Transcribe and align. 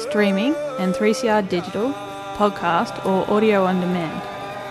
streaming 0.00 0.54
and 0.78 0.94
3CR 0.94 1.46
digital, 1.48 1.92
podcast 2.36 3.04
or 3.04 3.28
audio 3.30 3.64
on 3.64 3.80
demand. 3.80 4.22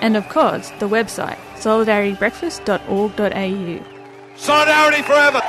And 0.02 0.15
of 0.17 0.27
course, 0.29 0.69
the 0.79 0.88
website 0.88 1.38
solidaritybreakfast.org.au. 1.55 3.86
Solidarity 4.36 5.02
forever. 5.03 5.41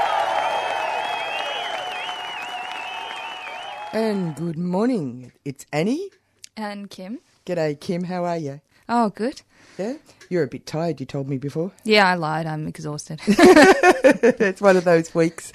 And 3.92 4.34
good 4.36 4.56
morning. 4.58 5.32
It's 5.44 5.66
Annie. 5.72 6.10
And 6.56 6.88
Kim? 6.90 7.18
G'day, 7.46 7.78
Kim. 7.80 8.04
How 8.04 8.24
are 8.24 8.36
you? 8.36 8.60
Oh, 8.88 9.08
good. 9.10 9.42
Yeah? 9.80 9.94
You're 10.28 10.42
a 10.42 10.48
bit 10.48 10.66
tired, 10.66 11.00
you 11.00 11.06
told 11.06 11.26
me 11.26 11.38
before. 11.38 11.72
Yeah, 11.84 12.06
I 12.06 12.14
lied. 12.14 12.44
I'm 12.44 12.68
exhausted. 12.68 13.18
it's 13.26 14.60
one 14.60 14.76
of 14.76 14.84
those 14.84 15.14
weeks. 15.14 15.52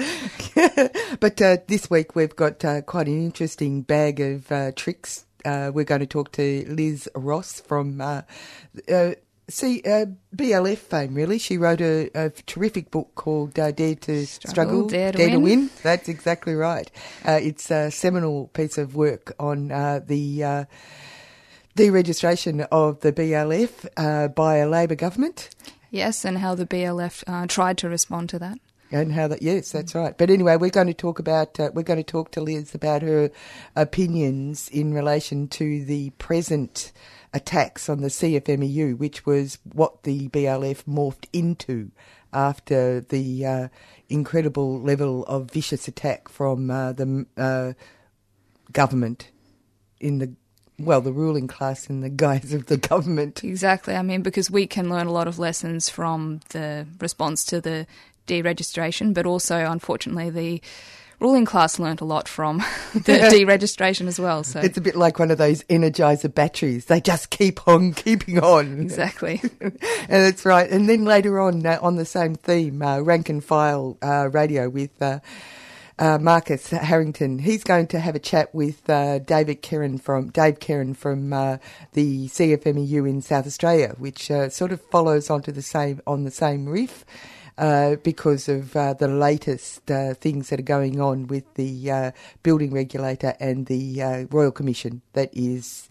but 1.20 1.40
uh, 1.40 1.58
this 1.68 1.92
week 1.92 2.16
we've 2.16 2.36
got 2.36 2.66
uh, 2.66 2.82
quite 2.82 3.08
an 3.08 3.24
interesting 3.24 3.84
bag 3.84 4.20
of 4.20 4.52
uh, 4.52 4.72
tricks. 4.76 5.26
Uh, 5.46 5.72
we're 5.72 5.86
going 5.86 6.02
to 6.02 6.08
talk 6.08 6.32
to 6.32 6.66
Liz 6.68 7.08
Ross 7.14 7.62
from 7.62 8.02
uh, 8.02 8.24
uh, 8.92 9.12
see 9.48 9.84
BLF 9.84 10.80
fame. 10.80 11.14
Really, 11.14 11.38
she 11.38 11.60
wrote 11.60 11.82
a, 11.82 12.10
a 12.16 12.32
terrific 12.32 12.90
book 12.90 13.14
called 13.14 13.54
Dare 13.54 13.72
to 13.72 14.26
Struggle, 14.26 14.50
Struggle 14.50 14.88
Dare, 14.88 15.12
to, 15.12 15.38
win. 15.38 15.44
win. 15.44 15.70
That's 15.84 16.10
exactly 16.10 16.56
right. 16.56 16.90
it's 17.26 17.70
a 17.70 17.92
seminal 17.92 18.48
piece 18.48 18.80
of 18.80 18.96
work 18.96 19.36
on 19.40 19.68
the 19.68 20.66
deregistration 21.76 22.68
of 22.72 23.02
the 23.02 23.12
BLF 23.12 23.86
uh, 23.98 24.28
by 24.30 24.58
a 24.58 24.68
Labor 24.68 24.96
government. 24.96 25.50
Yes, 25.92 26.26
and 26.26 26.38
how 26.38 26.56
the 26.56 26.66
BLF 26.66 27.24
uh, 27.28 27.48
tried 27.48 27.78
to 27.80 27.90
respond 27.90 28.30
to 28.30 28.40
that. 28.40 28.58
And 28.92 29.12
how 29.14 29.28
that, 29.28 29.42
yes, 29.42 29.72
that's 29.72 29.96
right. 29.96 30.18
But 30.18 30.30
anyway, 30.30 30.58
we're 30.58 30.70
going 30.70 30.88
to 30.88 30.94
talk 30.94 31.20
about, 31.20 31.60
uh, 31.60 31.72
we're 31.74 31.84
going 31.84 31.98
to 31.98 32.04
talk 32.04 32.32
to 32.32 32.42
Liz 32.42 32.76
about 32.76 33.02
her 33.02 33.32
opinions 33.76 34.70
in 34.70 34.94
relation 34.94 35.48
to 35.50 35.84
the 35.84 36.12
present 36.12 36.94
attacks 37.34 37.90
on 37.90 38.02
the 38.02 38.08
CFMEU, 38.08 38.98
which 38.98 39.26
was 39.26 39.58
what 39.74 40.04
the 40.04 40.30
BLF 40.30 40.84
morphed 40.84 41.26
into 41.34 41.92
after 42.32 43.02
the 43.02 43.46
uh, 43.46 43.68
incredible 44.08 44.80
level 44.80 45.26
of 45.26 45.52
vicious 45.52 45.88
attack 45.88 46.30
from 46.30 46.70
uh, 46.70 46.94
the 46.94 47.26
uh, 47.38 47.74
government 48.72 49.32
in 50.00 50.20
the 50.20 50.36
well, 50.78 51.02
the 51.02 51.14
ruling 51.14 51.48
class 51.48 51.90
in 51.90 52.02
the 52.02 52.10
guise 52.10 52.54
of 52.54 52.66
the 52.66 52.78
government. 52.78 53.44
Exactly. 53.44 53.96
I 53.96 54.02
mean, 54.02 54.22
because 54.22 54.52
we 54.52 54.68
can 54.68 54.90
learn 54.90 55.08
a 55.08 55.12
lot 55.12 55.28
of 55.28 55.40
lessons 55.40 55.90
from 55.90 56.42
the 56.50 56.86
response 57.00 57.46
to 57.46 57.62
the 57.62 57.88
deregistration, 58.28 59.14
but 59.14 59.26
also, 59.26 59.58
unfortunately, 59.58 60.30
the 60.30 60.62
ruling 61.20 61.46
class 61.46 61.80
learnt 61.80 62.02
a 62.02 62.06
lot 62.06 62.28
from 62.28 62.58
the 62.94 63.30
deregistration 63.32 64.08
as 64.08 64.20
well. 64.20 64.44
So 64.44 64.60
it's 64.60 64.78
a 64.78 64.82
bit 64.82 64.96
like 64.96 65.20
one 65.20 65.32
of 65.32 65.38
those 65.38 65.64
energizer 65.64 66.34
batteries; 66.34 66.86
they 66.86 67.02
just 67.02 67.30
keep 67.30 67.68
on 67.68 67.94
keeping 68.06 68.40
on. 68.40 68.82
Exactly, 68.82 69.42
and 69.62 69.78
that's 70.10 70.46
right. 70.46 70.70
And 70.70 70.90
then 70.90 71.06
later 71.06 71.40
on, 71.40 71.66
uh, 71.66 71.80
on 71.82 71.96
the 71.96 72.06
same 72.06 72.36
theme, 72.36 72.82
uh, 72.82 73.00
rank 73.00 73.30
and 73.30 73.44
file 73.44 73.98
uh, 74.02 74.30
radio 74.32 74.70
with. 74.70 74.92
Uh, 75.98 76.18
Marcus 76.18 76.72
Harrington. 76.72 77.40
He's 77.40 77.64
going 77.64 77.88
to 77.88 78.02
have 78.02 78.16
a 78.16 78.20
chat 78.20 78.54
with 78.54 78.90
uh, 78.90 79.20
David 79.20 79.62
Kerrin 79.62 79.98
from 79.98 80.28
Dave 80.28 80.60
Kerrin 80.60 80.94
from 80.94 81.32
uh, 81.32 81.56
the 81.94 82.28
CFMEU 82.28 83.10
in 83.10 83.22
South 83.22 83.48
Australia, 83.48 83.96
which 83.98 84.30
uh, 84.30 84.50
sort 84.50 84.74
of 84.74 84.82
follows 84.82 85.30
onto 85.30 85.54
the 85.54 85.62
same 85.62 86.02
on 86.06 86.26
the 86.26 86.32
same 86.32 86.68
riff. 86.68 87.06
Uh, 87.58 87.96
because 88.04 88.50
of 88.50 88.76
uh, 88.76 88.94
the 88.96 89.08
latest 89.08 89.86
things 89.86 90.50
that 90.50 90.60
are 90.60 90.64
going 90.64 91.00
on 91.00 91.28
with 91.28 91.46
the 91.54 92.12
building 92.44 92.74
regulator 92.74 93.34
and 93.40 93.68
the 93.68 94.28
Royal 94.30 94.52
Commission 94.52 95.02
that 95.14 95.30
is 95.32 95.88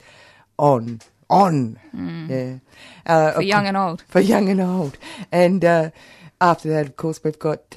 on 0.59 1.01
on, 1.31 1.79
mm. 1.97 2.61
yeah, 3.07 3.33
for 3.33 3.41
young 3.41 3.67
and 3.67 3.79
old, 3.79 4.05
for 4.09 4.21
young 4.21 4.51
and 4.51 4.61
old, 4.61 4.99
and 5.33 5.65
after 5.65 6.69
that, 6.69 6.85
of 6.85 6.97
course, 6.99 7.25
we've 7.25 7.39
got 7.39 7.75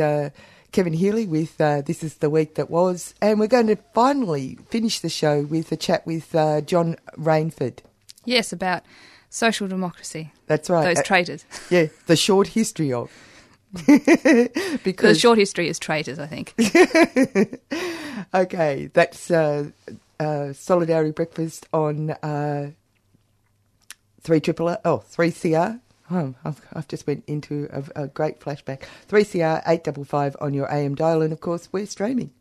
Kevin 0.72 0.94
Healy 0.94 1.26
with 1.26 1.60
uh, 1.60 1.82
This 1.82 2.04
is 2.04 2.16
the 2.16 2.30
Week 2.30 2.56
That 2.56 2.70
Was. 2.70 3.14
And 3.22 3.40
we're 3.40 3.48
going 3.48 3.68
to 3.68 3.78
finally 3.94 4.58
finish 4.70 5.00
the 5.00 5.10
show 5.10 5.42
with 5.44 5.72
a 5.72 5.78
chat 5.78 6.06
with 6.06 6.36
uh, 6.36 6.62
John 6.62 6.98
Rainford. 7.18 7.80
Yes, 8.26 8.52
about 8.52 8.84
social 9.30 9.68
democracy. 9.68 10.32
That's 10.48 10.70
right. 10.70 10.84
Those 10.84 11.00
uh, 11.00 11.04
traitors. 11.04 11.46
Yeah, 11.70 11.88
the 12.06 12.16
short 12.16 12.48
history 12.48 12.94
of. 12.94 13.12
because 14.84 15.16
the 15.16 15.20
short 15.20 15.38
history 15.38 15.68
is 15.68 15.78
traitors, 15.80 16.20
I 16.20 16.28
think. 16.28 16.54
okay, 18.34 18.90
that's 18.94 19.30
uh, 19.30 19.70
uh, 20.20 20.54
Solidarity 20.54 21.12
Breakfast 21.12 21.68
on 21.74 22.12
uh, 22.12 22.72
3 24.22 24.40
triple 24.40 24.78
oh, 24.86 25.04
3CR 25.14 25.80
Oh, 26.10 26.34
I've, 26.46 26.62
I've, 26.74 26.88
just 26.88 27.06
went 27.06 27.24
into 27.28 27.68
a, 27.72 28.04
a 28.04 28.08
great 28.08 28.40
flashback. 28.40 28.84
3CR 29.10 29.60
855 29.68 30.38
on 30.40 30.54
your 30.54 30.72
AM 30.74 30.96
dial, 30.96 31.22
and 31.22 31.34
of 31.34 31.42
course, 31.42 31.68
we're 31.72 31.86
streaming. 31.86 32.32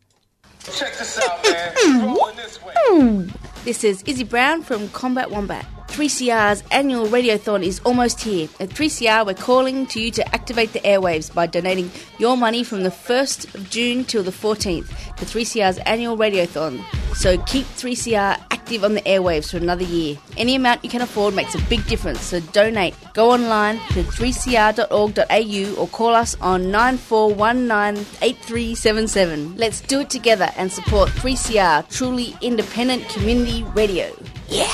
Check 0.63 0.97
this 0.97 1.19
out, 1.19 1.43
man. 1.43 2.15
Rolling 2.15 2.35
this 2.37 2.59
way. 2.63 3.27
This 3.65 3.83
is 3.83 4.03
Izzy 4.03 4.23
Brown 4.23 4.63
from 4.63 4.87
Combat 4.89 5.29
Wombat. 5.29 5.65
3CR's 5.87 6.63
annual 6.71 7.07
radiothon 7.07 7.63
is 7.63 7.79
almost 7.83 8.21
here. 8.21 8.47
At 8.59 8.69
3CR, 8.69 9.25
we're 9.25 9.33
calling 9.33 9.87
to 9.87 9.99
you 9.99 10.11
to 10.11 10.35
activate 10.35 10.73
the 10.73 10.79
airwaves 10.81 11.33
by 11.33 11.47
donating 11.47 11.89
your 12.19 12.37
money 12.37 12.63
from 12.63 12.83
the 12.83 12.89
1st 12.89 13.55
of 13.55 13.67
June 13.69 14.05
till 14.05 14.23
the 14.23 14.31
14th 14.31 14.87
to 15.17 15.25
3CR's 15.25 15.79
annual 15.79 16.15
radiothon. 16.17 16.81
So 17.15 17.37
keep 17.43 17.65
3CR 17.65 18.37
active 18.51 18.83
on 18.83 18.93
the 18.93 19.01
airwaves 19.01 19.49
for 19.51 19.57
another 19.57 19.85
year. 19.85 20.17
Any 20.35 20.55
amount 20.55 20.83
you 20.83 20.89
can 20.89 21.01
afford 21.01 21.33
makes 21.33 21.55
a 21.55 21.61
big 21.69 21.87
difference, 21.87 22.19
so 22.21 22.41
donate. 22.41 22.93
Go 23.13 23.31
online 23.31 23.77
to 23.93 24.03
3cr.org.au 24.03 25.75
or 25.81 25.87
call 25.87 26.13
us 26.13 26.35
on 26.41 26.65
94198377. 26.65 29.57
Let's 29.57 29.79
do 29.81 30.01
it 30.01 30.09
together 30.09 30.51
and 30.57 30.69
support 30.71 31.09
3CR, 31.09 31.87
truly 31.89 32.35
independent 32.41 33.07
community 33.09 33.63
radio. 33.73 34.11
Yeah! 34.49 34.67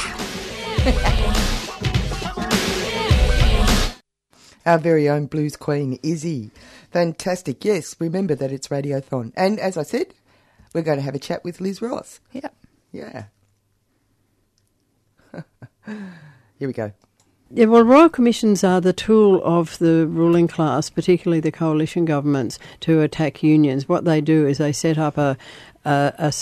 Our 4.65 4.79
very 4.79 5.07
own 5.07 5.27
blues 5.27 5.55
queen, 5.55 5.97
Izzy. 6.03 6.51
Fantastic. 6.91 7.63
Yes, 7.63 7.95
remember 7.99 8.35
that 8.35 8.51
it's 8.51 8.67
Radiothon. 8.67 9.31
And 9.37 9.61
as 9.61 9.77
I 9.77 9.83
said, 9.83 10.13
we're 10.73 10.81
going 10.81 10.97
to 10.97 11.03
have 11.03 11.15
a 11.15 11.19
chat 11.19 11.41
with 11.45 11.61
Liz 11.61 11.81
Ross. 11.81 12.19
Yeah. 12.33 12.49
Yeah. 12.91 13.25
Here 15.85 16.67
we 16.67 16.73
go. 16.73 16.91
Yeah, 17.49 17.65
well, 17.65 17.83
royal 17.83 18.09
commissions 18.09 18.63
are 18.63 18.81
the 18.81 18.93
tool 18.93 19.41
of 19.45 19.77
the 19.77 20.07
ruling 20.07 20.49
class, 20.49 20.89
particularly 20.89 21.39
the 21.39 21.51
coalition 21.51 22.03
governments, 22.03 22.59
to 22.81 23.01
attack 23.01 23.41
unions. 23.41 23.87
What 23.87 24.03
they 24.03 24.19
do 24.19 24.47
is 24.47 24.57
they 24.57 24.73
set 24.73 24.97
up 24.97 25.17
a, 25.17 25.37
a, 25.85 26.13
a 26.17 26.33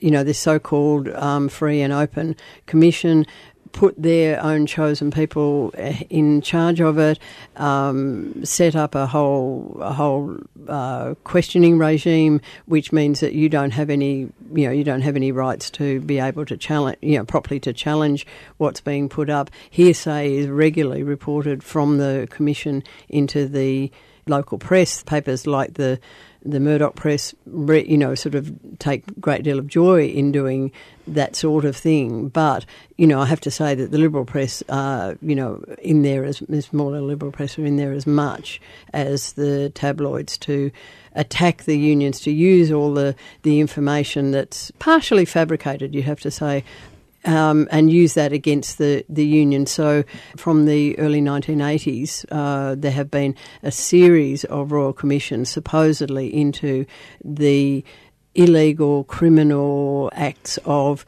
you 0.00 0.10
know, 0.10 0.24
this 0.24 0.38
so-called 0.38 1.08
um, 1.08 1.48
free 1.48 1.80
and 1.80 1.92
open 1.92 2.34
commission 2.66 3.26
put 3.72 4.00
their 4.00 4.42
own 4.42 4.66
chosen 4.66 5.10
people 5.10 5.72
eh, 5.76 6.02
in 6.10 6.40
charge 6.40 6.80
of 6.80 6.98
it, 6.98 7.18
um, 7.56 8.44
set 8.44 8.76
up 8.76 8.94
a 8.94 9.06
whole 9.06 9.76
a 9.80 9.92
whole 9.92 10.38
uh, 10.68 11.14
questioning 11.24 11.78
regime, 11.78 12.40
which 12.66 12.92
means 12.92 13.20
that 13.20 13.32
you 13.32 13.48
don't 13.48 13.72
have 13.72 13.90
any 13.90 14.28
you 14.54 14.66
know 14.66 14.70
you 14.70 14.84
don't 14.84 15.02
have 15.02 15.16
any 15.16 15.32
rights 15.32 15.70
to 15.70 16.00
be 16.00 16.18
able 16.18 16.44
to 16.44 16.56
challenge 16.56 16.98
you 17.00 17.16
know 17.16 17.24
properly 17.24 17.60
to 17.60 17.72
challenge 17.72 18.26
what's 18.58 18.80
being 18.80 19.08
put 19.08 19.30
up. 19.30 19.50
Hearsay 19.70 20.34
is 20.34 20.48
regularly 20.48 21.02
reported 21.02 21.62
from 21.62 21.98
the 21.98 22.26
commission 22.30 22.82
into 23.08 23.46
the 23.46 23.90
local 24.26 24.58
press, 24.58 25.02
papers 25.02 25.46
like 25.46 25.74
the 25.74 25.98
the 26.44 26.60
Murdoch 26.60 26.94
press, 26.94 27.34
you 27.46 27.98
know, 27.98 28.14
sort 28.14 28.34
of 28.34 28.52
take 28.78 29.04
great 29.20 29.42
deal 29.42 29.58
of 29.58 29.66
joy 29.66 30.06
in 30.06 30.32
doing 30.32 30.72
that 31.06 31.36
sort 31.36 31.64
of 31.64 31.76
thing. 31.76 32.28
But 32.28 32.64
you 32.96 33.06
know, 33.06 33.20
I 33.20 33.26
have 33.26 33.40
to 33.42 33.50
say 33.50 33.74
that 33.74 33.90
the 33.90 33.98
Liberal 33.98 34.24
press 34.24 34.62
are, 34.68 35.16
you 35.22 35.34
know, 35.34 35.62
in 35.82 36.02
there 36.02 36.24
as, 36.24 36.42
as 36.42 36.66
smaller 36.66 37.00
Liberal 37.00 37.32
press 37.32 37.58
are 37.58 37.64
in 37.64 37.76
there 37.76 37.92
as 37.92 38.06
much 38.06 38.60
as 38.92 39.32
the 39.32 39.70
tabloids 39.70 40.38
to 40.38 40.70
attack 41.14 41.64
the 41.64 41.76
unions, 41.76 42.20
to 42.20 42.30
use 42.30 42.70
all 42.70 42.94
the 42.94 43.14
the 43.42 43.60
information 43.60 44.30
that's 44.30 44.70
partially 44.78 45.24
fabricated. 45.24 45.94
You 45.94 46.02
have 46.02 46.20
to 46.20 46.30
say 46.30 46.64
um, 47.24 47.68
and 47.70 47.90
use 47.90 48.14
that 48.14 48.32
against 48.32 48.78
the, 48.78 49.04
the 49.08 49.26
union. 49.26 49.66
So, 49.66 50.04
from 50.36 50.66
the 50.66 50.98
early 50.98 51.20
1980s, 51.20 52.24
uh, 52.30 52.74
there 52.78 52.90
have 52.92 53.10
been 53.10 53.34
a 53.62 53.70
series 53.70 54.44
of 54.44 54.72
royal 54.72 54.92
commissions 54.92 55.48
supposedly 55.48 56.34
into 56.34 56.86
the 57.24 57.84
illegal 58.34 59.04
criminal 59.04 60.10
acts 60.14 60.58
of 60.64 61.04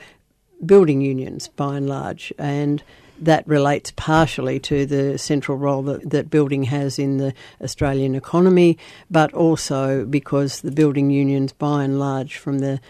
building 0.64 1.00
unions 1.00 1.48
by 1.48 1.76
and 1.76 1.88
large. 1.88 2.32
And 2.38 2.82
that 3.20 3.46
relates 3.46 3.92
partially 3.92 4.58
to 4.58 4.84
the 4.84 5.16
central 5.16 5.56
role 5.56 5.82
that, 5.82 6.10
that 6.10 6.28
building 6.28 6.64
has 6.64 6.98
in 6.98 7.18
the 7.18 7.32
Australian 7.62 8.14
economy, 8.14 8.76
but 9.10 9.32
also 9.32 10.04
because 10.04 10.60
the 10.60 10.72
building 10.72 11.10
unions, 11.10 11.52
by 11.52 11.84
and 11.84 12.00
large, 12.00 12.36
from 12.36 12.58
the 12.58 12.80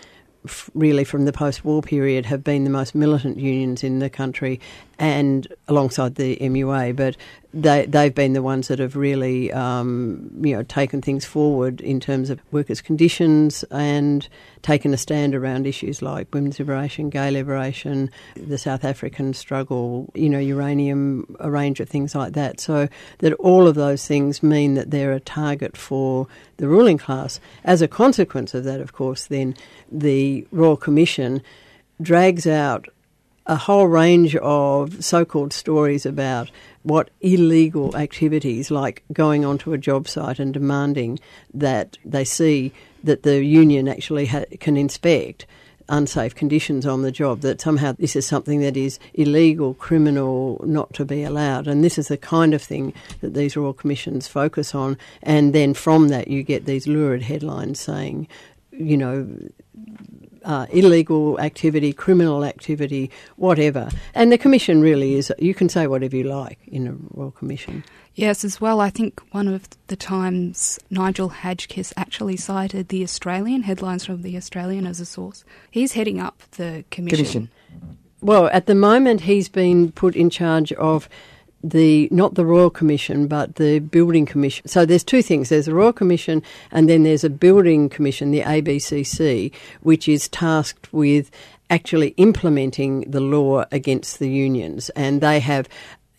really 0.74 1.04
from 1.04 1.24
the 1.24 1.32
post-war 1.32 1.82
period 1.82 2.26
have 2.26 2.42
been 2.42 2.64
the 2.64 2.70
most 2.70 2.94
militant 2.94 3.38
unions 3.38 3.84
in 3.84 4.00
the 4.00 4.10
country 4.10 4.60
and 5.02 5.52
alongside 5.66 6.14
the 6.14 6.36
MUA 6.36 6.94
but 6.94 7.16
they 7.52 7.86
they've 7.86 8.14
been 8.14 8.34
the 8.34 8.42
ones 8.42 8.68
that 8.68 8.78
have 8.78 8.94
really 8.94 9.52
um, 9.52 10.30
you 10.40 10.54
know 10.54 10.62
taken 10.62 11.02
things 11.02 11.24
forward 11.24 11.80
in 11.80 11.98
terms 11.98 12.30
of 12.30 12.40
workers 12.52 12.80
conditions 12.80 13.64
and 13.72 14.28
taken 14.62 14.94
a 14.94 14.96
stand 14.96 15.34
around 15.34 15.66
issues 15.66 16.02
like 16.02 16.32
women's 16.32 16.60
liberation 16.60 17.10
gay 17.10 17.32
liberation 17.32 18.10
the 18.36 18.56
South 18.56 18.84
African 18.84 19.34
struggle 19.34 20.08
you 20.14 20.30
know 20.30 20.38
uranium 20.38 21.36
a 21.40 21.50
range 21.50 21.80
of 21.80 21.88
things 21.88 22.14
like 22.14 22.34
that. 22.34 22.60
So 22.60 22.88
that 23.18 23.32
all 23.34 23.66
of 23.66 23.74
those 23.74 24.06
things 24.06 24.40
mean 24.40 24.74
that 24.74 24.92
they're 24.92 25.12
a 25.12 25.20
target 25.20 25.76
for 25.76 26.28
the 26.58 26.68
ruling 26.68 26.98
class. 26.98 27.40
As 27.64 27.82
a 27.82 27.88
consequence 27.88 28.54
of 28.54 28.62
that 28.64 28.80
of 28.80 28.92
course 28.92 29.26
then 29.26 29.56
the 29.90 30.46
Royal 30.52 30.76
Commission 30.76 31.42
drags 32.00 32.46
out 32.46 32.86
a 33.46 33.56
whole 33.56 33.86
range 33.86 34.36
of 34.36 35.04
so 35.04 35.24
called 35.24 35.52
stories 35.52 36.06
about 36.06 36.50
what 36.82 37.10
illegal 37.20 37.96
activities, 37.96 38.70
like 38.70 39.02
going 39.12 39.44
onto 39.44 39.72
a 39.72 39.78
job 39.78 40.08
site 40.08 40.38
and 40.38 40.52
demanding 40.52 41.18
that 41.52 41.98
they 42.04 42.24
see 42.24 42.72
that 43.02 43.22
the 43.22 43.44
union 43.44 43.88
actually 43.88 44.26
ha- 44.26 44.44
can 44.60 44.76
inspect 44.76 45.46
unsafe 45.88 46.34
conditions 46.34 46.86
on 46.86 47.02
the 47.02 47.12
job, 47.12 47.40
that 47.40 47.60
somehow 47.60 47.92
this 47.92 48.16
is 48.16 48.26
something 48.26 48.60
that 48.60 48.76
is 48.76 48.98
illegal, 49.14 49.74
criminal, 49.74 50.60
not 50.64 50.92
to 50.94 51.04
be 51.04 51.22
allowed. 51.22 51.66
And 51.66 51.82
this 51.82 51.98
is 51.98 52.08
the 52.08 52.16
kind 52.16 52.54
of 52.54 52.62
thing 52.62 52.94
that 53.20 53.34
these 53.34 53.56
Royal 53.56 53.72
Commissions 53.72 54.28
focus 54.28 54.74
on. 54.74 54.96
And 55.22 55.52
then 55.52 55.74
from 55.74 56.08
that, 56.08 56.28
you 56.28 56.42
get 56.42 56.64
these 56.64 56.86
lurid 56.86 57.22
headlines 57.22 57.80
saying, 57.80 58.28
you 58.70 58.96
know, 58.96 59.28
uh, 60.44 60.66
illegal 60.70 61.38
activity, 61.40 61.92
criminal 61.92 62.44
activity, 62.44 63.10
whatever. 63.36 63.88
And 64.14 64.32
the 64.32 64.38
commission 64.38 64.80
really 64.80 65.14
is, 65.14 65.32
you 65.38 65.54
can 65.54 65.68
say 65.68 65.86
whatever 65.86 66.16
you 66.16 66.24
like 66.24 66.58
in 66.66 66.86
a 66.86 66.92
Royal 67.14 67.30
Commission. 67.30 67.84
Yes, 68.14 68.44
as 68.44 68.60
well, 68.60 68.80
I 68.80 68.90
think 68.90 69.20
one 69.30 69.48
of 69.48 69.68
the 69.86 69.96
times 69.96 70.78
Nigel 70.90 71.30
Hadgkiss 71.30 71.94
actually 71.96 72.36
cited 72.36 72.88
The 72.88 73.02
Australian, 73.02 73.62
headlines 73.62 74.04
from 74.04 74.22
The 74.22 74.36
Australian 74.36 74.86
as 74.86 75.00
a 75.00 75.06
source. 75.06 75.44
He's 75.70 75.92
heading 75.92 76.20
up 76.20 76.42
the 76.52 76.84
commission. 76.90 77.16
commission. 77.16 77.50
Well, 78.20 78.48
at 78.52 78.66
the 78.66 78.74
moment, 78.74 79.22
he's 79.22 79.48
been 79.48 79.90
put 79.92 80.14
in 80.14 80.30
charge 80.30 80.72
of 80.74 81.08
the 81.62 82.08
not 82.10 82.34
the 82.34 82.44
Royal 82.44 82.70
Commission 82.70 83.26
but 83.26 83.56
the 83.56 83.78
Building 83.78 84.26
Commission. 84.26 84.66
So 84.68 84.84
there's 84.84 85.04
two 85.04 85.22
things. 85.22 85.48
There's 85.48 85.68
a 85.68 85.74
Royal 85.74 85.92
Commission 85.92 86.42
and 86.70 86.88
then 86.88 87.02
there's 87.02 87.24
a 87.24 87.30
Building 87.30 87.88
Commission, 87.88 88.30
the 88.30 88.42
ABCC, 88.42 89.52
which 89.80 90.08
is 90.08 90.28
tasked 90.28 90.92
with 90.92 91.30
actually 91.70 92.08
implementing 92.18 93.10
the 93.10 93.20
law 93.20 93.64
against 93.72 94.18
the 94.18 94.28
unions 94.28 94.90
and 94.90 95.20
they 95.20 95.40
have 95.40 95.68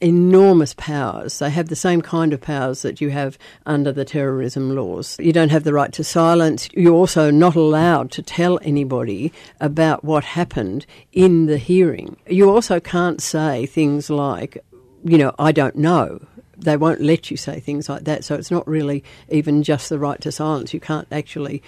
enormous 0.04 0.74
powers. 0.74 1.40
They 1.40 1.50
have 1.50 1.70
the 1.70 1.78
same 1.78 2.02
kind 2.02 2.34
of 2.34 2.42
powers 2.42 2.82
that 2.82 3.00
you 3.00 3.10
have 3.12 3.38
under 3.66 3.92
the 3.92 4.04
terrorism 4.04 4.76
laws. 4.76 5.18
You 5.20 5.32
don't 5.32 5.52
have 5.52 5.64
the 5.64 5.74
right 5.74 5.94
to 5.94 6.04
silence. 6.04 6.68
You're 6.74 6.94
also 6.94 7.32
not 7.32 7.56
allowed 7.56 8.12
to 8.12 8.22
tell 8.22 8.60
anybody 8.64 9.32
about 9.62 10.04
what 10.04 10.26
happened 10.26 10.86
in 11.14 11.46
the 11.46 11.58
hearing. 11.58 12.18
You 12.28 12.50
also 12.50 12.82
can't 12.82 13.22
say 13.22 13.66
things 13.66 14.10
like, 14.10 14.58
you 15.04 15.18
know, 15.18 15.34
I 15.38 15.52
don't 15.52 15.76
know. 15.76 16.26
They 16.58 16.78
won't 16.78 17.02
let 17.02 17.30
you 17.32 17.38
say 17.38 17.60
things 17.60 17.90
like 17.90 18.04
that. 18.06 18.24
So 18.24 18.36
it's 18.36 18.52
not 18.52 18.68
really 18.68 19.04
even 19.30 19.64
just 19.64 19.90
the 19.90 20.00
right 20.00 20.22
to 20.22 20.32
silence. 20.32 20.74
You 20.74 20.80
can't 20.80 21.08
actually 21.12 21.62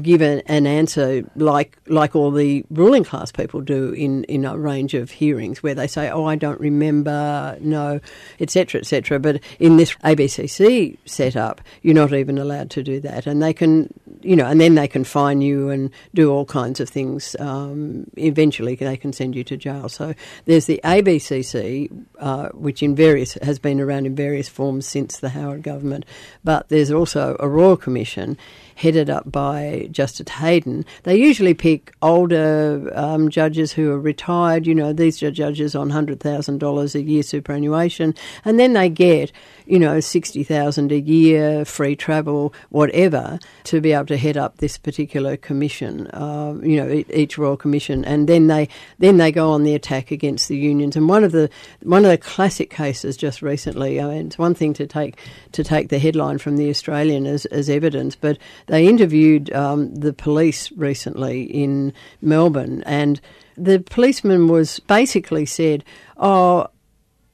give 0.00 0.22
an, 0.22 0.40
an, 0.46 0.66
answer 0.66 1.28
like 1.36 1.76
like 1.86 2.16
all 2.16 2.30
the 2.30 2.64
ruling 2.70 3.04
class 3.04 3.30
people 3.32 3.60
do 3.60 3.90
in, 3.92 4.24
in 4.24 4.44
a 4.44 4.56
range 4.56 4.94
of 4.94 5.10
hearings 5.10 5.62
where 5.62 5.74
they 5.74 5.86
say, 5.86 6.08
"Oh, 6.10 6.24
I 6.24 6.36
don't 6.36 6.60
remember," 6.60 7.56
no, 7.60 8.00
etc., 8.40 8.80
etc. 8.80 9.18
But 9.18 9.40
in 9.58 9.76
this 9.76 9.94
ABCC 9.96 10.98
setup, 11.04 11.60
you're 11.82 11.94
not 11.94 12.12
even 12.12 12.38
allowed 12.38 12.70
to 12.70 12.82
do 12.82 13.00
that, 13.00 13.26
and 13.26 13.42
they 13.42 13.52
can, 13.52 13.92
you 14.22 14.36
know, 14.36 14.46
and 14.46 14.60
then 14.60 14.74
they 14.74 14.88
can 14.88 15.04
fine 15.04 15.40
you 15.40 15.68
and 15.68 15.90
do 16.14 16.30
all 16.30 16.44
kinds 16.44 16.80
of 16.80 16.88
things. 16.88 17.36
Um, 17.38 18.06
eventually, 18.16 18.76
they 18.76 18.96
can 18.96 19.12
send 19.12 19.34
you 19.34 19.44
to 19.44 19.56
jail. 19.56 19.88
So 19.88 20.14
there's 20.46 20.66
the 20.66 20.80
ABCC, 20.84 22.06
uh, 22.18 22.48
which 22.50 22.82
in 22.82 22.94
various 22.94 23.34
has 23.42 23.58
been 23.58 23.80
around 23.80 24.06
in 24.06 24.14
various 24.14 24.48
forms 24.48 24.86
since 24.86 25.18
the 25.18 25.30
Howard 25.30 25.62
government, 25.62 26.04
but 26.44 26.68
there's 26.68 26.90
also 26.90 27.36
a 27.40 27.48
Royal 27.48 27.76
Commission 27.76 28.38
headed 28.74 29.10
up 29.10 29.30
by 29.30 29.81
Justice 29.90 30.26
Heydon, 30.26 30.84
they 31.02 31.16
usually 31.16 31.54
pick 31.54 31.94
older 32.02 32.90
um, 32.94 33.30
judges 33.30 33.72
who 33.72 33.90
are 33.90 34.00
retired. 34.00 34.66
You 34.66 34.74
know, 34.74 34.92
these 34.92 35.22
are 35.22 35.30
judges 35.30 35.74
on 35.74 35.90
$100,000 35.90 36.94
a 36.94 37.02
year 37.02 37.22
superannuation, 37.22 38.14
and 38.44 38.58
then 38.60 38.74
they 38.74 38.88
get 38.88 39.32
you 39.66 39.78
know, 39.78 40.00
60,000 40.00 40.92
a 40.92 40.98
year, 40.98 41.64
free 41.64 41.96
travel, 41.96 42.54
whatever, 42.70 43.38
to 43.64 43.80
be 43.80 43.92
able 43.92 44.06
to 44.06 44.16
head 44.16 44.36
up 44.36 44.58
this 44.58 44.76
particular 44.78 45.36
commission, 45.36 46.08
uh, 46.08 46.54
you 46.62 46.76
know, 46.76 47.02
each 47.10 47.38
Royal 47.38 47.56
Commission. 47.56 48.04
And 48.04 48.28
then 48.28 48.48
they, 48.48 48.68
then 48.98 49.16
they 49.16 49.32
go 49.32 49.50
on 49.50 49.62
the 49.62 49.74
attack 49.74 50.10
against 50.10 50.48
the 50.48 50.56
unions. 50.56 50.96
And 50.96 51.08
one 51.08 51.24
of 51.24 51.32
the, 51.32 51.48
one 51.82 52.04
of 52.04 52.10
the 52.10 52.18
classic 52.18 52.70
cases 52.70 53.16
just 53.16 53.42
recently, 53.42 54.00
I 54.00 54.06
mean, 54.06 54.26
it's 54.26 54.38
one 54.38 54.54
thing 54.54 54.74
to 54.74 54.86
take, 54.86 55.18
to 55.52 55.64
take 55.64 55.88
the 55.88 55.98
headline 55.98 56.38
from 56.38 56.56
the 56.56 56.68
Australian 56.68 57.26
as, 57.26 57.46
as 57.46 57.70
evidence, 57.70 58.16
but 58.16 58.38
they 58.66 58.86
interviewed 58.86 59.52
um, 59.72 59.94
the 59.94 60.12
police 60.12 60.70
recently 60.72 61.42
in 61.42 61.92
Melbourne 62.20 62.82
and 62.84 63.20
the 63.56 63.80
policeman 63.80 64.48
was 64.48 64.80
basically 64.80 65.46
said, 65.46 65.84
Oh, 66.16 66.68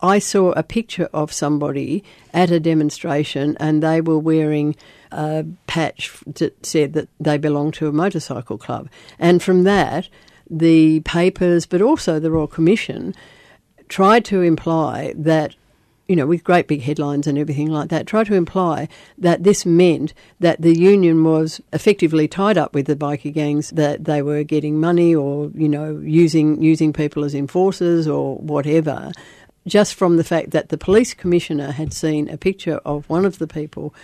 I 0.00 0.18
saw 0.18 0.52
a 0.52 0.62
picture 0.62 1.08
of 1.12 1.32
somebody 1.32 2.04
at 2.32 2.50
a 2.50 2.60
demonstration 2.60 3.56
and 3.58 3.82
they 3.82 4.00
were 4.00 4.18
wearing 4.18 4.76
a 5.10 5.44
patch 5.66 6.12
that 6.26 6.64
said 6.64 6.92
that 6.92 7.08
they 7.18 7.38
belonged 7.38 7.74
to 7.74 7.88
a 7.88 7.92
motorcycle 7.92 8.58
club. 8.58 8.88
And 9.18 9.42
from 9.42 9.64
that, 9.64 10.08
the 10.48 11.00
papers, 11.00 11.66
but 11.66 11.82
also 11.82 12.18
the 12.18 12.30
Royal 12.30 12.46
Commission, 12.46 13.14
tried 13.88 14.24
to 14.26 14.42
imply 14.42 15.14
that, 15.16 15.56
you 16.08 16.16
know, 16.16 16.26
with 16.26 16.42
great 16.42 16.66
big 16.66 16.82
headlines 16.82 17.26
and 17.26 17.38
everything 17.38 17.70
like 17.70 17.90
that, 17.90 18.06
try 18.06 18.24
to 18.24 18.34
imply 18.34 18.88
that 19.18 19.44
this 19.44 19.66
meant 19.66 20.14
that 20.40 20.60
the 20.60 20.76
union 20.76 21.22
was 21.22 21.60
effectively 21.72 22.26
tied 22.26 22.56
up 22.56 22.74
with 22.74 22.86
the 22.86 22.96
bikie 22.96 23.32
gangs, 23.32 23.70
that 23.70 24.04
they 24.04 24.22
were 24.22 24.42
getting 24.42 24.80
money 24.80 25.14
or, 25.14 25.50
you 25.54 25.68
know, 25.68 25.98
using 25.98 26.62
using 26.62 26.92
people 26.92 27.24
as 27.24 27.34
enforcers 27.34 28.08
or 28.08 28.36
whatever 28.38 29.12
just 29.66 29.94
from 29.94 30.16
the 30.16 30.24
fact 30.24 30.50
that 30.50 30.70
the 30.70 30.78
police 30.78 31.12
commissioner 31.14 31.72
had 31.72 31.92
seen 31.92 32.28
a 32.30 32.38
picture 32.38 32.80
of 32.84 33.08
one 33.08 33.24
of 33.24 33.38
the 33.38 33.46
people 33.46 33.94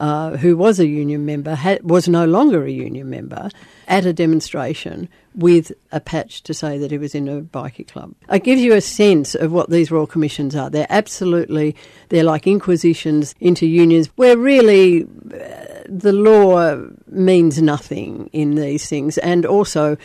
uh, 0.00 0.36
who 0.38 0.56
was 0.56 0.80
a 0.80 0.86
union 0.86 1.26
member, 1.26 1.56
was 1.82 2.08
no 2.08 2.24
longer 2.24 2.64
a 2.64 2.70
union 2.70 3.10
member, 3.10 3.50
at 3.86 4.06
a 4.06 4.12
demonstration 4.12 5.08
with 5.34 5.72
a 5.92 6.00
patch 6.00 6.42
to 6.42 6.54
say 6.54 6.78
that 6.78 6.90
he 6.90 6.98
was 6.98 7.14
in 7.14 7.28
a 7.28 7.42
bikie 7.42 7.86
club. 7.86 8.14
It 8.30 8.42
gives 8.42 8.62
you 8.62 8.72
a 8.72 8.80
sense 8.80 9.34
of 9.34 9.52
what 9.52 9.68
these 9.68 9.90
royal 9.90 10.06
commissions 10.06 10.56
are. 10.56 10.70
They're 10.70 10.86
absolutely, 10.88 11.76
they're 12.08 12.24
like 12.24 12.46
inquisitions 12.46 13.34
into 13.40 13.66
unions 13.66 14.08
where 14.16 14.36
really 14.38 15.04
uh, 15.04 15.06
the 15.86 16.12
law 16.12 16.82
means 17.06 17.60
nothing 17.60 18.30
in 18.32 18.54
these 18.54 18.88
things. 18.88 19.18
And 19.18 19.44
also, 19.44 19.98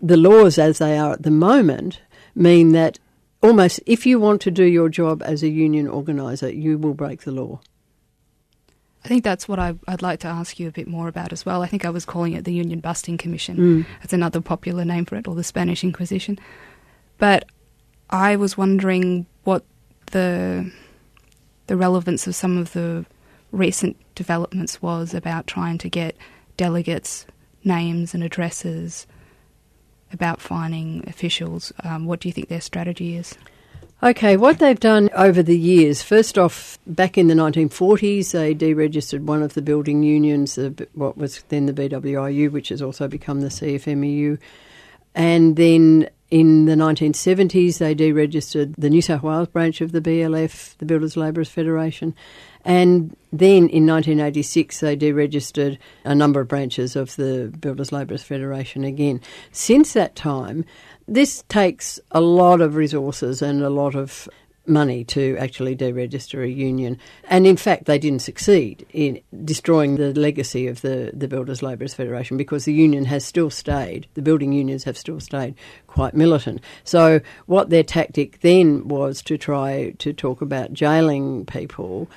the 0.00 0.16
laws 0.16 0.58
as 0.58 0.78
they 0.78 0.98
are 0.98 1.12
at 1.12 1.22
the 1.22 1.30
moment 1.30 2.00
mean 2.34 2.72
that 2.72 2.98
almost 3.42 3.80
if 3.86 4.04
you 4.04 4.20
want 4.20 4.42
to 4.42 4.50
do 4.50 4.64
your 4.64 4.90
job 4.90 5.22
as 5.24 5.42
a 5.42 5.48
union 5.48 5.88
organiser, 5.88 6.50
you 6.50 6.76
will 6.76 6.94
break 6.94 7.22
the 7.22 7.32
law. 7.32 7.60
I 9.04 9.08
think 9.08 9.24
that's 9.24 9.48
what 9.48 9.58
I, 9.58 9.74
would 9.86 10.02
like 10.02 10.20
to 10.20 10.28
ask 10.28 10.58
you 10.58 10.68
a 10.68 10.72
bit 10.72 10.88
more 10.88 11.08
about 11.08 11.32
as 11.32 11.46
well. 11.46 11.62
I 11.62 11.66
think 11.66 11.84
I 11.84 11.90
was 11.90 12.04
calling 12.04 12.32
it 12.32 12.44
the 12.44 12.52
Union 12.52 12.80
Busting 12.80 13.16
Commission. 13.16 13.56
Mm. 13.56 13.86
That's 14.00 14.12
another 14.12 14.40
popular 14.40 14.84
name 14.84 15.04
for 15.04 15.16
it, 15.16 15.28
or 15.28 15.34
the 15.34 15.44
Spanish 15.44 15.84
Inquisition. 15.84 16.38
But 17.18 17.48
I 18.10 18.36
was 18.36 18.56
wondering 18.56 19.26
what 19.44 19.64
the 20.12 20.70
the 21.66 21.76
relevance 21.76 22.26
of 22.26 22.34
some 22.34 22.56
of 22.56 22.72
the 22.72 23.04
recent 23.52 23.96
developments 24.14 24.80
was 24.80 25.14
about 25.14 25.46
trying 25.46 25.78
to 25.78 25.88
get 25.88 26.16
delegates' 26.56 27.26
names 27.62 28.14
and 28.14 28.24
addresses 28.24 29.06
about 30.12 30.40
fining 30.40 31.04
officials. 31.06 31.72
Um, 31.84 32.06
what 32.06 32.20
do 32.20 32.28
you 32.28 32.32
think 32.32 32.48
their 32.48 32.60
strategy 32.60 33.16
is? 33.16 33.36
Okay, 34.00 34.36
what 34.36 34.60
they've 34.60 34.78
done 34.78 35.10
over 35.12 35.42
the 35.42 35.58
years, 35.58 36.02
first 36.02 36.38
off, 36.38 36.78
back 36.86 37.18
in 37.18 37.26
the 37.26 37.34
1940s, 37.34 38.30
they 38.30 38.54
deregistered 38.54 39.22
one 39.22 39.42
of 39.42 39.54
the 39.54 39.62
building 39.62 40.04
unions, 40.04 40.56
what 40.94 41.18
was 41.18 41.42
then 41.48 41.66
the 41.66 41.72
BWIU, 41.72 42.52
which 42.52 42.68
has 42.68 42.80
also 42.80 43.08
become 43.08 43.40
the 43.40 43.48
CFMEU. 43.48 44.38
And 45.16 45.56
then 45.56 46.08
in 46.30 46.66
the 46.66 46.74
1970s, 46.74 47.78
they 47.78 47.92
deregistered 47.92 48.74
the 48.78 48.88
New 48.88 49.02
South 49.02 49.24
Wales 49.24 49.48
branch 49.48 49.80
of 49.80 49.90
the 49.90 50.00
BLF, 50.00 50.76
the 50.78 50.86
Builders 50.86 51.16
Labourers 51.16 51.48
Federation. 51.48 52.14
And 52.64 53.16
then 53.32 53.68
in 53.68 53.84
1986, 53.84 54.78
they 54.78 54.96
deregistered 54.96 55.76
a 56.04 56.14
number 56.14 56.40
of 56.40 56.48
branches 56.48 56.94
of 56.94 57.16
the 57.16 57.52
Builders 57.58 57.90
Labourers 57.90 58.22
Federation 58.22 58.84
again. 58.84 59.20
Since 59.50 59.94
that 59.94 60.14
time, 60.14 60.64
this 61.08 61.42
takes 61.48 61.98
a 62.10 62.20
lot 62.20 62.60
of 62.60 62.76
resources 62.76 63.42
and 63.42 63.62
a 63.62 63.70
lot 63.70 63.94
of 63.94 64.28
money 64.68 65.02
to 65.02 65.36
actually 65.38 65.74
deregister 65.74 66.44
a 66.44 66.48
union. 66.48 66.98
And 67.24 67.46
in 67.46 67.56
fact, 67.56 67.86
they 67.86 67.98
didn't 67.98 68.20
succeed 68.20 68.86
in 68.92 69.20
destroying 69.44 69.96
the 69.96 70.12
legacy 70.12 70.66
of 70.66 70.82
the, 70.82 71.10
the 71.14 71.26
Builders 71.26 71.62
Labourers 71.62 71.94
Federation 71.94 72.36
because 72.36 72.66
the 72.66 72.72
union 72.72 73.06
has 73.06 73.24
still 73.24 73.50
stayed, 73.50 74.06
the 74.14 74.22
building 74.22 74.52
unions 74.52 74.84
have 74.84 74.98
still 74.98 75.20
stayed 75.20 75.54
quite 75.86 76.14
militant. 76.14 76.60
So, 76.84 77.20
what 77.46 77.70
their 77.70 77.82
tactic 77.82 78.40
then 78.40 78.86
was 78.88 79.22
to 79.22 79.38
try 79.38 79.94
to 79.98 80.12
talk 80.12 80.42
about 80.42 80.72
jailing 80.72 81.46
people. 81.46 82.08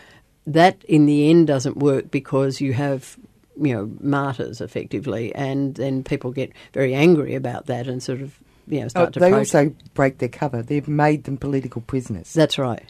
That 0.47 0.83
in 0.85 1.05
the 1.05 1.29
end 1.29 1.47
doesn't 1.47 1.77
work 1.77 2.09
because 2.09 2.59
you 2.59 2.73
have 2.73 3.15
you 3.61 3.73
know 3.73 3.91
martyrs 4.01 4.59
effectively, 4.59 5.33
and 5.35 5.75
then 5.75 6.03
people 6.03 6.31
get 6.31 6.51
very 6.73 6.95
angry 6.95 7.35
about 7.35 7.67
that 7.67 7.87
and 7.87 8.01
sort 8.01 8.21
of 8.21 8.39
you 8.67 8.81
know, 8.81 8.87
start 8.87 9.09
oh, 9.09 9.11
to. 9.11 9.19
They 9.19 9.29
protest. 9.29 9.55
also 9.55 9.75
break 9.93 10.17
their 10.19 10.29
cover. 10.29 10.61
They've 10.61 10.87
made 10.87 11.25
them 11.25 11.37
political 11.37 11.81
prisoners. 11.81 12.33
That's 12.33 12.57
right. 12.57 12.83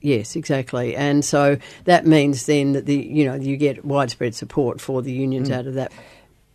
Yes, 0.00 0.36
exactly. 0.36 0.94
And 0.94 1.24
so 1.24 1.56
that 1.84 2.06
means 2.06 2.46
then 2.46 2.72
that 2.72 2.84
the 2.86 2.96
you 2.96 3.24
know 3.24 3.34
you 3.34 3.56
get 3.56 3.84
widespread 3.84 4.34
support 4.34 4.80
for 4.80 5.00
the 5.00 5.12
unions 5.12 5.48
Mm. 5.48 5.54
out 5.54 5.66
of 5.66 5.74
that. 5.74 5.92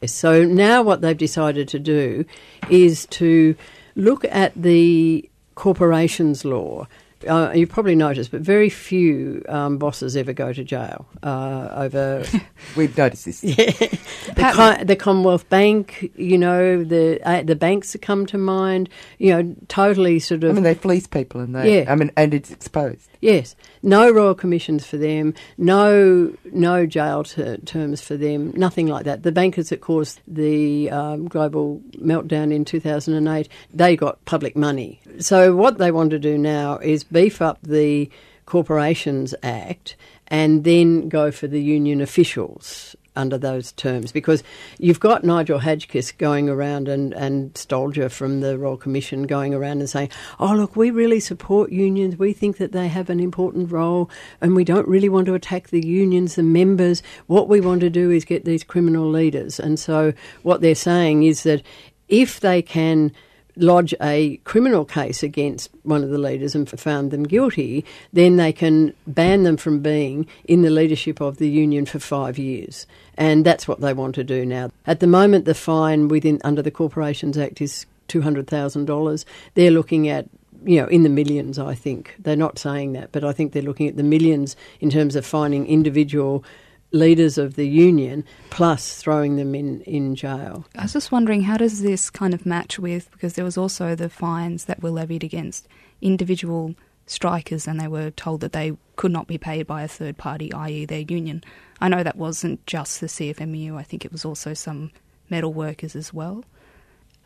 So 0.06 0.46
now 0.46 0.82
what 0.84 1.02
they've 1.02 1.18
decided 1.18 1.68
to 1.70 1.80
do 1.80 2.26
is 2.70 3.06
to 3.08 3.56
look 3.96 4.24
at 4.26 4.54
the 4.56 5.30
corporations 5.56 6.46
law. 6.46 6.88
Uh, 7.28 7.52
you've 7.54 7.70
probably 7.70 7.96
noticed, 7.96 8.32
but 8.32 8.42
very 8.42 8.70
few 8.70 9.44
um, 9.50 9.78
bosses 9.78 10.16
ever 10.16 10.32
go 10.32 10.54
to 10.54 10.64
jail 10.64 11.06
uh, 11.22 11.70
over. 11.74 12.24
We've 12.78 12.98
noticed 12.98 13.26
this. 13.26 13.44
Yeah, 13.44 13.72
the, 14.36 14.52
Com- 14.54 14.86
the 14.86 14.96
Commonwealth 14.96 15.50
Bank, 15.50 16.12
you 16.16 16.38
know, 16.38 16.84
the 16.84 17.20
uh, 17.26 17.44
the 17.44 17.56
banks 17.56 17.92
that 17.94 18.02
come 18.02 18.26
to 18.28 18.38
mind, 18.38 18.90
you 19.18 19.32
know, 19.32 19.56
totally 19.68 20.20
sort 20.20 20.44
of. 20.44 20.52
I 20.52 20.54
mean, 20.54 20.64
they 20.64 20.76
fleece 20.76 21.08
people, 21.08 21.42
and 21.42 21.54
they. 21.56 21.80
Yeah. 21.80 21.92
I 21.92 21.96
mean, 21.96 22.12
and 22.16 22.34
it's 22.34 22.52
exposed. 22.52 23.10
Yes, 23.22 23.56
no 23.84 24.10
royal 24.10 24.34
commissions 24.34 24.86
for 24.86 24.96
them, 24.96 25.34
no 25.58 26.34
no 26.54 26.86
jail 26.86 27.26
ter- 27.26 27.58
terms 27.58 28.00
for 28.02 28.16
them, 28.16 28.54
nothing 28.56 28.88
like 28.88 29.04
that. 29.06 29.24
The 29.24 29.32
bankers 29.34 29.70
that 29.70 29.82
caused 29.82 30.22
the 30.26 30.90
um, 30.90 31.28
global 31.28 31.82
meltdown 31.98 32.54
in 32.54 32.64
2008, 32.64 33.50
they 33.74 33.98
got 33.98 34.24
public 34.24 34.56
money. 34.56 35.02
So 35.20 35.54
what 35.54 35.80
they 35.80 35.92
want 35.92 36.12
to 36.12 36.20
do 36.20 36.38
now 36.38 36.78
is 36.78 37.04
beef 37.12 37.42
up 37.42 37.60
the 37.62 38.10
Corporations 38.46 39.36
Act 39.44 39.96
and 40.28 40.64
then 40.64 41.10
go 41.10 41.32
for 41.32 41.48
the 41.48 41.62
union 41.62 42.02
officials 42.02 42.96
under 43.16 43.38
those 43.38 43.72
terms 43.74 44.12
because 44.12 44.44
you've 44.78 45.00
got 45.00 45.24
Nigel 45.24 45.60
Hadgkiss 45.60 46.18
going 46.18 46.48
around 46.50 46.88
and, 46.88 47.14
and 47.14 47.54
Stoljar 47.54 48.10
from 48.10 48.40
the 48.40 48.58
Royal 48.58 48.78
Commission 48.78 49.24
going 49.24 49.54
around 49.54 49.80
and 49.80 49.90
saying, 49.90 50.10
oh, 50.40 50.56
look, 50.56 50.76
we 50.76 50.90
really 50.90 51.20
support 51.20 51.72
unions. 51.72 52.18
We 52.18 52.34
think 52.34 52.58
that 52.58 52.72
they 52.72 52.88
have 52.88 53.10
an 53.10 53.20
important 53.20 53.72
role 53.72 54.10
and 54.42 54.56
we 54.56 54.64
don't 54.64 54.88
really 54.88 55.10
want 55.10 55.26
to 55.28 55.34
attack 55.34 55.68
the 55.68 55.86
unions, 55.86 56.36
the 56.36 56.44
members. 56.44 57.04
What 57.28 57.50
we 57.50 57.62
want 57.62 57.82
to 57.82 57.90
do 57.90 58.10
is 58.10 58.26
get 58.26 58.46
these 58.46 58.64
criminal 58.64 59.10
leaders. 59.10 59.60
And 59.60 59.80
so 59.80 60.14
what 60.44 60.62
they're 60.62 60.76
saying 60.76 61.24
is 61.24 61.44
that 61.44 61.62
if 62.08 62.40
they 62.40 62.62
can 62.62 63.12
lodge 63.60 63.94
a 64.02 64.38
criminal 64.38 64.86
case 64.86 65.24
against 65.24 65.70
one 65.84 66.04
of 66.04 66.10
the 66.10 66.18
leaders 66.18 66.56
and 66.56 66.70
found 66.70 67.12
them 67.12 67.24
guilty, 67.24 67.86
then 68.14 68.38
they 68.38 68.54
can 68.54 68.94
ban 69.08 69.44
them 69.44 69.58
from 69.58 69.80
being 69.80 70.28
in 70.46 70.62
the 70.62 70.70
leadership 70.70 71.22
of 71.22 71.38
the 71.38 71.50
union 71.50 71.86
for 71.86 72.00
five 72.00 72.38
years. 72.38 72.88
And 73.16 73.46
that's 73.46 73.68
what 73.68 73.82
they 73.82 73.94
want 73.94 74.16
to 74.16 74.24
do 74.24 74.46
now. 74.46 74.72
At 74.88 75.00
the 75.00 75.08
moment, 75.08 75.46
the 75.46 75.54
fine 75.54 76.08
within 76.08 76.40
under 76.44 76.62
the 76.62 76.72
Corporations 76.72 77.38
Act 77.38 77.62
is 77.62 77.86
two 78.08 78.22
hundred 78.22 78.48
thousand 78.48 78.86
dollars. 78.86 79.26
They're 79.54 79.72
looking 79.72 80.08
at 80.08 80.28
you 80.66 80.82
know, 80.82 80.88
in 80.88 81.04
the 81.04 81.10
millions, 81.10 81.58
I 81.58 81.74
think. 81.74 82.16
They're 82.20 82.36
not 82.36 82.60
saying 82.60 82.94
that, 82.94 83.12
but 83.12 83.24
I 83.24 83.32
think 83.32 83.54
they're 83.54 83.62
looking 83.62 83.88
at 83.88 83.96
the 83.96 84.04
millions 84.04 84.56
in 84.82 84.90
terms 84.90 85.16
of 85.16 85.26
finding 85.26 85.66
individual 85.68 86.44
leaders 86.92 87.38
of 87.38 87.56
the 87.56 87.68
union 87.68 88.24
plus 88.50 88.96
throwing 88.96 89.36
them 89.36 89.54
in, 89.54 89.82
in 89.82 90.16
jail. 90.16 90.66
I 90.76 90.84
was 90.84 90.94
just 90.94 91.12
wondering, 91.12 91.44
how 91.44 91.58
does 91.58 91.82
this 91.82 92.10
kind 92.10 92.34
of 92.34 92.46
match 92.46 92.80
with, 92.80 93.12
because 93.12 93.34
there 93.34 93.46
was 93.46 93.58
also 93.58 93.96
the 93.96 94.10
fines 94.10 94.66
that 94.66 94.82
were 94.82 94.90
levied 94.90 95.24
against 95.24 95.68
individual 96.02 96.76
strikers 97.06 97.68
and 97.68 97.80
they 97.80 97.88
were 97.88 98.12
told 98.12 98.42
that 98.42 98.54
they 98.54 98.78
could 98.96 99.12
not 99.12 99.28
be 99.28 99.38
paid 99.38 99.66
by 99.66 99.84
a 99.84 99.88
third 99.88 100.18
party, 100.18 100.52
i.e., 100.54 100.86
their 100.86 101.06
union. 101.08 101.44
I 101.82 101.90
know 101.90 102.04
that 102.04 102.16
wasn't 102.16 102.66
just 102.66 103.02
the 103.02 103.08
CFMU, 103.08 103.76
I 103.76 103.84
think 103.84 104.06
it 104.06 104.12
was 104.12 104.26
also 104.26 104.54
some 104.54 104.92
metal 105.30 105.54
workers 105.54 105.96
as 105.96 106.14
well. 106.14 106.44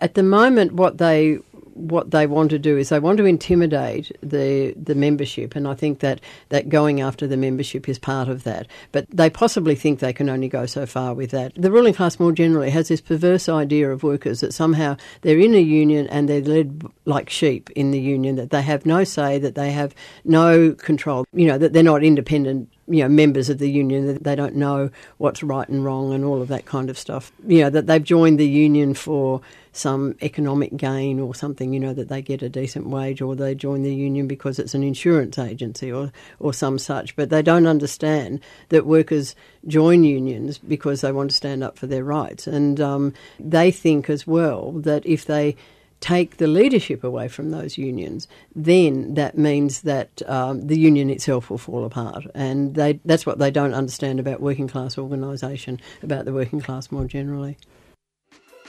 At 0.04 0.16
the 0.16 0.24
moment, 0.24 0.74
what 0.74 0.98
they 0.98 1.40
what 1.76 2.12
they 2.12 2.28
want 2.28 2.50
to 2.52 2.60
do 2.60 2.78
is 2.78 2.90
they 2.90 3.00
want 3.00 3.18
to 3.20 3.26
intimidate 3.26 4.12
the 4.22 4.74
the 4.76 4.96
membership, 4.96 5.56
and 5.56 5.66
I 5.66 5.76
think 5.76 6.00
that 6.00 6.20
that 6.50 6.68
going 6.68 7.00
after 7.00 7.26
the 7.26 7.38
membership 7.38 7.88
is 7.88 7.98
part 7.98 8.28
of 8.28 8.44
that. 8.44 8.68
But 8.92 9.06
they 9.10 9.30
possibly 9.30 9.76
think 9.76 10.00
they 10.00 10.12
can 10.12 10.30
only 10.30 10.50
go 10.50 10.66
so 10.66 10.86
far 10.86 11.14
with 11.14 11.32
that. 11.32 11.54
The 11.56 11.72
ruling 11.72 11.94
class 11.94 12.20
more 12.20 12.34
generally 12.34 12.70
has 12.72 12.90
this 12.90 13.00
perverse 13.00 13.48
idea 13.48 13.92
of 13.92 14.04
workers 14.04 14.42
that 14.42 14.54
somehow 14.54 14.98
they're 15.22 15.40
in 15.40 15.56
a 15.56 15.62
union 15.62 16.08
and 16.08 16.28
they're 16.28 16.42
led 16.42 16.84
like 17.06 17.30
sheep 17.30 17.70
in 17.70 17.92
the 17.92 18.00
union, 18.02 18.36
that 18.36 18.50
they 18.50 18.62
have 18.62 18.86
no 18.86 19.06
say, 19.06 19.40
that 19.40 19.56
they 19.56 19.72
have 19.72 19.96
no 20.26 20.74
control. 20.74 21.26
You 21.32 21.48
know 21.48 21.58
that 21.58 21.72
they're 21.72 21.82
not 21.82 22.04
independent 22.04 22.73
you 22.88 23.02
know, 23.04 23.10
members 23.10 23.50
of 23.50 23.60
the 23.60 23.70
union 23.70 24.08
that 24.08 24.24
they 24.24 24.36
don't 24.36 24.56
know 24.56 24.90
what's 25.18 25.42
right 25.42 25.68
and 25.70 25.86
wrong 25.86 26.14
and 26.14 26.26
all 26.26 26.42
of 26.42 26.50
that 26.50 26.66
kind 26.66 26.90
of 26.90 26.98
stuff. 26.98 27.32
You 27.48 27.62
know, 27.62 27.70
that 27.70 27.88
they've 27.88 28.04
joined 28.04 28.40
the 28.40 28.48
union 28.48 28.94
for 28.94 29.42
some 29.72 30.16
economic 30.22 30.76
gain 30.78 31.20
or 31.20 31.34
something, 31.34 31.74
you 31.74 31.80
know, 31.80 31.94
that 31.94 32.10
they 32.10 32.22
get 32.22 32.42
a 32.42 32.50
decent 32.50 32.88
wage 32.88 33.22
or 33.22 33.36
they 33.36 33.56
join 33.56 33.84
the 33.84 33.94
union 33.94 34.28
because 34.28 34.60
it's 34.60 34.76
an 34.76 34.84
insurance 34.84 35.40
agency 35.40 35.92
or, 35.92 36.12
or 36.40 36.54
some 36.54 36.78
such. 36.78 37.16
But 37.16 37.30
they 37.30 37.42
don't 37.42 37.66
understand 37.66 38.42
that 38.70 38.86
workers 38.86 39.36
join 39.66 40.04
unions 40.04 40.58
because 40.58 41.02
they 41.02 41.12
want 41.12 41.32
to 41.32 41.36
stand 41.36 41.64
up 41.64 41.78
for 41.78 41.88
their 41.88 42.04
rights. 42.04 42.48
And 42.48 42.80
um, 42.82 43.14
they 43.40 43.72
think 43.72 44.10
as 44.10 44.28
well 44.28 44.74
that 44.74 45.06
if 45.06 45.26
they 45.26 45.56
take 46.04 46.36
the 46.36 46.48
leadership 46.48 47.02
away 47.02 47.30
from 47.30 47.52
those 47.52 47.78
unions, 47.78 48.28
then 48.54 49.14
that 49.14 49.38
means 49.38 49.84
that 49.84 50.22
um, 50.28 50.68
the 50.68 50.78
union 50.78 51.10
itself 51.10 51.50
will 51.50 51.58
fall 51.58 51.86
apart. 51.86 52.26
And 52.36 52.76
they, 52.76 53.00
that's 53.06 53.26
what 53.26 53.40
they 53.40 53.50
don't 53.50 53.74
understand 53.74 54.20
about 54.20 54.42
working 54.42 54.68
class 54.68 54.98
organisation, 54.98 55.80
about 56.02 56.26
the 56.26 56.34
working 56.34 56.60
class 56.60 56.92
more 56.92 57.06
generally. 57.06 57.58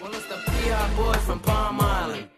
Well, 0.01 0.13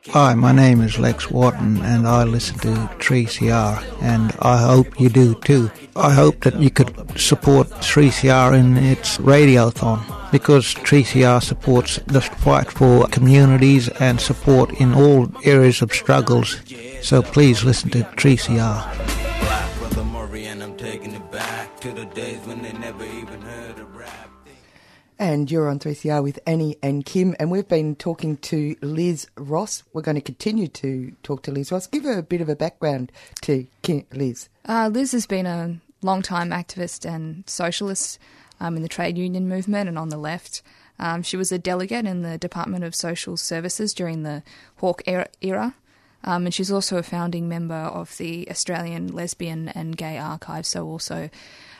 Hi, 0.09 0.35
my 0.35 0.53
name 0.53 0.81
is 0.81 0.99
Lex 0.99 1.31
Wharton 1.31 1.77
and 1.85 2.09
I 2.09 2.25
listen 2.25 2.59
to 2.61 2.69
3CR 2.99 4.03
and 4.03 4.33
I 4.41 4.57
hope 4.57 4.99
you 4.99 5.11
do 5.11 5.35
too. 5.35 5.71
I 5.95 6.15
hope 6.15 6.41
that 6.41 6.59
you 6.59 6.71
could 6.71 7.21
support 7.21 7.69
3CR 7.69 8.59
in 8.59 8.79
its 8.79 9.19
radiothon 9.19 10.01
because 10.33 10.75
3CR 10.75 11.43
supports 11.43 12.01
the 12.07 12.23
fight 12.23 12.71
for 12.71 13.07
communities 13.09 13.89
and 14.01 14.19
support 14.19 14.73
in 14.81 14.95
all 14.95 15.29
areas 15.45 15.83
of 15.83 15.93
struggles. 15.93 16.61
So 17.03 17.21
please 17.21 17.63
listen 17.63 17.91
to 17.91 18.05
3CR. 18.17 18.83
And 25.19 25.51
you're 25.51 25.71
on 25.71 25.79
3CR 25.79 26.23
with 26.23 26.39
Annie 26.47 26.77
and 26.83 27.05
Kim, 27.05 27.35
and 27.39 27.51
we've 27.51 27.67
been 27.67 27.97
talking 27.97 28.37
to 28.39 28.77
Liz 28.83 29.27
Ross. 29.39 29.83
We're 29.95 30.03
going 30.03 30.17
to 30.17 30.21
continue 30.21 30.69
to 30.69 31.13
talk 31.23 31.43
to 31.45 31.51
Liz 31.51 31.73
Ross. 31.73 31.87
Give 31.87 32.05
her 32.05 32.19
a 32.19 32.23
bit 32.23 32.43
of 32.43 32.51
a 32.51 32.57
background 32.57 33.11
to 33.43 33.67
Kim, 33.81 34.05
Liz. 34.13 34.51
Uh, 34.69 34.91
Liz 34.93 35.13
has 35.13 35.27
been 35.27 35.47
a 35.47 35.81
long-time 36.03 36.51
activist 36.51 37.09
and 37.09 37.45
socialist 37.49 38.19
um, 38.61 38.77
in 38.77 38.83
the 38.83 38.89
trade 38.89 39.17
union 39.17 39.49
movement 39.49 39.89
and 39.89 39.99
on 39.99 40.11
the 40.11 40.19
left. 40.19 40.61
Um, 40.99 41.23
she 41.23 41.39
was 41.39 41.51
a 41.51 41.59
delegate 41.59 42.05
in 42.05 42.21
the 42.21 42.37
Department 42.37 42.85
of 42.85 42.95
Social 42.95 43.39
Services 43.39 43.95
during 43.95 44.23
the 44.23 44.43
Hawke 44.77 45.03
era. 45.07 45.29
era. 45.41 45.75
Um, 46.25 46.45
and 46.45 46.53
she's 46.53 46.73
also 46.73 46.99
a 46.99 47.03
founding 47.03 47.49
member 47.49 47.75
of 47.75 48.17
the 48.19 48.51
Australian 48.51 49.09
Lesbian 49.09 49.69
and 49.69 49.97
Gay 49.97 50.19
Archive, 50.19 50.67
so 50.67 50.87
also 50.87 51.31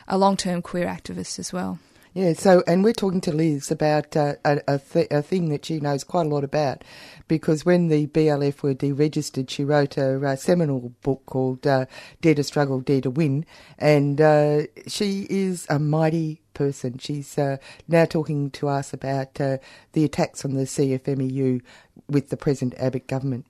a 0.07 0.17
long 0.17 0.37
term 0.37 0.61
queer 0.61 0.87
activist 0.87 1.37
as 1.37 1.51
well. 1.51 1.79
Yeah, 2.17 2.33
so, 2.33 2.63
and 2.65 2.83
we're 2.83 2.93
talking 2.93 3.21
to 3.21 3.31
Liz 3.31 3.69
about 3.69 4.17
uh, 4.17 4.33
a, 4.43 4.59
a, 4.67 4.79
th- 4.79 5.09
a, 5.11 5.21
thing 5.21 5.49
that 5.49 5.65
she 5.65 5.79
knows 5.79 6.03
quite 6.03 6.25
a 6.25 6.29
lot 6.29 6.43
about 6.43 6.83
because 7.27 7.63
when 7.63 7.89
the 7.89 8.07
BLF 8.07 8.63
were 8.63 8.73
deregistered, 8.73 9.51
she 9.51 9.63
wrote 9.63 9.97
a, 9.97 10.19
a 10.25 10.35
seminal 10.35 10.93
book 11.03 11.21
called 11.27 11.67
uh, 11.67 11.85
Dare 12.21 12.33
to 12.33 12.43
Struggle, 12.43 12.79
Dare 12.81 13.01
to 13.01 13.11
Win, 13.11 13.45
and 13.77 14.19
uh, 14.19 14.63
she 14.87 15.27
is 15.29 15.67
a 15.69 15.77
mighty 15.77 16.41
person. 16.55 16.97
She's 16.97 17.37
uh, 17.37 17.57
now 17.87 18.05
talking 18.05 18.49
to 18.49 18.67
us 18.67 18.93
about 18.93 19.39
uh, 19.39 19.59
the 19.93 20.03
attacks 20.03 20.43
on 20.43 20.55
the 20.55 20.63
CFMEU 20.63 21.61
with 22.09 22.29
the 22.29 22.37
present 22.37 22.73
Abbott 22.79 23.05
government. 23.05 23.45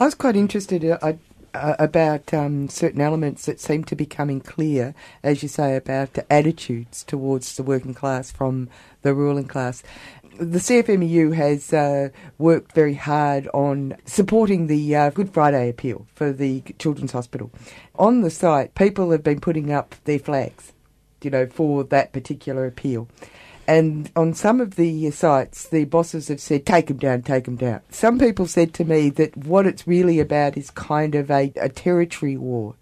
I 0.00 0.06
was 0.06 0.16
quite 0.16 0.34
interested. 0.34 0.84
Uh, 0.84 0.98
I 1.00 1.18
uh, 1.56 1.76
about 1.78 2.32
um, 2.32 2.68
certain 2.68 3.00
elements 3.00 3.46
that 3.46 3.60
seem 3.60 3.84
to 3.84 3.96
be 3.96 4.06
coming 4.06 4.40
clear, 4.40 4.94
as 5.22 5.42
you 5.42 5.48
say, 5.48 5.76
about 5.76 6.14
the 6.14 6.30
attitudes 6.32 7.04
towards 7.04 7.56
the 7.56 7.62
working 7.62 7.94
class 7.94 8.30
from 8.30 8.68
the 9.02 9.14
ruling 9.14 9.46
class. 9.46 9.82
The 10.38 10.58
CFMEU 10.58 11.34
has 11.34 11.72
uh, 11.72 12.10
worked 12.38 12.72
very 12.72 12.94
hard 12.94 13.48
on 13.54 13.96
supporting 14.04 14.66
the 14.66 14.94
uh, 14.94 15.10
Good 15.10 15.32
Friday 15.32 15.68
appeal 15.70 16.06
for 16.14 16.32
the 16.32 16.62
Children's 16.78 17.12
Hospital. 17.12 17.50
On 17.94 18.20
the 18.20 18.30
site, 18.30 18.74
people 18.74 19.10
have 19.12 19.22
been 19.22 19.40
putting 19.40 19.72
up 19.72 19.94
their 20.04 20.18
flags, 20.18 20.74
you 21.22 21.30
know, 21.30 21.46
for 21.46 21.84
that 21.84 22.12
particular 22.12 22.66
appeal. 22.66 23.08
And 23.66 24.10
on 24.14 24.34
some 24.34 24.60
of 24.60 24.76
the 24.76 25.10
sites, 25.10 25.68
the 25.68 25.84
bosses 25.84 26.28
have 26.28 26.40
said, 26.40 26.64
take 26.64 26.86
them 26.86 26.98
down, 26.98 27.22
take 27.22 27.44
them 27.44 27.56
down. 27.56 27.80
Some 27.90 28.18
people 28.18 28.46
said 28.46 28.72
to 28.74 28.84
me 28.84 29.10
that 29.10 29.36
what 29.36 29.66
it's 29.66 29.86
really 29.86 30.20
about 30.20 30.56
is 30.56 30.70
kind 30.70 31.14
of 31.14 31.30
a, 31.30 31.52
a 31.56 31.68
territory 31.68 32.36
war. 32.36 32.76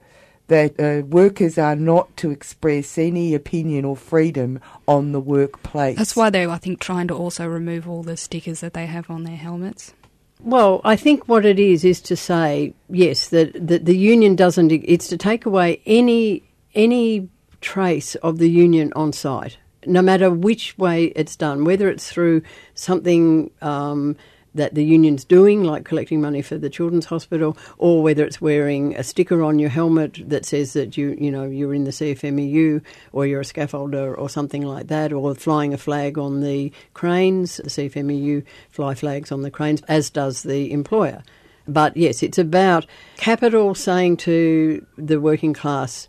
That 0.48 0.78
uh, 0.78 1.06
workers 1.06 1.56
are 1.56 1.74
not 1.74 2.14
to 2.18 2.30
express 2.30 2.98
any 2.98 3.34
opinion 3.34 3.86
or 3.86 3.96
freedom 3.96 4.60
on 4.86 5.12
the 5.12 5.20
workplace. 5.20 5.96
That's 5.96 6.14
why 6.14 6.28
they're, 6.28 6.50
I 6.50 6.58
think, 6.58 6.80
trying 6.80 7.08
to 7.08 7.14
also 7.14 7.46
remove 7.46 7.88
all 7.88 8.02
the 8.02 8.18
stickers 8.18 8.60
that 8.60 8.74
they 8.74 8.84
have 8.84 9.08
on 9.08 9.24
their 9.24 9.36
helmets. 9.36 9.94
Well, 10.40 10.82
I 10.84 10.96
think 10.96 11.26
what 11.26 11.46
it 11.46 11.58
is 11.58 11.82
is 11.82 12.02
to 12.02 12.16
say 12.16 12.74
yes 12.90 13.28
that, 13.30 13.66
that 13.66 13.86
the 13.86 13.96
union 13.96 14.36
doesn't. 14.36 14.70
It's 14.70 15.08
to 15.08 15.16
take 15.16 15.46
away 15.46 15.80
any 15.86 16.42
any 16.74 17.30
trace 17.62 18.14
of 18.16 18.36
the 18.36 18.50
union 18.50 18.92
on 18.94 19.14
site 19.14 19.56
no 19.86 20.02
matter 20.02 20.30
which 20.30 20.76
way 20.78 21.06
it's 21.16 21.36
done, 21.36 21.64
whether 21.64 21.88
it's 21.88 22.10
through 22.10 22.42
something 22.74 23.50
um, 23.62 24.16
that 24.54 24.74
the 24.74 24.84
union's 24.84 25.24
doing, 25.24 25.64
like 25.64 25.84
collecting 25.84 26.20
money 26.20 26.40
for 26.40 26.56
the 26.56 26.70
children's 26.70 27.06
hospital, 27.06 27.56
or 27.78 28.02
whether 28.02 28.24
it's 28.24 28.40
wearing 28.40 28.94
a 28.96 29.02
sticker 29.02 29.42
on 29.42 29.58
your 29.58 29.70
helmet 29.70 30.18
that 30.28 30.44
says 30.46 30.72
that 30.74 30.96
you, 30.96 31.16
you 31.18 31.30
know, 31.30 31.44
you're 31.44 31.74
in 31.74 31.84
the 31.84 31.90
CFMEU 31.90 32.80
or 33.12 33.26
you're 33.26 33.40
a 33.40 33.44
scaffolder 33.44 34.16
or 34.16 34.28
something 34.28 34.62
like 34.62 34.86
that, 34.88 35.12
or 35.12 35.34
flying 35.34 35.74
a 35.74 35.78
flag 35.78 36.18
on 36.18 36.40
the 36.40 36.72
cranes. 36.94 37.56
The 37.56 37.70
CFMEU 37.70 38.44
fly 38.70 38.94
flags 38.94 39.32
on 39.32 39.42
the 39.42 39.50
cranes, 39.50 39.82
as 39.88 40.10
does 40.10 40.44
the 40.44 40.72
employer. 40.72 41.22
But 41.66 41.96
yes, 41.96 42.22
it's 42.22 42.38
about 42.38 42.86
capital 43.16 43.74
saying 43.74 44.18
to 44.18 44.84
the 44.96 45.20
working 45.20 45.54
class, 45.54 46.08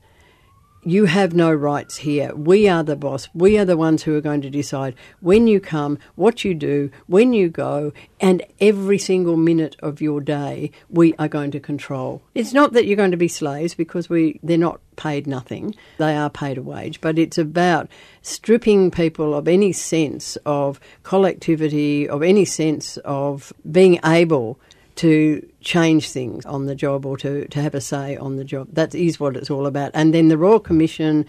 you 0.86 1.06
have 1.06 1.34
no 1.34 1.52
rights 1.52 1.98
here. 1.98 2.34
We 2.36 2.70
are 2.70 2.84
the 2.84 2.96
boss. 2.96 3.28
We 3.34 3.58
are 3.58 3.66
the 3.66 3.76
ones 3.76 4.04
who 4.04 4.16
are 4.16 4.22
going 4.22 4.42
to 4.42 4.52
decide 4.52 4.96
when 5.20 5.48
you 5.48 5.60
come, 5.60 5.98
what 6.14 6.46
you 6.46 6.54
do, 6.54 6.92
when 7.08 7.34
you 7.34 7.50
go, 7.50 7.92
and 8.22 8.44
every 8.62 9.00
single 9.00 9.36
minute 9.36 9.76
of 9.80 10.00
your 10.00 10.22
day 10.22 10.70
we 10.90 11.16
are 11.16 11.28
going 11.28 11.50
to 11.52 11.60
control. 11.60 12.22
It's 12.36 12.54
not 12.54 12.74
that 12.74 12.86
you're 12.86 12.96
going 12.96 13.12
to 13.12 13.18
be 13.18 13.28
slaves 13.28 13.74
because 13.74 14.10
we 14.10 14.40
they're 14.44 14.58
not 14.60 14.80
paid 14.96 15.26
nothing. 15.26 15.76
They 15.98 16.16
are 16.16 16.30
paid 16.30 16.60
a 16.60 16.62
wage, 16.62 17.02
but 17.02 17.18
it's 17.18 17.40
about 17.40 17.90
stripping 18.22 18.92
people 18.92 19.34
of 19.34 19.48
any 19.48 19.74
sense 19.74 20.38
of 20.46 20.80
collectivity, 21.02 22.08
of 22.08 22.22
any 22.22 22.46
sense 22.46 22.98
of 22.98 23.52
being 23.70 24.00
able 24.06 24.60
to 24.96 25.48
change 25.62 26.10
things 26.10 26.46
on 26.46 26.66
the 26.66 26.76
job 26.76 27.06
or 27.06 27.18
to, 27.18 27.48
to 27.48 27.62
have 27.62 27.76
a 27.76 27.82
say 27.82 28.16
on 28.18 28.38
the 28.38 28.44
job. 28.44 28.68
That 28.72 28.96
is 28.96 29.20
what 29.20 29.36
it's 29.36 29.50
all 29.50 29.66
about. 29.66 29.92
And 29.94 30.14
then 30.14 30.30
the 30.30 30.38
Royal 30.38 30.60
Commission, 30.60 31.26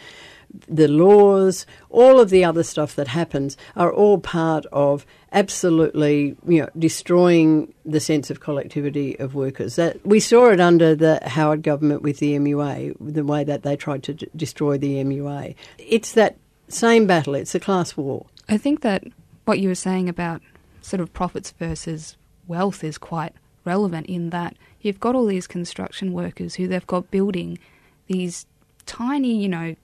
the 0.68 0.88
laws, 0.88 1.66
all 1.90 2.20
of 2.20 2.31
the 2.31 2.44
other 2.44 2.62
stuff 2.62 2.94
that 2.96 3.09
happens 3.09 3.57
are 3.74 3.92
all 3.92 4.18
part 4.18 4.66
of 4.72 5.05
absolutely, 5.33 6.37
you 6.46 6.62
know, 6.62 6.68
destroying 6.79 7.74
the 7.85 8.00
sense 8.00 8.31
of 8.31 8.40
collectivity 8.40 9.18
of 9.18 9.35
workers. 9.35 9.76
That 9.76 10.05
we 10.07 10.20
saw 10.20 10.50
it 10.50 10.61
under 10.61 10.94
the 10.94 11.20
Howard 11.24 11.62
government 11.62 12.02
with 12.02 12.18
the 12.18 12.38
MUA, 12.38 12.96
the 13.00 13.24
way 13.24 13.44
that 13.44 13.62
they 13.62 13.76
tried 13.76 14.02
to 14.05 14.14
d- 14.14 14.29
destroy 14.37 14.79
the 14.79 14.96
MUA. 15.05 15.55
It's 15.79 16.12
that 16.12 16.37
same 16.68 17.07
battle. 17.07 17.35
It's 17.35 17.55
a 17.55 17.61
class 17.61 17.96
war. 17.96 18.26
I 18.48 18.59
think 18.59 18.83
that 18.83 19.05
what 19.44 19.59
you 19.59 19.68
were 19.68 19.74
saying 19.74 20.09
about 20.09 20.42
sort 20.83 21.00
of 21.00 21.12
profits 21.12 21.52
versus 21.59 22.16
wealth 22.46 22.85
is 22.85 22.96
quite 22.96 23.35
relevant 23.66 24.07
in 24.07 24.31
that 24.31 24.57
you've 24.81 25.00
got 25.00 25.14
all 25.14 25.26
these 25.26 25.46
construction 25.46 26.12
workers 26.12 26.55
who 26.55 26.68
they've 26.68 26.87
got 26.87 27.11
building 27.11 27.59
these 28.07 28.46
tiny, 28.87 29.37
you 29.37 29.48
know, 29.48 29.74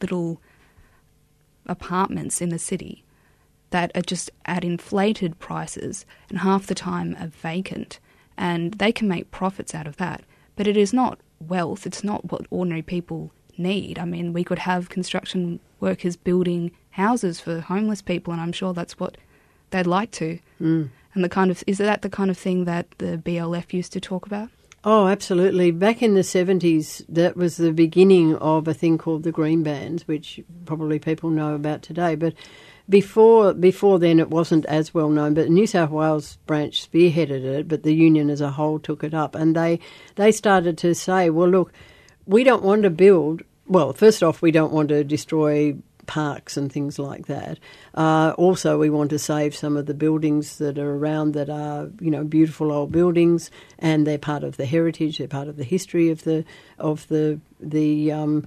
little 0.00 0.40
apartments 1.66 2.40
in 2.40 2.48
the 2.48 2.58
city 2.58 3.04
that 3.70 3.92
are 3.94 4.02
just 4.02 4.30
at 4.46 4.64
inflated 4.64 5.38
prices 5.38 6.06
and 6.30 6.38
half 6.38 6.66
the 6.66 6.74
time 6.74 7.14
are 7.20 7.26
vacant 7.26 8.00
and 8.38 8.74
they 8.74 8.90
can 8.90 9.06
make 9.06 9.30
profits 9.30 9.74
out 9.74 9.86
of 9.86 9.98
that. 9.98 10.22
But 10.56 10.66
it 10.66 10.76
is 10.76 10.92
not 10.92 11.20
wealth, 11.46 11.86
it's 11.86 12.02
not 12.02 12.32
what 12.32 12.46
ordinary 12.50 12.82
people 12.82 13.30
need. 13.58 13.98
I 13.98 14.04
mean, 14.04 14.32
we 14.32 14.44
could 14.44 14.60
have 14.60 14.88
construction 14.88 15.60
workers 15.80 16.16
building 16.16 16.70
houses 16.90 17.40
for 17.40 17.60
homeless 17.60 18.00
people, 18.00 18.32
and 18.32 18.40
I'm 18.40 18.52
sure 18.52 18.72
that's 18.72 18.98
what 18.98 19.16
they'd 19.70 19.86
like 19.86 20.10
to. 20.12 20.38
Mm 20.60 20.90
and 21.14 21.24
the 21.24 21.28
kind 21.28 21.50
of 21.50 21.62
is 21.66 21.78
that 21.78 22.02
the 22.02 22.10
kind 22.10 22.30
of 22.30 22.38
thing 22.38 22.64
that 22.64 22.86
the 22.98 23.18
BLF 23.18 23.72
used 23.72 23.92
to 23.92 24.00
talk 24.00 24.26
about? 24.26 24.50
Oh, 24.84 25.08
absolutely. 25.08 25.70
Back 25.72 26.02
in 26.02 26.14
the 26.14 26.20
70s, 26.20 27.04
that 27.08 27.36
was 27.36 27.56
the 27.56 27.72
beginning 27.72 28.36
of 28.36 28.68
a 28.68 28.74
thing 28.74 28.96
called 28.96 29.24
the 29.24 29.32
Green 29.32 29.62
Bands, 29.64 30.06
which 30.06 30.40
probably 30.66 31.00
people 31.00 31.30
know 31.30 31.54
about 31.54 31.82
today. 31.82 32.14
But 32.14 32.34
before 32.88 33.52
before 33.52 33.98
then, 33.98 34.20
it 34.20 34.30
wasn't 34.30 34.64
as 34.66 34.94
well 34.94 35.10
known. 35.10 35.34
But 35.34 35.44
the 35.46 35.52
New 35.52 35.66
South 35.66 35.90
Wales 35.90 36.38
branch 36.46 36.88
spearheaded 36.88 37.44
it, 37.44 37.68
but 37.68 37.82
the 37.82 37.94
union 37.94 38.30
as 38.30 38.40
a 38.40 38.50
whole 38.50 38.78
took 38.78 39.04
it 39.04 39.14
up, 39.14 39.34
and 39.34 39.54
they 39.54 39.80
they 40.14 40.32
started 40.32 40.78
to 40.78 40.94
say, 40.94 41.28
well, 41.28 41.48
look, 41.48 41.72
we 42.26 42.44
don't 42.44 42.62
want 42.62 42.84
to 42.84 42.90
build. 42.90 43.42
Well, 43.66 43.92
first 43.92 44.22
off, 44.22 44.40
we 44.40 44.50
don't 44.50 44.72
want 44.72 44.88
to 44.88 45.04
destroy 45.04 45.76
parks 46.08 46.56
and 46.56 46.72
things 46.72 46.98
like 46.98 47.26
that. 47.26 47.60
Uh, 47.94 48.34
also, 48.36 48.76
we 48.78 48.90
want 48.90 49.10
to 49.10 49.18
save 49.18 49.54
some 49.54 49.76
of 49.76 49.86
the 49.86 49.94
buildings 49.94 50.58
that 50.58 50.78
are 50.78 50.96
around 50.96 51.34
that 51.34 51.48
are, 51.48 51.88
you 52.00 52.10
know, 52.10 52.24
beautiful 52.24 52.72
old 52.72 52.90
buildings, 52.90 53.52
and 53.78 54.04
they're 54.04 54.18
part 54.18 54.42
of 54.42 54.56
the 54.56 54.66
heritage. 54.66 55.18
They're 55.18 55.28
part 55.28 55.46
of 55.46 55.56
the 55.56 55.64
history 55.64 56.10
of 56.10 56.24
the 56.24 56.44
of 56.78 57.06
the 57.06 57.40
the. 57.60 58.10
Um, 58.10 58.46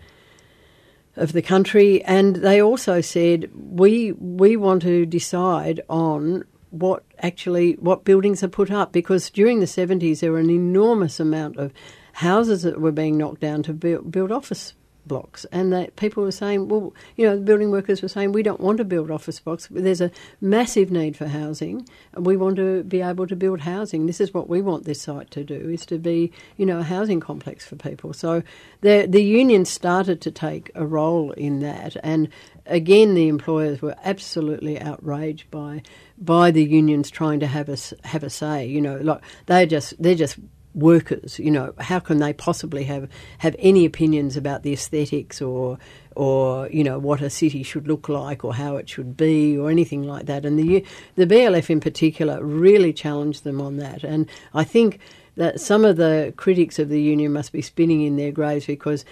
of 1.17 1.33
the 1.33 1.41
country, 1.41 2.01
and 2.05 2.37
they 2.37 2.61
also 2.61 3.01
said 3.01 3.51
we 3.53 4.13
we 4.13 4.55
want 4.55 4.81
to 4.83 5.05
decide 5.05 5.81
on 5.89 6.45
what 6.69 7.03
actually 7.19 7.73
what 7.73 8.05
buildings 8.05 8.41
are 8.43 8.47
put 8.47 8.71
up 8.71 8.93
because 8.93 9.29
during 9.29 9.59
the 9.59 9.65
70s 9.65 10.21
there 10.21 10.31
were 10.31 10.39
an 10.39 10.49
enormous 10.49 11.19
amount 11.19 11.57
of 11.57 11.73
houses 12.13 12.63
that 12.63 12.79
were 12.79 12.93
being 12.93 13.17
knocked 13.17 13.41
down 13.41 13.61
to 13.61 13.73
build, 13.73 14.09
build 14.09 14.31
office 14.31 14.73
blocks, 15.05 15.45
and 15.51 15.73
that 15.73 15.95
people 15.95 16.23
were 16.23 16.31
saying, 16.31 16.67
well, 16.67 16.93
you 17.15 17.25
know, 17.25 17.35
the 17.35 17.41
building 17.41 17.71
workers 17.71 18.01
were 18.01 18.07
saying, 18.07 18.31
we 18.31 18.43
don't 18.43 18.61
want 18.61 18.77
to 18.77 18.83
build 18.83 19.11
office 19.11 19.39
blocks. 19.39 19.67
There's 19.71 20.01
a 20.01 20.11
massive 20.39 20.91
need 20.91 21.17
for 21.17 21.27
housing, 21.27 21.87
we 22.15 22.37
want 22.37 22.55
to 22.57 22.83
be 22.83 23.01
able 23.01 23.27
to 23.27 23.35
build 23.35 23.61
housing. 23.61 24.05
This 24.05 24.21
is 24.21 24.33
what 24.33 24.49
we 24.49 24.61
want 24.61 24.85
this 24.85 25.01
site 25.01 25.31
to 25.31 25.43
do: 25.43 25.69
is 25.69 25.85
to 25.87 25.97
be, 25.97 26.31
you 26.57 26.65
know, 26.65 26.79
a 26.79 26.83
housing 26.83 27.19
complex 27.19 27.65
for 27.65 27.75
people. 27.75 28.13
So 28.13 28.43
the 28.81 29.07
the 29.09 29.23
union 29.23 29.65
started 29.65 30.21
to 30.21 30.31
take 30.31 30.71
a 30.75 30.85
role 30.85 31.31
in 31.31 31.59
that, 31.59 31.95
and 32.03 32.29
again, 32.65 33.15
the 33.15 33.27
employers 33.27 33.81
were 33.81 33.95
absolutely 34.03 34.79
outraged 34.79 35.49
by 35.51 35.81
by 36.17 36.51
the 36.51 36.63
unions 36.63 37.09
trying 37.09 37.39
to 37.39 37.47
have 37.47 37.69
a 37.69 37.77
have 38.07 38.23
a 38.23 38.29
say. 38.29 38.65
You 38.65 38.81
know, 38.81 38.97
like 38.97 39.21
they 39.45 39.65
just 39.65 40.01
they're 40.01 40.15
just 40.15 40.37
workers. 40.73 41.39
You 41.39 41.51
know, 41.51 41.73
how 41.79 41.99
can 41.99 42.19
they 42.19 42.33
possibly 42.33 42.83
have 42.85 43.09
have 43.39 43.55
any 43.59 43.85
opinions 43.85 44.37
about 44.37 44.63
the 44.63 44.73
aesthetics 44.73 45.41
or 45.41 45.77
or 46.15 46.67
you 46.69 46.83
know 46.83 46.99
what 46.99 47.21
a 47.21 47.29
city 47.29 47.63
should 47.63 47.87
look 47.87 48.09
like 48.09 48.43
or 48.43 48.53
how 48.53 48.77
it 48.77 48.89
should 48.89 49.15
be 49.15 49.57
or 49.57 49.69
anything 49.69 50.03
like 50.03 50.25
that? 50.25 50.45
And 50.45 50.57
the 50.57 50.85
the 51.15 51.27
BLF 51.27 51.69
in 51.69 51.79
particular 51.79 52.43
really 52.43 52.93
challenged 52.93 53.43
them 53.43 53.61
on 53.61 53.77
that. 53.77 54.03
And 54.03 54.27
I 54.53 54.63
think 54.63 54.99
that 55.37 55.59
some 55.59 55.85
of 55.85 55.97
the 55.97 56.33
critics 56.37 56.77
of 56.77 56.89
the 56.89 57.01
union 57.01 57.31
must 57.31 57.51
be 57.51 57.61
spinning 57.61 58.01
in 58.01 58.17
their 58.17 58.31
graves 58.31 58.65
because 58.65 59.05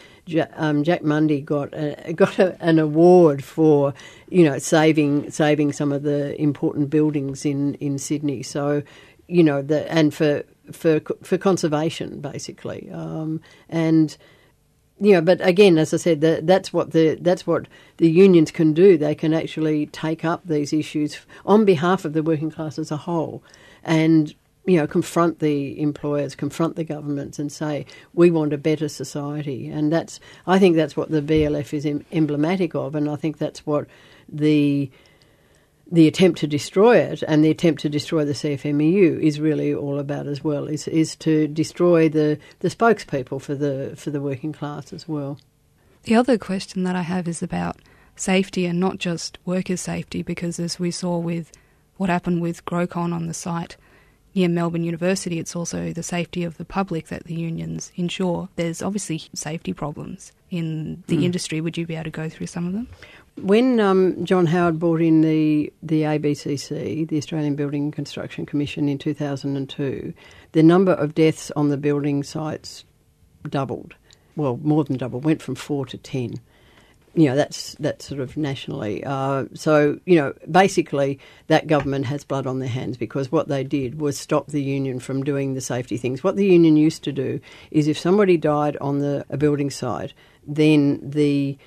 um, 0.53 0.83
Jack 0.83 1.01
Mundey 1.01 1.43
got 1.43 1.73
a, 1.73 2.13
got 2.13 2.37
a, 2.39 2.61
an 2.61 2.79
award 2.79 3.43
for 3.43 3.93
you 4.29 4.43
know 4.43 4.59
saving 4.59 5.31
saving 5.31 5.71
some 5.73 5.91
of 5.91 6.03
the 6.03 6.39
important 6.39 6.89
buildings 6.89 7.45
in, 7.45 7.75
in 7.75 7.97
Sydney. 7.97 8.43
So 8.43 8.83
you 9.27 9.43
know 9.43 9.61
the 9.61 9.91
and 9.91 10.13
for 10.13 10.43
for 10.71 11.01
for 11.23 11.38
conservation 11.38 12.19
basically 12.21 12.89
um, 12.91 13.41
and 13.69 14.17
you 15.01 15.13
know, 15.13 15.21
but 15.21 15.39
again, 15.41 15.77
as 15.77 15.93
I 15.93 15.97
said, 15.97 16.21
the, 16.21 16.41
that's 16.43 16.73
what 16.73 16.91
the 16.91 17.17
that's 17.21 17.47
what 17.47 17.67
the 17.97 18.10
unions 18.10 18.51
can 18.51 18.73
do. 18.73 18.97
They 18.97 19.15
can 19.15 19.34
actually 19.34 19.86
take 19.88 20.25
up 20.25 20.41
these 20.45 20.73
issues 20.73 21.19
on 21.45 21.65
behalf 21.65 22.03
of 22.03 22.13
the 22.13 22.23
working 22.23 22.51
class 22.51 22.77
as 22.77 22.91
a 22.91 22.97
whole, 22.97 23.41
and 23.84 24.34
you 24.65 24.75
know, 24.75 24.86
confront 24.86 25.39
the 25.39 25.79
employers, 25.82 26.36
confront 26.36 26.75
the 26.75 26.84
governments, 26.84 27.39
and 27.39 27.51
say 27.51 27.86
we 28.13 28.29
want 28.29 28.51
a 28.51 28.58
better 28.58 28.89
society. 28.89 29.69
And 29.69 29.91
that's 29.91 30.19
I 30.45 30.60
think 30.60 30.75
that's 30.75 30.97
what 30.97 31.10
the 31.12 31.21
BLF 31.21 31.73
is 31.73 31.86
em- 31.86 32.05
emblematic 32.12 32.75
of, 32.75 32.93
and 32.93 33.10
I 33.10 33.15
think 33.15 33.38
that's 33.38 33.65
what 33.65 33.88
the 34.27 34.91
the 35.91 36.08
attempt 36.08 36.39
to 36.39 36.47
destroy 36.47 36.97
it 36.97 37.23
and 37.23 37.43
the 37.43 37.49
attempt 37.49 37.82
to 37.82 37.89
destroy 37.89 38.23
the 38.23 38.34
CFMEU 38.34 39.21
is 39.21 39.39
really 39.39 39.73
all 39.73 39.99
about 39.99 40.28
as 40.28 40.43
well. 40.43 40.67
Is 40.67 40.88
is 40.88 41.15
to 41.17 41.47
destroy 41.47 42.10
the, 42.10 42.38
the 42.60 42.69
spokespeople 42.69 43.41
for 43.41 43.56
the 43.56 43.93
for 43.95 44.12
the 44.12 44.21
working 44.21 44.54
class 44.54 44.93
as 44.93 45.08
well. 45.08 45.39
The 46.04 46.15
other 46.15 46.38
question 46.38 46.84
that 46.84 46.95
I 46.95 47.02
have 47.02 47.28
is 47.28 47.43
about 47.43 47.78
safety 48.15 48.65
and 48.65 48.80
not 48.80 48.97
just 48.97 49.38
workers' 49.45 49.82
safety, 49.82 50.21
because 50.21 50.60
as 50.60 50.80
we 50.80 50.91
saw 50.91 51.17
with 51.17 51.52
what 51.97 52.10
happened 52.10 52.41
with 52.41 52.65
Grocon 52.65 53.13
on 53.13 53.28
the 53.28 53.34
site 53.34 53.75
near 54.36 54.47
Melbourne 54.47 54.84
University, 54.84 55.39
it's 55.39 55.56
also 55.56 55.91
the 55.91 56.04
safety 56.04 56.43
of 56.43 56.58
the 56.58 56.65
public 56.65 57.08
that 57.08 57.25
the 57.25 57.34
unions 57.34 57.91
ensure. 57.95 58.47
There's 58.56 58.82
obviously 58.82 59.23
safety 59.34 59.73
problems 59.73 60.32
in 60.49 61.04
the 61.08 61.17
mm. 61.17 61.23
industry. 61.23 61.62
Would 61.62 61.78
you 61.78 61.86
be 61.86 61.95
able 61.95 62.06
to 62.06 62.10
go 62.12 62.30
through 62.30 62.47
some 62.47 62.67
of 62.67 62.73
them? 62.73 62.88
When 63.41 63.80
um, 63.80 64.25
John 64.25 64.45
Howard 64.47 64.80
brought 64.80 65.02
in 65.02 65.21
the, 65.21 65.71
the 65.82 66.04
ABCC, 66.04 67.08
the 67.08 67.17
Australian 67.17 67.56
Building 67.56 67.84
and 67.84 67.93
Construction 67.93 68.45
Commission, 68.45 68.89
in 68.89 68.97
2002, 68.97 70.13
the 70.52 70.63
number 70.63 70.93
of 70.93 71.15
deaths 71.15 71.52
on 71.56 71.69
the 71.69 71.78
building 71.78 72.23
sites 72.23 72.86
doubled. 73.47 73.95
Well, 74.36 74.60
more 74.62 74.84
than 74.84 74.97
doubled, 74.97 75.25
went 75.25 75.41
from 75.41 75.56
four 75.56 75.86
to 75.88 75.97
ten. 75.97 76.36
You 77.15 77.30
know, 77.30 77.36
that's 77.36 77.75
that's 77.80 78.06
sort 78.06 78.21
of 78.21 78.38
nationally. 78.38 79.04
Uh, 79.04 79.45
so, 79.54 79.99
you 80.06 80.15
know, 80.15 80.34
basically 80.49 81.19
that 81.47 81.67
government 81.67 82.06
has 82.06 82.23
blood 82.23 82.45
on 82.45 82.60
their 82.60 82.69
hands 82.69 82.97
because 82.97 83.32
what 83.32 83.47
they 83.47 83.63
did 83.63 83.99
was 83.99 84.17
stop 84.17 84.47
the 84.47 84.62
union 84.62 84.99
from 84.99 85.23
doing 85.23 85.54
the 85.54 85.62
safety 85.62 85.97
things. 85.97 86.23
What 86.23 86.36
the 86.36 86.45
union 86.45 86.78
used 86.78 87.04
to 87.04 87.12
do 87.12 87.39
is 87.71 87.88
if 87.88 87.97
somebody 87.97 88.38
died 88.38 88.78
on 88.78 88.99
the 88.99 89.25
a 89.30 89.38
building 89.38 89.69
site, 89.69 90.13
then 90.47 90.99
the 91.04 91.58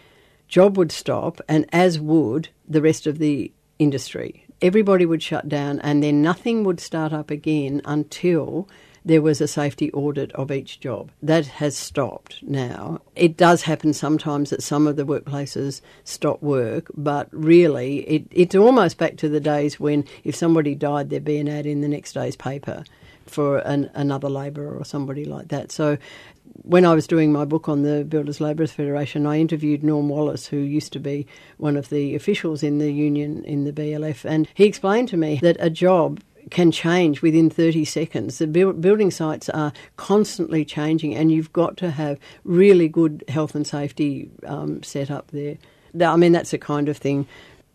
job 0.53 0.77
would 0.77 0.93
stop, 0.93 1.41
and 1.49 1.65
as 1.73 1.99
would 1.99 2.51
the 2.69 2.83
rest 2.83 3.07
of 3.07 3.19
the 3.19 3.51
industry. 3.79 4.47
Everybody 4.61 5.07
would 5.07 5.23
shut 5.23 5.49
down, 5.49 5.81
and 5.81 6.03
then 6.03 6.21
nothing 6.21 6.63
would 6.65 6.79
start 6.79 7.11
up 7.11 7.31
again 7.31 7.81
until 7.87 8.69
there 9.03 9.23
was 9.23 9.41
a 9.41 9.49
safety 9.49 9.91
audit 9.93 10.31
of 10.33 10.53
each 10.53 10.79
job. 10.79 11.11
That 11.23 11.47
has 11.47 11.75
stopped 11.75 12.43
now. 12.43 13.01
It 13.17 13.39
does 13.39 13.63
happen 13.63 13.95
sometimes 13.95 14.51
that 14.51 14.63
some 14.63 14.87
of 14.87 14.97
the 14.97 15.07
workplaces 15.07 15.81
stop 16.05 16.43
work, 16.43 16.89
but 16.95 17.29
really 17.33 18.01
it, 18.01 18.27
it's 18.31 18.55
almost 18.55 18.99
back 18.99 19.17
to 19.17 19.31
the 19.31 19.41
days 19.41 19.81
when 19.81 20.05
if 20.23 20.37
somebody 20.37 20.75
died, 20.75 21.09
there'd 21.09 21.25
be 21.25 21.39
an 21.39 21.49
ad 21.49 21.65
in 21.65 21.81
the 21.81 21.89
next 21.89 22.13
day's 22.13 22.37
paper 22.37 22.85
for 23.27 23.59
an, 23.59 23.91
another 23.95 24.29
labourer 24.29 24.77
or 24.77 24.85
somebody 24.85 25.25
like 25.25 25.49
that. 25.49 25.73
So 25.73 25.97
when 26.63 26.85
I 26.85 26.95
was 26.95 27.07
doing 27.07 27.33
my 27.33 27.45
book 27.45 27.69
on 27.69 27.83
the 27.83 28.05
Builders 28.05 28.41
Labourers 28.41 28.73
Federation, 28.73 29.27
I 29.27 29.39
interviewed 29.39 29.83
Norm 29.83 30.09
Wallace, 30.09 30.47
who 30.47 30.59
used 30.59 30.93
to 30.93 31.01
be 31.01 31.27
one 31.57 31.77
of 31.77 31.89
the 31.89 32.15
officials 32.15 32.63
in 32.63 32.79
the 32.79 32.93
union 32.93 33.45
in 33.45 33.65
the 33.65 33.73
BLF, 33.73 34.25
and 34.25 34.49
he 34.55 34.65
explained 34.65 35.09
to 35.09 35.17
me 35.17 35.39
that 35.43 35.57
a 35.59 35.71
job 35.71 36.21
can 36.51 36.71
change 36.71 37.23
within 37.23 37.49
30 37.49 37.85
seconds. 37.85 38.39
The 38.39 38.47
building 38.47 39.11
sites 39.11 39.49
are 39.51 39.73
constantly 39.97 40.65
changing, 40.65 41.15
and 41.15 41.31
you've 41.31 41.53
got 41.53 41.77
to 41.79 41.91
have 41.91 42.19
really 42.45 42.89
good 42.89 43.25
health 43.29 43.55
and 43.55 43.67
safety 43.67 44.31
um, 44.47 44.83
set 44.83 45.11
up 45.11 45.31
there. 45.31 45.57
I 46.01 46.17
mean, 46.17 46.33
that's 46.33 46.51
the 46.51 46.59
kind 46.59 46.89
of 46.89 46.97
thing 46.97 47.27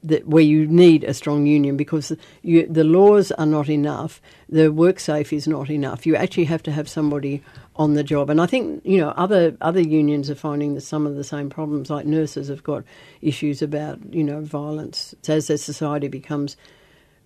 that 0.03 0.27
where 0.27 0.43
you 0.43 0.67
need 0.67 1.03
a 1.03 1.13
strong 1.13 1.47
union 1.47 1.75
because 1.75 2.13
you, 2.41 2.67
the 2.67 2.83
laws 2.83 3.31
are 3.33 3.45
not 3.45 3.67
enough, 3.67 4.21
the 4.47 4.71
WorkSafe 4.71 5.35
is 5.35 5.47
not 5.47 5.69
enough. 5.69 6.05
You 6.05 6.15
actually 6.15 6.45
have 6.45 6.63
to 6.63 6.71
have 6.71 6.87
somebody 6.87 7.43
on 7.77 7.93
the 7.93 8.03
job. 8.03 8.29
And 8.29 8.41
I 8.41 8.45
think 8.45 8.81
you 8.83 8.97
know 8.97 9.09
other 9.09 9.55
other 9.61 9.81
unions 9.81 10.29
are 10.29 10.35
finding 10.35 10.75
that 10.75 10.81
some 10.81 11.05
of 11.05 11.15
the 11.15 11.23
same 11.23 11.49
problems, 11.49 11.89
like 11.89 12.05
nurses, 12.05 12.47
have 12.49 12.63
got 12.63 12.83
issues 13.21 13.61
about 13.61 13.99
you 14.13 14.23
know 14.23 14.41
violence 14.41 15.15
as 15.27 15.47
their 15.47 15.57
society 15.57 16.07
becomes 16.07 16.57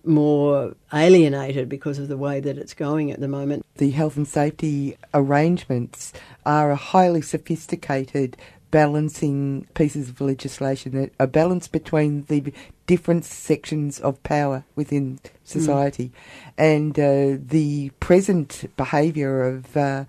more 0.04 0.74
alienated 0.92 1.68
because 1.68 1.98
of 1.98 2.08
the 2.08 2.16
way 2.16 2.40
that 2.40 2.58
it's 2.58 2.74
going 2.74 3.10
at 3.10 3.20
the 3.20 3.28
moment. 3.28 3.64
The 3.76 3.90
health 3.90 4.16
and 4.16 4.26
safety 4.26 4.96
arrangements 5.14 6.12
are 6.44 6.72
a 6.72 6.76
highly 6.76 7.22
sophisticated 7.22 8.36
balancing 8.72 9.66
pieces 9.74 10.08
of 10.08 10.20
legislation, 10.20 11.10
a 11.20 11.26
balance 11.26 11.68
between 11.68 12.24
the 12.24 12.52
different 12.86 13.24
sections 13.24 14.00
of 14.00 14.20
power 14.22 14.64
within 14.74 15.20
society. 15.44 16.10
Mm. 16.58 16.94
And 16.96 16.98
uh, 16.98 17.42
the 17.46 17.90
present 18.00 18.70
behaviour 18.76 19.42
of 19.44 19.76
uh, 19.76 20.04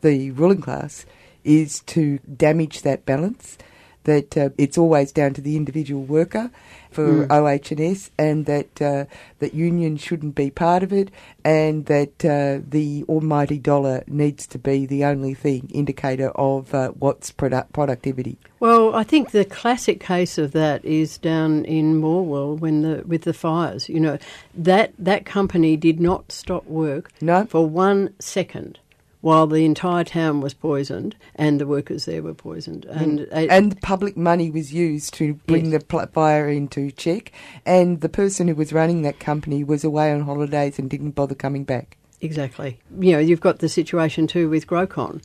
the 0.00 0.30
ruling 0.32 0.60
class 0.60 1.06
is 1.44 1.80
to 1.80 2.18
damage 2.18 2.82
that 2.82 3.06
balance. 3.06 3.56
That 4.04 4.36
uh, 4.36 4.50
it's 4.56 4.78
always 4.78 5.10
down 5.10 5.34
to 5.34 5.40
the 5.40 5.56
individual 5.56 6.04
worker 6.04 6.52
for 6.92 7.26
mm. 7.26 7.28
OH&S, 7.28 8.12
and 8.16 8.46
that 8.46 8.80
uh, 8.80 9.06
that 9.40 9.52
union 9.52 9.96
shouldn't 9.96 10.36
be 10.36 10.48
part 10.48 10.84
of 10.84 10.92
it, 10.92 11.10
and 11.44 11.86
that 11.86 12.24
uh, 12.24 12.64
the 12.66 13.04
almighty 13.08 13.58
dollar 13.58 14.04
needs 14.06 14.46
to 14.46 14.60
be 14.60 14.86
the 14.86 15.04
only 15.04 15.34
thing 15.34 15.68
indicator 15.74 16.30
of 16.30 16.72
uh, 16.72 16.90
what's 16.90 17.32
product 17.32 17.72
productivity. 17.72 18.38
Well, 18.60 18.94
I 18.94 19.02
think 19.02 19.32
the 19.32 19.44
classic 19.44 19.98
case 19.98 20.38
of 20.38 20.52
that 20.52 20.84
is 20.84 21.18
down 21.18 21.64
in 21.64 22.00
Morwell 22.00 22.56
when 22.56 22.82
the 22.82 23.02
with 23.04 23.22
the 23.22 23.34
fires. 23.34 23.88
You 23.88 23.98
know, 23.98 24.18
that 24.54 24.92
that 25.00 25.26
company 25.26 25.76
did 25.76 25.98
not 25.98 26.30
stop 26.30 26.64
work 26.66 27.10
no. 27.20 27.44
for 27.46 27.66
one 27.66 28.14
second 28.20 28.78
while 29.26 29.48
the 29.48 29.64
entire 29.64 30.04
town 30.04 30.40
was 30.40 30.54
poisoned 30.54 31.16
and 31.34 31.60
the 31.60 31.66
workers 31.66 32.04
there 32.04 32.22
were 32.22 32.32
poisoned. 32.32 32.86
Mm. 32.86 33.02
And, 33.02 33.18
mm. 33.18 33.50
and 33.50 33.82
public 33.82 34.16
money 34.16 34.52
was 34.52 34.72
used 34.72 35.14
to 35.14 35.34
bring 35.48 35.72
yes. 35.72 35.82
the 35.82 36.06
fire 36.12 36.48
into 36.48 36.92
check, 36.92 37.32
and 37.64 38.00
the 38.02 38.08
person 38.08 38.46
who 38.46 38.54
was 38.54 38.72
running 38.72 39.02
that 39.02 39.18
company 39.18 39.64
was 39.64 39.82
away 39.82 40.12
on 40.12 40.20
holidays 40.20 40.78
and 40.78 40.88
didn't 40.88 41.16
bother 41.16 41.34
coming 41.34 41.64
back. 41.64 41.96
Exactly. 42.20 42.78
You 43.00 43.14
know, 43.14 43.18
you've 43.18 43.40
got 43.40 43.58
the 43.58 43.68
situation 43.68 44.28
too 44.28 44.48
with 44.48 44.68
Grocon. 44.68 45.20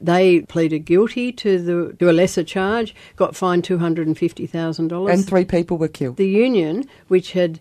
They 0.00 0.40
pleaded 0.40 0.80
guilty 0.80 1.30
to 1.30 1.62
the 1.62 1.96
to 2.00 2.10
a 2.10 2.12
lesser 2.12 2.42
charge, 2.42 2.92
got 3.14 3.36
fined 3.36 3.62
two 3.62 3.78
hundred 3.78 4.08
and 4.08 4.18
fifty 4.18 4.48
thousand 4.48 4.88
dollars, 4.88 5.16
and 5.16 5.24
three 5.24 5.44
people 5.44 5.78
were 5.78 5.86
killed. 5.86 6.16
The 6.16 6.28
union, 6.28 6.88
which 7.06 7.34
had 7.34 7.60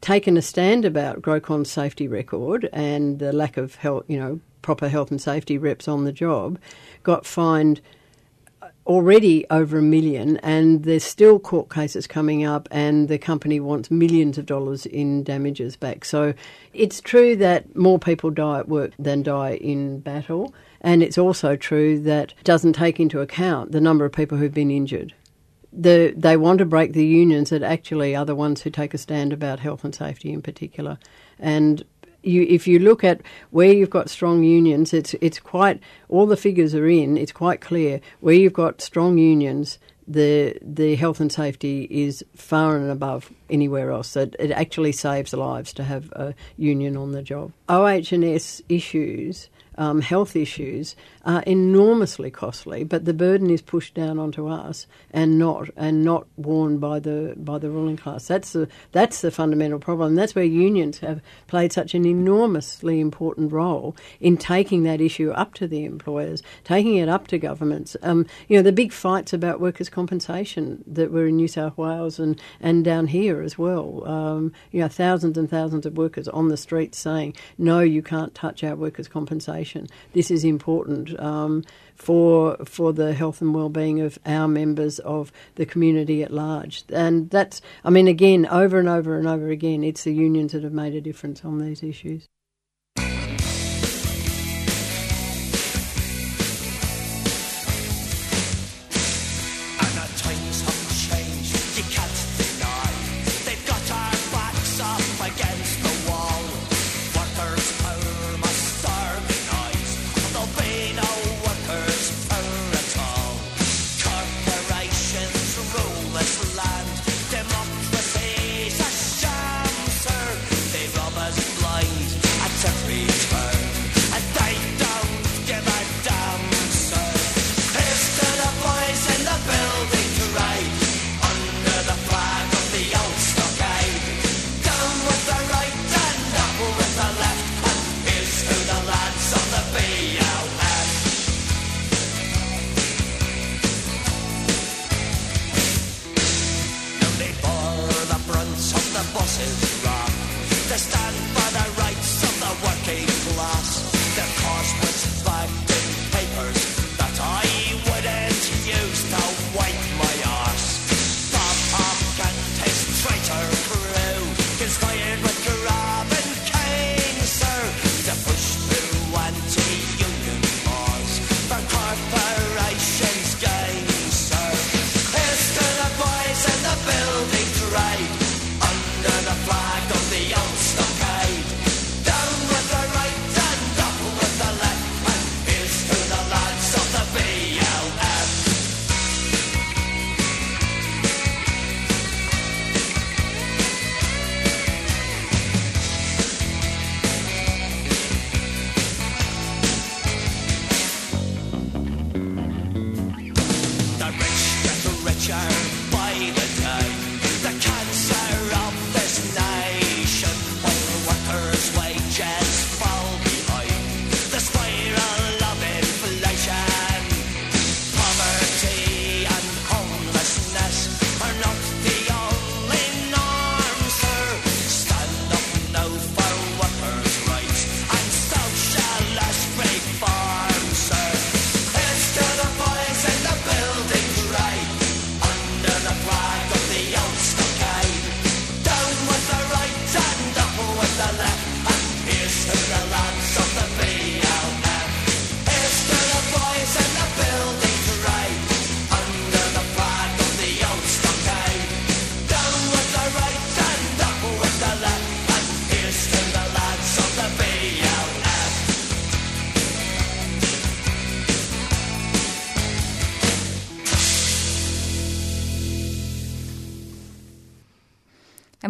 taken 0.00 0.36
a 0.36 0.42
stand 0.42 0.84
about 0.84 1.22
Grocon's 1.22 1.70
safety 1.70 2.08
record 2.08 2.68
and 2.72 3.20
the 3.20 3.32
lack 3.32 3.56
of 3.56 3.76
health, 3.76 4.04
you 4.08 4.18
know, 4.18 4.40
proper 4.62 4.88
health 4.88 5.10
and 5.10 5.20
safety 5.20 5.58
reps 5.58 5.88
on 5.88 6.04
the 6.04 6.12
job, 6.12 6.58
got 7.02 7.26
fined 7.26 7.80
already 8.86 9.44
over 9.50 9.78
a 9.78 9.82
million, 9.82 10.38
and 10.38 10.84
there's 10.84 11.04
still 11.04 11.38
court 11.38 11.68
cases 11.68 12.06
coming 12.06 12.42
up, 12.42 12.66
and 12.70 13.08
the 13.08 13.18
company 13.18 13.60
wants 13.60 13.90
millions 13.90 14.38
of 14.38 14.46
dollars 14.46 14.86
in 14.86 15.22
damages 15.22 15.76
back. 15.76 16.06
So 16.06 16.32
it's 16.72 17.00
true 17.00 17.36
that 17.36 17.76
more 17.76 17.98
people 17.98 18.30
die 18.30 18.60
at 18.60 18.68
work 18.68 18.92
than 18.98 19.22
die 19.22 19.56
in 19.56 20.00
battle, 20.00 20.54
And 20.80 21.02
it's 21.02 21.18
also 21.18 21.56
true 21.56 21.98
that 22.00 22.34
it 22.38 22.44
doesn't 22.44 22.74
take 22.74 23.00
into 23.00 23.20
account 23.20 23.72
the 23.72 23.80
number 23.80 24.04
of 24.04 24.12
people 24.12 24.38
who've 24.38 24.54
been 24.54 24.70
injured. 24.70 25.14
The, 25.72 26.14
they 26.16 26.36
want 26.36 26.58
to 26.60 26.64
break 26.64 26.92
the 26.92 27.04
unions 27.04 27.50
that 27.50 27.62
actually 27.62 28.16
are 28.16 28.24
the 28.24 28.34
ones 28.34 28.62
who 28.62 28.70
take 28.70 28.94
a 28.94 28.98
stand 28.98 29.32
about 29.32 29.60
health 29.60 29.84
and 29.84 29.94
safety 29.94 30.32
in 30.32 30.40
particular. 30.40 30.98
And 31.38 31.84
you, 32.28 32.46
if 32.48 32.66
you 32.66 32.78
look 32.78 33.02
at 33.04 33.22
where 33.50 33.72
you've 33.72 33.90
got 33.90 34.08
strong 34.10 34.42
unions, 34.42 34.92
it's 34.92 35.14
it's 35.20 35.38
quite 35.38 35.80
all 36.08 36.26
the 36.26 36.36
figures 36.36 36.74
are 36.74 36.86
in. 36.86 37.16
It's 37.16 37.32
quite 37.32 37.60
clear 37.60 38.00
where 38.20 38.34
you've 38.34 38.52
got 38.52 38.80
strong 38.80 39.18
unions. 39.18 39.78
The 40.06 40.58
the 40.62 40.94
health 40.96 41.20
and 41.20 41.30
safety 41.30 41.86
is 41.90 42.24
far 42.34 42.76
and 42.76 42.90
above 42.90 43.30
anywhere 43.50 43.90
else. 43.90 44.16
It, 44.16 44.36
it 44.38 44.50
actually 44.52 44.92
saves 44.92 45.34
lives 45.34 45.72
to 45.74 45.84
have 45.84 46.10
a 46.12 46.34
union 46.56 46.96
on 46.96 47.12
the 47.12 47.22
job. 47.22 47.52
OH&S 47.68 48.62
issues 48.68 49.50
um, 49.78 50.00
health 50.00 50.36
issues 50.36 50.96
are 51.28 51.42
enormously 51.42 52.30
costly, 52.30 52.82
but 52.84 53.04
the 53.04 53.12
burden 53.12 53.50
is 53.50 53.60
pushed 53.60 53.92
down 53.92 54.18
onto 54.18 54.48
us 54.48 54.86
and 55.10 55.38
not 55.38 55.68
and 55.76 56.02
not 56.02 56.26
borne 56.38 56.78
by 56.78 56.98
the 56.98 57.34
by 57.36 57.58
the 57.58 57.68
ruling 57.68 57.98
class. 57.98 58.26
That's 58.26 58.52
the 58.52 58.66
that's 58.92 59.20
the 59.20 59.30
fundamental 59.30 59.78
problem. 59.78 60.14
That's 60.14 60.34
where 60.34 60.44
unions 60.44 61.00
have 61.00 61.20
played 61.46 61.70
such 61.70 61.94
an 61.94 62.06
enormously 62.06 62.98
important 62.98 63.52
role 63.52 63.94
in 64.20 64.38
taking 64.38 64.84
that 64.84 65.02
issue 65.02 65.30
up 65.32 65.52
to 65.54 65.68
the 65.68 65.84
employers, 65.84 66.42
taking 66.64 66.96
it 66.96 67.10
up 67.10 67.26
to 67.26 67.36
governments. 67.36 67.94
Um, 68.02 68.24
you 68.48 68.56
know, 68.56 68.62
the 68.62 68.72
big 68.72 68.90
fights 68.90 69.34
about 69.34 69.60
workers' 69.60 69.90
compensation 69.90 70.82
that 70.86 71.12
were 71.12 71.26
in 71.26 71.36
New 71.36 71.48
South 71.48 71.76
Wales 71.76 72.18
and, 72.18 72.40
and 72.58 72.82
down 72.82 73.06
here 73.06 73.42
as 73.42 73.58
well. 73.58 74.02
Um, 74.08 74.52
you 74.70 74.80
know, 74.80 74.88
thousands 74.88 75.36
and 75.36 75.50
thousands 75.50 75.84
of 75.84 75.98
workers 75.98 76.26
on 76.28 76.48
the 76.48 76.56
streets 76.56 76.96
saying, 76.96 77.34
"No, 77.58 77.80
you 77.80 78.00
can't 78.00 78.34
touch 78.34 78.64
our 78.64 78.76
workers' 78.76 79.08
compensation." 79.08 79.88
This 80.14 80.30
is 80.30 80.42
important 80.42 81.17
um, 81.18 81.64
for 81.94 82.56
for 82.64 82.92
the 82.92 83.12
health 83.12 83.40
and 83.40 83.54
well-being 83.54 84.00
of 84.00 84.18
our 84.24 84.48
members 84.48 84.98
of 85.00 85.32
the 85.56 85.66
community 85.66 86.22
at 86.22 86.32
large. 86.32 86.84
And 86.90 87.30
that's, 87.30 87.60
I 87.84 87.90
mean, 87.90 88.08
again, 88.08 88.46
over 88.46 88.78
and 88.78 88.88
over 88.88 89.18
and 89.18 89.28
over 89.28 89.48
again, 89.48 89.84
it's 89.84 90.04
the 90.04 90.14
unions 90.14 90.52
that 90.52 90.62
have 90.64 90.72
made 90.72 90.94
a 90.94 91.00
difference 91.00 91.44
on 91.44 91.58
these 91.58 91.82
issues. 91.82 92.28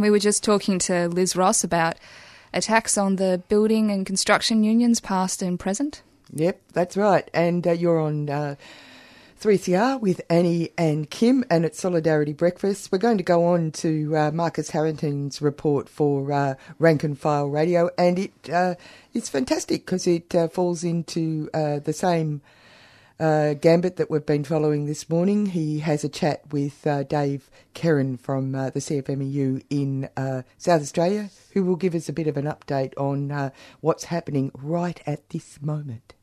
We 0.08 0.12
were 0.12 0.18
just 0.18 0.42
talking 0.42 0.78
to 0.78 1.06
Liz 1.06 1.36
Ross 1.36 1.62
about 1.62 1.96
attacks 2.54 2.96
on 2.96 3.16
the 3.16 3.42
building 3.50 3.90
and 3.90 4.06
construction 4.06 4.64
unions, 4.64 5.00
past 5.00 5.42
and 5.42 5.60
present. 5.60 6.00
Yep, 6.32 6.62
that's 6.72 6.96
right. 6.96 7.30
And 7.34 7.66
uh, 7.66 7.72
you're 7.72 8.00
on 8.00 8.30
uh, 8.30 8.54
3CR 9.38 10.00
with 10.00 10.22
Annie 10.30 10.70
and 10.78 11.10
Kim, 11.10 11.44
and 11.50 11.66
it's 11.66 11.78
Solidarity 11.78 12.32
Breakfast. 12.32 12.90
We're 12.90 12.96
going 12.96 13.18
to 13.18 13.22
go 13.22 13.44
on 13.48 13.70
to 13.72 14.16
uh, 14.16 14.30
Marcus 14.30 14.70
Harrington's 14.70 15.42
report 15.42 15.90
for 15.90 16.32
uh, 16.32 16.54
Rank 16.78 17.04
and 17.04 17.18
File 17.18 17.48
Radio, 17.48 17.90
and 17.98 18.18
it 18.18 18.32
uh, 18.50 18.76
it's 19.12 19.28
fantastic 19.28 19.84
because 19.84 20.06
it 20.06 20.34
uh, 20.34 20.48
falls 20.48 20.84
into 20.84 21.50
the 21.52 21.92
same 21.92 22.40
uh, 23.20 23.54
gambit 23.54 23.96
that 23.96 24.10
we've 24.10 24.26
been 24.26 24.44
following 24.44 24.86
this 24.86 25.08
morning. 25.08 25.46
He 25.46 25.80
has 25.80 26.04
a 26.04 26.08
chat 26.08 26.42
with 26.52 26.86
uh, 26.86 27.02
Dave 27.02 27.50
Kerrin 27.74 28.18
from 28.18 28.54
uh, 28.54 28.70
the 28.70 28.80
CFMEU 28.80 29.64
in 29.70 30.08
uh, 30.16 30.42
South 30.56 30.82
Australia, 30.82 31.30
who 31.52 31.64
will 31.64 31.76
give 31.76 31.94
us 31.94 32.08
a 32.08 32.12
bit 32.12 32.26
of 32.26 32.36
an 32.36 32.44
update 32.44 32.92
on 32.96 33.30
uh, 33.30 33.50
what's 33.80 34.04
happening 34.04 34.50
right 34.54 35.00
at 35.06 35.28
this 35.30 35.60
moment. 35.60 36.14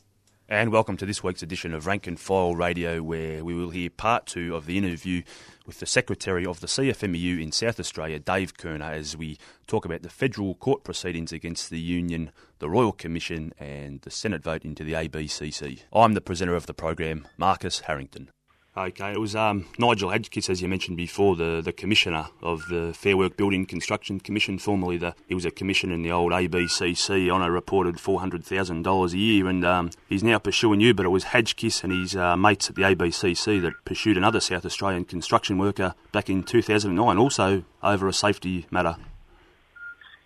And 0.48 0.72
welcome 0.72 0.96
to 0.98 1.08
this 1.08 1.24
week's 1.24 1.42
edition 1.42 1.74
of 1.74 1.88
Rank 1.88 2.06
and 2.06 2.20
File 2.20 2.54
Radio, 2.54 3.02
where 3.02 3.44
we 3.44 3.56
will 3.56 3.72
hear 3.72 3.90
part 3.90 4.28
two 4.28 4.56
of 4.56 4.68
the 4.68 4.78
interview 4.78 5.24
with 5.66 5.80
the 5.80 5.88
Secretary 5.88 6.46
of 6.46 6.60
the 6.60 6.68
CFMEU 6.68 7.42
in 7.42 7.52
South 7.52 7.80
Australia, 7.80 8.20
Dave 8.20 8.56
Kerner, 8.56 8.92
as 8.92 9.18
we 9.18 9.40
talk 9.66 9.86
about 9.86 10.04
the 10.04 10.10
federal 10.10 10.54
court 10.54 10.84
proceedings 10.84 11.34
against 11.34 11.72
the 11.72 11.80
Union, 11.80 12.30
the 12.60 12.70
Royal 12.70 12.92
Commission, 12.92 13.54
and 13.58 14.02
the 14.02 14.12
Senate 14.12 14.44
vote 14.44 14.64
into 14.64 14.84
the 14.84 14.94
ABCC. 14.94 15.80
I'm 15.92 16.14
the 16.14 16.22
presenter 16.22 16.56
of 16.56 16.68
the 16.68 16.76
program, 16.76 17.28
Marcus 17.38 17.80
Harrington. 17.80 18.30
Okay, 18.78 19.14
it 19.14 19.20
was 19.22 19.38
um, 19.38 19.68
Nigel 19.78 20.10
Hadgkiss, 20.10 20.50
as 20.50 20.62
you 20.62 20.68
mentioned 20.68 20.98
before, 20.98 21.38
the, 21.38 21.62
the 21.64 21.72
commissioner 21.72 22.28
of 22.42 22.68
the 22.68 22.94
Fair 22.94 23.16
Work 23.16 23.38
Building 23.38 23.66
Construction 23.66 24.20
Commission. 24.20 24.60
Formerly, 24.60 24.98
the, 24.98 25.16
he 25.30 25.34
was 25.34 25.46
a 25.46 25.52
commissioner 25.52 25.94
in 25.94 26.02
the 26.02 26.12
old 26.12 26.34
ABCC 26.34 27.34
on 27.34 27.42
a 27.42 27.50
reported 27.50 27.96
$400,000 27.96 29.14
a 29.14 29.18
year, 29.18 29.48
and 29.48 29.64
um, 29.64 29.92
he's 30.10 30.26
now 30.26 30.40
pursuing 30.40 30.82
you. 30.82 30.94
But 30.94 31.06
it 31.06 31.10
was 31.10 31.24
Hadgkiss 31.24 31.86
and 31.86 31.94
his 31.94 32.18
uh, 32.18 32.36
mates 32.36 32.70
at 32.70 32.76
the 32.76 32.82
ABCC 32.82 33.62
that 33.62 33.74
pursued 33.86 34.18
another 34.18 34.42
South 34.42 34.66
Australian 34.66 35.06
construction 35.06 35.58
worker 35.58 35.96
back 36.12 36.30
in 36.30 36.44
2009, 36.44 37.18
also 37.18 37.64
over 37.82 38.10
a 38.10 38.14
safety 38.14 38.66
matter. 38.72 38.98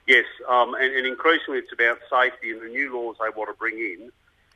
Yes, 0.07 0.25
um, 0.49 0.73
and, 0.73 0.91
and 0.95 1.05
increasingly 1.05 1.59
it's 1.59 1.71
about 1.71 1.99
safety, 2.09 2.49
and 2.49 2.63
the 2.63 2.69
new 2.69 2.95
laws 2.95 3.17
they 3.19 3.29
want 3.29 3.51
to 3.51 3.55
bring 3.59 3.77
in 3.77 4.11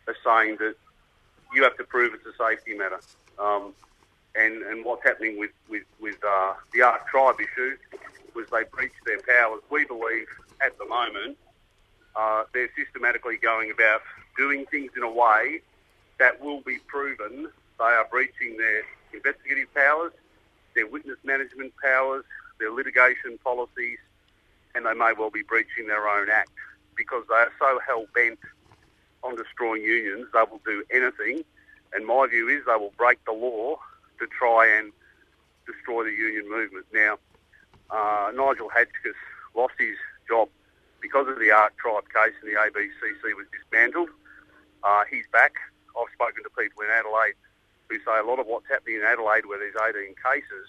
are 0.08 0.16
saying 0.26 0.58
that 0.58 0.78
you 1.54 1.64
have 1.64 1.78
to 1.78 1.84
prove 1.84 2.14
it's 2.14 2.26
a 2.26 2.36
safety 2.38 2.76
matter. 2.76 3.00
Um, 3.40 3.74
and, 4.36 4.64
and 4.64 4.84
what's 4.84 5.04
happening 5.04 5.38
with, 5.38 5.52
with, 5.70 5.84
with 6.00 6.18
uh, 6.28 6.54
the 6.74 6.82
Ark 6.82 7.08
Tribe 7.08 7.36
issue 7.40 7.78
was 8.34 8.48
they 8.52 8.64
breached 8.72 8.96
their 9.06 9.20
powers. 9.22 9.62
We 9.70 9.86
believe 9.86 10.28
at 10.62 10.78
the 10.78 10.86
moment 10.86 11.38
uh, 12.16 12.44
they're 12.54 12.70
systematically 12.76 13.38
going 13.38 13.72
about 13.72 14.02
doing 14.38 14.66
things 14.66 14.92
in 14.98 15.04
a 15.04 15.12
way 15.12 15.62
that 16.20 16.42
will 16.42 16.62
be 16.62 16.78
proven 16.88 17.50
they 17.80 17.86
are 17.86 18.08
breaching 18.10 18.56
their 18.58 18.84
investigative 19.14 19.74
powers, 19.74 20.12
their 20.76 20.88
witness 20.88 21.18
management 21.24 21.74
powers, 21.84 22.24
their 22.60 22.72
litigation 22.72 23.38
policies, 23.44 23.98
and 24.76 24.86
they 24.86 24.94
may 24.94 25.12
well 25.18 25.30
be 25.30 25.42
breaching 25.44 25.88
their 25.88 26.08
own 26.08 26.30
act 26.30 26.52
because 26.96 27.24
they 27.30 27.36
are 27.36 27.52
so 27.60 27.80
hell 27.86 28.06
bent 28.14 28.40
on 29.24 29.36
destroying 29.36 29.84
unions, 29.84 30.28
they 30.34 30.44
will 30.50 30.62
do 30.66 30.84
anything. 30.92 31.44
And 31.94 32.06
my 32.06 32.28
view 32.28 32.50
is 32.50 32.64
they 32.66 32.76
will 32.76 32.94
break 32.98 33.24
the 33.26 33.32
law 33.32 33.78
to 34.20 34.28
try 34.28 34.68
and 34.68 34.92
destroy 35.66 36.04
the 36.04 36.12
union 36.12 36.50
movement. 36.50 36.86
Now, 36.94 37.18
uh, 37.90 38.32
Nigel 38.32 38.70
Hadgkiss 38.70 39.16
lost 39.56 39.74
his 39.78 39.96
job 40.28 40.50
because 41.02 41.28
of 41.28 41.40
the 41.40 41.52
Ark 41.52 41.74
Tribe 41.78 42.06
case 42.10 42.34
and 42.42 42.52
the 42.52 42.58
ABCC 42.58 43.36
was 43.36 43.46
dismantled. 43.52 44.10
Uh, 44.84 45.04
he's 45.10 45.26
back. 45.32 45.54
I've 45.98 46.12
spoken 46.14 46.44
to 46.44 46.50
people 46.50 46.82
in 46.84 46.90
Adelaide 46.90 47.36
who 47.90 47.98
say 48.00 48.20
a 48.20 48.24
lot 48.24 48.40
of 48.40 48.48
what's 48.48 48.68
happening 48.68 48.96
in 48.96 49.04
Adelaide, 49.04 49.46
where 49.46 49.60
there's 49.60 49.76
18 49.76 50.16
cases, 50.16 50.68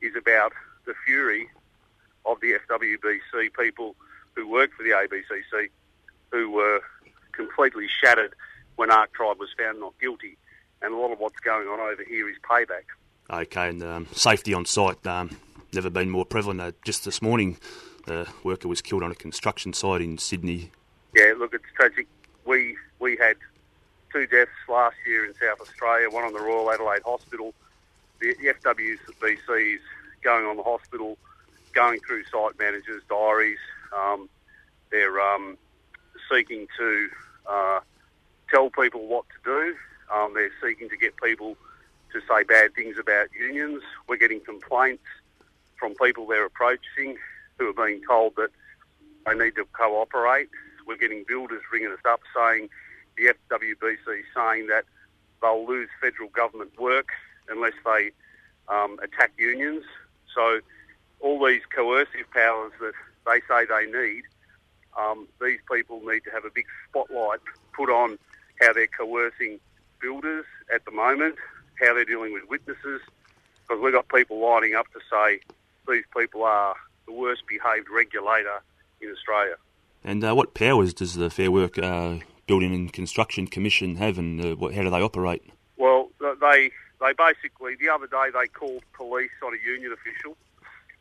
is 0.00 0.16
about 0.16 0.52
the 0.86 0.94
fury 1.04 1.48
of 2.24 2.40
the 2.40 2.54
FWBC 2.68 3.52
people 3.58 3.96
who 4.34 4.48
work 4.48 4.70
for 4.76 4.82
the 4.82 4.90
ABCC 4.90 5.68
who 6.30 6.50
were 6.50 6.80
completely 7.36 7.88
shattered 8.00 8.34
when 8.76 8.90
Ark 8.90 9.12
Tribe 9.12 9.38
was 9.38 9.50
found 9.58 9.80
not 9.80 9.94
guilty 10.00 10.36
and 10.84 10.94
a 10.94 10.96
lot 10.96 11.10
of 11.10 11.18
what's 11.18 11.40
going 11.40 11.66
on 11.66 11.80
over 11.80 12.04
here 12.04 12.28
is 12.28 12.36
payback. 12.48 12.84
Okay, 13.30 13.70
and 13.70 13.82
um, 13.82 14.06
safety 14.12 14.52
on 14.52 14.66
site 14.66 15.04
um, 15.06 15.36
never 15.72 15.90
been 15.90 16.10
more 16.10 16.26
prevalent. 16.26 16.60
Uh, 16.60 16.72
just 16.84 17.04
this 17.04 17.22
morning, 17.22 17.56
the 18.06 18.28
worker 18.44 18.68
was 18.68 18.82
killed 18.82 19.02
on 19.02 19.10
a 19.10 19.14
construction 19.14 19.72
site 19.72 20.02
in 20.02 20.18
Sydney. 20.18 20.70
Yeah, 21.14 21.32
look, 21.38 21.54
it's 21.54 21.64
tragic. 21.74 22.06
We 22.44 22.76
we 22.98 23.16
had 23.16 23.36
two 24.12 24.26
deaths 24.26 24.50
last 24.68 24.96
year 25.06 25.24
in 25.24 25.34
South 25.34 25.60
Australia. 25.60 26.10
One 26.10 26.24
on 26.24 26.34
the 26.34 26.40
Royal 26.40 26.70
Adelaide 26.70 27.02
Hospital. 27.04 27.54
The, 28.20 28.34
the 28.40 28.52
FWBC 28.52 29.74
is 29.74 29.80
going 30.22 30.46
on 30.46 30.56
the 30.56 30.62
hospital, 30.62 31.16
going 31.72 32.00
through 32.00 32.24
site 32.24 32.58
managers' 32.58 33.02
diaries. 33.08 33.58
Um, 33.96 34.28
they're 34.90 35.20
um, 35.20 35.56
seeking 36.30 36.66
to 36.78 37.08
uh, 37.48 37.80
tell 38.50 38.70
people 38.70 39.06
what 39.06 39.24
to 39.28 39.36
do. 39.44 39.76
Um, 40.12 40.34
they're 40.34 40.50
seeking 40.62 40.88
to 40.90 40.96
get 40.96 41.16
people 41.16 41.56
to 42.12 42.20
say 42.28 42.44
bad 42.44 42.74
things 42.74 42.96
about 42.98 43.28
unions. 43.38 43.82
We're 44.08 44.16
getting 44.16 44.40
complaints 44.40 45.04
from 45.78 45.94
people 45.94 46.26
they're 46.26 46.46
approaching 46.46 47.16
who 47.58 47.68
are 47.68 47.86
being 47.86 48.00
told 48.08 48.36
that 48.36 48.50
they 49.26 49.34
need 49.34 49.56
to 49.56 49.64
cooperate. 49.72 50.48
We're 50.86 50.96
getting 50.96 51.24
builders 51.26 51.62
ringing 51.72 51.92
us 51.92 52.04
up 52.04 52.20
saying 52.36 52.68
the 53.16 53.34
FWBC 53.50 54.22
saying 54.34 54.66
that 54.68 54.84
they'll 55.40 55.66
lose 55.66 55.88
federal 56.00 56.28
government 56.30 56.78
work 56.78 57.08
unless 57.48 57.74
they 57.84 58.10
um, 58.68 58.98
attack 59.02 59.32
unions. 59.38 59.84
So 60.34 60.60
all 61.20 61.44
these 61.44 61.62
coercive 61.74 62.30
powers 62.32 62.72
that 62.80 62.92
they 63.26 63.40
say 63.48 63.66
they 63.66 63.90
need, 63.90 64.22
um, 64.98 65.26
these 65.40 65.58
people 65.70 66.00
need 66.00 66.20
to 66.24 66.30
have 66.30 66.44
a 66.44 66.50
big 66.50 66.66
spotlight 66.88 67.40
put 67.72 67.90
on 67.90 68.18
how 68.60 68.72
they're 68.72 68.86
coercing 68.86 69.58
builders 70.00 70.44
at 70.72 70.84
the 70.84 70.90
moment, 70.90 71.36
how 71.80 71.94
they're 71.94 72.04
dealing 72.04 72.32
with 72.32 72.42
witnesses, 72.48 73.00
because 73.62 73.82
we've 73.82 73.92
got 73.92 74.08
people 74.08 74.38
lining 74.38 74.74
up 74.74 74.86
to 74.92 75.00
say 75.10 75.40
these 75.88 76.04
people 76.16 76.44
are 76.44 76.74
the 77.06 77.12
worst 77.12 77.42
behaved 77.46 77.88
regulator 77.90 78.60
in 79.00 79.10
Australia. 79.10 79.56
And 80.04 80.22
uh, 80.24 80.34
what 80.34 80.54
powers 80.54 80.92
does 80.92 81.14
the 81.14 81.30
Fair 81.30 81.50
Work 81.50 81.78
uh, 81.78 82.18
Building 82.46 82.74
and 82.74 82.92
Construction 82.92 83.46
Commission 83.46 83.96
have, 83.96 84.18
and 84.18 84.40
uh, 84.40 84.68
how 84.68 84.82
do 84.82 84.90
they 84.90 85.00
operate? 85.00 85.42
Well, 85.76 86.10
they 86.20 86.70
they 87.00 87.12
basically 87.12 87.76
the 87.76 87.88
other 87.88 88.06
day 88.06 88.26
they 88.32 88.46
called 88.48 88.82
police 88.92 89.30
on 89.44 89.54
a 89.54 89.58
union 89.66 89.92
official 89.92 90.36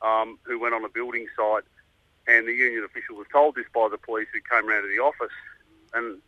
um, 0.02 0.40
who 0.44 0.60
went 0.60 0.74
on 0.74 0.84
a 0.86 0.90
building 0.90 1.28
site, 1.36 1.64
and 2.28 2.48
the 2.48 2.54
union 2.54 2.84
official 2.84 3.16
was 3.16 3.28
told 3.32 3.56
this 3.56 3.66
by 3.74 3.88
the 3.90 3.98
police 3.98 4.28
who 4.34 4.40
came 4.40 4.68
round 4.68 4.84
to 4.84 4.90
the 4.90 5.02
office, 5.02 5.36
and 5.94 6.20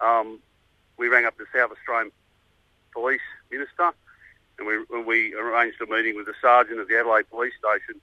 um, 0.00 0.38
we 0.96 1.08
rang 1.08 1.24
up 1.24 1.36
the 1.38 1.46
South 1.54 1.70
Australian 1.70 2.12
Police 2.92 3.20
Minister 3.50 3.92
and 4.58 4.66
we, 4.66 4.74
and 4.90 5.06
we 5.06 5.34
arranged 5.34 5.80
a 5.80 5.86
meeting 5.86 6.16
with 6.16 6.26
the 6.26 6.34
sergeant 6.40 6.80
of 6.80 6.88
the 6.88 6.98
Adelaide 6.98 7.30
Police 7.30 7.54
Station 7.58 8.00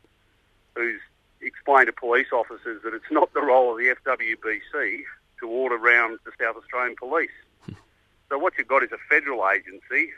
who's 0.76 1.02
explained 1.41 1.88
to 1.88 1.93
police 1.93 2.28
officers 2.34 2.82
that 2.84 2.93
it's 2.93 3.12
not 3.12 3.34
the 3.34 3.41
role 3.41 3.71
of 3.71 3.78
the 3.78 3.95
FWBC 4.04 5.02
to 5.39 5.48
order 5.48 5.76
around 5.76 6.19
the 6.26 6.32
South 6.39 6.56
Australian 6.56 6.95
Police. 6.95 7.30
so 8.30 8.38
what 8.38 8.54
you've 8.58 8.67
got 8.67 8.84
is 8.84 8.91
a 8.91 8.98
federal 9.10 9.48
agency 9.50 10.12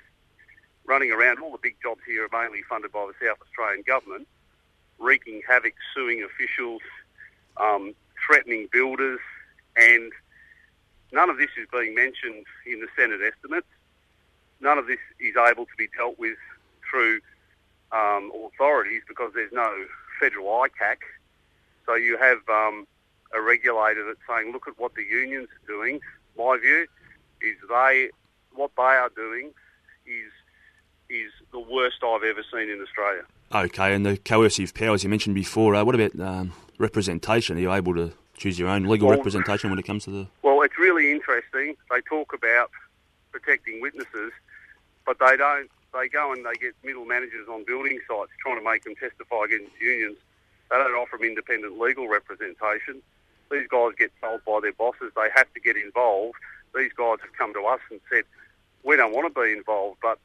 running 0.86 1.12
around. 1.12 1.40
All 1.40 1.52
the 1.52 1.58
big 1.62 1.76
jobs 1.82 2.02
here 2.06 2.26
are 2.26 2.44
mainly 2.44 2.62
funded 2.70 2.92
by 2.92 3.08
the 3.08 3.26
South 3.26 3.38
Australian 3.42 3.84
government, 3.86 4.28
wreaking 5.00 5.42
havoc, 5.48 5.74
suing 5.94 6.24
officials, 6.24 6.82
um, 7.60 7.93
threatening 8.26 8.67
builders, 8.72 9.20
and 9.76 10.12
None 11.12 11.30
of 11.30 11.38
this 11.38 11.50
is 11.58 11.67
being 11.72 11.96
mentioned 11.96 12.46
in 12.65 12.82
the 12.82 12.88
Senate 12.96 13.22
estimates. 13.22 13.67
None 14.60 14.78
of 14.78 14.88
this 14.88 15.00
is 15.20 15.36
able 15.38 15.65
to 15.65 15.72
be 15.78 15.88
dealt 15.96 16.20
with 16.20 16.38
through 16.89 17.22
um, 17.91 18.32
authorities 18.46 19.04
because 19.08 19.32
there's 19.34 19.52
no 19.52 19.86
federal 20.20 20.48
ICAC. 20.48 20.98
So 21.86 21.96
you 21.96 22.17
have 22.17 22.39
um, 22.50 22.86
a 23.34 23.41
regulator 23.41 24.06
that's 24.06 24.20
saying, 24.28 24.52
look 24.52 24.67
at 24.67 24.78
what 24.78 24.96
the 24.96 25.04
unions 25.04 25.48
are 25.48 25.67
doing. 25.67 26.02
My 26.38 26.58
view 26.58 26.88
is 27.41 27.56
they, 27.70 28.10
what 28.54 28.72
they 28.76 28.84
are 28.84 29.12
doing 29.15 29.52
is 30.06 30.32
is 31.10 31.32
the 31.54 31.60
worst 31.60 32.04
I've 32.04 32.24
ever 32.24 32.43
seen 32.52 32.70
in 32.70 32.82
Australia. 32.82 33.24
Okay, 33.56 33.93
and 33.93 34.06
the 34.06 34.17
coercive 34.17 34.74
powers 34.74 35.06
you 35.06 35.10
mentioned 35.10 35.36
before, 35.36 35.74
uh, 35.74 35.86
what 35.86 35.96
about 35.96 36.20
um, 36.20 36.52
representation? 36.78 37.58
Are 37.58 37.62
you 37.62 37.74
able 37.74 37.96
to 37.96 38.13
choose 38.38 38.58
your 38.58 38.70
own 38.70 38.84
legal 38.84 39.08
well, 39.08 39.18
representation 39.18 39.70
when 39.70 39.80
it 39.80 39.86
comes 39.86 40.06
to 40.06 40.12
the. 40.12 40.28
Well, 40.44 40.62
it's 40.62 40.78
really 40.78 41.12
interesting. 41.12 41.76
They 41.90 42.02
talk 42.02 42.34
about 42.34 42.72
protecting 43.32 43.82
witnesses, 43.82 44.32
but 45.06 45.18
they 45.20 45.36
don't. 45.38 45.70
They 45.94 46.08
go 46.08 46.32
and 46.32 46.46
they 46.46 46.54
get 46.54 46.76
middle 46.84 47.06
managers 47.06 47.48
on 47.48 47.63
building 47.63 48.00
sites 48.08 48.32
trying 48.40 48.58
to 48.58 48.63
make 48.63 48.84
them 48.84 48.96
testify 48.96 49.46
against 49.46 49.72
unions. 49.82 50.18
They 50.70 50.78
don't 50.78 50.94
offer 50.94 51.18
them 51.18 51.28
independent 51.28 51.80
legal 51.80 52.08
representation. 52.08 53.02
These 53.50 53.68
guys 53.70 53.94
get 53.98 54.12
told 54.22 54.44
by 54.46 54.60
their 54.62 54.74
bosses 54.74 55.12
they 55.16 55.30
have 55.34 55.52
to 55.54 55.60
get 55.60 55.78
involved. 55.78 56.36
These 56.76 56.92
guys 56.94 57.18
have 57.22 57.34
come 57.34 57.54
to 57.54 57.62
us 57.66 57.80
and 57.90 58.02
said, 58.12 58.26
we 58.84 58.98
don't 58.98 59.13
want 59.13 59.34
to 59.34 59.42
be 59.42 59.54
involved, 59.54 60.00
but 60.02 60.20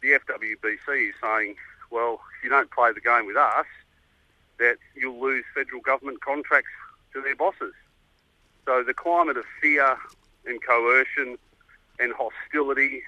the 0.00 0.18
FWBC 0.18 1.10
is 1.10 1.14
saying, 1.22 1.56
well, 1.90 2.20
if 2.38 2.44
you 2.44 2.50
don't 2.50 2.70
play 2.70 2.92
the 2.92 3.00
game 3.00 3.26
with 3.26 3.36
us, 3.36 3.66
that 4.58 4.76
you'll 4.94 5.20
lose 5.20 5.44
federal 5.54 5.80
government 5.80 6.20
contracts 6.20 6.70
to 7.12 7.20
their 7.22 7.36
bosses. 7.36 7.74
So 8.64 8.82
the 8.82 8.94
climate 8.94 9.36
of 9.36 9.44
fear 9.60 9.96
and 10.44 10.62
coercion 10.62 11.38
and 11.98 12.12
hostility 12.12 13.02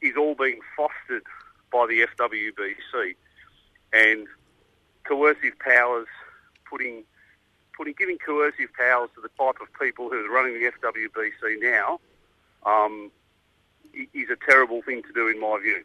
is 0.00 0.16
all 0.16 0.34
being 0.34 0.60
fostered 0.76 1.24
by 1.72 1.86
the 1.86 2.06
FWBC, 2.16 3.14
and 3.92 4.26
coercive 5.04 5.58
powers 5.58 6.06
putting 6.68 7.04
putting 7.76 7.94
giving 7.98 8.18
coercive 8.18 8.72
powers 8.78 9.10
to 9.14 9.20
the 9.20 9.28
type 9.28 9.56
of 9.60 9.68
people 9.80 10.08
who 10.08 10.24
are 10.24 10.30
running 10.30 10.54
the 10.54 10.70
FWBC 10.70 11.60
now. 11.60 12.00
Um, 12.64 13.10
is 14.12 14.28
a 14.30 14.36
terrible 14.50 14.82
thing 14.82 15.02
to 15.02 15.12
do 15.12 15.28
in 15.28 15.40
my 15.40 15.58
view. 15.62 15.84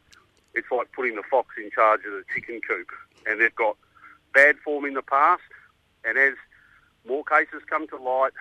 It's 0.54 0.68
like 0.72 0.92
putting 0.92 1.16
the 1.16 1.24
fox 1.30 1.56
in 1.58 1.70
charge 1.72 2.02
of 2.06 2.12
the 2.12 2.24
chicken 2.34 2.60
coop, 2.68 2.88
and 3.28 3.40
they've 3.40 3.56
got 3.56 3.78
bad 4.34 4.58
form 4.58 4.86
in 4.86 4.94
the 4.94 5.02
past, 5.02 5.42
and 6.04 6.18
as 6.18 6.34
more 7.08 7.24
cases 7.24 7.62
come 7.70 7.88
to 7.88 7.98
light, 7.98 8.34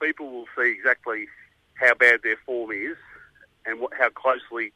people 0.00 0.30
will 0.30 0.46
see 0.56 0.70
exactly 0.70 1.26
how 1.74 1.94
bad 1.94 2.20
their 2.22 2.36
form 2.44 2.70
is 2.70 2.96
and 3.66 3.80
what, 3.80 3.92
how 3.98 4.08
closely 4.10 4.72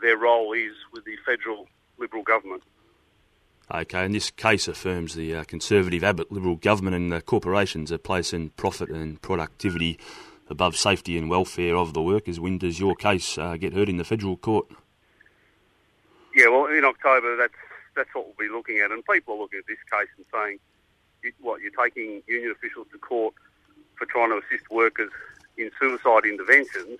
their 0.00 0.16
role 0.16 0.52
is 0.52 0.72
with 0.92 1.04
the 1.04 1.16
federal 1.24 1.66
Liberal 1.98 2.22
government. 2.22 2.62
Okay, 3.72 4.04
and 4.04 4.14
this 4.14 4.30
case 4.30 4.66
affirms 4.66 5.14
the 5.14 5.36
uh, 5.36 5.44
Conservative 5.44 6.02
Abbott 6.02 6.32
Liberal 6.32 6.56
government 6.56 6.96
and 6.96 7.12
the 7.12 7.20
corporations 7.20 7.92
are 7.92 7.98
placing 7.98 8.50
profit 8.50 8.90
and 8.90 9.22
productivity 9.22 9.98
above 10.50 10.76
safety 10.76 11.16
and 11.16 11.30
welfare 11.30 11.76
of 11.76 11.94
the 11.94 12.02
workers. 12.02 12.40
When 12.40 12.58
does 12.58 12.80
your 12.80 12.94
case 12.94 13.38
uh, 13.38 13.56
get 13.56 13.72
heard 13.72 13.88
in 13.88 13.98
the 13.98 14.04
federal 14.04 14.36
court? 14.36 14.66
Yeah, 16.34 16.48
well, 16.48 16.66
in 16.66 16.84
October, 16.84 17.36
that's 17.36 17.54
that's 17.94 18.14
what 18.14 18.26
we'll 18.26 18.48
be 18.48 18.52
looking 18.52 18.78
at, 18.78 18.90
and 18.90 19.04
people 19.04 19.34
are 19.34 19.38
looking 19.38 19.58
at 19.60 19.66
this 19.66 19.82
case 19.90 20.08
and 20.16 20.26
saying, 20.32 20.58
"What 21.40 21.60
you're 21.60 21.70
taking 21.70 22.22
union 22.26 22.50
officials 22.50 22.86
to 22.92 22.98
court 22.98 23.34
for 23.96 24.06
trying 24.06 24.30
to 24.30 24.38
assist 24.38 24.70
workers 24.70 25.10
in 25.56 25.70
suicide 25.78 26.24
interventions 26.24 26.98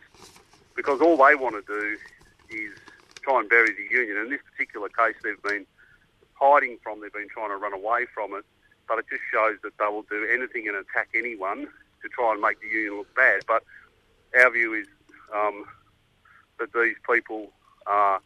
because 0.77 1.01
all 1.01 1.17
they 1.17 1.35
want 1.35 1.55
to 1.55 1.63
do 1.67 1.97
is 2.51 2.73
try 3.23 3.41
and 3.41 3.49
bury 3.49 3.73
the 3.73 3.95
union. 3.95 4.17
In 4.19 4.31
this 4.31 4.41
particular 4.51 4.89
case, 4.89 5.15
they've 5.23 5.43
been 5.43 5.67
hiding 6.35 6.79
from, 6.83 7.01
they've 7.01 7.13
been 7.13 7.29
trying 7.29 7.51
to 7.51 7.57
run 7.57 7.73
away 7.73 8.07
from 8.13 8.35
it, 8.35 8.45
but 8.89 8.99
it 8.99 9.07
just 9.11 9.23
shows 9.33 9.57
that 9.63 9.77
they 9.79 9.87
will 9.87 10.03
do 10.03 10.27
anything 10.33 10.69
and 10.69 10.77
attack 10.77 11.09
anyone 11.15 11.69
to 12.03 12.09
try 12.09 12.33
and 12.33 12.41
make 12.41 12.61
the 12.61 12.69
union 12.69 12.99
look 12.99 13.15
bad. 13.15 13.43
But 13.47 13.63
our 14.35 14.51
view 14.51 14.75
is 14.75 14.87
um, 15.35 15.65
that 16.59 16.73
these 16.73 16.97
people 17.09 17.53
are, 17.87 18.21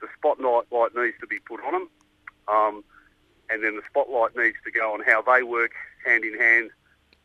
the 0.00 0.08
spotlight 0.16 0.94
needs 0.96 1.16
to 1.20 1.26
be 1.26 1.38
put 1.40 1.62
on 1.64 1.72
them, 1.72 1.88
um, 2.48 2.84
and 3.50 3.62
then 3.64 3.76
the 3.76 3.82
spotlight 3.88 4.36
needs 4.36 4.56
to 4.64 4.70
go 4.70 4.94
on 4.94 5.00
how 5.00 5.22
they 5.22 5.42
work 5.42 5.72
hand 6.04 6.24
in 6.24 6.38
hand 6.38 6.70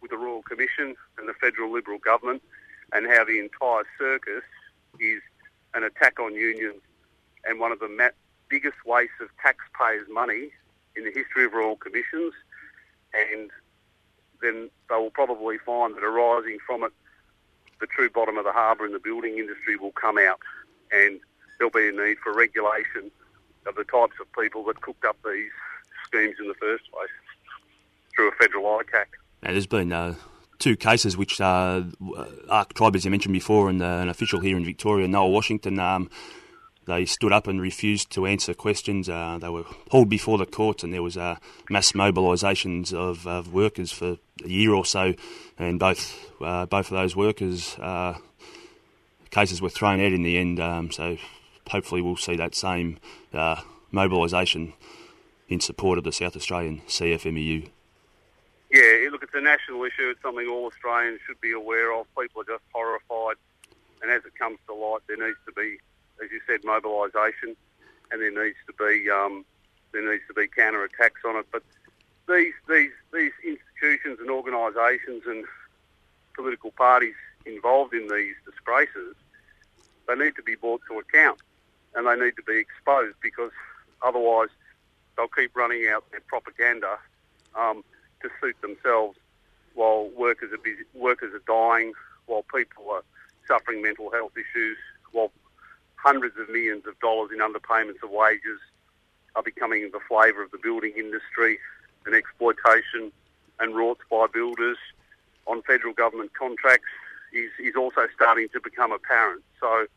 with 0.01 0.11
the 0.11 0.18
Royal 0.18 0.41
Commission 0.41 0.95
and 1.18 1.28
the 1.30 1.34
federal 1.34 1.72
Liberal 1.72 1.99
government, 1.99 2.41
and 2.93 3.07
how 3.07 3.24
the 3.24 3.39
entire 3.39 3.84
circus 3.97 4.43
is 4.99 5.22
an 5.74 5.84
attack 5.84 6.20
on 6.20 6.34
unions 6.34 6.82
and 7.45 7.59
one 7.59 7.72
of 7.72 7.80
the 7.80 7.88
ma- 7.88 8.09
biggest 8.49 8.78
wastes 8.86 9.16
of 9.22 9.30
taxpayers' 9.41 10.07
money 10.09 10.49
in 10.95 11.03
the 11.03 11.11
history 11.11 11.45
of 11.45 11.53
Royal 11.53 11.76
Commissions. 11.76 12.34
And 13.13 13.49
then 14.41 14.70
they 14.89 14.95
will 14.95 15.11
probably 15.11 15.57
find 15.57 15.95
that 15.95 16.03
arising 16.03 16.57
from 16.66 16.84
it, 16.84 16.91
the 17.80 17.88
true 17.88 18.09
bottom 18.09 18.38
of 18.38 18.45
the 18.45 18.51
harbour 18.51 18.86
in 18.86 18.93
the 18.93 18.99
building 18.99 19.38
industry 19.38 19.76
will 19.76 19.91
come 19.91 20.18
out, 20.18 20.39
and 20.91 21.20
there'll 21.57 21.72
be 21.72 21.89
a 21.89 21.91
need 21.91 22.18
for 22.20 22.34
regulation 22.34 23.11
of 23.66 23.76
the 23.76 23.84
types 23.84 24.16
of 24.20 24.32
people 24.39 24.63
that 24.66 24.82
cooked 24.82 25.05
up 25.05 25.18
these 25.24 25.51
schemes 26.07 26.36
in 26.39 26.47
the 26.47 26.53
first 26.55 26.84
place 26.91 27.09
through 28.16 28.30
a 28.30 28.32
federal 28.34 28.63
ICAC. 28.63 29.05
Now, 29.43 29.51
there's 29.51 29.68
been 29.68 29.91
uh, 29.91 30.16
two 30.59 30.76
cases 30.76 31.18
which 31.18 31.39
uh, 31.41 31.84
Ark 32.49 32.74
Tribe, 32.74 32.95
as 32.95 33.05
you 33.05 33.11
mentioned 33.11 33.34
before, 33.34 33.70
and 33.70 33.82
uh, 33.82 33.86
an 33.86 34.09
official 34.09 34.39
here 34.39 34.57
in 34.57 34.66
Victoria, 34.66 35.07
Noel 35.07 35.32
Washington. 35.32 35.80
Um, 35.80 36.09
they 36.86 37.05
stood 37.05 37.34
up 37.34 37.47
and 37.47 37.59
refused 37.59 38.11
to 38.11 38.28
answer 38.28 38.53
questions. 38.53 39.09
Uh, 39.09 39.39
they 39.41 39.49
were 39.49 39.66
hauled 39.89 40.09
before 40.09 40.38
the 40.38 40.45
courts, 40.45 40.84
and 40.84 40.93
there 40.93 41.01
was 41.01 41.18
uh, 41.18 41.38
mass 41.70 41.93
mobilisations 41.93 42.93
of, 42.93 43.26
of, 43.26 43.51
workers 43.51 43.91
for 43.91 44.18
a 44.43 44.47
year 44.47 44.72
or 44.72 44.86
so. 44.86 45.16
And 45.57 45.80
both 45.80 46.16
uh, 46.41 46.68
both 46.68 46.91
of 46.91 46.97
those 46.97 47.16
workers 47.16 47.76
uh, 47.80 48.18
cases 49.32 49.61
were 49.61 49.70
thrown 49.70 49.99
out 49.99 50.13
in 50.13 50.22
the 50.22 50.38
end. 50.38 50.59
Um, 50.59 50.91
so 50.91 51.18
hopefully, 51.70 52.01
we'll 52.01 52.16
see 52.16 52.36
that 52.36 52.55
same 52.55 52.99
uh, 53.34 53.61
mobilisation 53.91 54.74
in 55.47 55.59
support 55.59 55.97
of 55.97 56.03
the 56.03 56.11
South 56.11 56.36
Australian 56.36 56.82
CFMEU. 56.88 57.70
Yeah, 58.72 59.09
look, 59.11 59.24
it's 59.24 59.34
a 59.34 59.41
national 59.41 59.84
issue. 59.84 60.09
It's 60.09 60.22
something 60.22 60.47
all 60.47 60.66
Australians 60.66 61.20
should 61.26 61.39
be 61.39 61.53
aware 61.53 61.93
of. 61.93 62.07
People 62.20 62.41
are 62.41 62.45
just 62.45 62.63
horrified, 62.74 63.38
and 64.01 64.11
as 64.11 64.26
it 64.26 64.36
comes 64.38 64.57
to 64.68 64.74
light, 64.74 65.01
there 65.07 65.18
needs 65.18 65.38
to 65.45 65.51
be 65.53 65.78
as 66.24 66.32
you 66.32 66.39
said, 66.47 66.63
mobilisation, 66.63 67.55
and 68.11 68.22
there 68.22 68.32
needs 68.32 68.57
to 68.68 68.74
be 68.74 69.09
um, 69.09 69.45
there 69.91 70.09
needs 70.09 70.24
to 70.28 70.34
be 70.34 70.47
counter 70.47 70.84
attacks 70.84 71.22
on 71.26 71.36
it. 71.38 71.45
But 71.51 71.63
these 72.28 72.53
these 72.68 72.91
these 73.13 73.32
institutions 73.43 74.20
and 74.20 74.30
organisations 74.30 75.24
and 75.26 75.45
political 76.36 76.72
parties 76.72 77.16
involved 77.45 77.93
in 77.93 78.07
these 78.07 78.36
disgraces, 78.45 79.16
they 80.07 80.16
need 80.16 80.36
to 80.36 80.43
be 80.43 80.55
brought 80.55 80.82
to 80.89 80.99
account, 80.99 81.39
and 81.96 82.08
they 82.08 82.16
need 82.16 82.36
to 82.36 82.43
be 82.43 82.58
exposed 82.58 83.16
because 83.22 83.52
otherwise 84.02 84.50
they'll 85.16 85.28
keep 85.28 85.56
running 85.56 85.88
out 85.88 86.04
their 86.12 86.22
propaganda 86.28 86.98
um, 87.56 87.84
to 88.22 88.30
suit 88.41 88.56
themselves, 88.62 89.18
while 89.74 90.10
workers 90.16 90.52
are 90.54 90.58
busy, 90.58 90.84
workers 90.93 91.34
are 91.34 91.43
dying, 91.48 91.93
while 92.26 92.43
people 92.54 92.89
are 92.91 93.04
suffering 93.48 93.82
mental 93.82 94.12
health 94.12 94.34
issues, 94.34 94.78
while 95.12 95.32
hundreds 95.96 96.38
of 96.38 96.50
millions 96.50 96.86
of 96.88 97.00
dollars 97.00 97.30
in 97.34 97.39
underpayments 97.39 98.04
of 98.04 98.10
wages 98.10 98.60
are 99.36 99.43
becoming 99.43 99.89
the 99.91 100.00
flavour 100.08 100.43
of 100.43 100.52
the 100.52 100.58
building 100.58 100.93
industry 100.98 101.60
and 102.06 102.16
exploitation 102.16 103.12
and 103.60 103.74
rorts 103.74 104.04
by 104.10 104.28
builders 104.32 104.78
on 105.48 105.62
federal 105.64 105.93
government 105.93 106.34
contracts 106.34 106.88
is, 107.34 107.52
is 107.60 107.76
also 107.76 108.08
starting 108.14 108.48
to 108.50 108.60
become 108.62 108.91
apparent. 108.91 109.43
So 109.60 109.88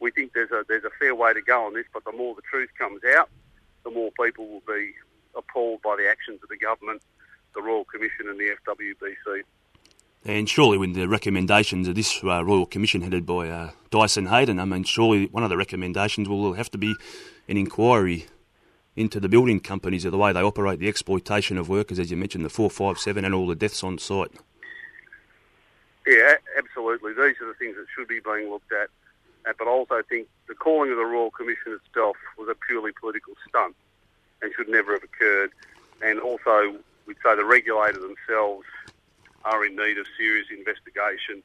we 0.00 0.10
think 0.10 0.32
there's 0.32 0.50
a 0.50 0.64
there's 0.68 0.84
a 0.84 0.90
fair 0.98 1.14
way 1.14 1.32
to 1.32 1.42
go 1.42 1.66
on 1.66 1.74
this, 1.74 1.86
but 1.92 2.04
the 2.04 2.12
more 2.12 2.34
the 2.34 2.42
truth 2.42 2.70
comes 2.78 3.00
out, 3.16 3.28
the 3.84 3.90
more 3.90 4.10
people 4.22 4.46
will 4.48 4.62
be 4.66 4.92
appalled 5.36 5.82
by 5.82 5.96
the 5.96 6.08
actions 6.08 6.40
of 6.42 6.48
the 6.48 6.56
government, 6.56 7.02
the 7.54 7.62
Royal 7.62 7.84
Commission, 7.84 8.28
and 8.28 8.38
the 8.38 8.56
FWBC. 8.66 9.42
And 10.24 10.48
surely, 10.48 10.76
with 10.78 10.94
the 10.94 11.08
recommendations 11.08 11.88
of 11.88 11.94
this 11.94 12.22
uh, 12.24 12.44
Royal 12.44 12.66
Commission 12.66 13.02
headed 13.02 13.24
by 13.24 13.48
uh, 13.48 13.70
Dyson 13.90 14.26
Heydon, 14.26 14.60
I 14.60 14.64
mean, 14.64 14.84
surely 14.84 15.26
one 15.26 15.44
of 15.44 15.50
the 15.50 15.56
recommendations 15.56 16.28
will 16.28 16.54
have 16.54 16.70
to 16.72 16.78
be 16.78 16.94
an 17.48 17.56
inquiry 17.56 18.26
into 18.96 19.20
the 19.20 19.28
building 19.28 19.60
companies 19.60 20.04
of 20.04 20.10
the 20.10 20.18
way 20.18 20.32
they 20.32 20.42
operate, 20.42 20.80
the 20.80 20.88
exploitation 20.88 21.56
of 21.56 21.68
workers, 21.68 22.00
as 22.00 22.10
you 22.10 22.16
mentioned, 22.16 22.44
the 22.44 22.50
457 22.50 23.24
and 23.24 23.32
all 23.32 23.46
the 23.46 23.54
deaths 23.54 23.84
on 23.84 23.96
site. 23.96 24.32
Yeah, 26.04 26.34
absolutely. 26.56 27.12
These 27.12 27.40
are 27.40 27.46
the 27.46 27.54
things 27.58 27.76
that 27.76 27.86
should 27.94 28.08
be 28.08 28.18
being 28.20 28.50
looked 28.50 28.72
at. 28.72 28.88
But 29.56 29.66
I 29.66 29.70
also 29.70 30.02
think 30.08 30.28
the 30.46 30.54
calling 30.54 30.90
of 30.90 30.96
the 30.96 31.04
Royal 31.04 31.30
Commission 31.30 31.78
itself 31.84 32.16
was 32.36 32.48
a 32.48 32.54
purely 32.54 32.92
political 32.92 33.34
stunt 33.48 33.74
and 34.42 34.52
should 34.54 34.68
never 34.68 34.92
have 34.92 35.02
occurred. 35.02 35.52
And 36.02 36.20
also, 36.20 36.76
we'd 37.06 37.16
say 37.24 37.34
the 37.36 37.44
regulator 37.44 37.98
themselves 37.98 38.66
are 39.44 39.64
in 39.64 39.76
need 39.76 39.98
of 39.98 40.06
serious 40.16 40.46
investigation 40.50 41.42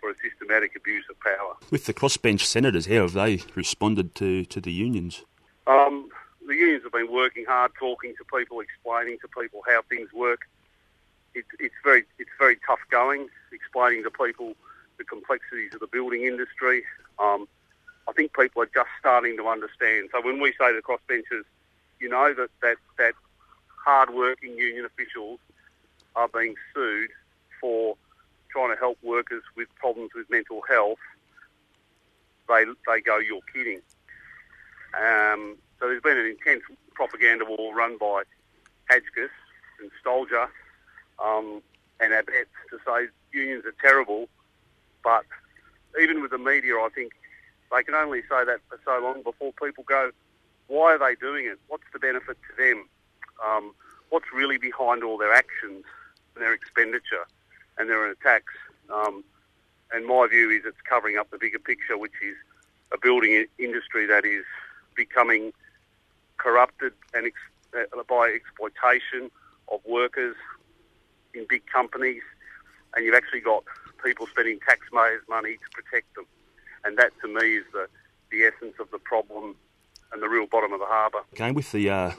for 0.00 0.10
a 0.10 0.14
systematic 0.22 0.74
abuse 0.76 1.04
of 1.08 1.18
power. 1.20 1.54
With 1.70 1.86
the 1.86 1.94
crossbench 1.94 2.40
senators, 2.40 2.86
how 2.86 3.02
have 3.02 3.12
they 3.12 3.40
responded 3.54 4.14
to, 4.16 4.44
to 4.46 4.60
the 4.60 4.72
unions? 4.72 5.22
Um, 5.66 6.08
the 6.46 6.54
unions 6.54 6.82
have 6.82 6.92
been 6.92 7.12
working 7.12 7.44
hard, 7.46 7.72
talking 7.78 8.14
to 8.16 8.24
people, 8.36 8.60
explaining 8.60 9.18
to 9.20 9.28
people 9.28 9.62
how 9.68 9.82
things 9.88 10.12
work. 10.12 10.48
It, 11.34 11.44
it's 11.60 11.74
very 11.82 12.04
it's 12.18 12.30
very 12.38 12.58
tough 12.66 12.80
going, 12.90 13.28
explaining 13.52 14.02
to 14.02 14.10
people 14.10 14.54
the 14.98 15.04
complexities 15.04 15.72
of 15.72 15.80
the 15.80 15.86
building 15.86 16.24
industry. 16.24 16.84
Um, 17.18 17.46
I 18.08 18.12
think 18.12 18.34
people 18.34 18.62
are 18.62 18.70
just 18.74 18.88
starting 18.98 19.36
to 19.36 19.46
understand. 19.48 20.10
So 20.12 20.20
when 20.20 20.40
we 20.40 20.52
say 20.52 20.72
the 20.72 20.82
crossbenchers, 20.82 21.44
you 22.00 22.08
know 22.08 22.34
that 22.34 22.50
that 22.62 22.76
that 22.98 23.14
hard-working 23.84 24.56
union 24.56 24.84
officials 24.84 25.38
are 26.14 26.28
being 26.28 26.54
sued 26.74 27.10
for 27.60 27.96
trying 28.50 28.70
to 28.74 28.78
help 28.78 28.98
workers 29.02 29.42
with 29.56 29.68
problems 29.76 30.10
with 30.14 30.28
mental 30.30 30.62
health, 30.68 30.98
they 32.48 32.64
they 32.86 33.00
go, 33.00 33.18
"You're 33.18 33.40
kidding." 33.52 33.80
Um, 34.94 35.56
so 35.80 35.88
there's 35.88 36.02
been 36.02 36.18
an 36.18 36.26
intense 36.26 36.62
propaganda 36.94 37.44
war 37.44 37.74
run 37.74 37.96
by 37.98 38.24
Hadgkiss 38.90 39.30
and 39.80 39.90
Stoljar 40.04 40.48
um, 41.22 41.62
and 42.00 42.12
Abbott 42.12 42.48
to 42.70 42.78
say 42.86 43.08
unions 43.32 43.64
are 43.64 43.74
terrible, 43.80 44.28
but 45.02 45.24
even 46.00 46.22
with 46.22 46.30
the 46.30 46.38
media, 46.38 46.74
I 46.76 46.88
think 46.94 47.12
they 47.70 47.82
can 47.82 47.94
only 47.94 48.20
say 48.22 48.44
that 48.44 48.60
for 48.68 48.78
so 48.84 49.00
long 49.02 49.22
before 49.22 49.52
people 49.52 49.84
go, 49.84 50.10
why 50.68 50.94
are 50.94 50.98
they 50.98 51.14
doing 51.14 51.46
it? 51.46 51.58
What's 51.68 51.84
the 51.92 51.98
benefit 51.98 52.38
to 52.48 52.62
them? 52.62 52.88
Um, 53.44 53.74
what's 54.10 54.32
really 54.32 54.58
behind 54.58 55.02
all 55.02 55.18
their 55.18 55.32
actions 55.32 55.84
and 56.34 56.42
their 56.42 56.52
expenditure? 56.54 57.26
and 57.78 57.88
they're 57.88 58.10
attacks. 58.10 58.52
Um, 58.92 59.24
and 59.92 60.06
my 60.06 60.26
view 60.28 60.50
is 60.50 60.62
it's 60.64 60.80
covering 60.88 61.18
up 61.18 61.30
the 61.30 61.38
bigger 61.38 61.58
picture, 61.58 61.98
which 61.98 62.12
is 62.22 62.36
a 62.92 62.98
building 62.98 63.46
industry 63.58 64.06
that 64.06 64.24
is 64.24 64.44
becoming 64.94 65.52
corrupted 66.38 66.92
and 67.14 67.26
ex- 67.26 67.36
uh, 67.76 68.02
by 68.08 68.28
exploitation 68.34 69.30
of 69.70 69.80
workers 69.86 70.36
in 71.34 71.46
big 71.48 71.62
companies, 71.66 72.22
and 72.94 73.04
you've 73.04 73.14
actually 73.14 73.40
got 73.40 73.64
people 74.04 74.26
spending 74.26 74.58
taxpayers' 74.66 75.22
money 75.28 75.54
to 75.56 75.70
protect 75.82 76.14
them. 76.14 76.26
and 76.84 76.98
that 76.98 77.12
to 77.22 77.28
me 77.28 77.56
is 77.56 77.64
the, 77.72 77.86
the 78.30 78.44
essence 78.44 78.74
of 78.80 78.90
the 78.90 78.98
problem 78.98 79.54
and 80.12 80.22
the 80.22 80.28
real 80.28 80.46
bottom 80.46 80.72
of 80.72 80.80
the 80.80 80.86
harbour. 80.86 81.20
Okay, 81.34 81.52
with 81.52 81.72
the 81.72 81.88
uh, 81.88 82.12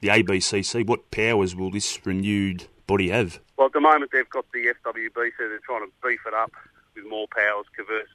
the 0.00 0.08
ABCC, 0.08 0.86
what 0.86 1.10
powers 1.10 1.54
will 1.54 1.70
this 1.70 2.04
renewed 2.06 2.66
body 2.86 3.10
have? 3.10 3.40
Well, 3.56 3.66
at 3.66 3.72
the 3.72 3.80
moment 3.80 4.10
they've 4.12 4.28
got 4.28 4.46
the 4.52 4.74
FWB, 4.84 5.30
so 5.36 5.48
they're 5.48 5.58
trying 5.58 5.86
to 5.86 5.92
beef 6.02 6.20
it 6.26 6.34
up 6.34 6.52
with 6.94 7.06
more 7.06 7.26
powers, 7.28 7.66
coercive, 7.76 8.08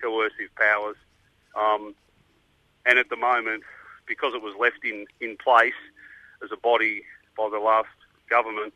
coercive 0.00 0.54
powers. 0.56 0.96
Um, 1.54 1.94
and 2.84 2.98
at 2.98 3.08
the 3.10 3.16
moment, 3.16 3.64
because 4.06 4.34
it 4.34 4.42
was 4.42 4.54
left 4.58 4.84
in, 4.84 5.06
in 5.20 5.36
place 5.36 5.74
as 6.42 6.50
a 6.52 6.56
body 6.56 7.02
by 7.36 7.48
the 7.50 7.58
last 7.58 7.88
government, 8.30 8.72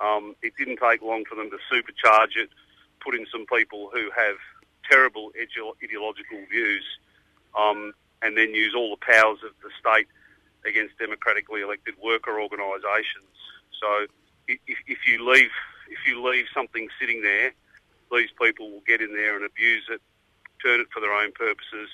um, 0.00 0.34
it 0.42 0.54
didn't 0.56 0.78
take 0.78 1.02
long 1.02 1.24
for 1.24 1.36
them 1.36 1.50
to 1.50 1.58
supercharge 1.72 2.36
it, 2.36 2.50
put 3.04 3.14
in 3.14 3.26
some 3.30 3.44
people 3.46 3.90
who 3.92 4.10
have 4.16 4.36
terrible 4.90 5.30
ideological 5.82 6.40
views, 6.50 6.84
um, 7.56 7.92
and 8.22 8.36
then 8.36 8.54
use 8.54 8.74
all 8.74 8.90
the 8.90 9.04
powers 9.04 9.38
of 9.44 9.52
the 9.62 9.70
state 9.78 10.08
against 10.66 10.98
democratically 10.98 11.60
elected 11.60 11.94
worker 12.02 12.40
organisations. 12.40 13.36
So 13.80 14.06
if, 14.48 14.78
if 14.86 14.98
you 15.06 15.28
leave 15.30 15.50
if 15.90 15.98
you 16.06 16.24
leave 16.26 16.46
something 16.54 16.88
sitting 16.98 17.22
there, 17.22 17.52
these 18.10 18.30
people 18.40 18.70
will 18.70 18.82
get 18.86 19.02
in 19.02 19.12
there 19.12 19.36
and 19.36 19.44
abuse 19.44 19.84
it, 19.90 20.00
turn 20.64 20.80
it 20.80 20.86
for 20.92 21.00
their 21.00 21.12
own 21.12 21.32
purposes, 21.32 21.90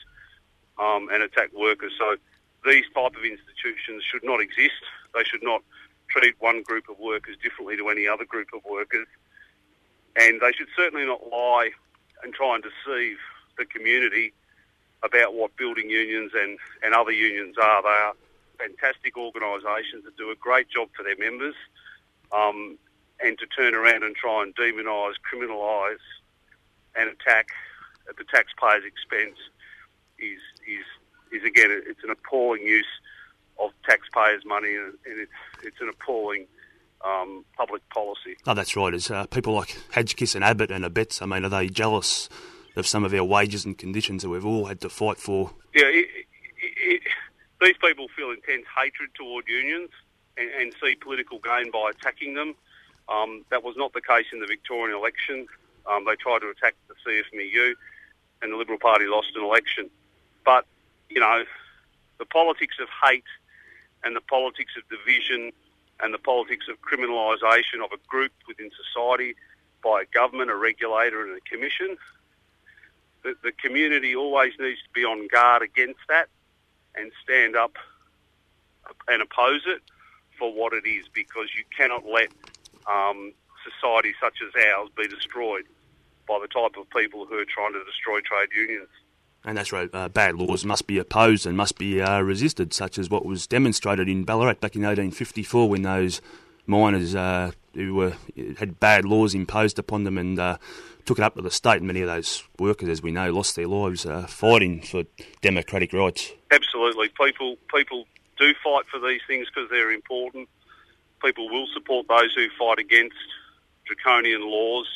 um, 0.78 1.08
and 1.12 1.22
attack 1.22 1.50
workers. 1.52 1.92
So 1.98 2.16
these 2.64 2.84
type 2.94 3.16
of 3.16 3.24
institutions 3.24 4.04
should 4.04 4.22
not 4.22 4.40
exist. 4.40 4.82
They 5.14 5.24
should 5.24 5.42
not 5.42 5.62
treat 6.08 6.34
one 6.38 6.62
group 6.62 6.88
of 6.88 6.98
workers 6.98 7.36
differently 7.42 7.76
to 7.76 7.88
any 7.88 8.06
other 8.06 8.24
group 8.24 8.48
of 8.54 8.60
workers, 8.64 9.06
and 10.16 10.40
they 10.40 10.52
should 10.52 10.68
certainly 10.76 11.06
not 11.06 11.30
lie 11.30 11.70
and 12.22 12.34
try 12.34 12.54
and 12.54 12.64
deceive 12.64 13.16
the 13.58 13.64
community 13.64 14.32
about 15.02 15.34
what 15.34 15.56
building 15.56 15.88
unions 15.88 16.32
and, 16.34 16.58
and 16.82 16.94
other 16.94 17.12
unions 17.12 17.56
are. 17.60 17.82
They 17.82 17.88
are 17.88 18.12
fantastic 18.58 19.16
organisations 19.16 20.04
that 20.04 20.16
do 20.16 20.30
a 20.30 20.36
great 20.36 20.68
job 20.68 20.88
for 20.96 21.02
their 21.02 21.16
members, 21.16 21.54
um, 22.32 22.78
and 23.22 23.38
to 23.38 23.46
turn 23.46 23.74
around 23.74 24.02
and 24.02 24.14
try 24.14 24.42
and 24.42 24.54
demonise, 24.54 25.14
criminalise, 25.24 26.04
and 26.96 27.08
attack 27.08 27.48
at 28.08 28.16
the 28.16 28.24
taxpayer's 28.24 28.84
expense 28.84 29.38
is 30.18 30.40
is 30.66 30.84
is 31.32 31.44
again 31.46 31.70
it's 31.70 32.02
an 32.02 32.10
appalling 32.10 32.62
use 32.62 32.86
of 33.58 33.70
taxpayers' 33.88 34.44
money, 34.44 34.74
and 34.74 34.94
it's 35.04 35.32
it's 35.62 35.80
an 35.80 35.88
appalling 35.88 36.46
um, 37.04 37.44
public 37.56 37.86
policy. 37.90 38.36
Oh, 38.46 38.54
that's 38.54 38.76
right. 38.76 38.92
Is 38.92 39.10
uh, 39.10 39.26
people 39.26 39.54
like 39.54 39.76
Hadgkiss 39.92 40.34
and 40.34 40.44
Abbott 40.44 40.70
and 40.70 40.84
Abetz, 40.84 41.22
I 41.22 41.26
mean, 41.26 41.44
are 41.44 41.48
they 41.48 41.68
jealous 41.68 42.28
of 42.76 42.86
some 42.86 43.04
of 43.04 43.12
our 43.14 43.24
wages 43.24 43.64
and 43.64 43.76
conditions 43.76 44.22
that 44.22 44.28
we've 44.28 44.46
all 44.46 44.66
had 44.66 44.80
to 44.82 44.88
fight 44.88 45.18
for? 45.18 45.50
Yeah, 45.74 45.86
it, 45.86 46.06
it, 46.62 46.74
it, 46.76 47.02
these 47.60 47.76
people 47.82 48.08
feel 48.16 48.30
intense 48.30 48.66
hatred 48.76 49.10
toward 49.14 49.48
unions 49.48 49.90
and, 50.36 50.50
and 50.50 50.74
see 50.82 50.94
political 50.94 51.38
gain 51.38 51.70
by 51.70 51.90
attacking 51.90 52.34
them. 52.34 52.54
Um, 53.08 53.44
that 53.50 53.64
was 53.64 53.76
not 53.76 53.92
the 53.92 54.00
case 54.00 54.26
in 54.32 54.40
the 54.40 54.46
Victorian 54.46 54.96
election. 54.96 55.46
Um, 55.86 56.04
they 56.04 56.14
tried 56.16 56.40
to 56.40 56.50
attack 56.50 56.74
the 56.88 56.94
CFMEU, 57.04 57.72
and 58.42 58.52
the 58.52 58.56
Liberal 58.56 58.78
Party 58.78 59.06
lost 59.06 59.28
an 59.34 59.42
election. 59.42 59.90
But 60.44 60.66
you 61.08 61.20
know, 61.20 61.44
the 62.18 62.26
politics 62.26 62.76
of 62.80 62.88
hate 63.02 63.24
and 64.04 64.14
the 64.14 64.20
politics 64.20 64.72
of 64.76 64.88
division 64.88 65.52
and 66.02 66.14
the 66.14 66.18
politics 66.18 66.66
of 66.68 66.80
criminalisation 66.82 67.84
of 67.84 67.92
a 67.92 67.98
group 68.08 68.32
within 68.48 68.70
society 68.70 69.34
by 69.82 70.02
a 70.02 70.04
government, 70.06 70.50
a 70.50 70.56
regulator, 70.56 71.22
and 71.22 71.36
a 71.36 71.40
commission. 71.40 71.96
The, 73.22 73.34
the 73.42 73.52
community 73.52 74.16
always 74.16 74.52
needs 74.58 74.80
to 74.82 74.90
be 74.94 75.04
on 75.04 75.28
guard 75.28 75.62
against 75.62 76.00
that 76.08 76.28
and 76.94 77.12
stand 77.22 77.56
up 77.56 77.76
and 79.08 79.22
oppose 79.22 79.62
it 79.66 79.82
for 80.38 80.52
what 80.52 80.72
it 80.72 80.86
is 80.86 81.06
because 81.12 81.48
you 81.56 81.64
cannot 81.76 82.04
let 82.06 82.30
um, 82.86 83.32
society 83.64 84.14
such 84.20 84.38
as 84.42 84.52
ours 84.74 84.88
be 84.96 85.06
destroyed 85.06 85.64
by 86.26 86.38
the 86.40 86.48
type 86.48 86.76
of 86.78 86.88
people 86.90 87.26
who 87.26 87.38
are 87.38 87.44
trying 87.44 87.72
to 87.72 87.84
destroy 87.84 88.20
trade 88.20 88.48
unions. 88.54 88.88
And 89.44 89.56
that's 89.56 89.72
right, 89.72 89.88
uh, 89.92 90.08
bad 90.08 90.36
laws 90.36 90.64
must 90.66 90.86
be 90.86 90.98
opposed 90.98 91.46
and 91.46 91.56
must 91.56 91.78
be 91.78 92.00
uh, 92.02 92.20
resisted, 92.20 92.74
such 92.74 92.98
as 92.98 93.08
what 93.08 93.24
was 93.24 93.46
demonstrated 93.46 94.08
in 94.08 94.24
Ballarat 94.24 94.60
back 94.60 94.76
in 94.76 94.82
1854 94.82 95.68
when 95.68 95.82
those 95.82 96.20
miners 96.66 97.14
uh, 97.14 97.52
who 97.74 97.94
were, 97.94 98.14
had 98.58 98.78
bad 98.78 99.04
laws 99.04 99.34
imposed 99.34 99.78
upon 99.78 100.04
them 100.04 100.18
and 100.18 100.38
uh, 100.38 100.58
took 101.06 101.18
it 101.18 101.22
up 101.22 101.36
to 101.36 101.42
the 101.42 101.50
state. 101.50 101.78
And 101.78 101.86
many 101.86 102.02
of 102.02 102.08
those 102.08 102.44
workers, 102.58 102.88
as 102.88 103.02
we 103.02 103.12
know, 103.12 103.32
lost 103.32 103.56
their 103.56 103.66
lives 103.66 104.04
uh, 104.04 104.26
fighting 104.26 104.82
for 104.82 105.04
democratic 105.40 105.92
rights. 105.92 106.32
Absolutely. 106.50 107.08
People, 107.08 107.56
people 107.74 108.06
do 108.38 108.52
fight 108.62 108.84
for 108.90 109.00
these 109.00 109.20
things 109.26 109.48
because 109.52 109.70
they're 109.70 109.92
important. 109.92 110.48
People 111.24 111.48
will 111.48 111.66
support 111.72 112.06
those 112.08 112.34
who 112.34 112.48
fight 112.58 112.78
against 112.78 113.16
draconian 113.86 114.42
laws. 114.42 114.86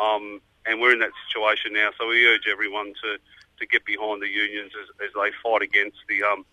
Um, 0.00 0.40
and 0.66 0.80
we're 0.80 0.92
in 0.92 1.00
that 1.00 1.12
situation 1.28 1.72
now, 1.74 1.90
so 1.98 2.08
we 2.08 2.26
urge 2.26 2.46
everyone 2.50 2.94
to 3.02 3.18
to 3.58 3.66
get 3.66 3.84
behind 3.84 4.22
the 4.22 4.28
unions 4.28 4.72
as, 4.82 5.08
as 5.08 5.12
they 5.14 5.30
fight 5.42 5.62
against 5.62 5.98
the 6.08 6.22
um, 6.22 6.44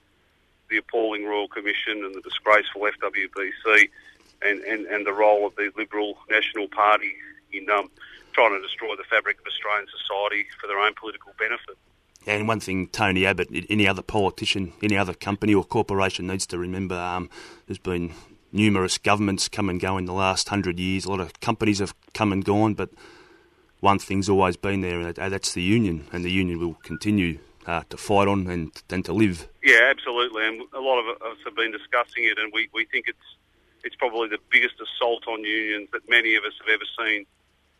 the 0.70 0.78
appalling 0.78 1.26
Royal 1.26 1.48
Commission 1.48 2.04
and 2.04 2.16
the 2.16 2.22
disgraceful 2.22 2.82
FWBC 2.82 3.90
and, 4.42 4.62
and, 4.62 4.86
and 4.88 5.06
the 5.06 5.12
role 5.14 5.46
of 5.46 5.56
the 5.56 5.70
Liberal 5.78 6.18
National 6.30 6.68
Party 6.70 7.14
in 7.52 7.70
um, 7.70 7.92
trying 8.34 8.52
to 8.52 8.62
destroy 8.62 8.96
the 8.96 9.04
fabric 9.04 9.40
of 9.40 9.46
Australian 9.46 9.86
society 9.88 10.48
for 10.60 10.68
their 10.68 10.80
own 10.80 10.94
political 10.98 11.34
benefit. 11.38 11.78
And 12.26 12.48
one 12.48 12.60
thing 12.60 12.88
Tony 12.88 13.26
Abbott, 13.26 13.50
any 13.70 13.88
other 13.88 14.02
politician, 14.02 14.74
any 14.82 14.98
other 14.98 15.14
company 15.14 15.54
or 15.54 15.64
corporation 15.64 16.28
needs 16.28 16.46
to 16.48 16.58
remember, 16.58 16.96
um, 16.96 17.30
there's 17.68 17.80
been 17.80 18.14
numerous 18.52 18.98
governments 18.98 19.48
come 19.48 19.70
and 19.70 19.80
go 19.80 19.98
in 19.98 20.06
the 20.06 20.14
last 20.14 20.50
hundred 20.50 20.80
years. 20.80 21.06
A 21.06 21.10
lot 21.10 21.20
of 21.20 21.40
companies 21.40 21.80
have 21.80 21.94
come 22.14 22.32
and 22.32 22.46
gone, 22.46 22.76
but 22.76 22.90
one 23.82 24.00
thing's 24.00 24.30
always 24.30 24.56
been 24.56 24.82
there, 24.82 25.00
and 25.02 25.16
that's 25.16 25.54
the 25.54 25.62
union, 25.62 26.08
and 26.14 26.24
the 26.24 26.32
union 26.32 26.60
will 26.60 26.76
continue 26.76 27.40
uh, 27.66 27.84
to 27.90 27.98
fight 27.98 28.28
on 28.28 28.48
and, 28.48 28.72
and 28.90 29.04
to 29.06 29.14
live. 29.14 29.50
Yeah, 29.64 29.90
absolutely, 29.90 30.48
and 30.48 30.62
a 30.74 30.80
lot 30.80 31.00
of 31.00 31.22
us 31.22 31.38
have 31.44 31.56
been 31.56 31.72
discussing 31.72 32.24
it, 32.24 32.38
and 32.40 32.52
we, 32.54 32.70
we 32.74 32.86
think 32.86 33.06
it's 33.08 33.18
it's 33.84 33.96
probably 33.96 34.30
the 34.30 34.38
biggest 34.52 34.76
assault 34.80 35.28
on 35.28 35.44
unions 35.44 35.90
that 35.92 36.08
many 36.08 36.36
of 36.36 36.44
us 36.44 36.54
have 36.60 36.70
ever 36.70 36.84
seen 37.00 37.26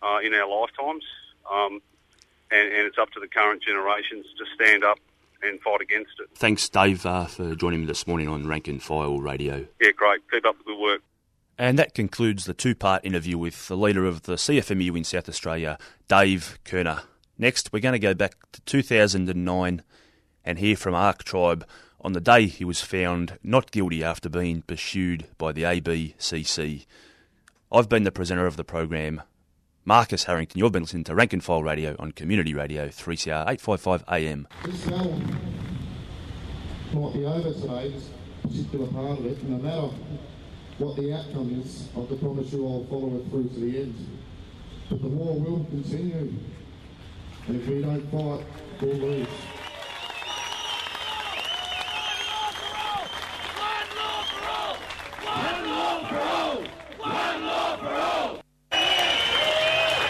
uh, 0.02 0.18
in 0.24 0.34
our 0.34 0.50
lifetimes, 0.50 1.04
um, 1.52 1.80
and, 2.50 2.74
and, 2.74 2.88
it's 2.88 2.98
up 2.98 3.12
to 3.12 3.20
the 3.20 3.28
current 3.28 3.62
generations 3.62 4.26
to 4.36 4.46
stand 4.56 4.84
up 4.84 4.98
and 5.44 5.62
fight 5.62 5.80
against 5.80 6.14
it. 6.20 6.28
Thanks, 6.34 6.68
Dave, 6.70 7.06
uh, 7.06 7.26
for 7.26 7.54
joining 7.54 7.82
me 7.82 7.86
this 7.86 8.08
morning 8.08 8.28
on 8.28 8.48
Rank 8.48 8.68
and 8.68 8.82
File 8.82 9.20
Radio. 9.20 9.68
Yeah, 9.80 9.92
great. 9.92 10.22
Keep 10.32 10.46
up 10.46 10.58
the 10.58 10.64
good 10.64 10.80
work. 10.80 11.02
And 11.62 11.78
that 11.78 11.94
concludes 11.94 12.46
the 12.46 12.56
two 12.56 12.74
part 12.74 13.06
interview 13.06 13.38
with 13.38 13.68
the 13.68 13.78
leader 13.78 14.08
of 14.08 14.24
the 14.24 14.34
CFMU 14.34 14.98
in 14.98 15.04
South 15.04 15.30
Australia, 15.30 15.78
Dave 16.08 16.58
Kerner. 16.64 17.04
Next, 17.38 17.72
we're 17.72 17.82
going 17.82 17.94
to 17.94 18.00
go 18.00 18.16
back 18.16 18.34
to 18.54 18.62
2009 18.62 19.84
and 20.44 20.58
hear 20.58 20.76
from 20.76 20.96
Ark 20.96 21.24
Tribe 21.24 21.64
on 22.00 22.14
the 22.14 22.20
day 22.20 22.48
he 22.48 22.66
was 22.66 22.82
found 22.82 23.38
not 23.44 23.70
guilty 23.70 24.04
after 24.04 24.28
being 24.28 24.64
pursued 24.64 25.28
by 25.38 25.52
the 25.52 25.62
ABCC. 25.62 26.88
I've 27.72 27.88
been 27.88 28.06
the 28.06 28.12
presenter 28.12 28.48
of 28.48 28.58
the 28.58 28.64
program, 28.64 29.22
Marcus 29.86 30.24
Harrington. 30.24 30.58
You've 30.58 30.72
been 30.72 30.82
listening 30.82 31.04
to 31.04 31.14
Rank 31.14 31.32
and 31.32 31.44
File 31.44 31.62
Radio 31.62 31.96
on 32.00 32.12
Community 32.14 32.56
Radio 32.56 32.88
3CR 32.88 33.48
855 33.48 34.04
AM. 34.10 34.48
This 34.66 34.88
might 36.92 37.14
be 37.14 37.24
over 37.24 37.54
today, 37.54 37.94
particular 38.42 38.88
part 38.88 39.20
of 39.20 39.28
it, 39.28 39.44
no 39.44 39.58
matter 39.60 39.96
what 40.82 40.96
the 40.96 41.14
outcome 41.14 41.62
is, 41.64 41.88
I 41.92 42.06
can 42.08 42.18
promise 42.18 42.52
you 42.52 42.66
I'll 42.66 42.84
follow 42.86 43.16
it 43.18 43.30
through 43.30 43.50
to 43.50 43.60
the 43.60 43.82
end. 43.82 44.20
But 44.90 45.02
the 45.04 45.08
war 45.10 45.40
will 45.40 45.64
continue. 45.66 46.34
And 47.48 47.62
if 47.62 47.68
we 47.68 47.82
don't 47.82 48.02
fight, 48.10 48.44
we'll 48.82 48.96
lose. 48.96 49.28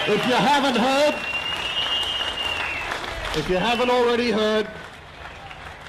If 0.08 0.28
you 0.28 0.34
haven't 0.34 0.78
heard, 0.78 1.16
if 3.38 3.50
you 3.50 3.58
haven't 3.58 3.90
already 3.90 4.32
heard, 4.32 4.70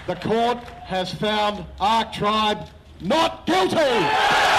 the 0.08 0.16
court 0.16 0.58
has 0.84 1.14
found 1.14 1.64
Ark 1.80 2.12
Tribe 2.12 2.68
not 3.00 3.46
guilty. 3.46 4.51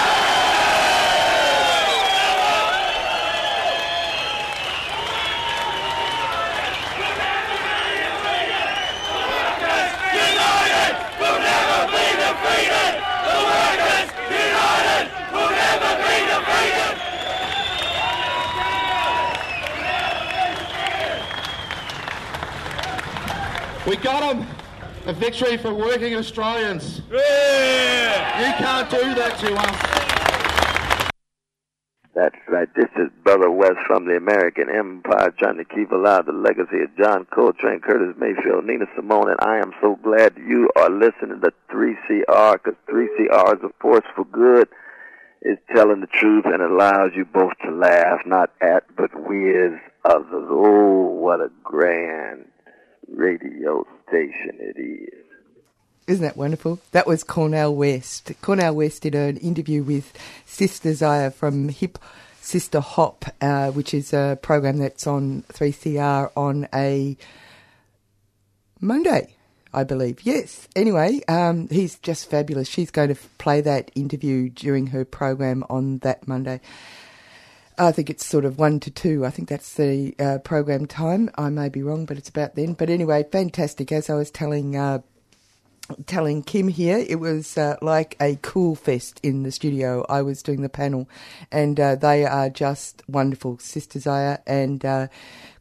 A 25.14 25.16
victory 25.16 25.56
for 25.56 25.72
working 25.72 26.16
Australians. 26.16 27.00
You 27.08 27.18
can't 28.58 28.90
do 28.90 29.14
that 29.14 29.38
to 29.38 29.54
us. 29.54 31.10
That's 32.16 32.34
right. 32.48 32.68
This 32.74 32.88
is 32.96 33.10
Brother 33.22 33.48
West 33.48 33.78
from 33.86 34.06
the 34.06 34.16
American 34.16 34.68
Empire 34.68 35.32
trying 35.38 35.58
to 35.58 35.64
keep 35.64 35.92
alive 35.92 36.26
the 36.26 36.32
legacy 36.32 36.80
of 36.82 36.96
John 36.96 37.26
Coltrane, 37.32 37.78
Curtis 37.78 38.16
Mayfield, 38.18 38.64
Nina 38.64 38.86
Simone, 38.96 39.30
and 39.30 39.38
I 39.40 39.58
am 39.58 39.72
so 39.80 39.94
glad 40.02 40.36
you 40.36 40.68
are 40.74 40.90
listening 40.90 41.40
to 41.40 41.52
3CR 41.70 42.54
because 42.54 42.74
3CR 42.90 43.58
is 43.58 43.62
a 43.62 43.70
force 43.80 44.06
for 44.16 44.24
good. 44.24 44.68
It's 45.42 45.62
telling 45.76 46.00
the 46.00 46.08
truth 46.08 46.46
and 46.46 46.60
allows 46.60 47.12
you 47.14 47.24
both 47.24 47.52
to 47.64 47.70
laugh, 47.70 48.26
not 48.26 48.50
at, 48.60 48.82
but 48.96 49.14
with 49.14 49.74
others. 50.04 50.48
Oh, 50.50 51.02
what 51.20 51.40
a 51.40 51.52
grand 51.62 52.46
radio 53.08 53.86
station 54.08 54.56
it 54.58 54.78
is. 54.78 55.24
Isn't 56.06 56.22
that 56.22 56.36
wonderful? 56.36 56.80
That 56.92 57.06
was 57.06 57.24
Cornel 57.24 57.74
West. 57.74 58.32
Cornel 58.42 58.74
West 58.74 59.02
did 59.02 59.14
an 59.14 59.38
interview 59.38 59.82
with 59.82 60.12
Sister 60.44 60.92
Zaya 60.92 61.30
from 61.30 61.70
Hip 61.70 61.98
Sister 62.40 62.80
Hop, 62.80 63.24
uh, 63.40 63.70
which 63.70 63.94
is 63.94 64.12
a 64.12 64.38
program 64.42 64.76
that's 64.76 65.06
on 65.06 65.44
3CR 65.48 66.30
on 66.36 66.68
a 66.74 67.16
Monday, 68.82 69.34
I 69.72 69.84
believe. 69.84 70.20
Yes. 70.24 70.68
Anyway, 70.76 71.22
um, 71.26 71.68
he's 71.68 71.98
just 71.98 72.28
fabulous. 72.28 72.68
She's 72.68 72.90
going 72.90 73.14
to 73.14 73.20
play 73.38 73.62
that 73.62 73.90
interview 73.94 74.50
during 74.50 74.88
her 74.88 75.06
program 75.06 75.64
on 75.70 75.98
that 75.98 76.28
Monday. 76.28 76.60
I 77.76 77.90
think 77.90 78.08
it's 78.08 78.24
sort 78.24 78.44
of 78.44 78.58
one 78.58 78.78
to 78.80 78.90
two. 78.90 79.24
I 79.24 79.30
think 79.30 79.48
that's 79.48 79.74
the 79.74 80.14
uh, 80.18 80.38
program 80.38 80.86
time. 80.86 81.30
I 81.36 81.50
may 81.50 81.68
be 81.68 81.82
wrong, 81.82 82.06
but 82.06 82.16
it's 82.16 82.28
about 82.28 82.54
then. 82.54 82.74
But 82.74 82.88
anyway, 82.88 83.24
fantastic. 83.30 83.90
As 83.90 84.08
I 84.08 84.14
was 84.14 84.30
telling 84.30 84.76
uh, 84.76 85.00
telling 86.06 86.42
Kim 86.42 86.68
here, 86.68 86.98
it 86.98 87.16
was 87.16 87.58
uh, 87.58 87.76
like 87.82 88.16
a 88.20 88.38
cool 88.42 88.76
fest 88.76 89.20
in 89.22 89.42
the 89.42 89.50
studio. 89.50 90.06
I 90.08 90.22
was 90.22 90.42
doing 90.42 90.62
the 90.62 90.68
panel, 90.68 91.08
and 91.50 91.78
uh, 91.80 91.96
they 91.96 92.24
are 92.24 92.48
just 92.48 93.02
wonderful. 93.08 93.58
Sister 93.58 93.98
Zaya 93.98 94.38
and 94.46 94.84
uh, 94.84 95.08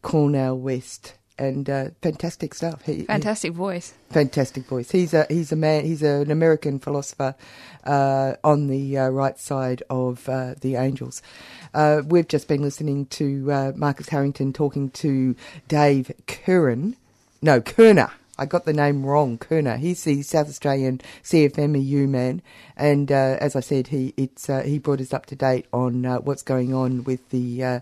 Cornel 0.04 0.60
West, 0.60 1.16
and 1.38 1.70
uh, 1.70 1.90
fantastic 2.02 2.54
stuff. 2.54 2.84
He, 2.86 3.04
Fantastic 3.04 3.54
voice. 3.54 3.94
Fantastic 4.10 4.66
voice. 4.66 4.92
He's 4.92 5.14
a 5.14 5.26
he's 5.30 5.52
a 5.52 5.56
man. 5.56 5.86
He's 5.86 6.02
an 6.02 6.32
American 6.32 6.80
philosopher 6.80 7.36
uh, 7.84 8.34
on 8.44 8.68
the 8.68 8.98
uh, 8.98 9.10
right 9.10 9.38
side 9.40 9.84
of 9.90 10.28
uh, 10.30 10.56
the 10.62 10.76
angels. 10.76 11.22
Uh, 11.74 12.02
we've 12.06 12.28
just 12.28 12.48
been 12.48 12.62
listening 12.62 13.08
to 13.08 13.52
uh, 13.52 13.72
Marcus 13.76 14.10
Harrington 14.10 14.54
talking 14.54 14.92
to 14.92 15.36
Dave 15.68 16.12
Curran. 16.28 16.96
No, 17.42 17.62
Kerner. 17.62 18.12
I 18.38 18.46
got 18.48 18.66
the 18.66 18.74
name 18.74 19.06
wrong. 19.06 19.38
Kerner. 19.38 19.78
He's 19.78 20.04
the 20.04 20.22
South 20.24 20.50
Australian 20.50 21.02
CFMEU 21.24 22.08
man, 22.10 22.42
and 22.76 23.12
uh, 23.12 23.38
as 23.40 23.56
I 23.56 23.60
said, 23.60 23.88
he 23.88 24.14
it's 24.18 24.50
uh, 24.50 24.64
he 24.64 24.80
brought 24.80 25.02
us 25.02 25.14
up 25.14 25.28
to 25.28 25.36
date 25.36 25.68
on 25.72 26.06
uh, 26.06 26.18
what's 26.18 26.42
going 26.42 26.74
on 26.74 27.04
with 27.04 27.30
the 27.30 27.64
uh, 27.64 27.80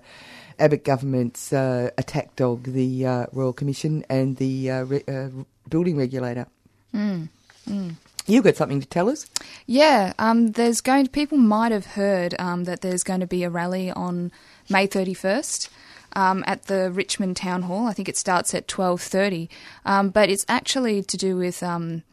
Abbott 0.61 0.85
government's 0.85 1.51
uh, 1.51 1.89
attack 1.97 2.35
dog, 2.35 2.63
the 2.63 3.05
uh, 3.05 3.25
Royal 3.33 3.51
Commission, 3.51 4.05
and 4.09 4.37
the 4.37 4.69
uh, 4.69 4.83
re- 4.83 5.03
uh, 5.07 5.29
building 5.69 5.97
regulator. 5.97 6.45
Mm. 6.93 7.29
Mm. 7.67 7.95
You've 8.27 8.43
got 8.43 8.55
something 8.55 8.79
to 8.79 8.87
tell 8.87 9.09
us. 9.09 9.25
Yeah, 9.65 10.13
um, 10.19 10.51
there's 10.51 10.79
going. 10.79 11.07
People 11.07 11.39
might 11.39 11.71
have 11.71 11.87
heard 11.87 12.35
um, 12.39 12.65
that 12.65 12.81
there's 12.81 13.03
going 13.03 13.21
to 13.21 13.27
be 13.27 13.43
a 13.43 13.49
rally 13.49 13.89
on 13.91 14.31
May 14.69 14.87
31st. 14.87 15.69
Um, 16.13 16.43
at 16.45 16.63
the 16.63 16.91
Richmond 16.91 17.37
Town 17.37 17.63
Hall, 17.63 17.87
I 17.87 17.93
think 17.93 18.09
it 18.09 18.17
starts 18.17 18.53
at 18.53 18.67
twelve 18.67 19.01
thirty, 19.01 19.49
um, 19.85 20.09
but 20.09 20.29
it's 20.29 20.45
actually 20.49 21.03
to 21.03 21.15
do 21.15 21.37
with 21.37 21.63
um, 21.63 22.03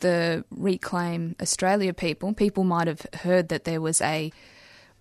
the 0.00 0.44
Reclaim 0.50 1.36
Australia 1.40 1.94
people. 1.94 2.34
People 2.34 2.64
might 2.64 2.86
have 2.86 3.06
heard 3.22 3.48
that 3.48 3.64
there 3.64 3.80
was 3.80 4.02
a 4.02 4.30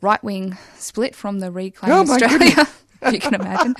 right 0.02 0.24
wing 0.24 0.58
split 0.78 1.16
from 1.16 1.40
the 1.40 1.52
Reclaim 1.52 1.92
Oh, 1.92 2.02
Australia. 2.02 2.68
you 3.12 3.20
can 3.20 3.34
imagine 3.36 3.76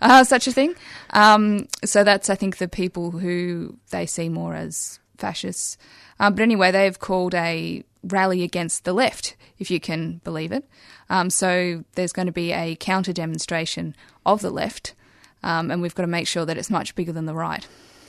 uh, 0.00 0.24
such 0.24 0.46
a 0.46 0.52
thing. 0.52 0.74
Um, 1.10 1.68
so 1.84 2.04
that's, 2.04 2.28
I 2.30 2.34
think, 2.34 2.58
the 2.58 2.68
people 2.68 3.12
who 3.12 3.76
they 3.90 4.06
see 4.06 4.28
more 4.28 4.54
as 4.54 4.98
fascists. 5.16 5.76
Um, 6.18 6.34
but 6.34 6.42
anyway, 6.42 6.70
they've 6.70 6.98
called 6.98 7.34
a 7.34 7.84
rally 8.02 8.42
against 8.42 8.84
the 8.84 8.92
left, 8.92 9.36
if 9.58 9.70
you 9.70 9.80
can 9.80 10.20
believe 10.24 10.52
it. 10.52 10.68
Um, 11.10 11.30
so 11.30 11.84
there's 11.94 12.12
going 12.12 12.26
to 12.26 12.32
be 12.32 12.52
a 12.52 12.76
counter 12.76 13.12
demonstration 13.12 13.94
of 14.26 14.40
the 14.40 14.50
left, 14.50 14.94
um, 15.42 15.70
and 15.70 15.82
we've 15.82 15.94
got 15.94 16.02
to 16.02 16.08
make 16.08 16.26
sure 16.26 16.44
that 16.44 16.56
it's 16.58 16.70
much 16.70 16.94
bigger 16.94 17.12
than 17.12 17.26
the 17.26 17.34
right. 17.34 17.66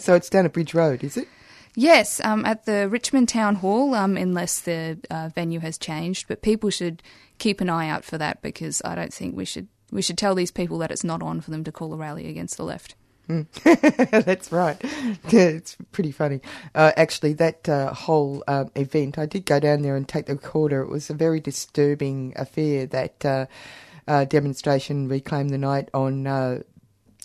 so 0.00 0.14
it's 0.14 0.28
down 0.30 0.44
at 0.44 0.52
Bridge 0.52 0.74
Road, 0.74 1.02
is 1.04 1.16
it? 1.16 1.28
Yes, 1.78 2.20
um, 2.24 2.46
at 2.46 2.64
the 2.64 2.88
Richmond 2.88 3.28
Town 3.28 3.56
Hall, 3.56 3.94
um, 3.94 4.16
unless 4.16 4.60
the 4.60 4.98
uh, 5.10 5.28
venue 5.34 5.60
has 5.60 5.76
changed. 5.76 6.26
But 6.26 6.40
people 6.40 6.70
should 6.70 7.02
keep 7.36 7.60
an 7.60 7.68
eye 7.68 7.90
out 7.90 8.02
for 8.02 8.16
that 8.16 8.40
because 8.40 8.80
I 8.82 8.94
don't 8.94 9.12
think 9.12 9.36
we 9.36 9.44
should 9.44 9.68
we 9.92 10.00
should 10.00 10.16
tell 10.16 10.34
these 10.34 10.50
people 10.50 10.78
that 10.78 10.90
it's 10.90 11.04
not 11.04 11.22
on 11.22 11.42
for 11.42 11.50
them 11.50 11.64
to 11.64 11.70
call 11.70 11.92
a 11.92 11.96
rally 11.96 12.28
against 12.28 12.56
the 12.56 12.64
left. 12.64 12.94
Mm. 13.28 13.46
That's 14.24 14.50
right. 14.50 14.82
It's 15.30 15.76
pretty 15.92 16.12
funny. 16.12 16.40
Uh, 16.74 16.92
actually, 16.96 17.34
that 17.34 17.68
uh, 17.68 17.92
whole 17.92 18.42
um, 18.48 18.70
event, 18.74 19.18
I 19.18 19.26
did 19.26 19.44
go 19.44 19.60
down 19.60 19.82
there 19.82 19.96
and 19.96 20.08
take 20.08 20.26
the 20.26 20.34
recorder. 20.34 20.80
It 20.80 20.88
was 20.88 21.10
a 21.10 21.14
very 21.14 21.40
disturbing 21.40 22.32
affair. 22.36 22.86
That 22.86 23.22
uh, 23.22 23.46
uh, 24.08 24.24
demonstration, 24.24 25.08
reclaim 25.08 25.48
the 25.48 25.58
night 25.58 25.90
on. 25.92 26.64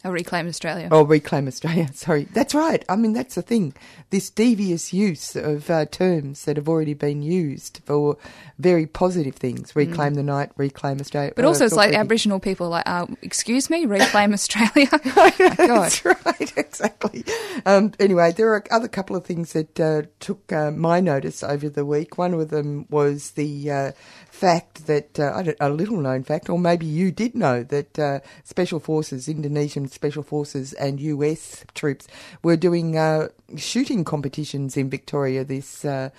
Uh, 0.04 0.08
Oh, 0.10 0.12
Reclaim 0.12 0.48
Australia. 0.48 0.88
Oh, 0.92 1.04
Reclaim 1.04 1.48
Australia. 1.48 1.90
Sorry. 1.94 2.24
That's 2.34 2.56
right. 2.56 2.84
I 2.90 2.96
mean, 2.96 3.14
that's 3.14 3.36
the 3.36 3.42
thing. 3.42 3.74
This 4.10 4.30
devious 4.30 4.92
use 4.94 5.36
of 5.36 5.70
uh, 5.70 5.86
terms 5.86 6.46
that 6.46 6.58
have 6.58 6.68
already 6.68 6.94
been 6.94 7.22
used 7.22 7.82
for 7.86 8.18
very 8.58 8.86
positive 8.88 9.36
things. 9.36 9.76
Reclaim 9.76 10.16
the 10.16 10.24
night, 10.24 10.52
Reclaim 10.58 11.00
Australia. 11.00 11.32
Mm. 11.32 11.36
But 11.36 11.46
Oh, 11.46 11.50
also, 11.50 11.66
it's 11.66 11.76
like 11.76 11.94
Aboriginal 11.94 12.40
people 12.40 12.68
are 12.68 12.70
like, 12.70 12.88
uh, 12.90 13.06
excuse 13.22 13.70
me, 13.70 13.86
Reclaim 13.98 14.34
Australia. 14.34 14.90
My 15.16 15.34
God. 15.38 15.58
That's 15.58 16.06
right, 16.06 16.58
exactly. 16.58 17.24
Um, 17.66 17.94
anyway, 18.00 18.32
there 18.32 18.54
are 18.54 18.64
other 18.72 18.88
couple 18.88 19.16
of 19.16 19.26
things 19.26 19.54
that 19.54 19.80
uh, 19.80 20.04
took 20.20 20.52
uh, 20.52 20.72
my 20.72 21.00
notice 21.00 21.44
over 21.44 21.70
the 21.70 21.86
week. 21.86 22.18
One 22.18 22.34
of 22.34 22.50
them 22.50 22.86
was 22.90 23.32
the 23.32 23.72
uh, 23.72 23.92
fact 24.30 24.88
that, 24.88 25.20
uh, 25.20 25.32
I 25.36 25.44
don't, 25.44 25.58
a 25.60 25.70
little 25.70 25.98
known 25.98 26.24
fact, 26.24 26.50
or 26.50 26.58
maybe 26.60 26.86
you 26.86 27.12
did 27.12 27.36
know, 27.36 27.64
that 27.64 28.00
uh, 28.00 28.20
Special 28.44 28.80
Forces, 28.80 29.28
Indonesian 29.30 29.88
Special 29.92 30.24
Forces, 30.24 30.74
and 30.74 31.00
US 31.00 31.66
troops 31.74 32.08
were 32.44 32.58
doing 32.58 32.98
uh, 32.98 33.30
shooting 33.58 34.04
competitions 34.04 34.78
in 34.78 34.90
Victoria 34.90 35.44
this 35.44 35.86
uh, 35.86 36.10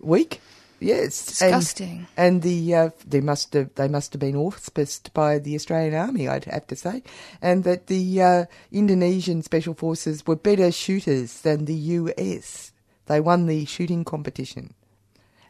week. 0.00 0.40
Yes, 0.78 1.40
and- 1.40 1.52
Disgusting. 1.52 2.06
And, 2.16 2.42
the 2.42 2.74
uh, 2.74 2.90
they 3.06 3.20
must 3.20 3.54
have 3.54 3.74
they 3.76 3.88
must 3.88 4.12
have 4.12 4.20
been 4.20 4.34
auspiced 4.34 5.12
by 5.14 5.38
the 5.38 5.54
Australian 5.54 5.94
Army, 5.94 6.28
I'd 6.28 6.44
have 6.44 6.66
to 6.66 6.76
say, 6.76 7.02
and 7.40 7.64
that 7.64 7.86
the 7.86 8.22
uh, 8.22 8.44
Indonesian 8.70 9.42
Special 9.42 9.74
Forces 9.74 10.26
were 10.26 10.36
better 10.36 10.70
shooters 10.70 11.40
than 11.40 11.64
the 11.64 11.74
US. 11.74 12.72
They 13.06 13.20
won 13.20 13.46
the 13.46 13.64
shooting 13.64 14.04
competition, 14.04 14.74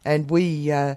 and 0.05 0.29
we 0.29 0.71
uh, 0.71 0.95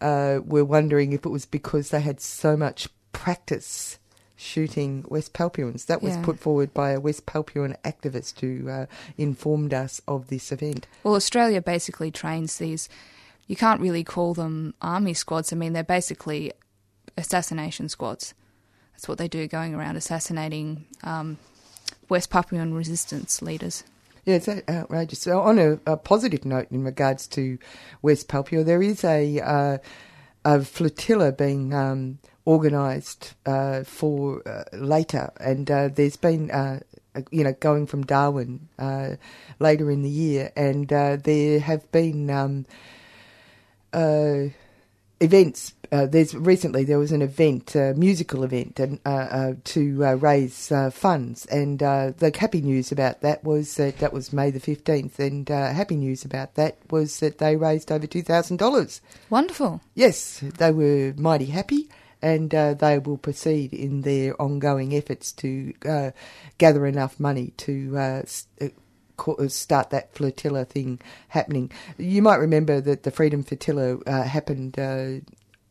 uh, 0.00 0.40
were 0.44 0.64
wondering 0.64 1.12
if 1.12 1.26
it 1.26 1.30
was 1.30 1.44
because 1.46 1.90
they 1.90 2.00
had 2.00 2.20
so 2.20 2.56
much 2.56 2.88
practice 3.12 3.98
shooting 4.44 5.04
West 5.08 5.32
Papuans. 5.32 5.86
That 5.86 6.02
was 6.02 6.14
Yeah. 6.14 6.22
put 6.22 6.38
forward 6.38 6.72
by 6.74 6.90
a 6.90 7.00
West 7.00 7.26
Papuan 7.26 7.76
activist 7.84 8.40
who 8.40 8.68
uh, 8.68 8.86
informed 9.16 9.72
us 9.74 10.00
of 10.06 10.28
this 10.28 10.52
event. 10.52 10.86
Well, 11.02 11.14
Australia 11.14 11.60
basically 11.60 12.10
trains 12.10 12.58
these. 12.58 12.88
You 13.46 13.56
can't 13.56 13.80
really 13.80 14.04
call 14.04 14.34
them 14.34 14.74
army 14.80 15.14
squads. 15.14 15.52
I 15.52 15.56
mean, 15.56 15.72
they're 15.72 15.82
basically 15.84 16.52
assassination 17.16 17.88
squads. 17.88 18.34
That's 18.92 19.08
what 19.08 19.18
they 19.18 19.28
do, 19.28 19.46
going 19.48 19.74
around 19.74 19.96
assassinating 19.96 20.86
um, 21.02 21.38
West 22.08 22.30
Papuan 22.30 22.74
resistance 22.74 23.42
leaders. 23.42 23.84
Yeah, 24.24 24.36
it's 24.36 24.48
outrageous. 24.48 25.20
So 25.20 25.40
on 25.40 25.58
a, 25.58 25.78
a 25.86 25.96
positive 25.96 26.44
note 26.46 26.68
in 26.70 26.82
regards 26.84 27.26
to 27.28 27.58
West 28.00 28.28
Papua, 28.28 28.64
there 28.64 28.82
is 28.82 29.04
a 29.04 29.40
uh, 29.40 29.78
a 30.46 30.62
flotilla 30.62 31.32
being 31.32 31.74
um, 31.74 32.18
organised 32.46 33.34
uh, 33.46 33.84
for 33.84 34.42
uh, 34.46 34.64
later, 34.72 35.32
and 35.40 35.70
uh, 35.70 35.88
there's 35.88 36.16
been. 36.16 36.50
Uh, 36.50 36.80
you 37.30 37.44
know, 37.44 37.52
going 37.60 37.86
from 37.86 38.02
Darwin 38.02 38.66
uh, 38.76 39.10
later 39.60 39.88
in 39.88 40.02
the 40.02 40.10
year, 40.10 40.50
and 40.56 40.92
uh, 40.92 41.14
there 41.14 41.60
have 41.60 41.88
been 41.92 42.28
um, 42.28 42.66
uh, 43.92 44.50
events. 45.20 45.74
Uh, 45.92 46.06
there's 46.06 46.34
recently 46.34 46.82
there 46.82 46.98
was 46.98 47.12
an 47.12 47.22
event, 47.22 47.76
a 47.76 47.94
musical 47.94 48.42
event, 48.42 48.80
and 48.80 48.98
uh, 49.06 49.28
uh, 49.30 49.54
to 49.62 50.04
uh, 50.04 50.14
raise 50.14 50.72
uh, 50.72 50.90
funds. 50.90 51.46
And 51.46 51.80
uh, 51.80 52.14
the 52.18 52.36
happy 52.36 52.60
news 52.60 52.90
about 52.90 53.20
that 53.20 53.44
was 53.44 53.76
that 53.76 53.98
that 53.98 54.12
was 54.12 54.32
May 54.32 54.50
the 54.50 54.58
fifteenth. 54.58 55.20
And 55.20 55.48
uh, 55.48 55.72
happy 55.72 55.94
news 55.94 56.24
about 56.24 56.56
that 56.56 56.78
was 56.90 57.20
that 57.20 57.38
they 57.38 57.54
raised 57.54 57.92
over 57.92 58.08
two 58.08 58.22
thousand 58.22 58.56
dollars. 58.56 59.00
Wonderful. 59.30 59.82
Yes, 59.94 60.42
they 60.58 60.72
were 60.72 61.14
mighty 61.16 61.46
happy. 61.46 61.88
And 62.24 62.54
uh, 62.54 62.74
they 62.74 62.98
will 62.98 63.18
proceed 63.18 63.72
in 63.72 64.00
their 64.00 64.40
ongoing 64.40 64.94
efforts 64.94 65.30
to 65.32 65.74
uh, 65.86 66.10
gather 66.58 66.86
enough 66.86 67.20
money 67.20 67.52
to 67.58 67.96
uh, 67.98 68.22
start 69.48 69.90
that 69.90 70.14
flotilla 70.14 70.64
thing 70.64 71.00
happening. 71.28 71.70
You 71.98 72.22
might 72.22 72.36
remember 72.36 72.80
that 72.80 73.02
the 73.02 73.10
Freedom 73.10 73.42
Flotilla 73.42 73.98
happened 74.26 74.78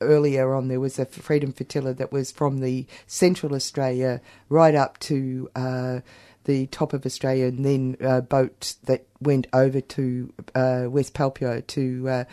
earlier 0.04 0.54
on, 0.54 0.68
there 0.68 0.80
was 0.80 1.00
a 1.00 1.06
Freedom 1.06 1.52
Flotilla 1.52 1.94
that 1.94 2.12
was 2.12 2.32
from 2.32 2.60
the 2.60 2.86
Central 3.08 3.56
Australia 3.56 4.22
right 4.50 4.76
up 4.76 5.00
to 5.00 5.50
uh, 5.56 6.00
the 6.46 6.68
top 6.68 6.94
of 6.94 7.06
Australia, 7.06 7.46
and 7.48 7.66
then 7.66 7.98
uh, 8.04 8.22
boats 8.22 8.76
that 8.86 9.06
went 9.22 9.48
over 9.54 9.82
to 9.82 10.34
uh, 10.54 10.86
West 10.90 11.14
Papua 11.14 11.62
to 11.62 12.10
uh, 12.10 12.24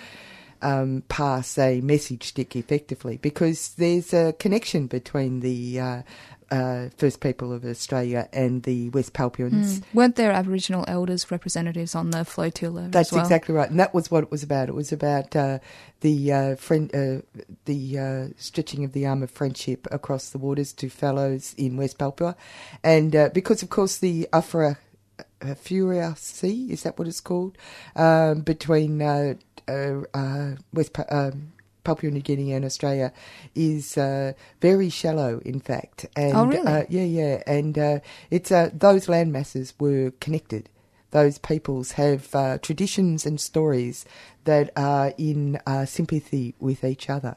um, 0.63 1.03
pass 1.09 1.59
a 1.59 1.81
message 1.81 2.25
stick 2.25 2.57
effectively, 2.57 3.19
because 3.19 3.71
there's 3.77 4.13
a 4.13 4.33
connection 4.35 4.87
between 4.87 5.41
the 5.41 5.81
uh, 5.81 6.03
uh, 6.51 6.89
First 6.97 7.21
People 7.21 7.53
of 7.53 7.65
Australia 7.65 8.29
and 8.33 8.63
the 8.65 8.91
West 8.91 9.13
Papuans. 9.13 9.81
Mm. 9.81 9.85
Weren't 9.95 10.17
there 10.17 10.33
Aboriginal 10.33 10.85
elders 10.89 11.31
representatives 11.31 11.95
on 11.95 12.11
the 12.11 12.25
flotilla? 12.25 12.89
That's 12.91 13.13
well? 13.13 13.21
exactly 13.21 13.55
right, 13.55 13.71
and 13.71 13.79
that 13.79 13.95
was 13.95 14.11
what 14.11 14.25
it 14.25 14.31
was 14.31 14.43
about. 14.43 14.69
It 14.69 14.75
was 14.75 14.93
about 14.93 15.37
uh, 15.37 15.61
the 16.01 16.33
uh, 16.33 16.57
friend, 16.57 16.91
uh, 16.95 17.23
the 17.67 17.99
uh, 17.99 18.27
stretching 18.37 18.85
of 18.85 18.93
the 18.93 19.07
arm 19.07 19.23
of 19.23 19.31
friendship 19.31 19.87
across 19.91 20.31
the 20.31 20.39
waters 20.39 20.73
to 20.75 20.89
fellows 20.89 21.55
in 21.57 21.77
West 21.77 21.99
Papua, 21.99 22.37
and 22.83 23.15
uh, 23.15 23.31
because 23.33 23.63
of 23.63 23.71
course 23.71 23.99
the 23.99 24.29
Afra. 24.33 24.79
Furia 25.57 26.15
Sea, 26.17 26.69
is 26.71 26.83
that 26.83 26.99
what 26.99 27.09
it's 27.09 27.21
called? 27.21 27.57
Um, 27.97 28.41
between 28.41 28.99
West 28.99 30.93
pa- 30.93 31.05
um, 31.11 31.53
Papua 31.85 32.13
New 32.13 32.21
Guinea 32.21 32.53
and 32.53 32.65
Australia 32.65 33.13
is 33.55 33.97
uh, 33.97 34.33
very 34.61 34.91
shallow, 34.91 35.41
in 35.45 35.61
fact. 35.61 36.07
And, 36.17 36.37
oh, 36.37 36.47
really? 36.47 36.67
Uh, 36.67 36.85
yeah, 36.89 37.05
yeah. 37.05 37.43
And 37.47 37.79
uh, 37.79 38.01
it's 38.31 38.53
uh, 38.53 38.71
those 38.73 39.09
land 39.09 39.33
masses 39.33 39.75
were 39.79 40.13
connected. 40.21 40.69
Those 41.11 41.39
peoples 41.39 41.93
have 41.93 42.35
uh, 42.35 42.59
traditions 42.59 43.27
and 43.27 43.41
stories 43.41 44.05
that 44.45 44.71
are 44.77 45.13
in 45.19 45.59
uh, 45.67 45.85
sympathy 45.85 46.55
with 46.61 46.85
each 46.85 47.11
other. 47.11 47.37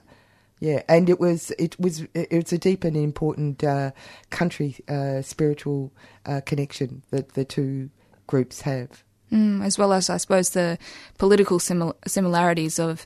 Yeah, 0.64 0.82
and 0.88 1.10
it 1.10 1.20
was 1.20 1.52
it 1.60 1.78
was 1.78 2.08
it's 2.14 2.54
a 2.54 2.58
deep 2.58 2.86
and 2.86 2.96
important 2.96 3.62
country 4.30 4.78
spiritual 5.22 5.92
connection 6.46 7.04
that 7.10 7.34
the 7.34 7.44
two 7.44 7.90
groups 8.28 8.62
have. 8.62 9.04
Mm, 9.30 9.66
as 9.66 9.78
well 9.78 9.92
as, 9.92 10.10
I 10.10 10.18
suppose, 10.18 10.52
the 10.52 10.78
political 11.18 11.60
simil- 11.60 11.96
similarities 12.08 12.80
of 12.80 13.06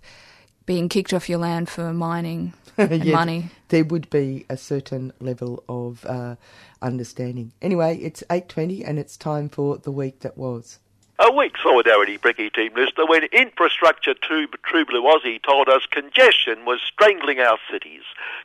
being 0.66 0.88
kicked 0.88 1.14
off 1.14 1.30
your 1.30 1.40
land 1.40 1.68
for 1.68 1.94
mining 1.94 2.54
and 2.78 3.04
yeah, 3.04 3.16
money. 3.16 3.50
There 3.70 3.86
would 3.86 4.10
be 4.10 4.46
a 4.50 4.58
certain 4.58 5.14
level 5.20 5.64
of 5.68 6.06
uh, 6.06 6.36
understanding. 6.82 7.54
Anyway, 7.62 7.98
it's 7.98 8.24
8.20 8.30 8.88
and 8.88 9.00
it's 9.00 9.18
time 9.18 9.50
for 9.50 9.78
the 9.78 9.92
week 9.92 10.20
that 10.20 10.38
was. 10.38 10.80
A 11.20 11.32
weak 11.32 11.56
solidarity 11.58 12.20
Brecky 12.20 12.54
team 12.54 12.74
listener 12.76 13.08
when 13.08 13.24
infrastructure 13.32 14.14
tube 14.14 14.56
True 14.62 14.86
Blue 14.86 15.02
Aussie 15.02 15.42
told 15.42 15.68
us 15.68 15.88
congestion 15.90 16.64
was 16.64 16.80
strangling 16.80 17.40
our 17.40 17.58
cities, 17.72 18.04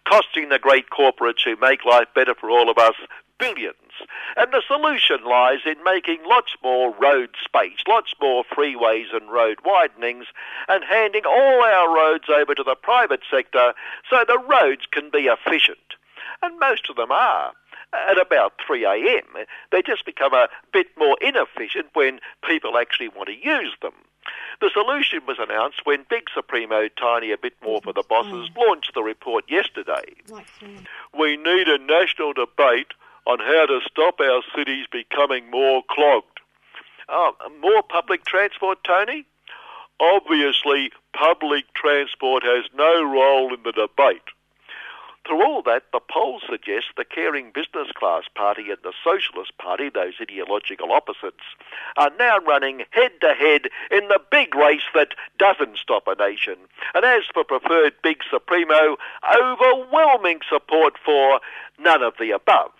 costing 0.08 0.48
the 0.48 0.58
great 0.58 0.88
corporates 0.88 1.44
who 1.44 1.54
make 1.56 1.84
life 1.84 2.08
better 2.14 2.34
for 2.34 2.48
all 2.48 2.70
of 2.70 2.78
us 2.78 2.94
billions. 3.38 3.76
And 4.38 4.52
the 4.52 4.62
solution 4.66 5.22
lies 5.22 5.66
in 5.66 5.84
making 5.84 6.20
lots 6.24 6.56
more 6.62 6.94
road 6.94 7.36
space, 7.44 7.84
lots 7.86 8.14
more 8.22 8.42
freeways 8.42 9.14
and 9.14 9.30
road 9.30 9.58
widenings, 9.66 10.24
and 10.66 10.82
handing 10.82 11.26
all 11.26 11.62
our 11.62 11.94
roads 11.94 12.30
over 12.30 12.54
to 12.54 12.62
the 12.62 12.74
private 12.74 13.20
sector 13.30 13.74
so 14.08 14.24
the 14.26 14.38
roads 14.38 14.86
can 14.90 15.10
be 15.10 15.28
efficient. 15.28 15.96
And 16.40 16.58
most 16.58 16.88
of 16.88 16.96
them 16.96 17.12
are 17.12 17.52
at 17.92 18.20
about 18.20 18.54
3 18.66 18.84
a.m. 18.84 19.44
They 19.70 19.82
just 19.82 20.04
become 20.04 20.32
a 20.32 20.48
bit 20.72 20.86
more 20.98 21.16
inefficient 21.20 21.86
when 21.94 22.20
people 22.44 22.78
actually 22.78 23.08
want 23.08 23.28
to 23.28 23.34
use 23.34 23.74
them. 23.82 23.92
The 24.60 24.70
solution 24.72 25.20
was 25.26 25.38
announced 25.40 25.80
when 25.84 26.06
Big 26.08 26.28
Supremo 26.32 26.88
Tiny 26.88 27.32
A 27.32 27.36
Bit 27.38 27.54
More 27.62 27.80
for 27.82 27.92
the 27.92 28.04
Bosses 28.08 28.48
launched 28.56 28.94
the 28.94 29.02
report 29.02 29.44
yesterday. 29.50 30.04
We 31.18 31.36
need 31.36 31.68
a 31.68 31.78
national 31.78 32.32
debate 32.32 32.92
on 33.26 33.38
how 33.40 33.66
to 33.66 33.80
stop 33.88 34.20
our 34.20 34.42
cities 34.56 34.86
becoming 34.90 35.50
more 35.50 35.82
clogged. 35.90 36.40
Uh, 37.08 37.32
more 37.60 37.82
public 37.82 38.24
transport, 38.24 38.78
Tony? 38.84 39.26
Obviously, 40.00 40.90
public 41.12 41.64
transport 41.74 42.42
has 42.44 42.64
no 42.76 43.02
role 43.02 43.52
in 43.52 43.62
the 43.64 43.72
debate. 43.72 44.22
Through 45.26 45.44
all 45.44 45.62
that, 45.62 45.84
the 45.92 46.00
polls 46.00 46.42
suggest 46.50 46.86
the 46.96 47.04
caring 47.04 47.52
business 47.52 47.92
class 47.94 48.24
party 48.34 48.70
and 48.70 48.78
the 48.82 48.92
Socialist 49.04 49.56
Party, 49.56 49.88
those 49.88 50.14
ideological 50.20 50.90
opposites, 50.90 51.44
are 51.96 52.10
now 52.18 52.38
running 52.38 52.84
head 52.90 53.12
to 53.20 53.32
head 53.34 53.68
in 53.90 54.08
the 54.08 54.20
big 54.30 54.54
race 54.54 54.82
that 54.94 55.14
doesn't 55.38 55.78
stop 55.78 56.08
a 56.08 56.16
nation. 56.16 56.56
And 56.94 57.04
as 57.04 57.22
for 57.32 57.44
preferred 57.44 57.94
Big 58.02 58.22
Supremo, 58.28 58.96
overwhelming 59.40 60.40
support 60.48 60.94
for 61.04 61.40
none 61.78 62.02
of 62.02 62.14
the 62.18 62.32
above. 62.32 62.72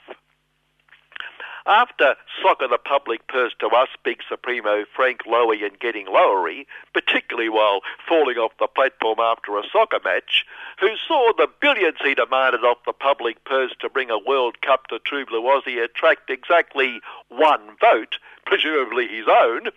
After 1.66 2.16
Soccer 2.42 2.66
the 2.66 2.78
Public 2.78 3.28
purse 3.28 3.54
to 3.60 3.68
us, 3.68 3.88
Big 4.02 4.20
Supremo 4.28 4.84
Frank 4.96 5.20
Lowy 5.26 5.64
and 5.64 5.78
getting 5.78 6.06
lowery, 6.06 6.66
particularly 6.92 7.48
while 7.48 7.82
falling 8.08 8.36
off 8.36 8.52
the 8.58 8.66
platform 8.66 9.20
after 9.20 9.56
a 9.56 9.62
soccer 9.72 10.00
match, 10.04 10.44
who 10.80 10.96
saw 10.96 11.32
the 11.36 11.48
billions 11.60 11.98
he 12.02 12.14
demanded 12.14 12.64
off 12.64 12.78
the 12.84 12.92
public 12.92 13.44
purse 13.44 13.72
to 13.78 13.88
bring 13.88 14.10
a 14.10 14.18
World 14.18 14.60
Cup 14.60 14.88
to 14.88 14.98
True 14.98 15.24
Blue 15.24 15.42
Aussie 15.42 15.82
attract 15.82 16.30
exactly 16.30 17.00
one 17.28 17.76
vote, 17.80 18.16
presumably 18.44 19.08
his 19.08 19.26
own, 19.28 19.68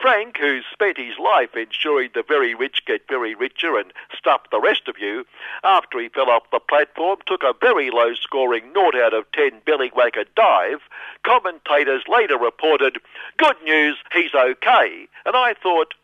Frank, 0.00 0.38
who's 0.38 0.64
spent 0.72 0.96
his 0.96 1.18
life 1.18 1.54
ensuring 1.56 2.10
the 2.14 2.22
very 2.22 2.54
rich 2.54 2.84
get 2.86 3.08
very 3.08 3.34
richer 3.34 3.76
and 3.76 3.92
stuff 4.16 4.42
the 4.50 4.60
rest 4.60 4.88
of 4.88 4.98
you, 4.98 5.24
after 5.64 5.98
he 5.98 6.08
fell 6.08 6.30
off 6.30 6.50
the 6.50 6.60
platform, 6.60 7.18
took 7.26 7.42
a 7.42 7.54
very 7.60 7.90
low 7.90 8.14
scoring 8.14 8.72
0 8.72 8.90
out 9.04 9.14
of 9.14 9.30
10 9.32 9.62
bellywhacker 9.66 10.24
dive. 10.36 10.80
Commentators 11.24 12.04
later 12.08 12.38
reported, 12.38 12.98
good 13.36 13.56
news, 13.64 13.96
he's 14.12 14.34
okay. 14.34 15.08
And 15.24 15.36
I 15.36 15.54
thought, 15.54 15.94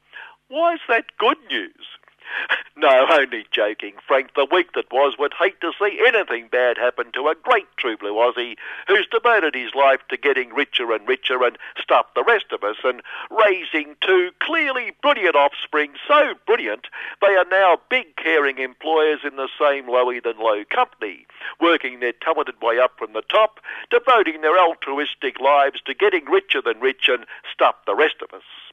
why 0.49 0.75
is 0.75 0.81
that 0.89 1.05
good 1.19 1.39
news? 1.51 1.98
no, 2.77 3.07
only 3.11 3.47
joking. 3.51 3.95
Frank, 4.07 4.35
the 4.35 4.47
week 4.51 4.73
that 4.75 4.93
was 4.93 5.17
would 5.19 5.35
hate 5.35 5.61
to 5.61 5.73
see 5.79 6.01
anything 6.07 6.49
bad 6.49 6.79
happen 6.79 7.13
to 7.13 7.29
a 7.29 7.35
great 7.43 7.69
true 7.77 7.97
blue 7.97 8.15
Aussie 8.15 8.57
who's 8.87 9.07
devoted 9.07 9.55
his 9.55 9.75
life 9.75 10.01
to 10.09 10.17
getting 10.17 10.55
richer 10.55 10.93
and 10.93 11.07
richer 11.07 11.43
and 11.43 11.59
stuff 11.81 12.07
the 12.15 12.25
rest 12.25 12.47
of 12.53 12.65
us 12.65 12.77
and 12.85 13.03
raising 13.31 13.97
two 14.01 14.31
clearly 14.41 14.93
brilliant 15.03 15.37
offspring, 15.37 15.93
so 16.07 16.35
brilliant 16.47 16.87
they 17.21 17.35
are 17.35 17.47
now 17.51 17.79
big 17.91 18.17
caring 18.17 18.59
employers 18.59 19.21
in 19.25 19.37
the 19.37 19.49
same 19.59 19.87
lowy 19.87 20.23
than 20.23 20.39
low 20.39 20.65
company, 20.71 21.27
working 21.61 22.01
their 22.01 22.13
talented 22.13 22.61
way 22.63 22.79
up 22.79 22.99
from 22.99 23.13
the 23.13 23.23
top, 23.23 23.61
devoting 23.91 24.41
their 24.41 24.59
altruistic 24.59 25.41
lives 25.41 25.81
to 25.83 25.95
getting 25.95 26.25
richer 26.27 26.61
than 26.63 26.81
rich 26.81 27.09
and 27.09 27.27
stuff 27.53 27.75
the 27.87 27.95
rest 27.95 28.17
of 28.23 28.33
us 28.33 28.68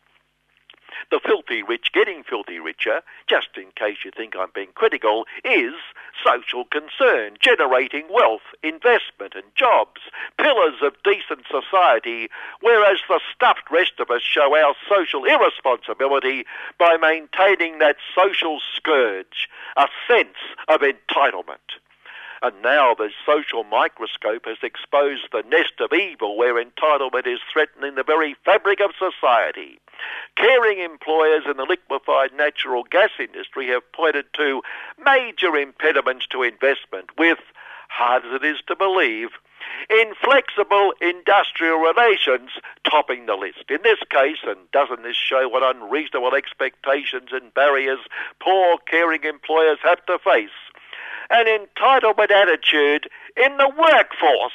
the 1.12 1.20
filthy 1.20 1.64
rich 1.64 1.92
getting 1.94 2.24
filthy 2.24 2.60
richer, 2.60 3.02
just 3.28 3.50
in 3.56 3.66
case 3.76 3.98
you 4.04 4.12
think 4.12 4.36
I'm 4.36 4.52
being 4.54 4.72
critical, 4.76 5.26
is 5.44 5.74
social 6.24 6.66
concern, 6.66 7.38
generating 7.40 8.06
wealth, 8.10 8.42
investment 8.64 9.34
and 9.36 9.46
jobs, 9.56 10.02
pillars 10.40 10.76
of 10.82 10.96
decent 11.04 11.46
society, 11.50 12.30
whereas 12.62 13.00
the 13.08 13.20
stuffed 13.34 13.70
rest 13.72 14.00
of 14.00 14.10
us 14.10 14.22
show 14.22 14.56
our 14.56 14.76
social 14.90 15.26
irresponsibility 15.26 16.46
by 16.78 16.98
maintaining 16.98 17.80
that 17.80 17.98
social 18.14 18.60
scourge, 18.76 19.50
a 19.78 19.88
sense 20.08 20.38
of 20.68 20.82
entitlement. 20.82 21.80
And 22.42 22.62
now 22.62 22.94
the 22.94 23.12
social 23.26 23.64
microscope 23.64 24.46
has 24.46 24.58
exposed 24.62 25.28
the 25.32 25.44
nest 25.50 25.74
of 25.80 25.94
evil 25.94 26.38
where 26.38 26.64
entitlement 26.64 27.28
is 27.28 27.40
threatening 27.52 27.96
the 27.96 28.04
very 28.04 28.36
fabric 28.46 28.80
of 28.82 28.92
society. 28.98 29.80
Caring 30.36 30.80
employers 30.80 31.44
in 31.50 31.58
the 31.58 31.64
liquefied 31.64 32.34
natural 32.34 32.84
gas 32.84 33.12
industry 33.20 33.68
have 33.68 33.90
pointed 33.94 34.26
to 34.34 34.62
major 35.04 35.56
impediments 35.56 36.28
to 36.28 36.44
investment 36.44 37.18
with, 37.18 37.40
hard 37.88 38.26
as 38.26 38.34
it 38.34 38.44
is 38.44 38.58
to 38.68 38.76
believe, 38.76 39.30
inflexible 39.90 40.94
industrial 41.02 41.78
relations 41.78 42.52
topping 42.84 43.26
the 43.26 43.36
list. 43.36 43.64
In 43.70 43.80
this 43.84 44.00
case, 44.10 44.40
and 44.44 44.60
doesn't 44.72 45.04
this 45.04 45.16
show 45.16 45.48
what 45.48 45.64
unreasonable 45.64 46.36
expectations 46.36 47.30
and 47.32 47.54
barriers 47.54 48.00
poor 48.40 48.78
caring 48.80 49.24
employers 49.24 49.80
have 49.84 50.06
to 50.06 50.20
face? 50.20 50.50
An 51.30 51.45
entitlement 51.45 52.32
attitude 52.32 53.09
in 53.38 53.57
the 53.57 53.69
workforce. 53.69 54.53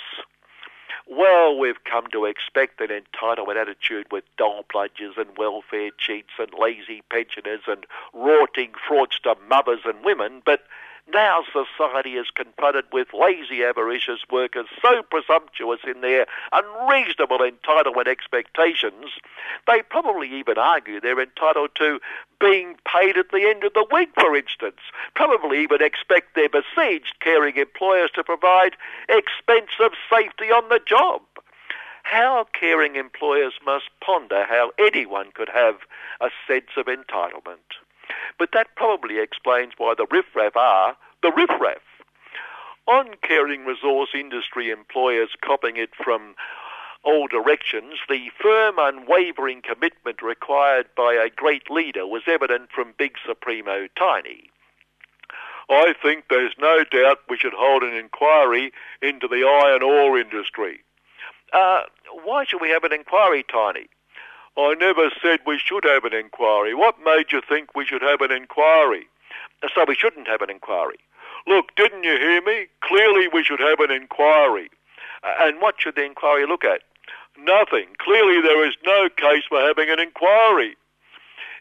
Well, 1.08 1.58
we've 1.58 1.82
come 1.84 2.06
to 2.12 2.24
expect 2.24 2.80
an 2.80 2.88
entitlement 2.88 3.56
attitude 3.56 4.06
with 4.12 4.24
dole 4.36 4.64
bludgers 4.72 5.18
and 5.18 5.36
welfare 5.36 5.90
cheats 5.98 6.30
and 6.38 6.50
lazy 6.56 7.02
pensioners 7.10 7.62
and 7.66 7.84
rorting 8.14 8.72
fraudster 8.88 9.34
mothers 9.48 9.80
and 9.84 10.04
women, 10.04 10.40
but 10.46 10.62
Now 11.12 11.44
society 11.53 12.14
is 12.14 12.30
confronted 12.30 12.84
with 12.92 13.12
lazy, 13.12 13.64
avaricious 13.64 14.20
workers 14.30 14.66
so 14.80 15.03
presumptuous 15.03 15.80
in 15.86 16.01
their 16.03 16.26
unreasonable 16.53 17.38
entitlement 17.38 18.07
expectations, 18.07 19.07
they 19.66 19.82
probably 19.82 20.28
even 20.32 20.59
argue 20.59 21.01
they're 21.01 21.20
entitled 21.20 21.70
to 21.76 22.01
being 22.40 22.76
paid 22.86 23.16
at 23.16 23.30
the 23.30 23.48
end 23.48 23.64
of 23.64 23.74
the 23.74 23.86
week, 23.90 24.11
for 24.14 24.36
instance. 24.36 24.80
Probably 25.14 25.62
even 25.62 25.82
expect 25.82 26.34
their 26.34 26.48
besieged 26.48 27.14
caring 27.20 27.57
employers 27.57 28.11
to 28.14 28.24
provide 28.24 28.76
expensive 29.09 29.92
safety 30.09 30.46
on 30.46 30.68
the 30.68 30.80
job. 30.84 31.22
How 32.03 32.46
caring 32.53 32.96
employers 32.96 33.55
must 33.64 33.90
ponder 34.01 34.44
how 34.44 34.72
anyone 34.78 35.32
could 35.32 35.51
have 35.51 35.76
a 36.20 36.30
sense 36.46 36.70
of 36.76 36.86
entitlement. 36.86 37.78
But 38.39 38.51
that 38.53 38.74
probably 38.76 39.18
explains 39.18 39.74
why 39.76 39.95
the 39.97 40.07
riffraff 40.11 40.57
are 40.57 40.97
the 41.22 41.33
riffraff. 41.33 41.83
On 42.87 43.14
caring 43.22 43.64
resource 43.64 44.11
industry 44.14 44.70
employers 44.70 45.31
copying 45.43 45.76
it 45.76 45.91
from 45.95 46.35
all 47.03 47.28
directions, 47.28 47.95
the 48.09 48.31
firm, 48.41 48.76
unwavering 48.78 49.62
commitment 49.62 50.22
required 50.22 50.87
by 50.97 51.14
a 51.14 51.31
great 51.31 51.70
leader 51.70 52.07
was 52.07 52.22
evident 52.26 52.70
from 52.74 52.95
Big 52.99 53.14
Supremo 53.26 53.87
Tiny. 53.99 54.51
I 55.70 55.95
think 56.03 56.24
there's 56.28 56.55
no 56.59 56.85
doubt 56.85 57.20
we 57.28 57.37
should 57.37 57.53
hold 57.55 57.85
an 57.85 57.95
inquiry 57.95 58.72
into 59.01 59.28
the 59.28 59.47
iron 59.47 59.83
ore 59.83 60.18
industry. 60.18 60.81
Uh, 61.53 61.83
why 62.24 62.45
should 62.45 62.61
we 62.61 62.70
have 62.70 62.85
an 62.85 62.93
inquiry, 62.93 63.45
Tiny? 63.51 63.89
I 64.66 64.74
never 64.74 65.11
said 65.22 65.40
we 65.46 65.58
should 65.58 65.84
have 65.84 66.04
an 66.04 66.14
inquiry. 66.14 66.74
What 66.74 66.96
made 67.04 67.32
you 67.32 67.40
think 67.46 67.74
we 67.74 67.86
should 67.86 68.02
have 68.02 68.20
an 68.20 68.32
inquiry? 68.32 69.06
So 69.74 69.84
we 69.86 69.94
shouldn't 69.94 70.28
have 70.28 70.42
an 70.42 70.50
inquiry. 70.50 70.98
Look, 71.46 71.74
didn't 71.76 72.04
you 72.04 72.16
hear 72.18 72.42
me? 72.42 72.66
Clearly 72.82 73.28
we 73.32 73.42
should 73.44 73.61
have 73.61 73.80
an 73.80 73.90
inquiry. 73.90 74.70
And 75.22 75.61
what 75.61 75.76
should 75.78 75.96
the 75.96 76.04
inquiry 76.04 76.46
look 76.46 76.64
at? 76.64 76.82
Nothing. 77.38 77.88
Clearly 77.98 78.40
there 78.40 78.66
is 78.66 78.74
no 78.84 79.08
case 79.08 79.44
for 79.48 79.61
having 79.61 79.88
an 79.90 80.00
inquiry. 80.00 80.76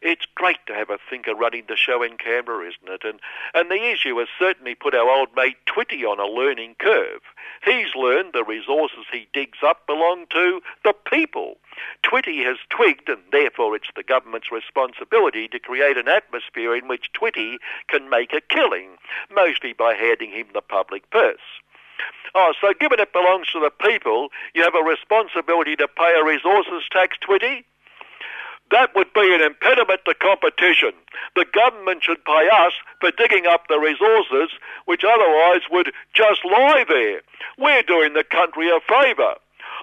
It's 0.01 0.25
great 0.35 0.59
to 0.67 0.73
have 0.73 0.89
a 0.89 0.97
thinker 1.09 1.35
running 1.35 1.65
the 1.67 1.75
show 1.75 2.01
in 2.03 2.17
Canberra, 2.17 2.67
isn't 2.69 2.93
it? 2.93 3.01
And, 3.03 3.19
and 3.53 3.69
the 3.69 3.91
issue 3.91 4.17
has 4.19 4.27
certainly 4.37 4.75
put 4.75 4.95
our 4.95 5.09
old 5.09 5.29
mate 5.35 5.57
Twitty 5.65 6.03
on 6.03 6.19
a 6.19 6.25
learning 6.25 6.75
curve. 6.79 7.21
He's 7.65 7.93
learned 7.95 8.31
the 8.33 8.43
resources 8.43 9.05
he 9.11 9.27
digs 9.33 9.57
up 9.65 9.85
belong 9.87 10.25
to 10.31 10.61
the 10.83 10.93
people. 10.93 11.57
Twitty 12.03 12.43
has 12.45 12.57
twigged, 12.69 13.09
and 13.09 13.21
therefore 13.31 13.75
it's 13.75 13.89
the 13.95 14.03
government's 14.03 14.51
responsibility 14.51 15.47
to 15.49 15.59
create 15.59 15.97
an 15.97 16.07
atmosphere 16.07 16.75
in 16.75 16.87
which 16.87 17.11
Twitty 17.13 17.57
can 17.87 18.09
make 18.09 18.33
a 18.33 18.41
killing, 18.41 18.97
mostly 19.33 19.73
by 19.73 19.93
handing 19.93 20.31
him 20.31 20.47
the 20.53 20.61
public 20.61 21.09
purse. 21.09 21.37
Oh, 22.35 22.53
so 22.61 22.73
given 22.79 22.99
it 22.99 23.11
belongs 23.11 23.47
to 23.51 23.59
the 23.59 23.71
people, 23.71 24.29
you 24.53 24.63
have 24.63 24.75
a 24.75 24.83
responsibility 24.83 25.75
to 25.75 25.87
pay 25.87 26.13
a 26.17 26.23
resources 26.23 26.83
tax, 26.91 27.17
Twitty? 27.17 27.63
That 28.71 28.93
would 28.95 29.11
be 29.13 29.33
an 29.33 29.41
impediment 29.41 30.01
to 30.05 30.13
competition. 30.13 30.91
The 31.35 31.45
government 31.53 32.03
should 32.03 32.23
pay 32.23 32.49
us 32.53 32.73
for 33.01 33.11
digging 33.11 33.45
up 33.47 33.67
the 33.67 33.79
resources 33.79 34.53
which 34.85 35.03
otherwise 35.03 35.61
would 35.71 35.91
just 36.13 36.45
lie 36.45 36.85
there. 36.87 37.21
We're 37.57 37.83
doing 37.83 38.13
the 38.13 38.23
country 38.23 38.69
a 38.69 38.79
favour. 38.81 39.35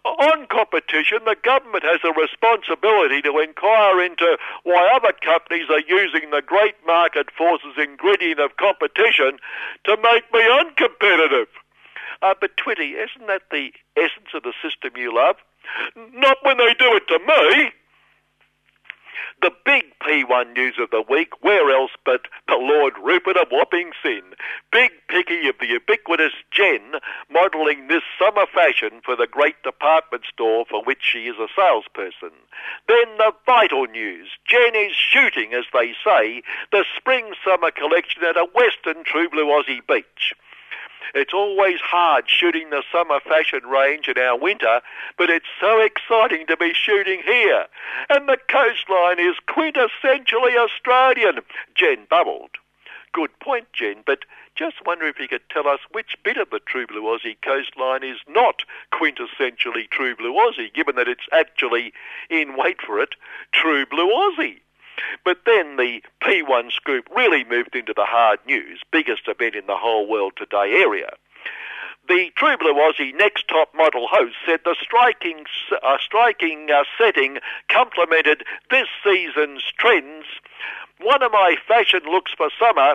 On 0.05 0.47
competition, 0.47 1.19
the 1.25 1.37
government 1.43 1.83
has 1.83 2.01
a 2.05 2.13
responsibility 2.15 3.23
to 3.23 3.39
inquire 3.39 4.01
into 4.05 4.39
why 4.63 4.89
other 4.95 5.13
companies 5.21 5.67
are 5.71 5.83
using 5.89 6.31
the 6.31 6.43
great 6.43 6.77
market 6.87 7.31
forces 7.37 7.75
ingredient 7.77 8.39
of 8.39 8.57
competition 8.57 9.39
to 9.85 9.97
make 10.03 10.31
me 10.33 10.43
uncompetitive. 10.47 11.47
Uh, 12.23 12.35
but 12.41 12.57
Twitty, 12.57 12.95
isn't 12.95 13.27
that 13.27 13.43
the 13.51 13.73
essence 13.97 14.31
of 14.35 14.43
the 14.43 14.55
system 14.63 14.97
you 14.97 15.15
love? 15.15 15.37
Not 16.15 16.39
when 16.43 16.59
they 16.59 16.75
do 16.79 16.95
it 16.95 17.09
to 17.09 17.19
me. 17.19 17.73
The 19.43 19.53
big 19.65 19.85
P1 20.01 20.55
news 20.55 20.75
of 20.79 20.91
the 20.91 21.03
week, 21.09 21.43
where 21.43 21.71
else 21.71 21.93
but 22.05 22.23
the 22.49 22.57
Lord 22.57 22.95
Rupert 23.03 23.37
of 23.37 23.49
Wapping 23.51 23.93
Sin, 24.03 24.23
big 24.71 24.91
picky 25.09 25.49
of 25.49 25.57
the 25.59 25.67
ubiquitous 25.67 26.33
Jen, 26.51 26.95
modelling 27.31 27.89
this 27.89 28.03
summer 28.19 28.47
fashion 28.47 29.01
for 29.05 29.17
the 29.17 29.27
great 29.27 29.63
department 29.63 30.25
store 30.33 30.65
for 30.69 30.83
which 30.85 31.03
she 31.03 31.27
is 31.27 31.37
a 31.39 31.49
salesperson. 31.55 32.33
Then 32.89 33.17
the 33.19 33.33
vital 33.45 33.87
news, 33.87 34.29
Jen 34.47 34.75
is 34.75 34.95
shooting, 34.95 35.53
as 35.55 35.65
they 35.73 35.95
say, 36.05 36.43
the 36.73 36.85
spring-summer 36.97 37.71
collection 37.71 38.25
at 38.25 38.37
a 38.37 38.49
western 38.55 39.05
True 39.05 39.29
Blue 39.29 39.47
Aussie 39.47 39.87
beach. 39.87 40.35
It's 41.15 41.35
always 41.35 41.81
hard 41.81 42.25
shooting 42.29 42.71
the 42.71 42.83
summer 42.93 43.21
fashion 43.21 43.65
range 43.67 44.09
in 44.09 44.19
our 44.19 44.37
winter, 44.37 44.81
but 45.17 45.31
it's 45.31 45.47
so 45.61 45.81
exciting 45.81 46.47
to 46.47 46.57
be 46.57 46.73
shooting 46.75 47.23
here. 47.25 47.67
And 48.11 48.29
the 48.29 48.39
coastline 48.49 49.19
is 49.19 49.37
quintessentially 49.49 50.57
Australian, 50.57 51.41
Jen 51.75 52.07
bubbled. 52.11 52.51
Good 53.13 53.39
point, 53.41 53.73
Jen, 53.73 54.03
but 54.05 54.25
just 54.57 54.85
wonder 54.85 55.07
if 55.07 55.19
you 55.19 55.29
could 55.29 55.49
tell 55.51 55.69
us 55.69 55.81
which 55.93 56.17
bit 56.23 56.37
of 56.37 56.51
the 56.51 56.61
True 56.61 56.87
Blue 56.87 57.03
Aussie 57.03 57.37
coastline 57.43 58.03
is 58.03 58.19
not 58.29 58.63
quintessentially 58.93 59.89
True 59.91 60.17
Blue 60.17 60.33
Aussie, 60.33 60.73
given 60.73 60.97
that 60.97 61.09
it's 61.09 61.27
actually, 61.33 61.93
in 62.29 62.57
wait 62.57 62.81
for 62.81 63.01
it, 63.01 63.15
True 63.53 63.87
Blue 63.87 64.09
Aussie. 64.09 64.61
But 65.25 65.39
then 65.47 65.77
the 65.77 66.03
P1 66.23 66.73
scoop 66.73 67.09
really 67.15 67.45
moved 67.45 67.75
into 67.75 67.93
the 67.95 68.05
hard 68.05 68.39
news, 68.47 68.81
biggest 68.91 69.29
event 69.29 69.55
in 69.55 69.67
the 69.67 69.77
whole 69.77 70.07
world 70.09 70.35
today 70.37 70.75
area. 70.75 71.11
The 72.09 72.31
True 72.37 72.57
Aussie 72.57 73.15
Next 73.17 73.49
Top 73.49 73.75
Model 73.75 74.07
host 74.07 74.37
said 74.47 74.61
the 74.65 74.77
striking, 74.81 75.45
uh, 75.83 75.99
striking 75.99 76.71
uh, 76.71 76.85
setting 76.97 77.39
complemented 77.69 78.45
this 78.71 78.87
season's 79.03 79.65
trends. 79.77 80.25
One 81.01 81.23
of 81.23 81.33
my 81.33 81.57
fashion 81.67 82.01
looks 82.05 82.33
for 82.33 82.49
summer 82.61 82.95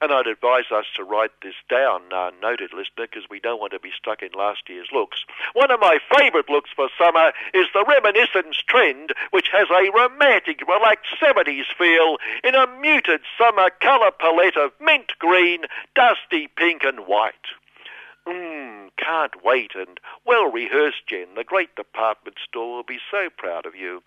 and 0.00 0.12
I'd 0.12 0.26
advise 0.26 0.70
us 0.72 0.86
to 0.96 1.04
write 1.04 1.32
this 1.42 1.54
down, 1.68 2.02
uh, 2.12 2.30
noted 2.42 2.72
listener, 2.72 3.06
because 3.10 3.28
we 3.30 3.40
don't 3.40 3.60
want 3.60 3.72
to 3.72 3.80
be 3.80 3.92
stuck 3.96 4.22
in 4.22 4.30
last 4.32 4.68
year's 4.68 4.88
looks. 4.92 5.24
One 5.54 5.70
of 5.70 5.80
my 5.80 5.98
favourite 6.16 6.48
looks 6.48 6.70
for 6.74 6.88
summer 6.98 7.32
is 7.54 7.66
the 7.72 7.84
reminiscence 7.86 8.56
trend, 8.66 9.12
which 9.30 9.48
has 9.52 9.68
a 9.70 9.90
romantic, 9.94 10.60
relaxed 10.66 11.14
70s 11.20 11.66
feel 11.76 12.16
in 12.44 12.54
a 12.54 12.66
muted 12.80 13.20
summer 13.38 13.70
colour 13.80 14.10
palette 14.10 14.56
of 14.56 14.72
mint 14.80 15.12
green, 15.18 15.62
dusty 15.94 16.48
pink 16.56 16.82
and 16.84 17.06
white. 17.06 17.34
Mmm, 18.26 18.85
can't 18.96 19.44
wait. 19.44 19.74
And 19.74 20.00
well 20.24 20.50
rehearsed, 20.50 21.06
Jen. 21.06 21.34
The 21.36 21.44
great 21.44 21.74
department 21.76 22.36
store 22.46 22.76
will 22.76 22.82
be 22.82 22.98
so 23.10 23.28
proud 23.36 23.66
of 23.66 23.74
you. 23.74 24.02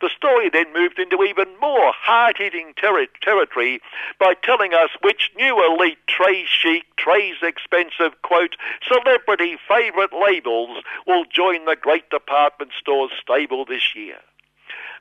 The 0.00 0.10
story 0.10 0.50
then 0.50 0.72
moved 0.72 0.98
into 0.98 1.22
even 1.22 1.58
more 1.60 1.92
hard-hitting 1.92 2.74
ter- 2.76 3.06
territory 3.22 3.80
by 4.18 4.34
telling 4.34 4.74
us 4.74 4.90
which 5.00 5.30
new 5.36 5.64
elite 5.64 5.98
Trey 6.08 6.44
chic, 6.44 6.84
Trey's 6.96 7.36
expensive, 7.42 8.20
quote, 8.22 8.56
celebrity 8.86 9.56
favourite 9.68 10.12
labels 10.12 10.82
will 11.06 11.24
join 11.24 11.64
the 11.64 11.76
great 11.76 12.10
department 12.10 12.72
store's 12.78 13.12
stable 13.20 13.64
this 13.64 13.94
year. 13.94 14.18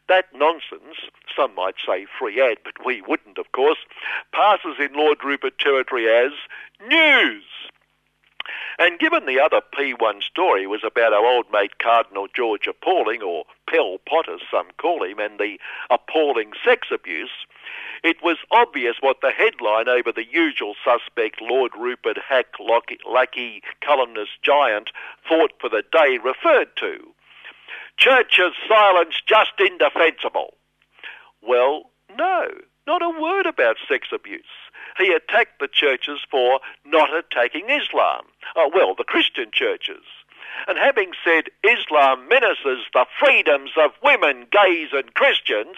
That 0.07 0.33
nonsense, 0.33 0.97
some 1.35 1.53
might 1.55 1.75
say 1.85 2.07
free 2.17 2.41
ad, 2.41 2.57
but 2.63 2.83
we 2.83 3.01
wouldn't, 3.01 3.37
of 3.37 3.51
course, 3.51 3.77
passes 4.31 4.75
in 4.79 4.93
Lord 4.93 5.23
Rupert 5.23 5.59
territory 5.59 6.07
as 6.09 6.31
news. 6.87 7.43
And 8.77 8.99
given 8.99 9.25
the 9.25 9.39
other 9.39 9.61
P1 9.73 10.23
story 10.23 10.65
was 10.65 10.81
about 10.83 11.13
our 11.13 11.25
old 11.25 11.45
mate 11.51 11.79
Cardinal 11.79 12.27
George 12.33 12.67
Appalling, 12.67 13.21
or 13.21 13.45
Pell 13.67 13.97
Potter 14.07 14.37
some 14.49 14.67
call 14.77 15.03
him, 15.03 15.19
and 15.19 15.39
the 15.39 15.59
appalling 15.89 16.51
sex 16.63 16.87
abuse, 16.91 17.45
it 18.03 18.23
was 18.23 18.37
obvious 18.51 18.95
what 19.01 19.21
the 19.21 19.31
headline 19.31 19.89
over 19.89 20.11
the 20.11 20.25
usual 20.25 20.75
suspect 20.83 21.41
Lord 21.41 21.71
Rupert 21.77 22.17
Hack 22.17 22.55
Lackey 23.05 23.61
columnist 23.81 24.41
giant 24.41 24.91
thought 25.27 25.51
for 25.59 25.69
the 25.69 25.83
day 25.91 26.17
referred 26.23 26.75
to. 26.77 27.13
Church's 27.97 28.53
silence 28.67 29.21
just 29.25 29.59
indefensible. 29.59 30.53
Well, 31.41 31.91
no, 32.17 32.47
not 32.87 33.01
a 33.01 33.21
word 33.21 33.45
about 33.45 33.77
sex 33.87 34.07
abuse 34.11 34.43
he 34.99 35.13
attacked 35.13 35.59
the 35.59 35.67
churches 35.67 36.19
for 36.29 36.59
not 36.85 37.09
attacking 37.15 37.69
Islam. 37.69 38.25
Uh, 38.55 38.69
well, 38.73 38.93
the 38.95 39.03
Christian 39.03 39.49
churches. 39.51 40.03
And 40.67 40.77
having 40.77 41.11
said 41.23 41.45
Islam 41.63 42.27
menaces 42.27 42.85
the 42.93 43.05
freedoms 43.17 43.71
of 43.77 43.91
women, 44.03 44.45
gays, 44.51 44.89
and 44.91 45.13
Christians, 45.13 45.77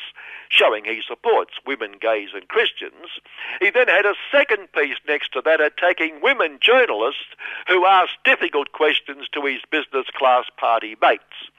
showing 0.50 0.86
he 0.86 1.02
supports 1.08 1.54
women, 1.66 1.94
gays, 2.02 2.30
and 2.34 2.48
Christians, 2.48 3.20
he 3.60 3.70
then 3.70 3.88
had 3.88 4.06
a 4.06 4.16
second 4.32 4.72
piece 4.72 4.98
next 5.08 5.34
to 5.34 5.42
that 5.46 5.62
attacking 5.62 6.20
women 6.22 6.58
journalists 6.60 7.36
who 7.68 7.86
asked 7.86 8.24
difficult 8.24 8.72
questions 8.72 9.28
to 9.34 9.46
his 9.46 9.62
business 9.70 10.08
class 10.18 10.46
party 10.58 10.96
mates. 11.02 11.52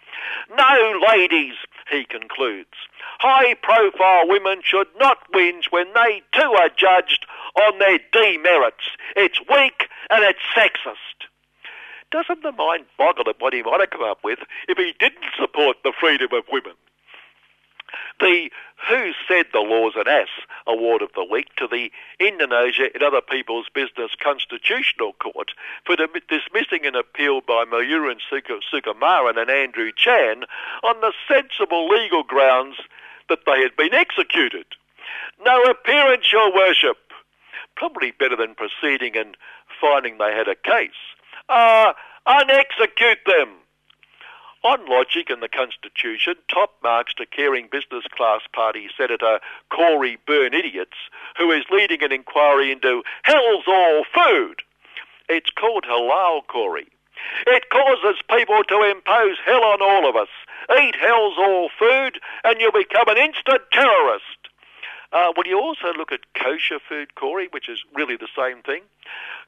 No, 0.57 1.01
ladies, 1.09 1.55
he 1.91 2.05
concludes. 2.05 2.75
High 3.19 3.55
profile 3.55 4.29
women 4.29 4.61
should 4.65 4.89
not 4.99 5.19
whinge 5.33 5.67
when 5.71 5.93
they 5.95 6.23
too 6.33 6.53
are 6.59 6.69
judged 6.69 7.27
on 7.61 7.79
their 7.79 7.99
demerits. 8.13 8.85
It's 9.17 9.41
weak 9.41 9.89
and 10.11 10.25
it's 10.25 10.41
sexist. 10.57 11.29
Doesn't 12.11 12.43
the 12.43 12.53
mind 12.53 12.85
boggle 12.99 13.29
at 13.29 13.41
what 13.41 13.55
he 13.55 13.63
might 13.63 13.81
have 13.81 13.91
come 13.91 14.03
up 14.03 14.23
with 14.23 14.41
if 14.69 14.77
he 14.77 14.95
didn't 14.99 15.25
support 15.39 15.79
the 15.83 15.93
freedom 15.99 16.29
of 16.33 16.45
women? 16.53 16.75
The 18.23 18.53
Who 18.89 19.11
Said 19.27 19.47
the 19.53 19.59
Law's 19.59 19.95
an 19.97 20.07
Ass 20.07 20.29
Award 20.69 21.03
of 21.03 21.11
the 21.17 21.25
Week 21.25 21.49
to 21.57 21.67
the 21.67 21.91
Indonesia 22.21 22.89
and 22.95 23.03
Other 23.03 23.21
People's 23.21 23.67
Business 23.75 24.13
Constitutional 24.23 25.15
Court 25.15 25.51
for 25.85 25.97
dismissing 25.97 26.87
an 26.87 26.95
appeal 26.95 27.41
by 27.41 27.65
Myuran 27.65 28.21
Sukumaran 28.31 29.37
and 29.41 29.51
Andrew 29.51 29.91
Chan 29.91 30.45
on 30.85 31.01
the 31.01 31.13
sensible 31.27 31.89
legal 31.89 32.23
grounds 32.23 32.77
that 33.29 33.41
they 33.45 33.61
had 33.61 33.75
been 33.77 33.93
executed. 33.93 34.67
No 35.45 35.61
appearance, 35.65 36.33
Your 36.33 36.55
Worship. 36.55 36.99
Probably 37.75 38.13
better 38.13 38.37
than 38.37 38.55
proceeding 38.55 39.17
and 39.17 39.37
finding 39.81 40.19
they 40.19 40.31
had 40.33 40.47
a 40.47 40.55
case. 40.55 40.91
Ah, 41.49 41.89
uh, 41.89 41.93
unexecute 42.31 43.19
them. 43.27 43.49
On 44.65 44.79
logic 44.87 45.29
and 45.29 45.43
the 45.43 45.49
Constitution, 45.49 46.35
top 46.49 46.75
marks 46.85 47.15
to 47.15 47.27
caring 47.27 47.67
business 47.67 48.05
class 48.15 48.43
party 48.53 48.89
Senator 48.97 49.41
Corey 49.71 50.19
Byrne 50.25 50.55
Idiots, 50.55 50.97
who 51.37 51.51
is 51.51 51.65
leading 51.69 52.05
an 52.05 52.13
inquiry 52.13 52.71
into 52.71 53.03
hell's 53.25 53.65
all 53.67 54.05
food. 54.15 54.63
It's 55.29 55.51
called 55.51 55.85
halal, 55.85 56.47
Corey. 56.47 56.87
It 57.47 57.71
causes 57.71 58.23
people 58.31 58.63
to 58.69 58.89
impose 58.89 59.39
hell 59.45 59.65
on 59.65 59.83
all 59.83 60.09
of 60.09 60.15
us. 60.15 60.29
Eat 60.81 60.95
hell's 60.95 61.39
all 61.39 61.69
food 61.77 62.21
and 62.45 62.61
you'll 62.61 62.71
become 62.71 63.09
an 63.09 63.19
instant 63.19 63.63
terrorist. 63.73 64.42
Uh, 65.13 65.33
you 65.53 65.61
also 65.61 65.93
look 65.99 66.11
at 66.11 66.21
kosher 66.35 66.79
food, 66.89 67.15
Corey, 67.15 67.49
which 67.51 67.69
is 67.69 67.85
really 67.95 68.17
the 68.17 68.29
same 68.35 68.63
thing? 68.63 68.81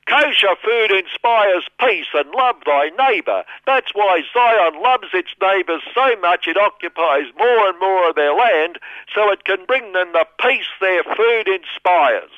Kosher 0.06 0.54
food 0.62 0.92
inspires 0.92 1.64
peace 1.80 2.08
and 2.12 2.30
love 2.32 2.56
thy 2.66 2.90
neighbour. 2.90 3.44
That's 3.64 3.94
why 3.94 4.20
Zion 4.34 4.82
loves 4.82 5.08
its 5.14 5.30
neighbours 5.40 5.80
so 5.94 6.16
much 6.20 6.46
it 6.46 6.58
occupies 6.58 7.32
more 7.38 7.68
and 7.68 7.80
more 7.80 8.10
of 8.10 8.14
their 8.14 8.34
land 8.34 8.78
so 9.14 9.30
it 9.30 9.44
can 9.44 9.64
bring 9.64 9.94
them 9.94 10.12
the 10.12 10.26
peace 10.38 10.68
their 10.78 11.02
food 11.02 11.48
inspires. 11.48 12.30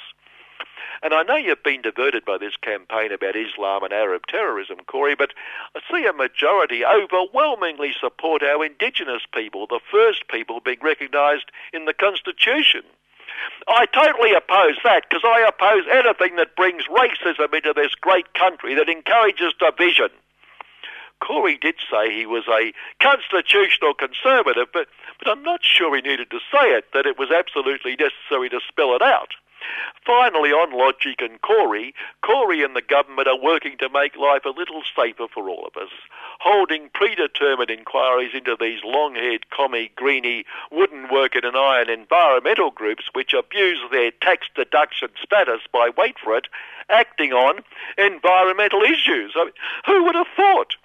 And 1.03 1.13
I 1.13 1.25
know 1.25 1.37
you've 1.37 1.65
been 1.65 1.83
diverted 1.83 2.25
by 2.25 2.39
this 2.39 2.57
campaign 2.57 3.11
about 3.11 3.35
Islam 3.35 3.83
and 3.83 3.93
Arab 3.93 4.27
terrorism, 4.29 4.79
Corey, 4.87 5.17
but 5.17 5.33
I 5.75 5.81
see 5.91 6.07
a 6.07 6.13
majority 6.13 6.85
overwhelmingly 6.85 7.93
support 8.01 8.45
our 8.45 8.65
indigenous 8.65 9.23
people, 9.35 9.67
the 9.67 9.81
first 9.91 10.29
people 10.29 10.61
being 10.61 10.79
recognised 10.81 11.51
in 11.73 11.85
the 11.85 11.95
Constitution. 11.95 12.83
I 13.69 13.87
totally 13.87 14.35
oppose 14.35 14.77
that 14.85 15.05
because 15.09 15.25
I 15.25 15.47
oppose 15.49 15.85
anything 15.91 16.37
that 16.37 16.57
brings 16.57 16.85
racism 16.87 17.53
into 17.55 17.73
this 17.75 17.95
great 18.01 18.33
country 18.35 18.75
that 18.75 18.89
encourages 18.89 19.53
division. 19.59 20.09
Corey 21.21 21.59
did 21.61 21.77
say 21.91 22.13
he 22.13 22.27
was 22.27 22.45
a 22.49 22.73
constitutional 23.03 23.95
conservative, 23.95 24.69
but, 24.73 24.89
but 25.19 25.29
I'm 25.29 25.43
not 25.43 25.61
sure 25.63 25.97
he 25.97 26.03
needed 26.03 26.31
to 26.31 26.39
say 26.53 26.77
it, 26.77 26.93
that 26.93 27.07
it 27.07 27.19
was 27.19 27.31
absolutely 27.31 27.97
necessary 27.97 28.51
to 28.51 28.61
spell 28.69 28.95
it 28.95 29.03
out. 29.03 29.33
Finally, 30.05 30.51
on 30.51 30.77
Logic 30.77 31.21
and 31.21 31.41
Corey, 31.43 31.95
Corey 32.23 32.63
and 32.63 32.77
the 32.77 32.83
government 32.83 33.27
are 33.27 33.39
working 33.39 33.77
to 33.79 33.89
make 33.89 34.17
life 34.17 34.45
a 34.45 34.51
little 34.51 34.83
safer 34.95 35.27
for 35.33 35.49
all 35.49 35.67
of 35.67 35.77
us, 35.81 35.91
holding 36.39 36.91
predetermined 36.95 37.71
inquiries 37.71 38.33
into 38.33 38.57
these 38.59 38.81
long-haired, 38.85 39.51
commie, 39.51 39.91
greeny, 39.97 40.45
wooden 40.71 41.09
work 41.11 41.35
and 41.35 41.57
iron 41.57 41.91
environmental 41.91 42.71
groups 42.71 43.11
which 43.15 43.35
abuse 43.35 43.81
their 43.91 44.13
tax 44.23 44.47
deduction 44.55 45.09
status 45.21 45.63
by, 45.73 45.91
wait 45.97 46.17
for 46.23 46.37
it, 46.37 46.47
acting 46.89 47.33
on 47.33 47.65
environmental 47.99 48.83
issues. 48.83 49.33
I 49.35 49.45
mean, 49.45 49.55
who 49.87 50.05
would 50.05 50.15
have 50.15 50.29
thought? 50.37 50.77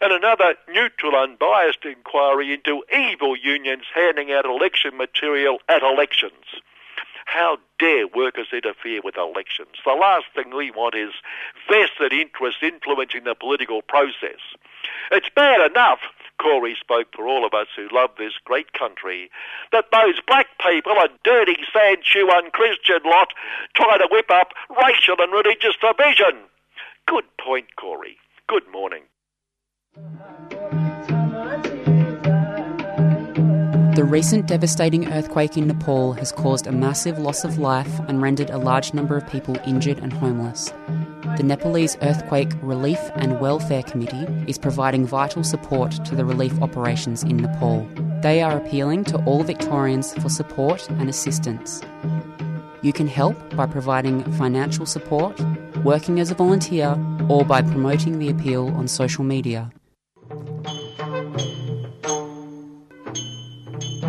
and 0.00 0.12
another 0.12 0.54
neutral, 0.72 1.14
unbiased 1.14 1.84
inquiry 1.84 2.54
into 2.54 2.82
evil 2.90 3.36
unions 3.36 3.84
handing 3.94 4.32
out 4.32 4.46
election 4.46 4.96
material 4.96 5.58
at 5.68 5.82
elections. 5.82 6.62
How 7.30 7.58
dare 7.78 8.08
workers 8.08 8.48
interfere 8.52 9.02
with 9.04 9.16
elections? 9.16 9.78
The 9.84 9.92
last 9.92 10.26
thing 10.34 10.50
we 10.50 10.72
want 10.72 10.96
is 10.96 11.12
vested 11.70 12.12
interests 12.12 12.60
influencing 12.60 13.22
the 13.22 13.36
political 13.36 13.82
process. 13.82 14.42
It's 15.12 15.28
bad 15.32 15.70
enough, 15.70 16.00
Corey 16.42 16.76
spoke 16.80 17.06
for 17.14 17.28
all 17.28 17.46
of 17.46 17.54
us 17.54 17.68
who 17.76 17.86
love 17.92 18.10
this 18.18 18.32
great 18.44 18.72
country, 18.72 19.30
that 19.70 19.92
those 19.92 20.20
black 20.26 20.48
people, 20.60 20.90
a 20.90 21.06
dirty, 21.22 21.58
sand 21.72 21.98
shoe, 22.02 22.28
unchristian 22.28 23.02
lot, 23.04 23.32
try 23.76 23.96
to 23.96 24.08
whip 24.10 24.30
up 24.32 24.48
racial 24.68 25.14
and 25.20 25.30
religious 25.30 25.76
division. 25.80 26.50
Good 27.06 27.26
point, 27.38 27.76
Corey. 27.76 28.16
Good 28.48 28.68
morning. 28.72 29.02
The 34.00 34.06
recent 34.06 34.46
devastating 34.46 35.12
earthquake 35.12 35.58
in 35.58 35.66
Nepal 35.66 36.14
has 36.14 36.32
caused 36.32 36.66
a 36.66 36.72
massive 36.72 37.18
loss 37.18 37.44
of 37.44 37.58
life 37.58 38.00
and 38.08 38.22
rendered 38.22 38.48
a 38.48 38.56
large 38.56 38.94
number 38.94 39.14
of 39.14 39.28
people 39.28 39.58
injured 39.66 39.98
and 39.98 40.10
homeless. 40.10 40.72
The 41.36 41.42
Nepalese 41.42 41.98
Earthquake 42.00 42.50
Relief 42.62 42.98
and 43.16 43.40
Welfare 43.40 43.82
Committee 43.82 44.26
is 44.48 44.56
providing 44.56 45.04
vital 45.04 45.44
support 45.44 46.02
to 46.06 46.14
the 46.14 46.24
relief 46.24 46.62
operations 46.62 47.22
in 47.22 47.36
Nepal. 47.36 47.86
They 48.22 48.40
are 48.40 48.56
appealing 48.56 49.04
to 49.04 49.22
all 49.24 49.42
Victorians 49.42 50.14
for 50.14 50.30
support 50.30 50.88
and 50.88 51.10
assistance. 51.10 51.82
You 52.80 52.94
can 52.94 53.06
help 53.06 53.36
by 53.54 53.66
providing 53.66 54.24
financial 54.32 54.86
support, 54.86 55.38
working 55.84 56.20
as 56.20 56.30
a 56.30 56.34
volunteer, 56.34 56.96
or 57.28 57.44
by 57.44 57.60
promoting 57.60 58.18
the 58.18 58.30
appeal 58.30 58.68
on 58.68 58.88
social 58.88 59.24
media. 59.24 59.70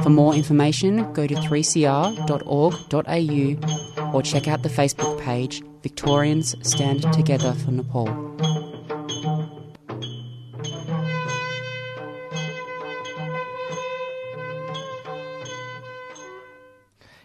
For 0.04 0.10
more 0.10 0.34
information, 0.34 1.14
go 1.14 1.28
to 1.28 1.36
3cr.org.au 1.36 4.14
or 4.14 4.22
check 4.24 4.48
out 4.48 4.64
the 4.64 4.70
Facebook 4.70 5.22
page 5.22 5.62
Victorians 5.84 6.56
Stand 6.68 7.04
Together 7.14 7.54
for 7.54 7.70
Nepal. 7.72 8.08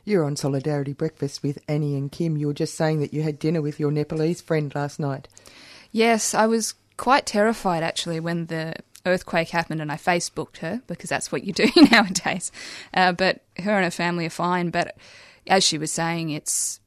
You're 0.04 0.24
on 0.24 0.36
Solidarity 0.36 0.92
Breakfast 0.92 1.42
with 1.42 1.58
Annie 1.66 1.96
and 1.96 2.12
Kim. 2.12 2.36
You 2.36 2.46
were 2.46 2.54
just 2.54 2.76
saying 2.76 3.00
that 3.00 3.12
you 3.12 3.22
had 3.22 3.40
dinner 3.40 3.60
with 3.60 3.80
your 3.80 3.90
Nepalese 3.90 4.40
friend 4.40 4.72
last 4.74 5.00
night. 5.00 5.26
Yes, 5.90 6.32
I 6.32 6.46
was 6.46 6.74
quite 6.96 7.26
terrified 7.26 7.82
actually 7.82 8.20
when 8.20 8.46
the 8.46 8.76
earthquake 9.06 9.50
happened 9.50 9.80
and 9.80 9.90
I 9.90 9.96
Facebooked 9.96 10.58
her 10.58 10.82
because 10.86 11.08
that's 11.08 11.32
what 11.32 11.44
you 11.44 11.52
do 11.52 11.68
nowadays. 11.90 12.52
Uh, 12.92 13.12
but 13.12 13.42
her 13.58 13.72
and 13.72 13.84
her 13.84 13.90
family 13.90 14.26
are 14.26 14.30
fine. 14.30 14.70
But 14.70 14.96
as 15.46 15.64
she 15.64 15.78
was 15.78 15.92
saying, 15.92 16.30
it's 16.30 16.80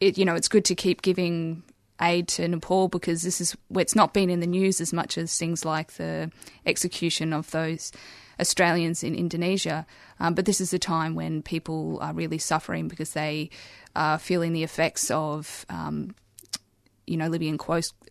it 0.00 0.16
you 0.16 0.24
know 0.24 0.34
it's 0.34 0.48
good 0.48 0.64
to 0.66 0.74
keep 0.74 1.02
giving 1.02 1.62
aid 2.00 2.28
to 2.28 2.46
Nepal 2.46 2.88
because 2.88 3.22
this 3.22 3.40
is 3.40 3.56
it's 3.74 3.94
not 3.94 4.14
been 4.14 4.30
in 4.30 4.40
the 4.40 4.46
news 4.46 4.80
as 4.80 4.92
much 4.92 5.18
as 5.18 5.36
things 5.36 5.64
like 5.64 5.94
the 5.94 6.30
execution 6.64 7.32
of 7.32 7.50
those 7.50 7.92
Australians 8.38 9.02
in 9.02 9.14
Indonesia. 9.14 9.86
Um, 10.20 10.34
but 10.34 10.44
this 10.44 10.60
is 10.60 10.72
a 10.72 10.78
time 10.78 11.14
when 11.14 11.42
people 11.42 11.98
are 12.00 12.12
really 12.12 12.38
suffering 12.38 12.86
because 12.88 13.12
they 13.12 13.50
are 13.94 14.18
feeling 14.18 14.52
the 14.52 14.62
effects 14.62 15.10
of 15.10 15.64
um, 15.70 16.14
you 17.06 17.16
know, 17.16 17.32
in 17.32 17.58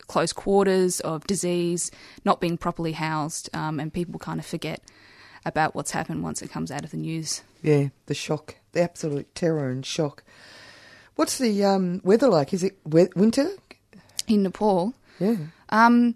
close 0.08 0.34
quarters, 0.34 1.00
of 1.02 1.26
disease, 1.28 1.92
not 2.24 2.42
being 2.42 2.58
properly 2.58 2.94
housed, 2.94 3.50
um, 3.56 3.80
and 3.80 3.94
people 3.94 4.20
kind 4.20 4.40
of 4.40 4.46
forget 4.46 4.82
about 5.46 5.76
what's 5.76 5.92
happened 5.92 6.24
once 6.24 6.42
it 6.42 6.50
comes 6.50 6.72
out 6.72 6.84
of 6.84 6.92
the 6.92 6.98
news. 6.98 7.44
Yeah, 7.62 7.90
the 8.08 8.14
shock, 8.14 8.56
the 8.72 8.82
absolute 8.82 9.34
terror 9.36 9.70
and 9.70 9.86
shock. 9.86 10.24
What's 11.16 11.38
the 11.38 11.64
um, 11.64 12.02
weather 12.04 12.28
like? 12.28 12.54
Is 12.54 12.64
it 12.64 12.78
winter 12.86 13.50
in 14.28 14.44
Nepal? 14.44 14.94
Yeah. 15.20 15.38
Um, 15.70 16.16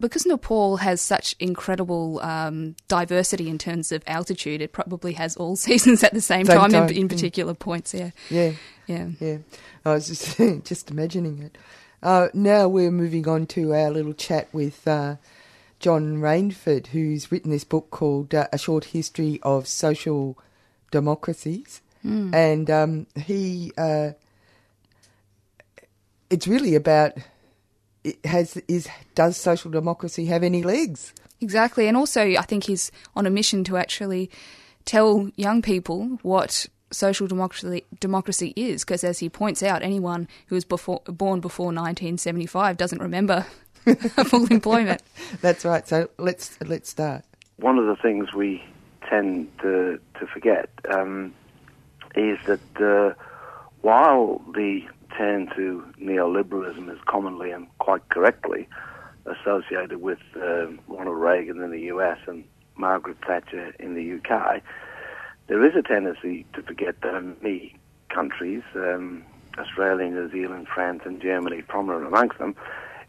because 0.00 0.26
Nepal 0.26 0.76
has 0.76 1.00
such 1.00 1.34
incredible 1.40 2.20
um, 2.20 2.76
diversity 2.86 3.48
in 3.48 3.58
terms 3.58 3.90
of 3.90 4.02
altitude, 4.06 4.62
it 4.62 4.72
probably 4.72 5.14
has 5.14 5.36
all 5.36 5.56
seasons 5.56 6.04
at 6.04 6.14
the 6.14 6.20
same, 6.20 6.46
same 6.46 6.58
time, 6.58 6.70
time, 6.70 6.88
In, 6.90 6.96
in 6.96 7.08
particular 7.08 7.54
mm. 7.54 7.58
points. 7.58 7.94
Yeah. 7.94 8.10
Yeah. 8.30 8.52
Yeah. 8.86 9.08
Yeah. 9.20 9.38
I 9.84 9.94
was 9.94 10.08
just 10.08 10.36
just 10.64 10.90
imagining 10.90 11.42
it. 11.42 11.58
Uh, 12.02 12.28
now 12.32 12.68
we're 12.68 12.90
moving 12.90 13.28
on 13.28 13.46
to 13.46 13.74
our 13.74 13.90
little 13.90 14.12
chat 14.12 14.48
with 14.52 14.86
uh, 14.86 15.16
John 15.80 16.18
Rainford, 16.18 16.88
who's 16.88 17.32
written 17.32 17.50
this 17.50 17.64
book 17.64 17.90
called 17.90 18.34
uh, 18.34 18.46
A 18.52 18.58
Short 18.58 18.84
History 18.86 19.40
of 19.42 19.66
Social 19.66 20.38
Democracies. 20.90 21.80
Mm. 22.04 22.34
And 22.34 22.70
um, 22.70 23.06
he, 23.16 23.72
uh, 23.76 24.12
it's 26.30 26.46
really 26.46 26.74
about 26.74 27.14
it 28.04 28.24
has 28.24 28.56
is 28.68 28.88
does 29.14 29.36
social 29.36 29.70
democracy 29.70 30.26
have 30.26 30.42
any 30.42 30.62
legs? 30.62 31.12
Exactly, 31.40 31.86
and 31.88 31.96
also 31.96 32.22
I 32.22 32.42
think 32.42 32.64
he's 32.64 32.90
on 33.14 33.26
a 33.26 33.30
mission 33.30 33.64
to 33.64 33.76
actually 33.76 34.30
tell 34.84 35.30
young 35.36 35.62
people 35.62 36.18
what 36.22 36.66
social 36.90 37.26
democracy 37.26 37.84
democracy 38.00 38.52
is, 38.56 38.84
because 38.84 39.04
as 39.04 39.18
he 39.18 39.28
points 39.28 39.62
out, 39.62 39.82
anyone 39.82 40.28
who 40.46 40.54
was 40.54 40.64
before, 40.64 41.02
born 41.06 41.40
before 41.40 41.66
1975 41.66 42.76
doesn't 42.76 43.00
remember 43.00 43.46
full 44.26 44.46
employment. 44.50 45.02
That's 45.40 45.64
right. 45.64 45.86
So 45.86 46.08
let's 46.18 46.58
let's 46.62 46.88
start. 46.90 47.24
One 47.56 47.78
of 47.78 47.86
the 47.86 47.96
things 47.96 48.32
we 48.34 48.62
tend 49.08 49.48
to 49.60 49.98
to 50.18 50.26
forget 50.26 50.68
um, 50.90 51.34
is 52.14 52.38
that 52.46 52.60
uh, 52.80 53.14
while 53.82 54.42
the 54.54 54.82
turn 55.16 55.48
to 55.56 55.84
neoliberalism 56.00 56.92
is 56.92 56.98
commonly 57.06 57.50
and 57.50 57.66
quite 57.78 58.08
correctly 58.08 58.68
associated 59.26 60.00
with 60.00 60.18
uh, 60.36 60.66
Ronald 60.86 61.18
Reagan 61.18 61.62
in 61.62 61.70
the 61.70 61.80
US 61.94 62.18
and 62.26 62.44
Margaret 62.76 63.18
Thatcher 63.26 63.74
in 63.78 63.94
the 63.94 64.18
UK, 64.18 64.62
there 65.48 65.64
is 65.64 65.74
a 65.74 65.82
tendency 65.82 66.46
to 66.52 66.62
forget 66.62 67.00
that 67.00 67.42
many 67.42 67.74
countries, 68.10 68.62
um, 68.74 69.24
Australia, 69.58 70.08
New 70.08 70.30
Zealand, 70.30 70.68
France, 70.72 71.02
and 71.04 71.20
Germany 71.20 71.62
prominent 71.62 72.06
amongst 72.06 72.38
them, 72.38 72.54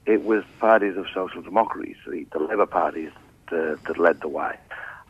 it 0.05 0.23
was 0.23 0.43
parties 0.59 0.97
of 0.97 1.05
social 1.13 1.41
democracy, 1.41 1.95
the, 2.07 2.25
the 2.31 2.39
Labour 2.39 2.65
parties, 2.65 3.11
that, 3.51 3.79
that 3.85 3.97
led 3.99 4.21
the 4.21 4.27
way. 4.27 4.57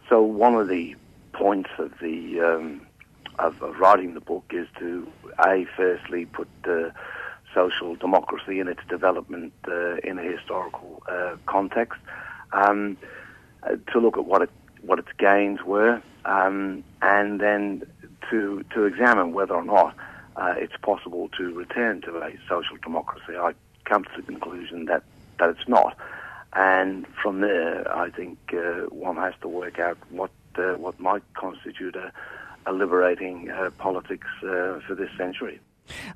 So 0.10 0.22
one 0.22 0.56
of 0.56 0.68
the 0.68 0.96
points 1.34 1.70
of 1.78 1.94
the 2.02 2.42
um, 2.42 2.82
of, 3.38 3.62
of, 3.62 3.78
writing 3.78 4.16
the 4.16 4.20
book 4.20 4.44
is 4.52 4.68
to 4.80 5.08
a 5.46 5.66
firstly 5.78 6.26
put 6.26 6.50
uh, 6.66 6.90
social 7.54 7.96
democracy 7.96 8.60
and 8.60 8.68
its 8.68 8.82
development 8.90 9.54
uh, 9.68 9.96
in 9.98 10.20
a 10.20 10.24
historical 10.24 11.02
uh, 11.08 11.36
context, 11.46 12.00
um, 12.52 12.98
uh, 13.64 13.76
to 13.92 14.00
look 14.00 14.18
at 14.18 14.26
what 14.26 14.42
it 14.42 14.50
what 14.82 15.00
its 15.00 15.10
gains 15.18 15.64
were, 15.64 16.02
um, 16.26 16.84
and 17.02 17.40
then 17.40 17.84
to 18.30 18.64
to 18.74 18.86
examine 18.86 19.34
whether 19.34 19.54
or 19.54 19.64
not 19.64 19.96
uh, 20.36 20.54
it's 20.58 20.78
possible 20.82 21.30
to 21.38 21.54
return 21.54 22.02
to 22.02 22.18
a 22.18 22.32
social 22.48 22.78
democracy. 22.82 23.38
I 23.38 23.54
come 23.86 24.04
to 24.04 24.10
the 24.18 24.24
conclusion 24.24 24.86
that 24.86 25.04
that 25.40 25.50
it's 25.50 25.68
not, 25.68 25.98
and 26.54 27.06
from 27.22 27.42
there, 27.42 27.92
I 27.96 28.10
think 28.10 28.38
uh, 28.54 28.88
one 28.90 29.16
has 29.18 29.34
to 29.42 29.48
work 29.48 29.80
out 29.80 29.98
what 30.10 30.32
uh, 30.58 30.74
what 30.74 31.00
might 31.00 31.24
constitute 31.34 31.96
a, 31.96 32.12
a 32.66 32.74
liberating 32.74 33.50
uh, 33.50 33.70
politics 33.78 34.28
uh, 34.44 34.80
for 34.86 34.96
this 34.96 35.10
century. 35.18 35.60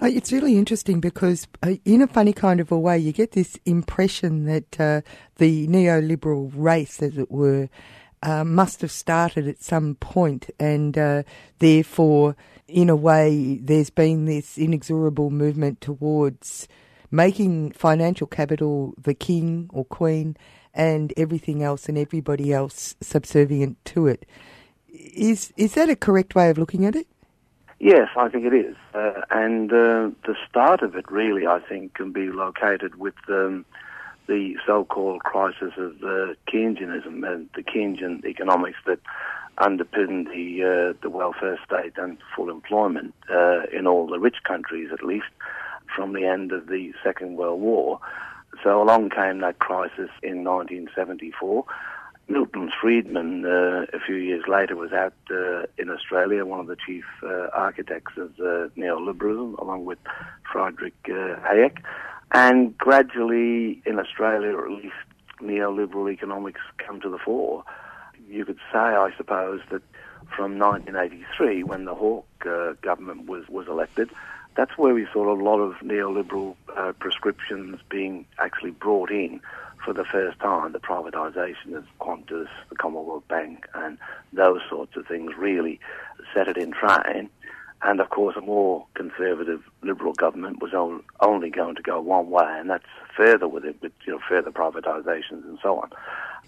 Uh, 0.01 0.07
it's 0.07 0.31
really 0.31 0.57
interesting 0.57 0.99
because, 0.99 1.47
uh, 1.63 1.75
in 1.85 2.01
a 2.01 2.07
funny 2.07 2.33
kind 2.33 2.59
of 2.59 2.71
a 2.71 2.77
way, 2.77 2.97
you 2.97 3.11
get 3.11 3.31
this 3.31 3.57
impression 3.65 4.45
that 4.45 4.79
uh, 4.79 5.01
the 5.37 5.67
neoliberal 5.67 6.51
race, 6.53 7.01
as 7.01 7.17
it 7.17 7.31
were, 7.31 7.69
uh, 8.23 8.43
must 8.43 8.81
have 8.81 8.91
started 8.91 9.47
at 9.47 9.61
some 9.61 9.95
point, 9.95 10.49
and 10.57 10.97
uh, 10.97 11.23
therefore, 11.59 12.35
in 12.67 12.89
a 12.89 12.95
way, 12.95 13.59
there's 13.61 13.89
been 13.89 14.25
this 14.25 14.57
inexorable 14.57 15.29
movement 15.29 15.81
towards 15.81 16.67
making 17.11 17.71
financial 17.73 18.25
capital 18.25 18.95
the 18.97 19.13
king 19.13 19.69
or 19.73 19.83
queen 19.85 20.35
and 20.73 21.13
everything 21.17 21.61
else 21.61 21.87
and 21.87 21.97
everybody 21.97 22.51
else 22.51 22.95
subservient 23.01 23.77
to 23.85 24.07
it. 24.07 24.25
Is 24.89 25.53
is 25.57 25.73
that 25.75 25.89
a 25.89 25.95
correct 25.95 26.33
way 26.33 26.49
of 26.49 26.57
looking 26.57 26.85
at 26.85 26.95
it? 26.95 27.07
Yes, 27.79 28.07
I 28.15 28.29
think 28.29 28.45
it 28.45 28.53
is, 28.53 28.77
uh, 28.93 29.21
and 29.31 29.69
uh, 29.73 30.11
the 30.25 30.35
start 30.49 30.81
of 30.81 30.95
it 30.95 31.11
really, 31.11 31.45
I 31.45 31.59
think, 31.59 31.95
can 31.95 32.13
be 32.13 32.31
located 32.31 32.95
with 32.95 33.15
um, 33.27 33.65
the 34.27 34.55
so-called 34.65 35.21
crisis 35.21 35.73
of 35.77 35.95
uh, 36.03 36.33
Keynesianism 36.47 37.27
and 37.31 37.49
the 37.55 37.63
Keynesian 37.63 38.25
economics 38.25 38.77
that 38.85 38.99
underpinned 39.57 40.27
the 40.27 40.63
uh, 40.63 40.97
the 41.01 41.09
welfare 41.09 41.59
state 41.65 41.93
and 41.97 42.17
full 42.35 42.49
employment 42.49 43.13
uh, 43.29 43.63
in 43.71 43.85
all 43.87 44.07
the 44.07 44.19
rich 44.19 44.37
countries, 44.43 44.89
at 44.91 45.03
least 45.03 45.27
from 45.95 46.13
the 46.13 46.25
end 46.25 46.51
of 46.51 46.67
the 46.67 46.93
Second 47.03 47.37
World 47.37 47.61
War. 47.61 47.99
So 48.63 48.81
along 48.81 49.09
came 49.09 49.39
that 49.39 49.59
crisis 49.59 50.09
in 50.21 50.43
1974. 50.43 51.65
Milton 52.29 52.71
Friedman, 52.79 53.45
uh, 53.45 53.85
a 53.93 53.99
few 53.99 54.15
years 54.15 54.45
later, 54.47 54.75
was 54.75 54.93
out 54.93 55.13
uh, 55.29 55.63
in 55.77 55.89
Australia, 55.89 56.45
one 56.45 56.59
of 56.61 56.67
the 56.67 56.77
chief 56.77 57.03
uh, 57.21 57.47
architects 57.53 58.13
of 58.17 58.31
uh, 58.39 58.69
neoliberalism, 58.77 59.59
along 59.59 59.83
with 59.85 59.99
Friedrich 60.49 60.95
uh, 61.09 61.35
Hayek. 61.45 61.79
And 62.33 62.75
gradually, 62.77 63.81
in 63.85 63.99
Australia, 63.99 64.57
at 64.57 64.69
least 64.71 64.95
neoliberal 65.39 66.11
economics 66.11 66.61
come 66.77 66.99
to 67.01 67.09
the 67.09 67.19
fore. 67.19 67.63
You 68.27 68.43
could 68.43 68.59
say, 68.71 68.79
I 68.79 69.11
suppose, 69.15 69.61
that 69.69 69.83
from 70.35 70.57
1983, 70.57 71.63
when 71.63 71.85
the 71.85 71.93
Hawke 71.93 72.25
uh, 72.45 72.73
government 72.81 73.27
was, 73.27 73.47
was 73.49 73.67
elected, 73.67 74.09
that's 74.55 74.77
where 74.77 74.93
we 74.93 75.07
saw 75.13 75.31
a 75.31 75.39
lot 75.39 75.59
of 75.59 75.75
neoliberal 75.83 76.55
uh, 76.75 76.93
prescriptions 76.99 77.79
being 77.89 78.25
actually 78.39 78.71
brought 78.71 79.11
in 79.11 79.39
for 79.83 79.93
the 79.93 80.05
first 80.05 80.39
time. 80.39 80.71
The 80.71 80.79
privatisation 80.79 81.75
of 81.75 81.85
Qantas, 81.99 82.47
the 82.69 82.75
Commonwealth 82.75 83.27
Bank, 83.27 83.67
and 83.75 83.97
those 84.31 84.61
sorts 84.69 84.95
of 84.95 85.05
things 85.07 85.33
really 85.37 85.79
set 86.33 86.47
it 86.47 86.57
in 86.57 86.71
train. 86.71 87.29
And 87.83 87.99
of 87.99 88.09
course, 88.09 88.35
a 88.37 88.41
more 88.41 88.85
conservative 88.93 89.61
Liberal 89.81 90.13
government 90.13 90.61
was 90.61 90.71
only 91.19 91.49
going 91.49 91.75
to 91.75 91.81
go 91.81 91.99
one 91.99 92.29
way, 92.29 92.47
and 92.47 92.69
that's 92.69 92.85
further 93.15 93.47
with 93.47 93.65
it, 93.65 93.75
with 93.81 93.91
you 94.05 94.13
know, 94.13 94.19
further 94.27 94.51
privatisations 94.51 95.43
and 95.43 95.59
so 95.61 95.79
on. 95.79 95.89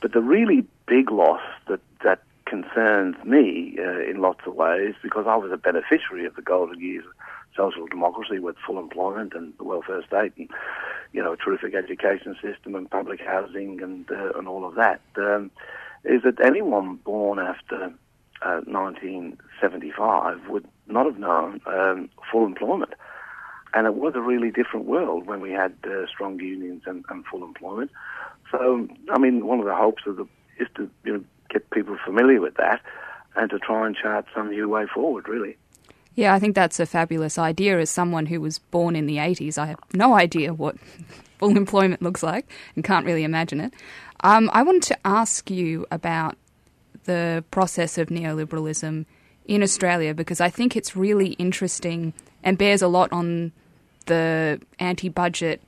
But 0.01 0.13
the 0.13 0.21
really 0.21 0.65
big 0.87 1.11
loss 1.11 1.41
that 1.67 1.81
that 2.03 2.21
concerns 2.45 3.15
me 3.25 3.77
uh, 3.79 4.09
in 4.09 4.21
lots 4.21 4.41
of 4.45 4.55
ways, 4.55 4.93
because 5.03 5.25
I 5.27 5.35
was 5.35 5.51
a 5.51 5.57
beneficiary 5.57 6.25
of 6.25 6.35
the 6.35 6.41
golden 6.41 6.79
years 6.79 7.03
of 7.05 7.11
social 7.55 7.87
democracy 7.87 8.39
with 8.39 8.55
full 8.65 8.79
employment 8.79 9.33
and 9.33 9.53
the 9.57 9.63
welfare 9.63 10.03
state 10.05 10.33
and 10.37 10.49
you 11.13 11.23
know 11.23 11.33
a 11.33 11.37
terrific 11.37 11.73
education 11.73 12.35
system 12.41 12.75
and 12.75 12.89
public 12.89 13.21
housing 13.21 13.81
and 13.81 14.09
uh, 14.11 14.37
and 14.37 14.47
all 14.47 14.65
of 14.65 14.75
that 14.75 15.01
um, 15.17 15.49
is 16.03 16.21
that 16.23 16.39
anyone 16.43 16.95
born 16.97 17.39
after 17.39 17.93
uh, 18.41 18.61
1975 18.65 20.47
would 20.49 20.67
not 20.87 21.05
have 21.05 21.19
known 21.19 21.61
um, 21.65 22.09
full 22.31 22.45
employment. 22.45 22.93
And 23.73 23.87
it 23.87 23.95
was 23.95 24.13
a 24.15 24.21
really 24.21 24.51
different 24.51 24.85
world 24.85 25.25
when 25.25 25.41
we 25.41 25.51
had 25.51 25.73
uh, 25.85 26.07
strong 26.07 26.39
unions 26.39 26.83
and, 26.85 27.03
and, 27.09 27.25
full 27.25 27.43
employment. 27.43 27.91
So, 28.51 28.87
I 29.09 29.19
mean, 29.19 29.45
one 29.45 29.59
of 29.59 29.65
the 29.65 29.75
hopes 29.75 30.03
of 30.05 30.15
the 30.15 30.27
is 30.57 30.67
to 30.75 30.89
you 31.03 31.13
know, 31.13 31.23
get 31.49 31.69
people 31.71 31.97
familiar 32.05 32.39
with 32.39 32.55
that 32.55 32.81
and 33.35 33.49
to 33.49 33.59
try 33.59 33.85
and 33.85 33.95
chart 33.95 34.25
some 34.33 34.49
new 34.49 34.69
way 34.69 34.85
forward, 34.93 35.27
really. 35.27 35.57
Yeah, 36.15 36.33
I 36.33 36.39
think 36.39 36.55
that's 36.55 36.79
a 36.79 36.85
fabulous 36.85 37.37
idea. 37.37 37.79
As 37.79 37.89
someone 37.89 38.27
who 38.27 38.39
was 38.39 38.59
born 38.59 38.95
in 38.95 39.05
the 39.05 39.17
80s, 39.17 39.57
I 39.57 39.67
have 39.67 39.79
no 39.93 40.13
idea 40.13 40.53
what 40.53 40.77
full 41.39 41.57
employment 41.57 42.01
looks 42.01 42.23
like 42.23 42.49
and 42.75 42.83
can't 42.83 43.05
really 43.05 43.23
imagine 43.23 43.59
it. 43.59 43.73
Um, 44.21 44.49
I 44.53 44.63
wanted 44.63 44.83
to 44.83 44.97
ask 45.05 45.51
you 45.51 45.85
about 45.91 46.37
the 47.05 47.43
process 47.51 47.97
of 47.97 48.09
neoliberalism 48.09 49.05
in 49.45 49.63
Australia 49.63 50.13
because 50.13 50.41
I 50.41 50.49
think 50.49 50.75
it's 50.75 50.95
really 50.95 51.29
interesting 51.33 52.13
and 52.43 52.57
bears 52.57 52.81
a 52.81 52.87
lot 52.87 53.11
on 53.11 53.51
the 54.05 54.61
anti 54.79 55.09
budget 55.09 55.61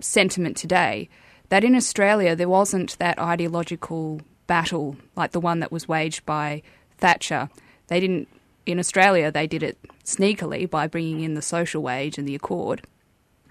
sentiment 0.00 0.56
today. 0.56 1.08
That 1.48 1.64
in 1.64 1.74
Australia 1.74 2.36
there 2.36 2.48
wasn't 2.48 2.98
that 2.98 3.18
ideological 3.18 4.20
battle 4.46 4.96
like 5.16 5.32
the 5.32 5.40
one 5.40 5.60
that 5.60 5.72
was 5.72 5.88
waged 5.88 6.26
by 6.26 6.62
Thatcher. 6.98 7.48
They 7.88 8.00
didn't 8.00 8.28
in 8.66 8.78
Australia, 8.78 9.30
they 9.30 9.46
did 9.46 9.62
it 9.62 9.78
sneakily 10.04 10.68
by 10.68 10.86
bringing 10.86 11.20
in 11.20 11.34
the 11.34 11.42
social 11.42 11.82
wage 11.82 12.18
and 12.18 12.26
the 12.26 12.34
accord. 12.34 12.82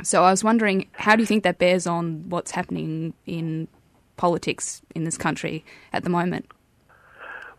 So 0.02 0.24
I 0.24 0.32
was 0.32 0.44
wondering, 0.44 0.88
how 0.94 1.16
do 1.16 1.22
you 1.22 1.28
think 1.28 1.44
that 1.44 1.60
bears 1.60 1.86
on 1.86 2.30
what's 2.30 2.52
happening 2.52 3.14
in 3.26 3.68
politics 4.18 4.82
in 4.96 5.04
this 5.04 5.18
country 5.18 5.64
at 5.94 6.04
the 6.04 6.10
moment? 6.10 6.52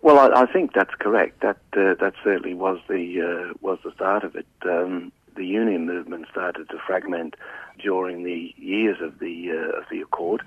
Well, 0.05 0.19
I, 0.19 0.43
I 0.43 0.53
think 0.53 0.75
that's 0.75 0.95
correct. 0.99 1.41
That 1.41 1.57
uh, 1.73 1.95
that 1.99 2.13
certainly 2.23 2.53
was 2.53 2.79
the 2.89 3.23
uh, 3.23 3.55
was 3.63 3.79
the 3.83 3.91
start 3.93 4.23
of 4.23 4.37
it. 4.37 4.47
Um, 4.63 5.13
the 5.35 5.47
union 5.47 5.87
movement 5.87 6.27
started 6.31 6.69
to 6.69 6.79
fragment 6.87 7.37
during 7.83 8.23
the 8.23 8.55
years 8.59 8.99
of 9.01 9.19
the 9.19 9.53
uh, 9.53 9.79
of 9.79 9.85
the 9.91 10.03
accord, 10.03 10.43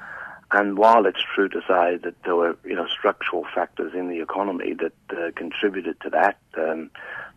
and 0.51 0.77
while 0.77 1.07
it's 1.07 1.23
true 1.33 1.49
to 1.49 1.61
say 1.61 1.97
that 2.03 2.13
there 2.23 2.35
were, 2.35 2.55
you 2.65 2.75
know, 2.75 2.85
structural 2.85 3.47
factors 3.55 3.95
in 3.95 4.09
the 4.09 4.21
economy 4.21 4.75
that 4.75 4.93
uh, 5.17 5.31
contributed 5.35 5.99
to 6.01 6.11
that, 6.11 6.37
um, 6.55 6.91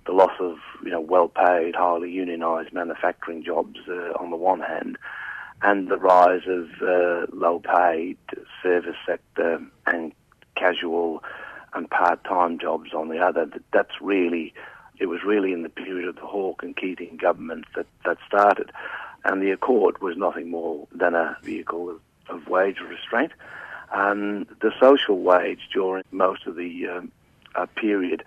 the 0.05 0.12
loss 0.12 0.37
of, 0.41 0.59
you 0.85 0.91
know, 0.91 1.01
well-paid, 1.01 1.75
highly 1.75 2.12
unionised 2.12 2.75
manufacturing 2.75 3.43
jobs 3.43 3.78
uh, 3.89 4.12
on 4.20 4.28
the 4.28 4.36
one 4.36 4.61
hand, 4.61 4.99
and 5.62 5.89
the 5.89 5.97
rise 5.97 6.47
of 6.47 6.69
uh, 6.82 7.24
low-paid 7.32 8.19
service 8.62 8.97
sector 9.07 9.59
and 9.86 10.12
casual 10.55 11.24
and 11.74 11.88
part-time 11.90 12.59
jobs 12.59 12.92
on 12.94 13.09
the 13.09 13.18
other. 13.18 13.47
That, 13.47 13.62
that's 13.72 14.01
really, 14.01 14.52
it 14.98 15.06
was 15.06 15.22
really 15.24 15.52
in 15.52 15.62
the 15.62 15.68
period 15.68 16.09
of 16.09 16.16
the 16.16 16.26
Hawke 16.26 16.62
and 16.62 16.76
Keating 16.76 17.16
governments 17.16 17.68
that 17.74 17.86
that 18.05 18.18
started. 18.26 18.70
and 19.24 19.42
the 19.42 19.51
Accord 19.51 20.01
was 20.01 20.16
nothing 20.16 20.51
more 20.51 20.86
than 20.92 21.14
a 21.14 21.36
vehicle 21.42 21.90
of, 21.90 22.01
of 22.28 22.48
wage 22.48 22.78
restraint. 22.80 23.32
Um, 23.92 24.47
the 24.60 24.72
social 24.78 25.18
wage 25.20 25.68
during 25.72 26.05
most 26.12 26.47
of 26.47 26.56
the 26.56 26.86
um, 26.86 27.12
uh, 27.55 27.66
period 27.66 28.24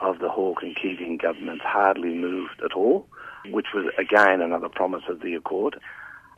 of 0.00 0.18
the 0.18 0.28
Hawke 0.28 0.62
and 0.62 0.76
Keating 0.76 1.16
governments 1.18 1.64
hardly 1.64 2.14
moved 2.14 2.60
at 2.64 2.72
all, 2.72 3.06
which 3.46 3.68
was 3.74 3.86
again 3.96 4.40
another 4.40 4.68
promise 4.68 5.04
of 5.08 5.20
the 5.20 5.34
Accord, 5.34 5.78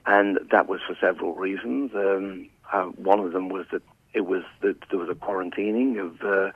and 0.04 0.38
that 0.50 0.68
was 0.68 0.80
for 0.86 0.94
several 1.00 1.34
reasons. 1.34 1.92
Um, 1.94 2.48
uh, 2.72 2.84
one 2.84 3.20
of 3.20 3.32
them 3.32 3.48
was 3.48 3.66
that 3.72 3.82
it 4.16 4.26
was 4.26 4.42
that 4.62 4.76
there 4.88 4.98
was 4.98 5.10
a 5.10 5.14
quarantining 5.14 6.00
of 6.00 6.22
uh, 6.22 6.50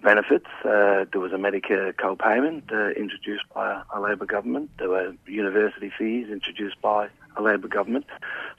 benefits. 0.00 0.46
Uh, 0.64 1.04
there 1.10 1.20
was 1.20 1.32
a 1.32 1.36
Medicare 1.36 1.94
co-payment 1.96 2.70
uh, 2.72 2.90
introduced 2.90 3.44
by 3.52 3.82
a 3.92 4.00
Labor 4.00 4.26
government. 4.26 4.70
There 4.78 4.88
were 4.88 5.12
university 5.26 5.90
fees 5.98 6.28
introduced 6.30 6.80
by 6.80 7.08
a 7.36 7.42
Labor 7.42 7.66
government. 7.66 8.06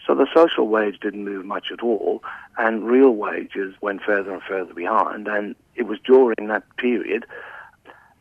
So 0.06 0.16
the 0.16 0.28
social 0.36 0.68
wage 0.68 1.00
didn't 1.00 1.24
move 1.24 1.46
much 1.46 1.72
at 1.72 1.82
all, 1.82 2.22
and 2.58 2.84
real 2.84 3.12
wages 3.12 3.74
went 3.82 4.02
further 4.02 4.34
and 4.34 4.44
further 4.44 4.74
behind. 4.74 5.28
And 5.30 5.56
it 5.76 5.84
was 5.84 6.00
during 6.04 6.48
that 6.48 6.64
period 6.76 7.26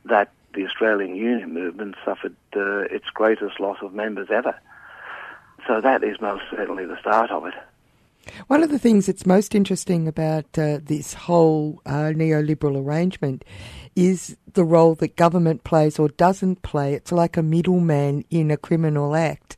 that 0.05 0.31
the 0.55 0.65
Australian 0.65 1.17
Union 1.17 1.53
movement 1.53 1.97
suffered 2.05 2.37
uh, 2.55 2.83
its 2.83 3.11
greatest 3.11 3.59
loss 3.59 3.79
of 3.83 3.93
members 3.93 4.29
ever. 4.31 4.59
So 5.67 5.81
that 5.81 6.05
is 6.05 6.21
most 6.21 6.45
certainly 6.51 6.87
the 6.87 6.99
start 7.01 7.33
of 7.33 7.47
it. 7.47 7.55
One 8.47 8.63
of 8.63 8.71
the 8.71 8.79
things 8.79 9.07
that's 9.07 9.27
most 9.27 9.55
interesting 9.55 10.09
about 10.09 10.47
uh, 10.59 10.79
this 10.83 11.15
whole 11.15 11.83
uh, 11.87 12.13
neoliberal 12.15 12.83
arrangement 12.83 13.45
is 13.97 14.37
the 14.55 14.65
role 14.65 14.95
that 14.97 15.17
government 15.17 15.65
plays 15.65 15.99
or 15.99 16.09
doesn't 16.09 16.63
play. 16.63 16.95
It's 16.95 17.13
like 17.13 17.37
a 17.37 17.43
middleman 17.43 18.25
in 18.31 18.51
a 18.51 18.57
criminal 18.57 19.17
act, 19.17 19.57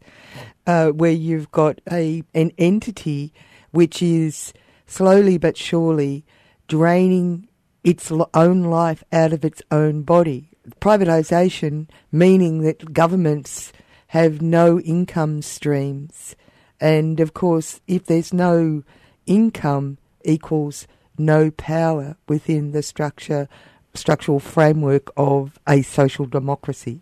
uh, 0.66 0.88
where 0.88 1.10
you've 1.10 1.50
got 1.50 1.80
a 1.90 2.22
an 2.34 2.52
entity 2.58 3.32
which 3.70 4.02
is 4.02 4.52
slowly 4.86 5.38
but 5.38 5.56
surely 5.56 6.24
draining 6.66 7.48
its 7.84 8.12
own 8.34 8.62
life 8.64 9.02
out 9.12 9.32
of 9.32 9.44
its 9.44 9.62
own 9.70 10.02
body. 10.02 10.50
Privatisation 10.80 11.88
meaning 12.12 12.62
that 12.62 12.92
governments 12.92 13.72
have 14.08 14.42
no 14.42 14.80
income 14.80 15.42
streams 15.42 16.34
and 16.80 17.20
of 17.20 17.34
course, 17.34 17.80
if 17.86 18.06
there's 18.06 18.32
no 18.32 18.82
income 19.26 19.98
equals 20.24 20.86
no 21.18 21.50
power 21.50 22.16
within 22.28 22.72
the 22.72 22.82
structure 22.82 23.48
structural 23.94 24.38
framework 24.38 25.10
of 25.16 25.58
a 25.66 25.82
social 25.82 26.24
democracy. 26.24 27.00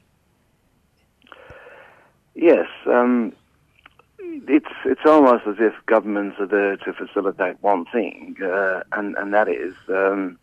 Yes, 2.35 2.67
um, 2.87 3.33
it's 4.19 4.67
it's 4.85 5.01
almost 5.05 5.47
as 5.47 5.57
if 5.59 5.75
governments 5.87 6.37
are 6.39 6.47
there 6.47 6.77
to 6.79 6.93
facilitate 6.93 7.57
one 7.63 7.85
thing, 7.87 8.37
uh, 8.43 8.83
and 8.93 9.17
and 9.17 9.35
that 9.35 9.49
is 9.49 9.75
um, 9.89 10.39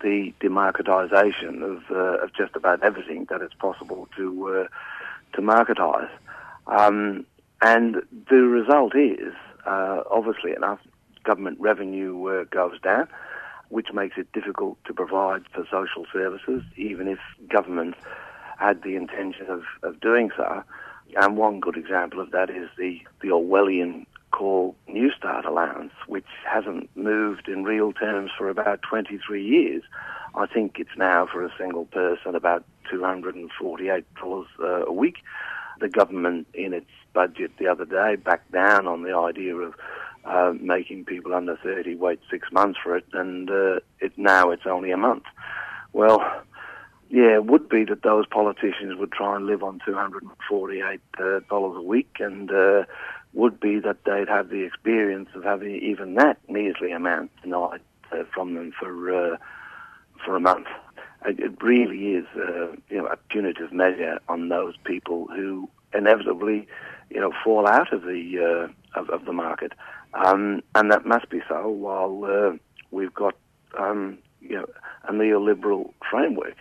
the 0.00 0.32
demarketisation 0.40 1.62
of 1.62 1.82
uh, 1.90 2.24
of 2.24 2.32
just 2.34 2.56
about 2.56 2.82
everything 2.82 3.26
that 3.30 3.42
it's 3.42 3.54
possible 3.54 4.08
to 4.16 4.48
uh, 4.48 4.68
to 5.34 5.42
marketise. 5.42 6.10
Um, 6.66 7.26
and 7.64 8.02
the 8.28 8.42
result 8.42 8.94
is, 8.94 9.32
uh, 9.66 10.02
obviously 10.10 10.52
enough, 10.52 10.80
government 11.24 11.58
revenue 11.58 12.26
uh, 12.26 12.44
goes 12.50 12.78
down, 12.82 13.08
which 13.70 13.88
makes 13.94 14.18
it 14.18 14.30
difficult 14.34 14.76
to 14.84 14.92
provide 14.92 15.44
for 15.54 15.64
social 15.70 16.04
services, 16.12 16.62
even 16.76 17.08
if 17.08 17.18
governments 17.48 17.96
had 18.58 18.82
the 18.82 18.96
intention 18.96 19.46
of, 19.48 19.62
of 19.82 19.98
doing 20.00 20.30
so. 20.36 20.62
And 21.16 21.38
one 21.38 21.58
good 21.58 21.78
example 21.78 22.20
of 22.20 22.32
that 22.32 22.50
is 22.50 22.68
the, 22.76 23.00
the 23.22 23.28
Orwellian 23.28 24.04
called 24.30 24.74
Newstart 24.86 25.46
allowance, 25.46 25.94
which 26.06 26.26
hasn't 26.44 26.94
moved 26.94 27.48
in 27.48 27.64
real 27.64 27.94
terms 27.94 28.30
for 28.36 28.50
about 28.50 28.82
23 28.82 29.42
years. 29.42 29.82
I 30.34 30.44
think 30.44 30.78
it's 30.78 30.98
now 30.98 31.26
for 31.32 31.42
a 31.42 31.50
single 31.56 31.86
person 31.86 32.34
about 32.34 32.62
$248 32.92 34.04
uh, 34.60 34.64
a 34.84 34.92
week. 34.92 35.16
The 35.80 35.88
government, 35.88 36.46
in 36.52 36.74
its 36.74 36.90
budget 37.14 37.52
the 37.58 37.68
other 37.68 37.84
day 37.86 38.16
backed 38.16 38.52
down 38.52 38.86
on 38.86 39.02
the 39.02 39.16
idea 39.16 39.54
of 39.54 39.74
uh, 40.24 40.54
making 40.60 41.04
people 41.04 41.34
under 41.34 41.56
30 41.56 41.96
wait 41.96 42.20
six 42.30 42.50
months 42.52 42.78
for 42.82 42.96
it, 42.96 43.06
and 43.12 43.50
uh, 43.50 43.80
it 44.00 44.12
now 44.16 44.50
it's 44.50 44.66
only 44.66 44.90
a 44.90 44.96
month. 44.96 45.24
Well, 45.92 46.24
yeah, 47.10 47.34
it 47.34 47.44
would 47.44 47.68
be 47.68 47.84
that 47.84 48.02
those 48.02 48.26
politicians 48.26 48.96
would 48.96 49.12
try 49.12 49.36
and 49.36 49.46
live 49.46 49.62
on 49.62 49.80
$248 49.86 50.98
uh, 51.20 51.54
a 51.54 51.82
week, 51.82 52.16
and 52.18 52.50
uh, 52.50 52.84
would 53.34 53.60
be 53.60 53.78
that 53.80 54.04
they'd 54.04 54.28
have 54.28 54.48
the 54.48 54.62
experience 54.62 55.28
of 55.34 55.44
having 55.44 55.76
even 55.76 56.14
that 56.14 56.38
measly 56.48 56.90
amount 56.92 57.30
denied 57.42 57.80
uh, 58.12 58.24
from 58.32 58.54
them 58.54 58.72
for 58.78 59.32
uh, 59.32 59.36
for 60.24 60.36
a 60.36 60.40
month. 60.40 60.66
It, 61.26 61.62
really 61.62 62.14
is, 62.16 62.26
you 62.90 62.98
know, 62.98 63.06
a 63.06 63.16
punitive 63.16 63.72
measure 63.72 64.20
on 64.28 64.50
those 64.50 64.74
people 64.84 65.26
who 65.28 65.70
inevitably 65.94 66.66
you 67.10 67.20
know, 67.20 67.32
fall 67.44 67.66
out 67.66 67.92
of 67.92 68.02
the 68.02 68.68
uh, 68.68 69.00
of, 69.00 69.10
of, 69.10 69.24
the 69.24 69.32
market, 69.32 69.72
um, 70.14 70.62
and 70.74 70.90
that 70.90 71.04
must 71.06 71.28
be 71.30 71.40
so 71.48 71.68
while 71.68 72.24
uh, 72.24 72.56
we've 72.90 73.14
got 73.14 73.34
um, 73.78 74.18
you 74.40 74.56
know 74.56 74.66
a 75.08 75.12
neoliberal 75.12 75.92
framework, 76.10 76.56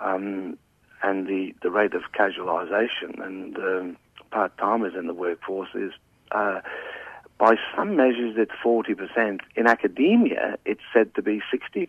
um, 0.00 0.58
and 1.02 1.26
the, 1.26 1.54
the 1.62 1.70
rate 1.70 1.94
of 1.94 2.02
casualisation 2.18 3.24
and 3.24 3.56
um, 3.58 3.96
part 4.30 4.56
timers 4.58 4.94
in 4.98 5.06
the 5.06 5.14
workforce 5.14 5.70
is. 5.74 5.92
Uh, 6.32 6.60
by 7.38 7.54
some 7.76 7.96
measures, 7.96 8.36
it's 8.38 8.52
40%. 8.64 9.40
In 9.56 9.66
academia, 9.66 10.56
it's 10.64 10.80
said 10.92 11.14
to 11.16 11.22
be 11.22 11.42
60%. 11.52 11.88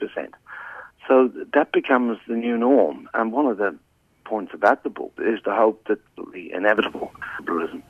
So 1.07 1.31
that 1.53 1.71
becomes 1.71 2.17
the 2.27 2.35
new 2.35 2.57
norm. 2.57 3.09
And 3.13 3.31
one 3.31 3.45
of 3.45 3.57
the 3.57 3.77
points 4.27 4.53
about 4.53 4.83
the 4.83 4.89
book 4.89 5.13
is 5.19 5.39
the 5.45 5.55
hope 5.55 5.87
that 5.87 5.99
the 6.33 6.51
inevitable 6.51 7.11
liberalism. 7.39 7.83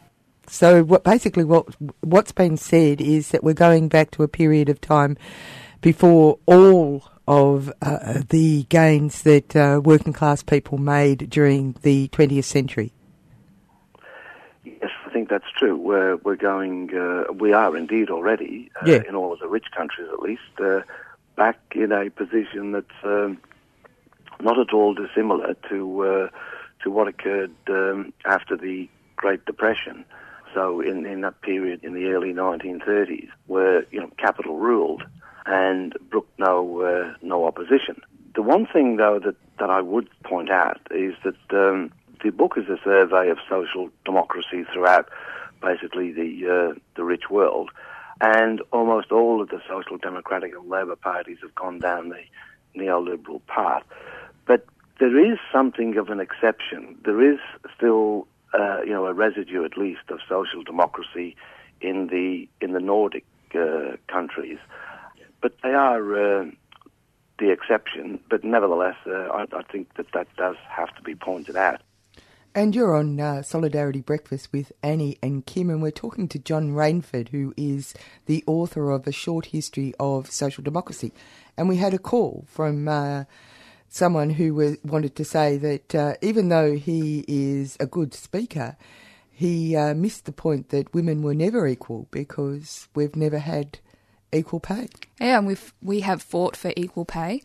So 0.48 0.84
what 0.84 1.04
basically 1.04 1.44
what 1.44 1.66
what's 2.02 2.32
been 2.32 2.58
said 2.58 3.02
is 3.02 3.30
that 3.30 3.44
we're 3.44 3.54
going 3.54 3.90
back 3.90 4.12
to 4.12 4.24
a 4.24 4.28
period 4.28 4.70
of 4.70 4.80
time 4.80 5.18
before 5.82 6.40
all 6.46 7.04
of 7.28 7.72
uh, 7.82 8.22
the 8.30 8.64
gains 8.70 9.24
that 9.24 9.56
uh, 9.56 9.82
working 9.84 10.14
class 10.14 10.42
people 10.44 10.78
made 10.78 11.30
during 11.30 11.76
the 11.82 12.08
20th 12.10 12.46
century. 12.46 12.94
Yes, 14.64 14.90
I 15.06 15.10
think 15.10 15.30
that's 15.30 15.52
true. 15.58 15.76
We're 15.76 16.16
we're 16.18 16.36
going. 16.38 16.96
Uh, 16.96 17.34
we 17.34 17.52
are 17.52 17.76
indeed 17.76 18.10
already 18.10 18.72
uh, 18.82 18.86
yeah. 18.86 19.02
in 19.08 19.16
all 19.16 19.34
of 19.34 19.40
the 19.40 19.48
rich 19.48 19.68
countries, 19.76 20.08
at 20.12 20.20
least, 20.20 20.42
uh, 20.60 20.82
back 21.36 21.60
in 21.76 21.92
a 21.92 22.10
position 22.10 22.72
that's 22.72 23.04
um, 23.04 23.38
not 24.42 24.60
at 24.60 24.74
all 24.74 24.94
dissimilar 24.94 25.56
to 25.70 26.04
uh, 26.04 26.30
to 26.84 26.92
what 26.92 27.08
occurred 27.08 27.54
um, 27.70 28.14
after 28.26 28.56
the 28.56 28.90
Great 29.16 29.46
Depression. 29.46 30.06
So 30.54 30.82
in, 30.82 31.06
in 31.06 31.22
that 31.22 31.42
period 31.42 31.84
in 31.84 31.94
the 31.94 32.08
early 32.08 32.34
1930s, 32.34 33.30
where 33.48 33.86
you 33.92 34.00
know 34.00 34.10
capital 34.18 34.58
ruled 34.58 35.04
and 35.46 35.94
brooked 36.10 36.38
no 36.40 36.82
uh, 36.82 37.14
no 37.22 37.46
opposition. 37.46 38.02
The 38.36 38.42
one 38.42 38.68
thing 38.68 38.98
though 38.98 39.20
that, 39.20 39.36
that 39.60 39.70
I 39.70 39.82
would 39.82 40.10
point 40.24 40.50
out 40.50 40.80
is 40.92 41.16
that 41.24 41.38
um, 41.52 41.92
the 42.24 42.32
book 42.32 42.54
is 42.58 42.68
a 42.70 42.78
survey 42.84 43.30
of 43.30 43.38
social 43.50 43.90
democracy 44.06 44.66
throughout 44.72 45.10
basically 45.62 46.12
the 46.12 46.74
uh, 46.74 46.80
the 46.96 47.04
rich 47.04 47.30
world, 47.30 47.72
and 48.22 48.62
almost 48.72 49.12
all 49.12 49.42
of 49.42 49.50
the 49.50 49.62
social 49.68 49.98
democratic 49.98 50.54
and 50.54 50.70
labour 50.70 50.96
parties 50.96 51.38
have 51.42 51.56
gone 51.56 51.80
down 51.80 52.10
the 52.10 52.24
neoliberal 52.80 53.42
path. 53.48 53.84
But 54.48 54.66
there 55.00 55.32
is 55.32 55.38
something 55.52 55.98
of 55.98 56.10
an 56.10 56.20
exception. 56.20 56.98
There 57.06 57.22
is 57.22 57.40
still, 57.76 58.28
uh, 58.54 58.82
you 58.82 58.92
know, 58.92 59.06
a 59.06 59.14
residue 59.14 59.64
at 59.66 59.78
least 59.78 60.10
of 60.10 60.20
social 60.28 60.64
democracy 60.64 61.36
in 61.82 62.08
the 62.08 62.48
in 62.60 62.74
the 62.74 62.80
Nordic 62.80 63.26
uh, 63.54 63.98
countries, 64.08 64.58
but 65.42 65.54
they 65.62 65.74
are 65.74 66.42
uh, 66.42 66.46
the 67.40 67.52
exception. 67.52 68.20
But 68.30 68.44
nevertheless, 68.44 68.96
uh, 69.06 69.12
I, 69.12 69.46
I, 69.54 69.62
think 69.72 69.94
that 69.96 70.12
that 70.14 70.28
does 70.38 70.56
have 70.70 70.96
to 70.96 71.02
be 71.04 71.14
pointed 71.16 71.56
out. 71.56 71.82
And 72.56 72.74
you're 72.74 72.96
on 72.96 73.20
uh, 73.20 73.44
Solidarity 73.44 74.02
Breakfast 74.02 74.52
with 74.52 74.72
Annie 74.82 75.20
and 75.22 75.46
Kim, 75.46 75.70
and 75.70 75.80
we're 75.80 75.92
talking 75.92 76.28
to 76.30 76.40
John 76.40 76.72
Rainford, 76.72 77.30
who 77.30 77.54
is 77.56 77.94
the 78.26 78.44
author 78.48 78.90
of 78.90 79.06
A 79.06 79.12
Short 79.12 79.48
History 79.48 79.94
of 80.00 80.32
Social 80.32 80.64
Democracy. 80.64 81.14
And 81.56 81.70
we 81.70 81.76
had 81.76 81.94
a 81.94 82.00
call 82.00 82.46
from 82.48 82.88
uh, 82.88 83.26
someone 83.90 84.32
who 84.32 84.54
was, 84.54 84.78
wanted 84.84 85.16
to 85.16 85.26
say 85.26 85.58
that 85.58 85.96
uh, 85.96 86.14
even 86.22 86.50
though 86.50 86.76
he 86.76 87.24
is 87.28 87.78
a 87.80 87.86
good 87.86 88.14
speaker, 88.14 88.78
he 89.30 89.76
uh, 89.76 89.94
missed 89.94 90.26
the 90.26 90.32
point 90.32 90.70
that 90.70 90.94
women 90.94 91.22
were 91.22 91.34
never 91.34 91.68
equal 91.68 92.08
because 92.12 92.88
we've 92.96 93.16
never 93.16 93.40
had 93.40 93.80
equal 94.32 94.60
pay. 94.60 94.88
Yeah, 95.20 95.38
and 95.38 95.48
we've 95.48 95.74
we 95.82 96.02
have 96.02 96.22
fought 96.22 96.56
for 96.56 96.74
equal 96.76 97.06
pay, 97.06 97.42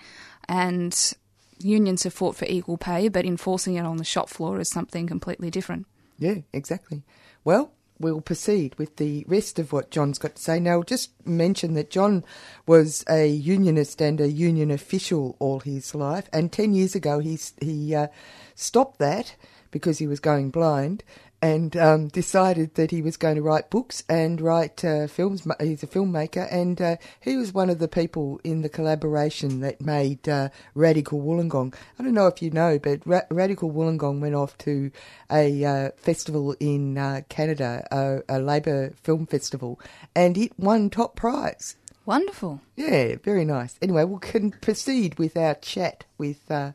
and 0.49 1.15
unions 1.59 2.03
have 2.05 2.15
fought 2.15 2.37
for 2.37 2.47
equal 2.47 2.77
pay, 2.79 3.09
but 3.09 3.25
enforcing 3.25 3.75
it 3.75 3.85
on 3.85 3.99
the 3.99 4.05
shop 4.05 4.29
floor 4.29 4.61
is 4.61 4.69
something 4.69 5.07
completely 5.07 5.51
different. 5.51 5.87
Yeah, 6.19 6.37
exactly. 6.53 7.03
Well, 7.45 7.73
we'll 8.03 8.21
proceed 8.21 8.75
with 8.79 8.97
the 8.97 9.25
rest 9.27 9.59
of 9.59 9.73
what 9.73 9.91
John's 9.91 10.19
got 10.19 10.37
to 10.37 10.43
say. 10.43 10.61
Now, 10.61 10.73
I'll 10.73 10.83
just 10.83 11.11
mention 11.27 11.75
that 11.75 11.91
John 11.91 12.25
was 12.67 13.05
a 13.09 13.27
unionist 13.27 14.01
and 14.03 14.21
a 14.21 14.31
union 14.31 14.71
official 14.71 15.37
all 15.39 15.61
his 15.61 15.95
life, 15.95 16.29
and 16.33 16.53
10 16.53 16.75
years 16.75 16.95
ago 16.95 17.21
he, 17.21 17.39
he 17.61 17.95
uh, 17.95 18.09
stopped 18.55 18.99
that 18.99 19.37
because 19.71 19.99
he 19.99 20.07
was 20.07 20.21
going 20.21 20.51
blind 20.51 21.03
and 21.43 21.77
um, 21.77 22.07
decided 22.07 22.77
that 22.77 22.93
he 22.93 23.03
was 23.03 23.17
going 23.17 23.35
to 23.35 23.43
write 23.43 23.69
books 23.69 24.05
and 24.09 24.41
write 24.41 24.85
uh, 24.85 25.09
films. 25.09 25.47
He's 25.61 25.83
a 25.83 25.89
filmmaker, 25.89 26.47
and 26.51 26.81
uh, 26.81 26.97
he 27.21 27.37
was 27.37 27.53
one 27.53 27.69
of 27.69 27.81
the 27.81 27.89
people 27.89 28.41
in 28.45 28.63
the 28.63 28.69
collaboration 28.69 29.61
that 29.61 29.81
made 29.81 30.29
uh, 30.29 30.51
Radical 30.75 31.21
Wollongong. 31.21 31.75
I 31.99 32.03
don't 32.05 32.15
know 32.15 32.29
if 32.29 32.41
you 32.41 32.51
know, 32.51 32.79
but 32.79 33.01
Ra- 33.05 33.23
Radical 33.29 33.73
Wollongong 33.73 34.21
went 34.21 34.37
off 34.37 34.57
to 34.59 34.93
a 35.31 35.65
uh, 35.65 35.91
festival 35.97 36.55
in 36.61 36.97
uh, 36.97 37.23
Canada, 37.29 37.87
a, 37.91 38.21
a 38.29 38.39
Labour 38.39 38.93
film 39.03 39.27
festival, 39.27 39.81
and 40.15 40.39
it 40.39 40.57
won 40.59 40.91
top 40.91 41.17
prize. 41.17 41.77
Wonderful. 42.07 42.61
Yeah, 42.77 43.17
very 43.23 43.45
nice. 43.45 43.79
Anyway, 43.83 44.05
we 44.05 44.19
can 44.21 44.53
proceed 44.53 45.19
with 45.19 45.37
our 45.37 45.55
chat 45.57 46.05
with 46.19 46.51
uh, 46.51 46.73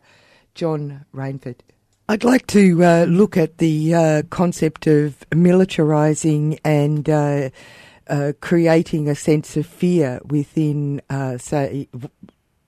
John 0.56 1.06
Rainford. 1.14 1.60
I'd 2.10 2.24
like 2.24 2.48
to 2.48 2.86
uh, 2.86 3.04
look 3.04 3.36
at 3.36 3.58
the 3.58 3.94
uh, 3.94 4.24
concept 4.30 4.88
of 4.88 5.20
militarising 5.32 6.58
and 6.64 7.10
uh, 7.10 7.50
uh, 8.08 8.32
creating 8.40 9.10
a 9.10 9.16
sense 9.16 9.58
of 9.58 9.66
fear 9.66 10.22
within, 10.24 11.02
uh, 11.10 11.38
say, 11.38 11.90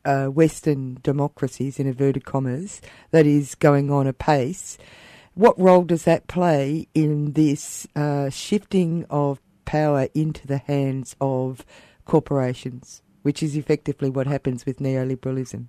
uh, 0.04 0.26
Western 0.26 0.98
democracies, 1.04 1.80
in 1.80 1.88
inverted 1.88 2.26
commas, 2.26 2.82
that 3.12 3.26
is 3.26 3.56
going 3.56 3.90
on 3.90 4.08
apace. 4.08 4.78
What 5.36 5.58
role 5.58 5.86
does 5.86 6.04
that 6.04 6.28
play 6.28 6.90
in 6.94 7.32
this 7.32 7.88
shifting 8.32 9.06
of 9.10 9.40
power 9.64 10.10
into 10.14 10.48
the 10.48 10.58
hands 10.58 11.16
of 11.22 11.66
corporations, 12.04 13.02
which 13.22 13.42
is 13.42 13.56
effectively 13.56 14.10
what 14.10 14.28
happens 14.28 14.66
with 14.66 14.80
neoliberalism? 14.80 15.68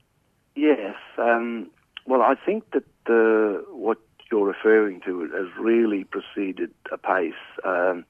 Yes. 0.56 0.96
Um, 1.18 1.70
well, 2.06 2.22
I 2.22 2.34
think 2.34 2.70
that 2.72 2.84
the 3.06 3.64
what 3.70 3.98
you're 4.30 4.46
referring 4.46 5.00
to 5.02 5.22
has 5.32 5.48
really 5.58 6.04
proceeded 6.04 6.70
apace 6.92 7.34
um, 7.64 8.04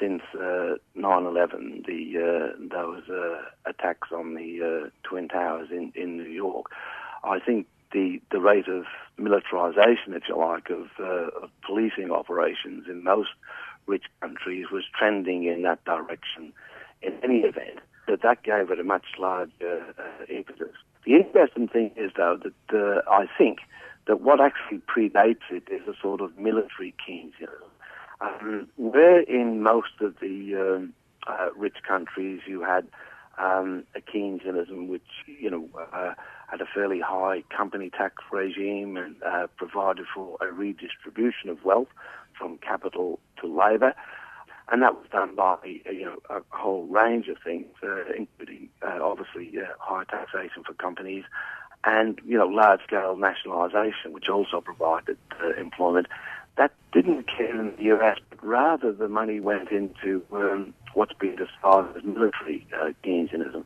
since 0.00 0.22
uh, 0.34 0.76
9/11. 0.96 1.86
The 1.86 2.18
uh, 2.18 2.56
those 2.70 3.08
uh, 3.08 3.42
attacks 3.66 4.08
on 4.12 4.34
the 4.34 4.62
uh, 4.86 4.90
twin 5.02 5.28
towers 5.28 5.68
in, 5.70 5.92
in 5.94 6.16
New 6.16 6.30
York. 6.30 6.66
I 7.24 7.38
think 7.38 7.66
the 7.92 8.20
the 8.30 8.40
rate 8.40 8.68
of 8.68 8.84
militarization, 9.16 10.14
if 10.14 10.22
you 10.28 10.36
like, 10.36 10.70
of, 10.70 10.88
uh, 11.00 11.42
of 11.42 11.50
policing 11.66 12.10
operations 12.10 12.86
in 12.88 13.02
most 13.02 13.30
rich 13.86 14.04
countries 14.20 14.66
was 14.70 14.84
trending 14.96 15.44
in 15.44 15.62
that 15.62 15.84
direction. 15.84 16.52
In 17.00 17.12
any 17.22 17.40
event, 17.40 17.78
that 18.08 18.22
that 18.22 18.42
gave 18.42 18.70
it 18.70 18.80
a 18.80 18.84
much 18.84 19.04
larger 19.18 19.84
uh, 19.98 20.24
impetus. 20.28 20.74
The 21.08 21.14
interesting 21.14 21.68
thing 21.68 21.90
is, 21.96 22.10
though, 22.18 22.38
that 22.42 23.02
I 23.10 23.24
think 23.38 23.60
that 24.06 24.20
what 24.20 24.42
actually 24.42 24.82
predates 24.86 25.50
it 25.50 25.62
is 25.72 25.80
a 25.88 25.94
sort 26.02 26.20
of 26.20 26.36
military 26.36 26.94
Keynesianism. 27.00 27.70
Um, 28.20 28.68
where 28.76 29.20
in 29.20 29.62
most 29.62 30.02
of 30.02 30.16
the 30.20 30.54
um, 30.54 30.92
uh, 31.26 31.48
rich 31.56 31.76
countries 31.86 32.42
you 32.46 32.60
had 32.60 32.86
um, 33.38 33.84
a 33.96 34.00
Keynesianism 34.02 34.88
which, 34.88 35.24
you 35.26 35.48
know, 35.48 35.66
uh, 35.94 36.12
had 36.48 36.60
a 36.60 36.66
fairly 36.66 37.00
high 37.00 37.42
company 37.56 37.88
tax 37.88 38.16
regime 38.30 38.98
and 38.98 39.16
uh, 39.22 39.46
provided 39.56 40.04
for 40.14 40.36
a 40.42 40.52
redistribution 40.52 41.48
of 41.48 41.64
wealth 41.64 41.88
from 42.38 42.58
capital 42.58 43.18
to 43.40 43.46
labour. 43.46 43.94
And 44.70 44.82
that 44.82 44.94
was 44.94 45.06
done 45.10 45.34
by 45.34 45.56
you 45.64 46.04
know 46.04 46.18
a 46.28 46.40
whole 46.50 46.86
range 46.86 47.28
of 47.28 47.38
things, 47.42 47.66
uh, 47.82 48.12
including 48.16 48.68
uh, 48.82 48.98
obviously 49.02 49.58
uh, 49.58 49.64
higher 49.78 50.04
taxation 50.04 50.62
for 50.64 50.74
companies, 50.74 51.24
and 51.84 52.20
you 52.26 52.36
know 52.36 52.46
large-scale 52.46 53.16
nationalisation, 53.16 54.12
which 54.12 54.28
also 54.28 54.60
provided 54.60 55.16
uh, 55.42 55.54
employment. 55.58 56.06
That 56.56 56.72
didn't 56.92 57.20
occur 57.20 57.60
in 57.60 57.76
the 57.76 57.84
US, 57.94 58.18
but 58.28 58.44
rather 58.44 58.92
the 58.92 59.08
money 59.08 59.38
went 59.38 59.70
into 59.70 60.24
um, 60.32 60.74
what's 60.94 61.12
been 61.14 61.36
described 61.36 61.96
as 61.96 62.02
military 62.02 62.66
uh, 62.74 62.90
Keynesianism. 63.04 63.64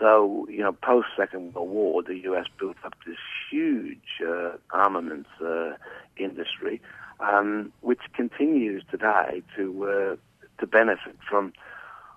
So, 0.00 0.46
you 0.50 0.58
know, 0.58 0.72
post 0.72 1.08
Second 1.16 1.54
World 1.54 1.70
War, 1.70 2.02
the 2.02 2.16
US 2.30 2.46
built 2.58 2.76
up 2.84 2.94
this 3.06 3.18
huge 3.50 4.20
uh, 4.26 4.52
armaments 4.72 5.30
uh, 5.40 5.74
industry, 6.16 6.82
um, 7.20 7.72
which 7.80 8.00
continues 8.14 8.82
today 8.90 9.42
to 9.56 9.88
uh, 9.88 10.16
to 10.64 10.70
benefit 10.70 11.16
from 11.28 11.52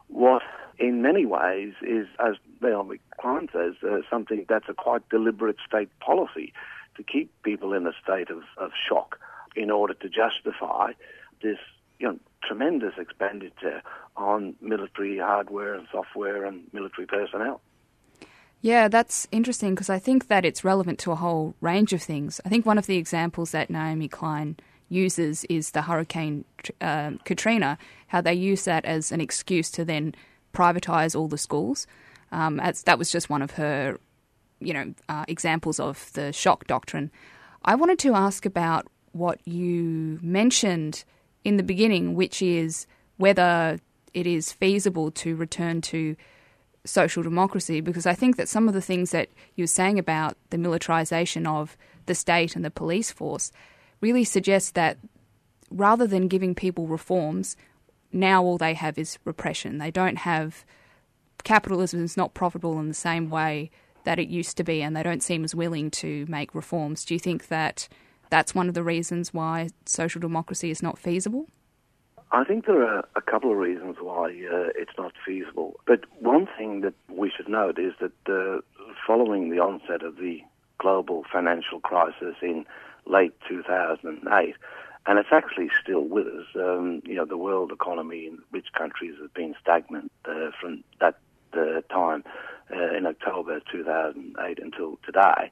what 0.07 0.41
in 0.79 1.01
many 1.01 1.25
ways 1.25 1.73
is, 1.81 2.07
as 2.19 2.35
Naomi 2.61 2.99
Klein 3.19 3.49
says, 3.51 3.73
uh, 3.83 3.99
something 4.09 4.45
that's 4.47 4.69
a 4.69 4.73
quite 4.73 5.07
deliberate 5.09 5.57
state 5.67 5.89
policy 5.99 6.53
to 6.95 7.03
keep 7.03 7.31
people 7.43 7.73
in 7.73 7.85
a 7.87 7.93
state 8.03 8.29
of, 8.29 8.43
of 8.57 8.71
shock 8.87 9.19
in 9.55 9.71
order 9.71 9.93
to 9.95 10.09
justify 10.09 10.91
this 11.41 11.57
you 11.99 12.07
know, 12.07 12.19
tremendous 12.43 12.93
expenditure 12.97 13.81
on 14.15 14.55
military 14.61 15.17
hardware 15.17 15.73
and 15.73 15.87
software 15.91 16.45
and 16.45 16.63
military 16.73 17.07
personnel. 17.07 17.61
Yeah, 18.61 18.87
that's 18.87 19.27
interesting 19.31 19.75
because 19.75 19.89
I 19.89 19.99
think 19.99 20.27
that 20.27 20.45
it's 20.45 20.63
relevant 20.63 20.99
to 20.99 21.11
a 21.11 21.15
whole 21.15 21.55
range 21.61 21.93
of 21.93 22.01
things. 22.01 22.41
I 22.45 22.49
think 22.49 22.65
one 22.65 22.77
of 22.77 22.87
the 22.87 22.97
examples 22.97 23.51
that 23.51 23.69
Naomi 23.69 24.07
Klein 24.07 24.57
uses 24.89 25.43
is 25.45 25.71
the 25.71 25.83
Hurricane 25.83 26.45
uh, 26.81 27.11
Katrina, 27.25 27.77
how 28.07 28.21
they 28.21 28.33
use 28.33 28.65
that 28.65 28.85
as 28.85 29.11
an 29.11 29.21
excuse 29.21 29.69
to 29.71 29.85
then 29.85 30.15
privatise 30.53 31.17
all 31.17 31.27
the 31.27 31.37
schools. 31.37 31.87
Um, 32.31 32.57
that 32.57 32.97
was 32.97 33.11
just 33.11 33.29
one 33.29 33.41
of 33.41 33.51
her, 33.51 33.99
you 34.59 34.73
know, 34.73 34.93
uh, 35.09 35.25
examples 35.27 35.79
of 35.79 36.11
the 36.13 36.33
shock 36.33 36.67
doctrine. 36.67 37.11
I 37.63 37.75
wanted 37.75 37.99
to 37.99 38.13
ask 38.13 38.45
about 38.45 38.87
what 39.11 39.45
you 39.45 40.19
mentioned 40.21 41.03
in 41.43 41.57
the 41.57 41.63
beginning, 41.63 42.15
which 42.15 42.41
is 42.41 42.87
whether 43.17 43.79
it 44.13 44.27
is 44.27 44.51
feasible 44.51 45.11
to 45.11 45.35
return 45.35 45.81
to 45.81 46.15
social 46.85 47.23
democracy, 47.23 47.81
because 47.81 48.05
I 48.05 48.13
think 48.13 48.37
that 48.37 48.47
some 48.47 48.67
of 48.67 48.73
the 48.73 48.81
things 48.81 49.11
that 49.11 49.29
you 49.55 49.63
were 49.63 49.67
saying 49.67 49.99
about 49.99 50.37
the 50.49 50.57
militarisation 50.57 51.45
of 51.45 51.77
the 52.05 52.15
state 52.15 52.55
and 52.55 52.63
the 52.63 52.71
police 52.71 53.11
force 53.11 53.51
really 54.01 54.23
suggests 54.23 54.71
that 54.71 54.97
rather 55.69 56.07
than 56.07 56.27
giving 56.27 56.55
people 56.55 56.87
reforms, 56.87 57.55
now 58.11 58.43
all 58.43 58.57
they 58.57 58.73
have 58.73 58.97
is 58.97 59.19
repression. 59.25 59.77
They 59.77 59.91
don't 59.91 60.19
have 60.19 60.65
capitalism 61.43 62.03
is 62.03 62.17
not 62.17 62.33
profitable 62.33 62.79
in 62.79 62.87
the 62.87 62.93
same 62.93 63.29
way 63.29 63.69
that 64.03 64.19
it 64.19 64.29
used 64.29 64.57
to 64.57 64.63
be, 64.63 64.81
and 64.81 64.95
they 64.95 65.03
don't 65.03 65.23
seem 65.23 65.43
as 65.43 65.53
willing 65.53 65.91
to 65.91 66.25
make 66.27 66.55
reforms. 66.55 67.03
Do 67.03 67.13
you 67.13 67.19
think 67.19 67.47
that 67.47 67.87
that's 68.29 68.55
one 68.55 68.67
of 68.67 68.73
the 68.73 68.83
reasons 68.83 69.33
why 69.33 69.69
social 69.85 70.21
democracy 70.21 70.71
is 70.71 70.81
not 70.81 70.97
feasible? 70.97 71.47
I 72.31 72.43
think 72.43 72.65
there 72.65 72.85
are 72.85 73.07
a 73.15 73.21
couple 73.21 73.51
of 73.51 73.57
reasons 73.57 73.97
why 74.01 74.27
uh, 74.27 74.69
it's 74.75 74.91
not 74.97 75.13
feasible. 75.25 75.79
But 75.85 76.01
one 76.19 76.47
thing 76.57 76.81
that 76.81 76.93
we 77.09 77.31
should 77.35 77.47
note 77.47 77.79
is 77.79 77.93
that 78.01 78.11
uh, 78.27 78.61
following 79.05 79.49
the 79.49 79.59
onset 79.59 80.03
of 80.03 80.17
the 80.17 80.41
global 80.77 81.23
financial 81.31 81.79
crisis 81.79 82.35
in 82.41 82.65
late 83.05 83.33
2008, 83.47 84.55
and 85.05 85.19
it's 85.19 85.29
actually 85.31 85.69
still 85.81 86.01
with 86.01 86.27
us. 86.27 86.45
Um, 86.55 87.01
you 87.05 87.15
know, 87.15 87.25
the 87.25 87.37
world 87.37 87.71
economy 87.71 88.27
in 88.27 88.39
rich 88.51 88.67
countries 88.77 89.15
has 89.21 89.29
been 89.31 89.55
stagnant 89.61 90.11
uh, 90.25 90.51
from 90.59 90.83
that 90.99 91.17
uh, 91.53 91.81
time 91.89 92.23
uh, 92.71 92.95
in 92.95 93.05
October 93.05 93.61
2008 93.71 94.59
until 94.59 94.99
today. 95.05 95.51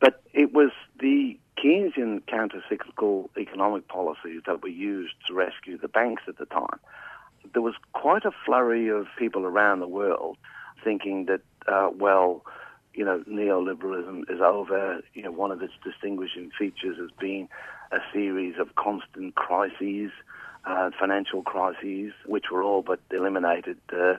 But 0.00 0.22
it 0.32 0.52
was 0.52 0.70
the 1.00 1.38
Keynesian 1.62 2.26
counter-cyclical 2.26 3.30
economic 3.36 3.88
policies 3.88 4.42
that 4.46 4.62
were 4.62 4.68
used 4.68 5.14
to 5.26 5.34
rescue 5.34 5.78
the 5.78 5.88
banks 5.88 6.22
at 6.26 6.38
the 6.38 6.46
time. 6.46 6.78
There 7.52 7.62
was 7.62 7.74
quite 7.92 8.24
a 8.24 8.32
flurry 8.44 8.88
of 8.88 9.06
people 9.18 9.44
around 9.44 9.80
the 9.80 9.88
world 9.88 10.38
thinking 10.82 11.26
that, 11.26 11.40
uh, 11.68 11.90
well, 11.94 12.44
you 12.94 13.04
know, 13.04 13.22
neoliberalism 13.28 14.30
is 14.30 14.40
over. 14.40 15.02
You 15.14 15.22
know, 15.22 15.32
one 15.32 15.50
of 15.50 15.62
its 15.62 15.72
distinguishing 15.84 16.50
features 16.58 16.98
has 16.98 17.10
been 17.18 17.48
a 17.90 17.98
series 18.12 18.54
of 18.58 18.74
constant 18.74 19.34
crises, 19.34 20.10
uh, 20.64 20.90
financial 20.98 21.42
crises, 21.42 22.12
which 22.26 22.46
were 22.50 22.62
all 22.62 22.82
but 22.82 23.00
eliminated 23.10 23.78
uh, 23.92 24.14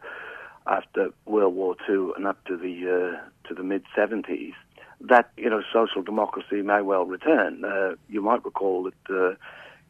after 0.68 1.10
World 1.26 1.56
War 1.56 1.76
II 1.90 2.12
and 2.16 2.28
up 2.28 2.44
to 2.46 2.58
the 2.58 3.18
uh, 3.18 3.48
to 3.48 3.54
the 3.54 3.64
mid 3.64 3.84
70s. 3.96 4.54
That 5.02 5.32
you 5.38 5.50
know, 5.50 5.62
social 5.74 6.02
democracy 6.02 6.62
may 6.62 6.82
well 6.82 7.06
return. 7.06 7.66
Uh, 7.66 7.96
you 8.10 8.22
might 8.22 8.44
recall 8.46 8.84
that 8.84 9.14
uh, 9.14 9.36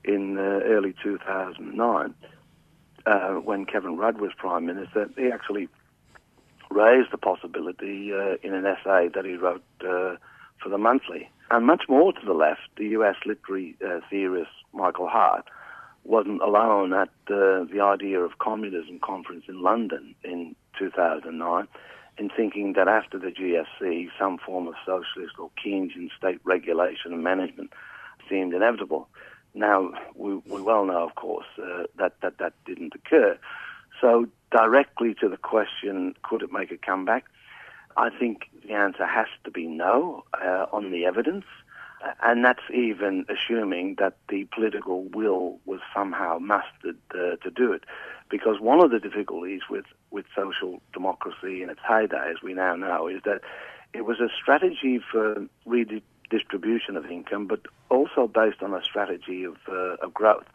in 0.04 0.38
early 0.38 0.96
2009, 1.04 2.16
when 3.44 3.66
Kevin 3.66 3.98
Rudd 3.98 4.20
was 4.20 4.32
prime 4.36 4.66
minister, 4.66 5.10
he 5.16 5.30
actually 5.32 5.70
raised 6.74 7.12
the 7.12 7.18
possibility 7.18 8.12
uh, 8.14 8.36
in 8.41 8.54
an 8.54 8.66
essay 8.66 9.10
that 9.14 9.26
he 9.26 9.36
wrote 9.36 9.64
uh, 9.82 10.16
for 10.62 10.70
the 10.70 10.78
monthly. 10.78 11.30
And 11.52 11.66
much 11.66 11.84
more 11.88 12.14
to 12.14 12.26
the 12.26 12.34
left, 12.34 12.62
the 12.78 12.88
US 13.00 13.16
literary 13.26 13.76
uh, 13.86 14.00
theorist 14.10 14.52
Michael 14.74 15.08
Hardt, 15.08 15.45
wasn't 16.04 16.41
alone 16.41 16.94
at 16.94 17.10
uh, 17.30 17.64
the 17.72 17.80
idea 17.82 18.20
of 18.20 18.40
communism 18.40 19.00
conference 19.00 19.45
in 19.48 19.62
London 19.62 20.16
in 20.24 20.56
2009 20.78 21.68
in 22.18 22.30
thinking 22.30 22.74
that 22.74 22.88
after 22.88 23.18
the 23.18 23.32
GFC, 23.32 24.10
some 24.20 24.38
form 24.38 24.68
of 24.68 24.76
socialist 24.86 25.36
or 25.40 25.50
Keynesian 25.64 26.10
state 26.18 26.40
regulation 26.44 27.14
and 27.14 27.24
management 27.24 27.72
seemed 28.30 28.54
inevitable. 28.54 29.08
Now, 29.56 29.91
we, 30.16 30.36
we 30.48 30.62
well 30.62 30.86
know, 30.86 31.08
of 31.08 31.16
course, 31.16 31.45
uh, 31.58 31.84
that, 31.98 32.20
that 32.22 32.38
that 32.40 32.54
didn't 32.66 32.94
occur. 32.95 33.38
So, 34.02 34.28
directly 34.54 35.16
to 35.16 35.28
the 35.28 35.38
question, 35.38 36.16
could 36.22 36.44
it 36.44 36.52
make 36.52 36.72
a 36.72 36.78
comeback? 36.78 37.26
I 37.98 38.10
think 38.10 38.50
the 38.66 38.74
answer 38.74 39.06
has 39.06 39.28
to 39.44 39.52
be 39.52 39.66
no 39.68 40.24
uh, 40.34 40.68
on 40.72 40.92
the 40.92 41.06
evidence. 41.06 41.46
And 42.22 42.44
that's 42.44 42.64
even 42.74 43.26
assuming 43.30 43.96
that 43.98 44.18
the 44.28 44.46
political 44.54 45.04
will 45.06 45.60
was 45.66 45.80
somehow 45.96 46.38
mustered 46.38 46.98
uh, 47.12 47.38
to 47.38 47.50
do 47.50 47.72
it. 47.72 47.84
Because 48.30 48.60
one 48.60 48.84
of 48.84 48.92
the 48.92 49.00
difficulties 49.00 49.62
with, 49.70 49.86
with 50.12 50.26
social 50.36 50.82
democracy 50.92 51.64
in 51.64 51.70
its 51.70 51.80
heyday, 51.88 52.32
as 52.32 52.42
we 52.44 52.54
now 52.54 52.76
know, 52.76 53.08
is 53.08 53.22
that 53.24 53.42
it 53.94 54.06
was 54.06 54.20
a 54.20 54.28
strategy 54.42 55.00
for 55.12 55.48
redistribution 55.66 56.98
of 56.98 57.06
income, 57.06 57.48
but 57.48 57.62
also 57.90 58.28
based 58.28 58.62
on 58.62 58.74
a 58.74 58.84
strategy 58.84 59.46
of, 59.46 59.56
uh, 59.70 59.96
of 60.04 60.14
growth. 60.14 60.48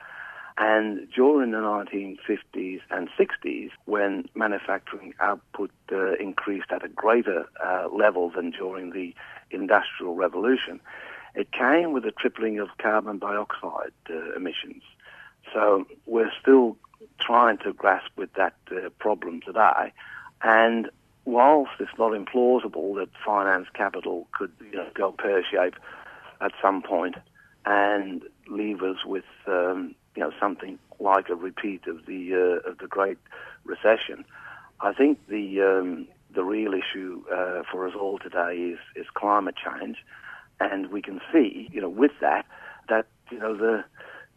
And 0.60 1.08
during 1.14 1.52
the 1.52 1.58
1950s 1.58 2.80
and 2.90 3.08
60s, 3.16 3.70
when 3.84 4.28
manufacturing 4.34 5.14
output 5.20 5.70
uh, 5.92 6.14
increased 6.14 6.70
at 6.70 6.84
a 6.84 6.88
greater 6.88 7.44
uh, 7.64 7.86
level 7.92 8.30
than 8.30 8.50
during 8.50 8.90
the 8.90 9.14
Industrial 9.52 10.16
Revolution, 10.16 10.80
it 11.36 11.52
came 11.52 11.92
with 11.92 12.04
a 12.06 12.10
tripling 12.10 12.58
of 12.58 12.68
carbon 12.82 13.18
dioxide 13.18 13.92
uh, 14.10 14.34
emissions. 14.34 14.82
So 15.54 15.86
we're 16.06 16.32
still 16.40 16.76
trying 17.20 17.58
to 17.58 17.72
grasp 17.72 18.10
with 18.16 18.32
that 18.34 18.56
uh, 18.72 18.88
problem 18.98 19.40
today. 19.46 19.92
And 20.42 20.90
whilst 21.24 21.72
it's 21.78 21.96
not 21.98 22.12
implausible 22.12 22.96
that 22.96 23.10
finance 23.24 23.68
capital 23.74 24.26
could 24.32 24.50
you 24.72 24.78
know, 24.78 24.88
go 24.94 25.12
pear 25.12 25.44
shaped 25.48 25.78
at 26.40 26.50
some 26.60 26.82
point 26.82 27.14
and 27.64 28.22
leave 28.48 28.82
us 28.82 29.04
with 29.04 29.24
um, 29.46 29.94
you 30.18 30.24
know 30.24 30.32
something 30.40 30.80
like 30.98 31.28
a 31.28 31.36
repeat 31.36 31.86
of 31.86 32.06
the 32.06 32.34
uh, 32.34 32.68
of 32.68 32.78
the 32.78 32.88
Great 32.88 33.18
Recession, 33.64 34.24
I 34.80 34.92
think 34.92 35.24
the 35.28 35.60
um, 35.62 36.08
the 36.34 36.42
real 36.42 36.72
issue 36.74 37.22
uh, 37.32 37.62
for 37.70 37.86
us 37.86 37.94
all 37.94 38.18
today 38.18 38.56
is 38.56 38.80
is 38.96 39.06
climate 39.14 39.54
change, 39.64 39.98
and 40.58 40.90
we 40.90 41.02
can 41.02 41.20
see 41.32 41.68
you 41.70 41.80
know 41.80 41.88
with 41.88 42.10
that 42.20 42.46
that 42.88 43.06
you 43.30 43.38
know 43.38 43.56
the 43.56 43.84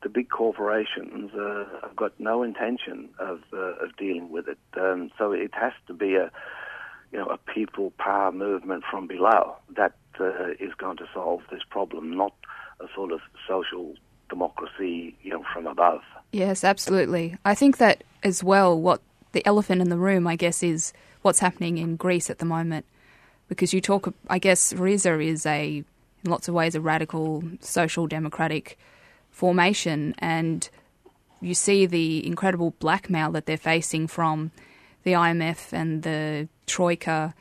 the 0.04 0.10
big 0.10 0.30
corporations 0.30 1.32
uh, 1.34 1.66
have 1.82 1.96
got 1.96 2.12
no 2.20 2.44
intention 2.44 3.10
of 3.18 3.40
uh, 3.52 3.84
of 3.84 3.98
dealing 3.98 4.30
with 4.30 4.48
it. 4.48 4.60
Um, 4.80 5.10
so 5.18 5.32
it 5.32 5.52
has 5.56 5.74
to 5.88 5.96
be 5.96 6.14
a 6.14 6.32
you 7.12 7.18
know 7.18 7.26
a 7.26 7.40
people 7.40 7.92
power 7.98 8.32
movement 8.32 8.84
from 8.88 9.08
below 9.08 9.56
that 9.76 9.96
uh, 10.20 10.52
is 10.60 10.76
going 10.78 10.98
to 10.98 11.08
solve 11.12 11.42
this 11.50 11.64
problem, 11.68 12.16
not 12.16 12.36
a 12.80 12.86
sort 12.96 13.12
of 13.12 13.22
social 13.48 13.96
democracy, 14.32 15.16
you 15.22 15.30
know, 15.30 15.44
from 15.54 15.68
above. 15.68 16.02
Yes, 16.32 16.64
absolutely. 16.64 17.38
I 17.46 17.54
think 17.54 17.78
that 17.78 18.04
as 18.24 18.44
well. 18.44 18.80
What 18.80 19.02
the 19.34 19.46
elephant 19.46 19.82
in 19.82 19.90
the 19.90 19.98
room, 19.98 20.26
I 20.26 20.36
guess, 20.36 20.64
is 20.64 20.94
what's 21.22 21.40
happening 21.40 21.78
in 21.78 21.98
Greece 21.98 22.30
at 22.30 22.40
the 22.40 22.46
moment. 22.46 22.86
Because 23.48 23.74
you 23.74 23.82
talk, 23.82 24.14
I 24.30 24.40
guess, 24.40 24.74
Syriza 24.74 25.24
is 25.24 25.46
a, 25.46 25.84
in 26.24 26.32
lots 26.32 26.48
of 26.48 26.54
ways, 26.54 26.74
a 26.74 26.82
radical 26.82 27.44
social 27.60 28.08
democratic 28.08 28.78
formation, 29.30 30.16
and 30.20 30.70
you 31.42 31.54
see 31.54 31.86
the 31.86 32.26
incredible 32.26 32.72
blackmail 32.80 33.32
that 33.32 33.46
they're 33.46 33.58
facing 33.58 34.08
from 34.08 34.52
the 35.04 35.14
IMF 35.14 35.74
and 35.74 36.04
the 36.04 36.48
Troika, 36.66 37.34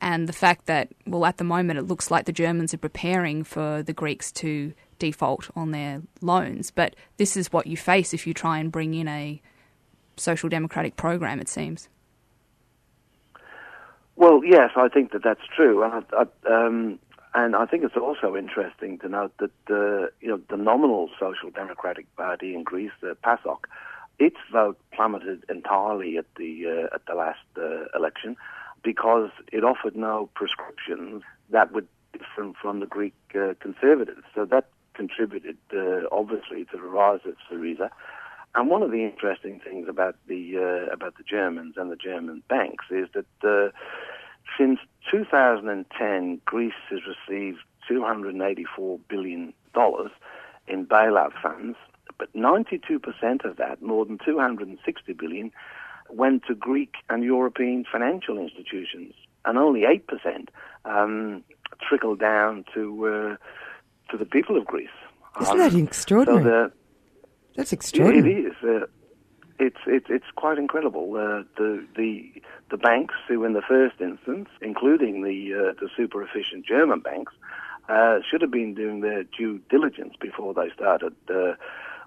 and 0.00 0.28
the 0.28 0.32
fact 0.32 0.66
that, 0.66 0.88
well, 1.06 1.26
at 1.26 1.38
the 1.38 1.44
moment 1.44 1.78
it 1.78 1.82
looks 1.82 2.10
like 2.10 2.26
the 2.26 2.32
Germans 2.32 2.72
are 2.72 2.78
preparing 2.78 3.42
for 3.42 3.82
the 3.82 3.92
Greeks 3.92 4.30
to 4.32 4.72
default 5.00 5.50
on 5.56 5.72
their 5.72 6.02
loans. 6.20 6.70
But 6.70 6.94
this 7.16 7.36
is 7.36 7.52
what 7.52 7.66
you 7.66 7.76
face 7.76 8.14
if 8.14 8.26
you 8.26 8.32
try 8.32 8.58
and 8.60 8.70
bring 8.70 8.94
in 8.94 9.08
a 9.08 9.42
social 10.16 10.48
democratic 10.48 10.94
program, 10.96 11.40
it 11.40 11.48
seems. 11.48 11.88
Well, 14.14 14.42
yes, 14.44 14.70
I 14.76 14.88
think 14.88 15.12
that 15.12 15.24
that's 15.24 15.46
true, 15.56 15.82
and 15.82 15.92
I, 15.94 16.02
I, 16.14 16.66
um, 16.66 16.98
and 17.32 17.56
I 17.56 17.64
think 17.64 17.84
it's 17.84 17.96
also 17.96 18.36
interesting 18.36 18.98
to 18.98 19.08
note 19.08 19.32
that 19.38 19.50
the 19.66 20.12
you 20.20 20.28
know 20.28 20.40
the 20.50 20.58
nominal 20.58 21.08
Social 21.18 21.50
Democratic 21.50 22.14
Party 22.16 22.54
in 22.54 22.62
Greece, 22.62 22.90
the 23.00 23.16
PASOK, 23.24 23.64
its 24.18 24.36
vote 24.52 24.78
plummeted 24.92 25.44
entirely 25.48 26.18
at 26.18 26.26
the 26.36 26.66
uh, 26.66 26.94
at 26.94 27.06
the 27.06 27.14
last 27.14 27.38
uh, 27.56 27.86
election 27.96 28.36
because 28.82 29.30
it 29.52 29.64
offered 29.64 29.96
no 29.96 30.28
prescriptions 30.34 31.22
that 31.48 31.72
were 31.72 31.84
different 32.12 32.56
from 32.56 32.80
the 32.80 32.86
Greek 32.86 33.14
uh, 33.34 33.54
conservatives. 33.60 34.22
So 34.34 34.44
that 34.46 34.68
contributed 34.94 35.56
uh, 35.74 36.02
obviously 36.12 36.64
to 36.66 36.76
the 36.76 36.82
rise 36.82 37.20
of 37.24 37.34
Syriza. 37.50 37.90
And 38.54 38.68
one 38.68 38.82
of 38.82 38.90
the 38.90 39.04
interesting 39.04 39.60
things 39.60 39.88
about 39.88 40.16
the 40.26 40.56
uh, 40.56 40.92
about 40.92 41.16
the 41.16 41.22
Germans 41.22 41.74
and 41.76 41.90
the 41.90 41.96
German 41.96 42.42
banks 42.48 42.86
is 42.90 43.08
that 43.14 43.26
uh, 43.44 43.70
since 44.58 44.80
2010, 45.10 46.40
Greece 46.44 46.72
has 46.90 47.00
received 47.06 47.58
284 47.88 48.98
billion 49.08 49.52
dollars 49.72 50.10
in 50.66 50.86
bailout 50.86 51.32
funds, 51.40 51.76
but 52.18 52.32
92% 52.34 53.44
of 53.44 53.56
that, 53.56 53.82
more 53.82 54.04
than 54.04 54.18
260 54.24 55.12
billion, 55.12 55.50
went 56.08 56.44
to 56.46 56.54
Greek 56.54 56.94
and 57.08 57.22
European 57.22 57.84
financial 57.90 58.38
institutions, 58.38 59.14
and 59.44 59.58
only 59.58 59.82
8% 59.82 60.48
um, 60.84 61.42
trickled 61.80 62.20
down 62.20 62.64
to 62.74 63.06
uh, 63.06 63.36
to 64.10 64.16
the 64.16 64.24
people 64.24 64.56
of 64.56 64.64
Greece. 64.64 64.88
Isn't 65.40 65.52
um, 65.52 65.58
that 65.58 65.74
extraordinary? 65.74 66.42
So 66.42 66.50
the, 66.50 66.72
That's 67.56 67.72
extraordinary. 67.72 68.32
Yeah, 68.32 68.38
it 68.38 68.46
is. 68.46 68.82
Uh, 68.82 68.86
it's 69.58 69.80
it's 69.86 70.06
it's 70.08 70.24
quite 70.36 70.58
incredible. 70.58 71.14
Uh, 71.14 71.44
the 71.56 71.86
the 71.96 72.42
the 72.70 72.76
banks 72.76 73.14
who, 73.28 73.44
in 73.44 73.52
the 73.52 73.62
first 73.62 74.00
instance, 74.00 74.48
including 74.62 75.22
the 75.22 75.54
uh, 75.54 75.72
the 75.80 75.88
super 75.96 76.22
efficient 76.22 76.66
German 76.66 77.00
banks, 77.00 77.32
uh, 77.88 78.18
should 78.28 78.40
have 78.40 78.50
been 78.50 78.74
doing 78.74 79.00
their 79.00 79.24
due 79.24 79.60
diligence 79.68 80.14
before 80.20 80.54
they 80.54 80.70
started 80.74 81.14
uh, 81.28 81.52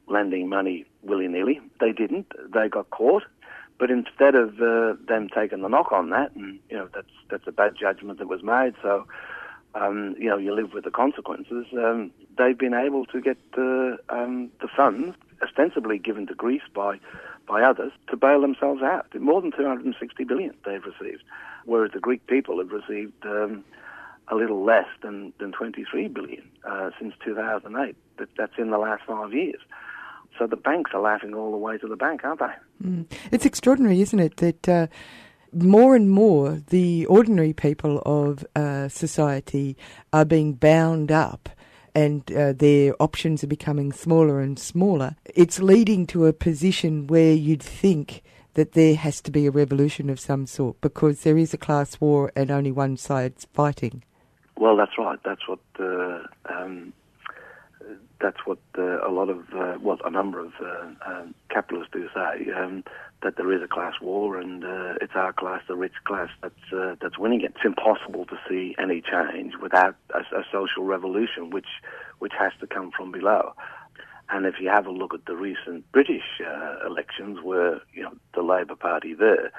lending 0.07 0.49
money 0.49 0.85
willy 1.03 1.27
nilly. 1.27 1.61
They 1.79 1.91
didn't. 1.91 2.31
They 2.53 2.67
got 2.67 2.89
caught. 2.89 3.23
But 3.79 3.89
instead 3.89 4.35
of 4.35 4.61
uh, 4.61 4.93
them 5.07 5.29
taking 5.33 5.61
the 5.61 5.67
knock 5.67 5.91
on 5.91 6.09
that, 6.11 6.35
and 6.35 6.59
you 6.69 6.77
know 6.77 6.89
that's 6.93 7.13
that's 7.29 7.47
a 7.47 7.51
bad 7.51 7.73
judgment 7.79 8.19
that 8.19 8.27
was 8.27 8.43
made. 8.43 8.73
So 8.81 9.05
um, 9.75 10.15
you 10.17 10.29
know, 10.29 10.37
you 10.37 10.53
live 10.53 10.73
with 10.73 10.83
the 10.83 10.91
consequences. 10.91 11.65
Um, 11.73 12.11
they've 12.37 12.57
been 12.57 12.73
able 12.73 13.05
to 13.07 13.21
get 13.21 13.37
uh, 13.57 13.97
um, 14.09 14.49
the 14.61 14.67
funds 14.75 15.15
ostensibly 15.41 15.97
given 15.97 16.27
to 16.27 16.35
Greece 16.35 16.61
by 16.73 16.99
by 17.45 17.61
others 17.61 17.91
to 18.09 18.15
bail 18.15 18.41
themselves 18.41 18.81
out. 18.81 19.13
More 19.19 19.41
than 19.41 19.51
260 19.51 20.23
billion 20.23 20.55
they've 20.65 20.83
received, 20.85 21.23
whereas 21.65 21.91
the 21.91 21.99
Greek 21.99 22.25
people 22.27 22.57
have 22.59 22.71
received 22.71 23.25
um, 23.25 23.65
a 24.29 24.35
little 24.35 24.63
less 24.63 24.87
than, 25.01 25.33
than 25.39 25.51
23 25.51 26.07
billion 26.07 26.43
uh, 26.65 26.91
since 26.97 27.13
2008. 27.23 27.95
That, 28.17 28.29
that's 28.37 28.53
in 28.57 28.69
the 28.69 28.77
last 28.77 29.03
five 29.05 29.33
years. 29.33 29.59
So 30.39 30.47
the 30.47 30.55
banks 30.55 30.91
are 30.93 31.01
laughing 31.01 31.33
all 31.33 31.51
the 31.51 31.57
way 31.57 31.77
to 31.77 31.87
the 31.87 31.95
bank, 31.95 32.23
aren't 32.23 32.39
they? 32.39 32.87
Mm. 32.87 33.05
It's 33.31 33.45
extraordinary, 33.45 34.01
isn't 34.01 34.19
it, 34.19 34.37
that 34.37 34.69
uh, 34.69 34.87
more 35.53 35.95
and 35.95 36.09
more 36.09 36.61
the 36.69 37.05
ordinary 37.05 37.53
people 37.53 38.01
of 38.05 38.45
uh, 38.55 38.87
society 38.87 39.77
are 40.11 40.25
being 40.25 40.53
bound 40.53 41.11
up 41.11 41.49
and 41.95 42.31
uh, 42.31 42.53
their 42.53 42.95
options 43.01 43.43
are 43.43 43.47
becoming 43.47 43.91
smaller 43.91 44.41
and 44.41 44.57
smaller. 44.57 45.15
It's 45.25 45.59
leading 45.59 46.07
to 46.07 46.25
a 46.25 46.33
position 46.33 47.07
where 47.07 47.33
you'd 47.33 47.61
think 47.61 48.23
that 48.55 48.73
there 48.73 48.95
has 48.95 49.21
to 49.21 49.31
be 49.31 49.45
a 49.45 49.51
revolution 49.51 50.09
of 50.09 50.19
some 50.19 50.45
sort 50.45 50.79
because 50.81 51.21
there 51.21 51.37
is 51.37 51.53
a 51.53 51.57
class 51.57 51.99
war 51.99 52.31
and 52.35 52.51
only 52.51 52.71
one 52.71 52.97
side's 52.97 53.45
fighting. 53.53 54.03
Well, 54.57 54.77
that's 54.77 54.97
right. 54.97 55.19
That's 55.23 55.47
what 55.47 55.59
uh, 55.79 56.19
um, 56.45 56.93
that's 58.23 58.45
what 58.45 58.57
uh, 58.77 59.07
a 59.07 59.11
lot 59.11 59.29
of 59.29 59.39
uh, 59.53 59.77
well, 59.79 59.99
a 60.03 60.09
number 60.09 60.39
of 60.39 60.53
uh, 60.59 60.87
um, 61.05 61.35
capitalists 61.49 61.93
do 61.93 62.09
say. 62.15 62.51
Um, 62.51 62.83
that 63.23 63.37
there 63.37 63.53
is 63.53 63.61
a 63.63 63.67
class 63.67 63.93
war 64.01 64.37
and 64.37 64.65
uh, 64.65 64.95
it's 65.01 65.13
our 65.15 65.31
class, 65.31 65.61
the 65.67 65.75
rich 65.75 65.93
class, 66.03 66.29
that's 66.41 66.73
uh, 66.73 66.95
that's 67.01 67.17
winning 67.17 67.41
it. 67.41 67.53
It's 67.55 67.65
impossible 67.65 68.25
to 68.25 68.37
see 68.49 68.75
any 68.77 69.01
change 69.01 69.53
without 69.61 69.95
a, 70.13 70.19
a, 70.19 70.43
social 70.51 70.83
revolution, 70.83 71.49
which 71.49 71.81
which 72.19 72.33
has 72.37 72.51
to 72.59 72.67
come 72.67 72.91
from 72.91 73.11
below. 73.11 73.53
And 74.29 74.45
if 74.45 74.55
you 74.59 74.69
have 74.69 74.87
a 74.87 74.91
look 74.91 75.13
at 75.13 75.25
the 75.25 75.35
recent 75.35 75.89
British 75.91 76.41
uh, 76.45 76.85
elections, 76.85 77.39
where 77.41 77.81
you 77.93 78.03
know 78.03 78.13
the 78.35 78.41
Labour 78.41 78.75
Party 78.75 79.13
there 79.13 79.51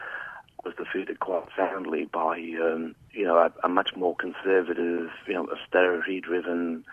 was 0.65 0.74
defeated 0.77 1.20
quite 1.20 1.45
soundly 1.57 2.05
by 2.12 2.36
um, 2.62 2.95
you 3.12 3.24
know 3.24 3.39
a, 3.39 3.53
a, 3.65 3.69
much 3.69 3.91
more 3.97 4.15
conservative, 4.16 5.11
you 5.27 5.35
know, 5.35 5.47
austerity-driven, 5.47 6.85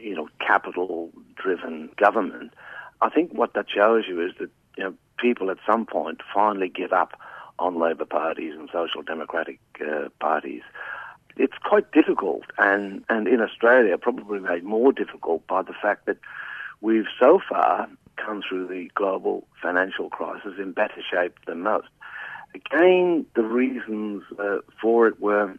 you 0.00 0.14
know, 0.14 0.28
capital-driven 0.40 1.90
government. 1.96 2.52
I 3.00 3.10
think 3.10 3.32
what 3.32 3.54
that 3.54 3.66
shows 3.68 4.04
you 4.08 4.24
is 4.24 4.32
that 4.38 4.50
you 4.76 4.84
know 4.84 4.94
people 5.18 5.50
at 5.50 5.58
some 5.66 5.86
point 5.86 6.20
finally 6.32 6.68
give 6.68 6.92
up 6.92 7.18
on 7.58 7.78
Labor 7.78 8.04
parties 8.04 8.54
and 8.58 8.68
social 8.72 9.02
democratic 9.02 9.60
uh, 9.80 10.08
parties. 10.20 10.62
It's 11.36 11.56
quite 11.64 11.90
difficult, 11.92 12.44
and, 12.58 13.04
and 13.08 13.26
in 13.26 13.40
Australia, 13.40 13.98
probably 13.98 14.38
made 14.38 14.64
more 14.64 14.92
difficult 14.92 15.46
by 15.46 15.62
the 15.62 15.74
fact 15.80 16.06
that 16.06 16.18
we've 16.80 17.06
so 17.18 17.40
far 17.48 17.88
come 18.16 18.42
through 18.48 18.68
the 18.68 18.88
global 18.94 19.46
financial 19.60 20.10
crisis 20.10 20.52
in 20.58 20.72
better 20.72 21.02
shape 21.10 21.36
than 21.46 21.62
most. 21.62 21.88
Again, 22.54 23.26
the 23.34 23.42
reasons 23.42 24.22
uh, 24.38 24.58
for 24.80 25.08
it 25.08 25.20
were 25.20 25.58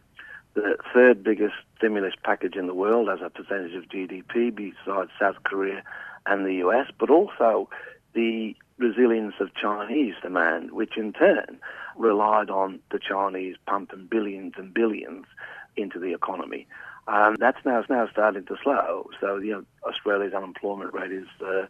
the 0.56 0.76
third 0.92 1.22
biggest 1.22 1.54
stimulus 1.76 2.14
package 2.24 2.56
in 2.56 2.66
the 2.66 2.74
world 2.74 3.08
as 3.10 3.20
a 3.22 3.30
percentage 3.30 3.74
of 3.74 3.84
GDP, 3.84 4.54
besides 4.54 5.10
South 5.20 5.36
Korea 5.44 5.82
and 6.24 6.44
the 6.44 6.54
US, 6.66 6.88
but 6.98 7.10
also 7.10 7.68
the 8.14 8.56
resilience 8.78 9.34
of 9.38 9.54
Chinese 9.54 10.14
demand, 10.22 10.72
which 10.72 10.96
in 10.96 11.12
turn 11.12 11.60
relied 11.96 12.50
on 12.50 12.80
the 12.90 12.98
Chinese 12.98 13.56
pumping 13.66 14.06
billions 14.10 14.54
and 14.56 14.72
billions 14.72 15.26
into 15.76 15.98
the 15.98 16.14
economy. 16.14 16.66
Um, 17.06 17.36
that's 17.38 17.64
now 17.64 17.84
now 17.88 18.08
starting 18.10 18.46
to 18.46 18.56
slow. 18.62 19.10
So 19.20 19.36
you 19.36 19.52
know 19.52 19.64
Australia's 19.86 20.32
unemployment 20.32 20.94
rate 20.94 21.12
is 21.12 21.28
uh, 21.44 21.66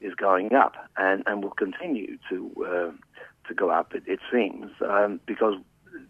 is 0.00 0.14
going 0.14 0.54
up 0.54 0.76
and, 0.96 1.24
and 1.26 1.42
will 1.42 1.50
continue 1.50 2.18
to 2.30 2.52
uh, 2.64 3.48
to 3.48 3.54
go 3.54 3.70
up. 3.70 3.94
It, 3.94 4.04
it 4.06 4.20
seems 4.32 4.70
um, 4.80 5.20
because 5.26 5.54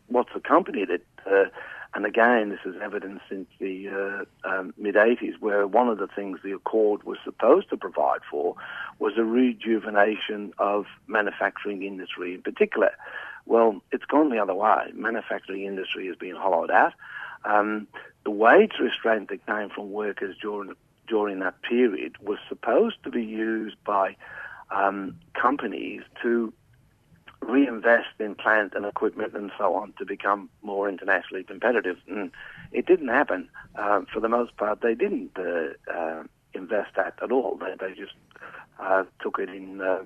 what's 0.08 0.30
accompanied 0.34 0.90
it, 0.90 1.06
uh, 1.26 1.46
and 1.94 2.06
again 2.06 2.50
this 2.50 2.60
is 2.64 2.80
evidence 2.82 3.20
since 3.28 3.48
the 3.58 3.88
uh, 3.88 4.48
um, 4.48 4.74
mid 4.76 4.94
'80s, 4.94 5.40
where 5.40 5.66
one 5.66 5.88
of 5.88 5.98
the 5.98 6.06
things 6.06 6.38
the 6.42 6.52
Accord 6.52 7.02
was 7.04 7.18
supposed 7.24 7.70
to 7.70 7.76
provide 7.76 8.20
for 8.30 8.56
was 8.98 9.14
a 9.16 9.24
rejuvenation 9.24 10.52
of 10.58 10.86
manufacturing 11.06 11.82
industry 11.82 12.34
in 12.34 12.42
particular. 12.42 12.90
Well, 13.46 13.80
it's 13.92 14.04
gone 14.04 14.30
the 14.30 14.38
other 14.38 14.54
way. 14.54 14.92
Manufacturing 14.94 15.64
industry 15.64 16.06
has 16.06 16.16
been 16.16 16.36
hollowed 16.36 16.70
out. 16.70 16.92
Um, 17.44 17.86
the 18.24 18.30
wage 18.30 18.72
restraint 18.80 19.30
that 19.30 19.46
came 19.46 19.70
from 19.70 19.90
workers 19.90 20.36
during 20.40 20.74
during 21.06 21.38
that 21.38 21.62
period 21.62 22.16
was 22.20 22.38
supposed 22.48 23.02
to 23.04 23.10
be 23.10 23.24
used 23.24 23.76
by 23.84 24.16
um, 24.70 25.16
companies 25.32 26.02
to 26.22 26.52
reinvest 27.40 28.08
in 28.18 28.34
plant 28.34 28.74
and 28.74 28.84
equipment 28.84 29.34
and 29.34 29.50
so 29.56 29.74
on 29.74 29.92
to 29.98 30.04
become 30.04 30.48
more 30.62 30.88
internationally 30.88 31.44
competitive. 31.44 31.96
And 32.08 32.30
it 32.72 32.86
didn't 32.86 33.08
happen. 33.08 33.48
Uh, 33.76 34.02
for 34.12 34.20
the 34.20 34.28
most 34.28 34.56
part, 34.56 34.80
they 34.80 34.94
didn't 34.94 35.30
uh, 35.38 35.92
uh, 35.92 36.24
invest 36.52 36.90
that 36.96 37.14
at 37.22 37.32
all. 37.32 37.56
They, 37.56 37.74
they 37.78 37.94
just 37.94 38.14
uh, 38.78 39.04
took 39.20 39.38
it 39.38 39.48
in, 39.48 39.80
uh, 39.80 40.02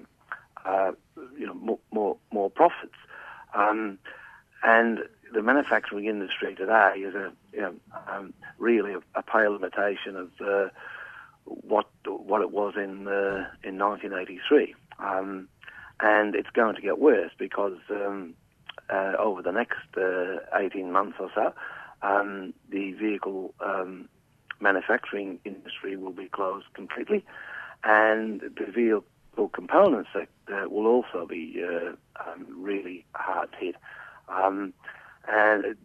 uh, 0.64 0.92
you 1.38 1.46
know, 1.46 1.54
more 1.54 1.78
more, 1.90 2.16
more 2.32 2.50
profits. 2.50 2.94
Um, 3.54 3.98
and 4.62 5.00
the 5.32 5.42
manufacturing 5.42 6.06
industry 6.06 6.54
today 6.54 6.94
is 6.98 7.14
a 7.14 7.32
you 7.52 7.60
know, 7.60 7.74
um, 8.08 8.32
really 8.58 8.94
a, 8.94 9.00
a, 9.14 9.22
pale 9.22 9.54
imitation 9.56 10.16
of 10.16 10.70
what 11.44 11.86
what 12.04 12.40
it 12.40 12.50
was 12.52 12.74
in 12.76 13.08
in 13.64 13.78
1983, 13.78 14.74
um, 14.98 15.48
and 16.02 16.34
it's 16.34 16.50
going 16.50 16.74
to 16.74 16.82
get 16.82 16.98
worse 16.98 17.30
because 17.38 17.78
um, 17.90 18.34
uh, 18.90 19.12
over 19.18 19.40
the 19.40 19.52
next 19.52 19.96
uh, 19.96 20.38
18 20.54 20.90
months 20.90 21.16
or 21.20 21.30
so, 21.34 21.52
um, 22.02 22.52
the 22.68 22.92
vehicle 22.92 23.54
um, 23.64 24.08
manufacturing 24.60 25.38
industry 25.44 25.96
will 25.96 26.12
be 26.12 26.26
closed 26.28 26.66
completely, 26.74 27.24
and 27.84 28.40
the 28.40 28.70
vehicle 28.70 29.48
components 29.52 30.10
sector 30.12 30.68
will 30.68 30.86
also 30.86 31.26
be 31.26 31.64
uh, 31.64 31.92
um, 32.20 32.46
really 32.56 33.04
hard 33.14 33.48
hit. 33.58 33.76
Um, 34.28 34.74
and 35.28 35.64
it, 35.64 35.78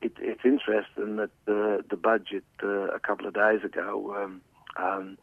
it, 0.00 0.12
it's 0.18 0.44
interesting 0.44 1.16
that 1.16 1.30
the, 1.46 1.84
the 1.90 1.96
budget 1.96 2.44
uh, 2.62 2.88
a 2.88 3.00
couple 3.00 3.26
of 3.26 3.34
days 3.34 3.64
ago 3.64 4.14
um, 4.78 5.18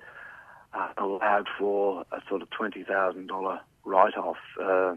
uh, 0.74 0.90
allowed 0.98 1.48
for 1.58 2.06
a 2.12 2.22
sort 2.28 2.42
of 2.42 2.50
$20,000 2.50 3.60
write-off 3.86 4.38
uh, 4.60 4.96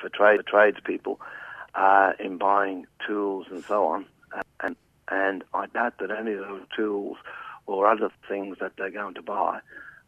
for 0.00 0.08
trade 0.12 0.38
for 0.38 0.50
tradespeople 0.50 1.20
uh, 1.74 2.12
in 2.18 2.38
buying 2.38 2.86
tools 3.06 3.46
and 3.50 3.64
so 3.64 3.86
on. 3.86 4.06
And, 4.60 4.76
and 5.08 5.44
I 5.54 5.66
doubt 5.66 5.98
that 5.98 6.10
any 6.10 6.32
of 6.32 6.40
those 6.40 6.62
tools 6.74 7.16
or 7.66 7.86
other 7.86 8.10
things 8.28 8.58
that 8.60 8.72
they're 8.76 8.90
going 8.90 9.14
to 9.14 9.22
buy 9.22 9.60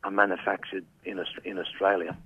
are 0.04 0.10
manufactured 0.10 0.84
in, 1.04 1.22
in 1.44 1.58
Australia. 1.58 2.16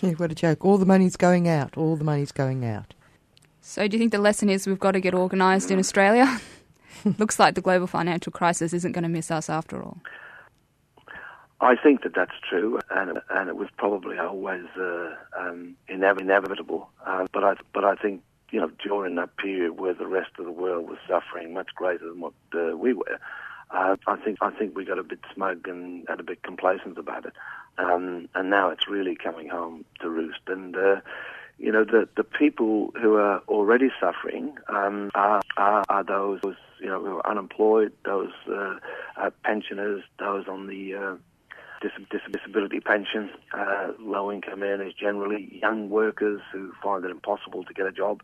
Yeah, 0.00 0.10
what 0.16 0.30
a 0.30 0.34
joke. 0.34 0.64
All 0.64 0.78
the 0.78 0.86
money's 0.86 1.16
going 1.16 1.48
out. 1.48 1.76
All 1.76 1.96
the 1.96 2.04
money's 2.04 2.32
going 2.32 2.64
out. 2.64 2.94
So, 3.60 3.86
do 3.86 3.96
you 3.96 3.98
think 3.98 4.12
the 4.12 4.18
lesson 4.18 4.50
is 4.50 4.66
we've 4.66 4.78
got 4.78 4.92
to 4.92 5.00
get 5.00 5.14
organised 5.14 5.70
in 5.70 5.78
Australia? 5.78 6.40
Looks 7.18 7.38
like 7.38 7.54
the 7.54 7.60
global 7.60 7.86
financial 7.86 8.32
crisis 8.32 8.72
isn't 8.72 8.92
going 8.92 9.04
to 9.04 9.08
miss 9.08 9.30
us 9.30 9.48
after 9.48 9.82
all. 9.82 9.98
I 11.62 11.76
think 11.76 12.02
that 12.02 12.14
that's 12.14 12.34
true, 12.48 12.80
and 12.90 13.20
and 13.30 13.48
it 13.48 13.56
was 13.56 13.68
probably 13.76 14.18
always 14.18 14.64
uh, 14.76 15.14
um, 15.38 15.76
inevitable. 15.88 16.90
Uh, 17.06 17.26
but 17.32 17.44
I 17.44 17.54
but 17.72 17.84
I 17.84 17.94
think 17.94 18.20
you 18.50 18.60
know 18.60 18.70
during 18.84 19.14
that 19.14 19.36
period 19.36 19.78
where 19.78 19.94
the 19.94 20.08
rest 20.08 20.30
of 20.40 20.44
the 20.44 20.50
world 20.50 20.88
was 20.88 20.98
suffering 21.06 21.54
much 21.54 21.68
greater 21.76 22.08
than 22.08 22.20
what 22.20 22.32
uh, 22.52 22.76
we 22.76 22.94
were, 22.94 23.16
uh, 23.70 23.96
I 24.08 24.16
think 24.16 24.38
I 24.40 24.50
think 24.50 24.76
we 24.76 24.84
got 24.84 24.98
a 24.98 25.04
bit 25.04 25.20
smug 25.32 25.68
and, 25.68 26.04
and 26.08 26.18
a 26.18 26.24
bit 26.24 26.42
complacent 26.42 26.98
about 26.98 27.26
it, 27.26 27.34
um, 27.78 28.28
and 28.34 28.50
now 28.50 28.70
it's 28.70 28.88
really 28.88 29.14
coming 29.14 29.48
home 29.48 29.84
to 30.00 30.10
roost. 30.10 30.40
And 30.48 30.76
uh, 30.76 30.96
you 31.58 31.70
know, 31.70 31.84
the, 31.84 32.08
the 32.16 32.24
people 32.24 32.92
who 33.00 33.14
are 33.14 33.38
already 33.46 33.90
suffering 34.00 34.56
um, 34.68 35.12
are, 35.14 35.42
are, 35.56 35.84
are 35.88 36.02
those, 36.02 36.40
you 36.80 36.86
know, 36.86 37.00
who 37.00 37.18
are 37.18 37.30
unemployed, 37.30 37.92
those 38.04 38.32
uh, 38.52 38.80
pensioners, 39.44 40.02
those 40.18 40.48
on 40.48 40.66
the 40.66 40.94
disability 42.30 42.80
pension, 42.80 43.30
uh, 43.52 43.88
low-income 43.98 44.62
earners 44.62 44.94
generally, 44.98 45.58
young 45.60 45.90
workers 45.90 46.40
who 46.52 46.72
find 46.82 47.04
it 47.04 47.10
impossible 47.10 47.64
to 47.64 47.74
get 47.74 47.86
a 47.86 47.92
job. 47.92 48.22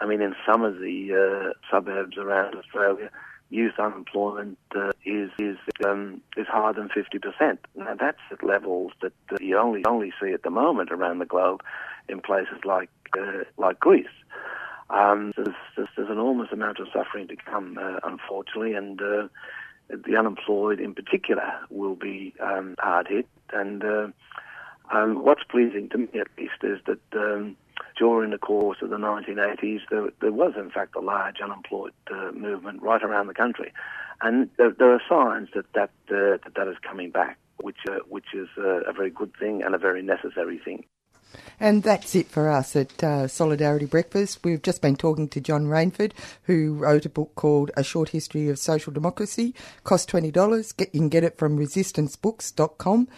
I 0.00 0.06
mean, 0.06 0.20
in 0.20 0.34
some 0.50 0.62
of 0.62 0.78
the 0.78 1.52
uh, 1.52 1.52
suburbs 1.70 2.18
around 2.18 2.54
Australia, 2.54 3.10
youth 3.50 3.78
unemployment 3.78 4.58
uh, 4.74 4.90
is 5.04 5.30
is 5.38 5.56
um, 5.84 6.20
is 6.36 6.46
higher 6.48 6.72
than 6.72 6.88
50%. 6.88 7.58
Now 7.76 7.94
that's 7.98 8.18
at 8.30 8.42
levels 8.42 8.92
that 9.02 9.12
uh, 9.32 9.36
you 9.40 9.56
only 9.56 9.84
only 9.86 10.12
see 10.20 10.32
at 10.32 10.42
the 10.42 10.50
moment 10.50 10.90
around 10.90 11.20
the 11.20 11.26
globe 11.26 11.62
in 12.08 12.20
places 12.20 12.58
like 12.64 12.90
uh, 13.18 13.44
like 13.56 13.80
Greece. 13.80 14.06
Um, 14.88 15.32
there's, 15.36 15.48
there's, 15.76 15.88
there's, 15.96 16.08
an 16.08 16.14
enormous 16.14 16.52
amount 16.52 16.78
of 16.78 16.86
suffering 16.92 17.26
to 17.26 17.36
come, 17.36 17.76
uh, 17.76 17.98
unfortunately, 18.04 18.74
and 18.74 19.00
uh, 19.02 19.26
the 19.88 20.16
unemployed 20.16 20.80
in 20.80 20.94
particular 20.94 21.52
will 21.70 21.94
be 21.94 22.34
um, 22.40 22.74
hard 22.78 23.08
hit. 23.08 23.26
And 23.52 23.84
uh, 23.84 24.08
um, 24.92 25.22
what's 25.24 25.44
pleasing 25.44 25.88
to 25.90 25.98
me, 25.98 26.08
at 26.14 26.28
least, 26.38 26.62
is 26.62 26.78
that 26.86 27.00
um, 27.18 27.56
during 27.98 28.30
the 28.30 28.38
course 28.38 28.78
of 28.82 28.90
the 28.90 28.96
1980s, 28.96 29.80
there, 29.90 30.08
there 30.20 30.32
was 30.32 30.54
in 30.56 30.70
fact 30.70 30.96
a 30.96 31.00
large 31.00 31.36
unemployed 31.42 31.92
uh, 32.10 32.32
movement 32.32 32.82
right 32.82 33.02
around 33.02 33.26
the 33.26 33.34
country, 33.34 33.72
and 34.22 34.50
there, 34.56 34.70
there 34.70 34.92
are 34.92 35.02
signs 35.08 35.48
that 35.54 35.72
that, 35.74 35.90
uh, 36.10 36.38
that 36.44 36.54
that 36.56 36.68
is 36.68 36.76
coming 36.82 37.10
back, 37.10 37.38
which 37.58 37.78
uh, 37.88 37.98
which 38.08 38.34
is 38.34 38.48
a 38.56 38.92
very 38.92 39.10
good 39.10 39.32
thing 39.38 39.62
and 39.62 39.74
a 39.74 39.78
very 39.78 40.02
necessary 40.02 40.58
thing. 40.58 40.84
And 41.58 41.82
that's 41.82 42.14
it 42.14 42.28
for 42.28 42.50
us 42.50 42.76
at 42.76 43.02
uh, 43.02 43.28
Solidarity 43.28 43.86
Breakfast. 43.86 44.40
We've 44.44 44.60
just 44.60 44.82
been 44.82 44.96
talking 44.96 45.28
to 45.28 45.40
John 45.40 45.66
Rainford, 45.66 46.12
who 46.42 46.74
wrote 46.74 47.06
a 47.06 47.10
book 47.10 47.34
called 47.34 47.70
A 47.76 47.82
Short 47.82 48.10
History 48.10 48.48
of 48.50 48.58
Social 48.58 48.92
Democracy. 48.92 49.54
Cost 49.82 50.10
$20. 50.10 50.76
Get, 50.76 50.94
you 50.94 51.00
can 51.00 51.08
get 51.08 51.24
it 51.24 51.38
from 51.38 51.58
resistancebooks.com. 51.58 53.08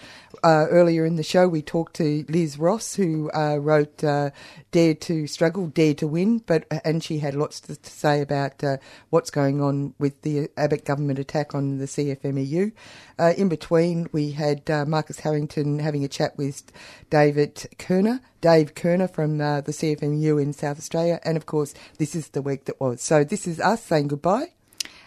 Uh, 0.45 0.67
earlier 0.71 1.05
in 1.05 1.17
the 1.17 1.23
show, 1.25 1.49
we 1.49 1.63
talked 1.63 1.97
to 1.97 2.25
Liz 2.29 2.59
Ross, 2.59 2.95
who 2.95 3.29
uh, 3.33 3.57
wrote 3.57 4.05
uh, 4.05 4.31
Dare 4.71 4.95
to 4.95 5.27
Struggle, 5.27 5.67
Dare 5.67 5.95
to 5.95 6.07
Win, 6.07 6.39
but 6.39 6.65
and 6.85 7.03
she 7.03 7.19
had 7.19 7.35
lots 7.35 7.61
to, 7.61 7.75
to 7.75 7.91
say 7.91 8.21
about 8.21 8.63
uh, 8.63 8.77
what's 9.11 9.31
going 9.31 9.61
on 9.61 9.95
with 9.99 10.23
the 10.23 10.49
Abbott 10.57 10.85
government 10.85 11.19
attack 11.19 11.55
on 11.55 11.79
the 11.79 11.87
CFMEU. 11.87 12.73
Uh, 13.19 13.35
in 13.36 13.49
between, 13.49 14.09
we 14.12 14.32
had 14.32 14.69
Marcus 14.86 15.20
Harrington 15.20 15.78
having 15.81 16.05
a 16.05 16.09
chat 16.09 16.36
with 16.36 16.70
David 17.11 17.66
Kerner, 17.78 18.20
Dave 18.40 18.74
Kerner 18.74 19.09
from 19.09 19.40
uh, 19.40 19.61
the 19.61 19.73
CFMU 19.73 20.40
in 20.40 20.53
South 20.53 20.78
Australia, 20.78 21.20
and 21.24 21.36
of 21.36 21.47
course, 21.47 21.74
this 21.99 22.15
is 22.15 22.28
the 22.28 22.43
week 22.43 22.66
that 22.66 22.81
was. 22.81 23.03
So 23.03 23.24
this 23.24 23.47
is 23.47 23.61
us 23.61 23.82
saying 23.82 24.09
goodbye. 24.09 24.53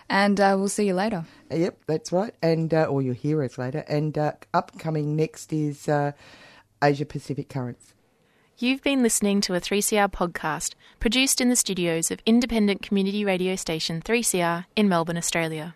And 0.10 0.42
uh, 0.42 0.56
we'll 0.58 0.68
see 0.68 0.88
you 0.88 0.94
later. 0.94 1.26
Yep, 1.50 1.86
that's 1.88 2.12
right. 2.12 2.36
And 2.42 2.74
uh, 2.74 2.84
or 2.86 3.02
you'll 3.02 3.14
hear 3.14 3.42
us 3.44 3.58
later. 3.58 3.86
And 3.88 4.18
uh, 4.18 4.34
upcoming 4.54 5.16
next 5.16 5.54
is 5.54 5.88
uh, 5.88 6.12
Asia 6.84 7.06
Pacific 7.06 7.48
Currents. 7.48 7.94
You've 8.58 8.84
been 8.84 9.02
listening 9.02 9.40
to 9.42 9.56
a 9.56 9.62
3CR 9.62 10.12
podcast 10.12 10.76
produced 11.00 11.40
in 11.40 11.50
the 11.50 11.56
studios 11.56 12.12
of 12.12 12.20
independent 12.26 12.82
community 12.82 13.24
radio 13.24 13.56
station 13.56 14.02
3CR 14.02 14.66
in 14.76 14.90
Melbourne, 14.90 15.18
Australia. 15.18 15.76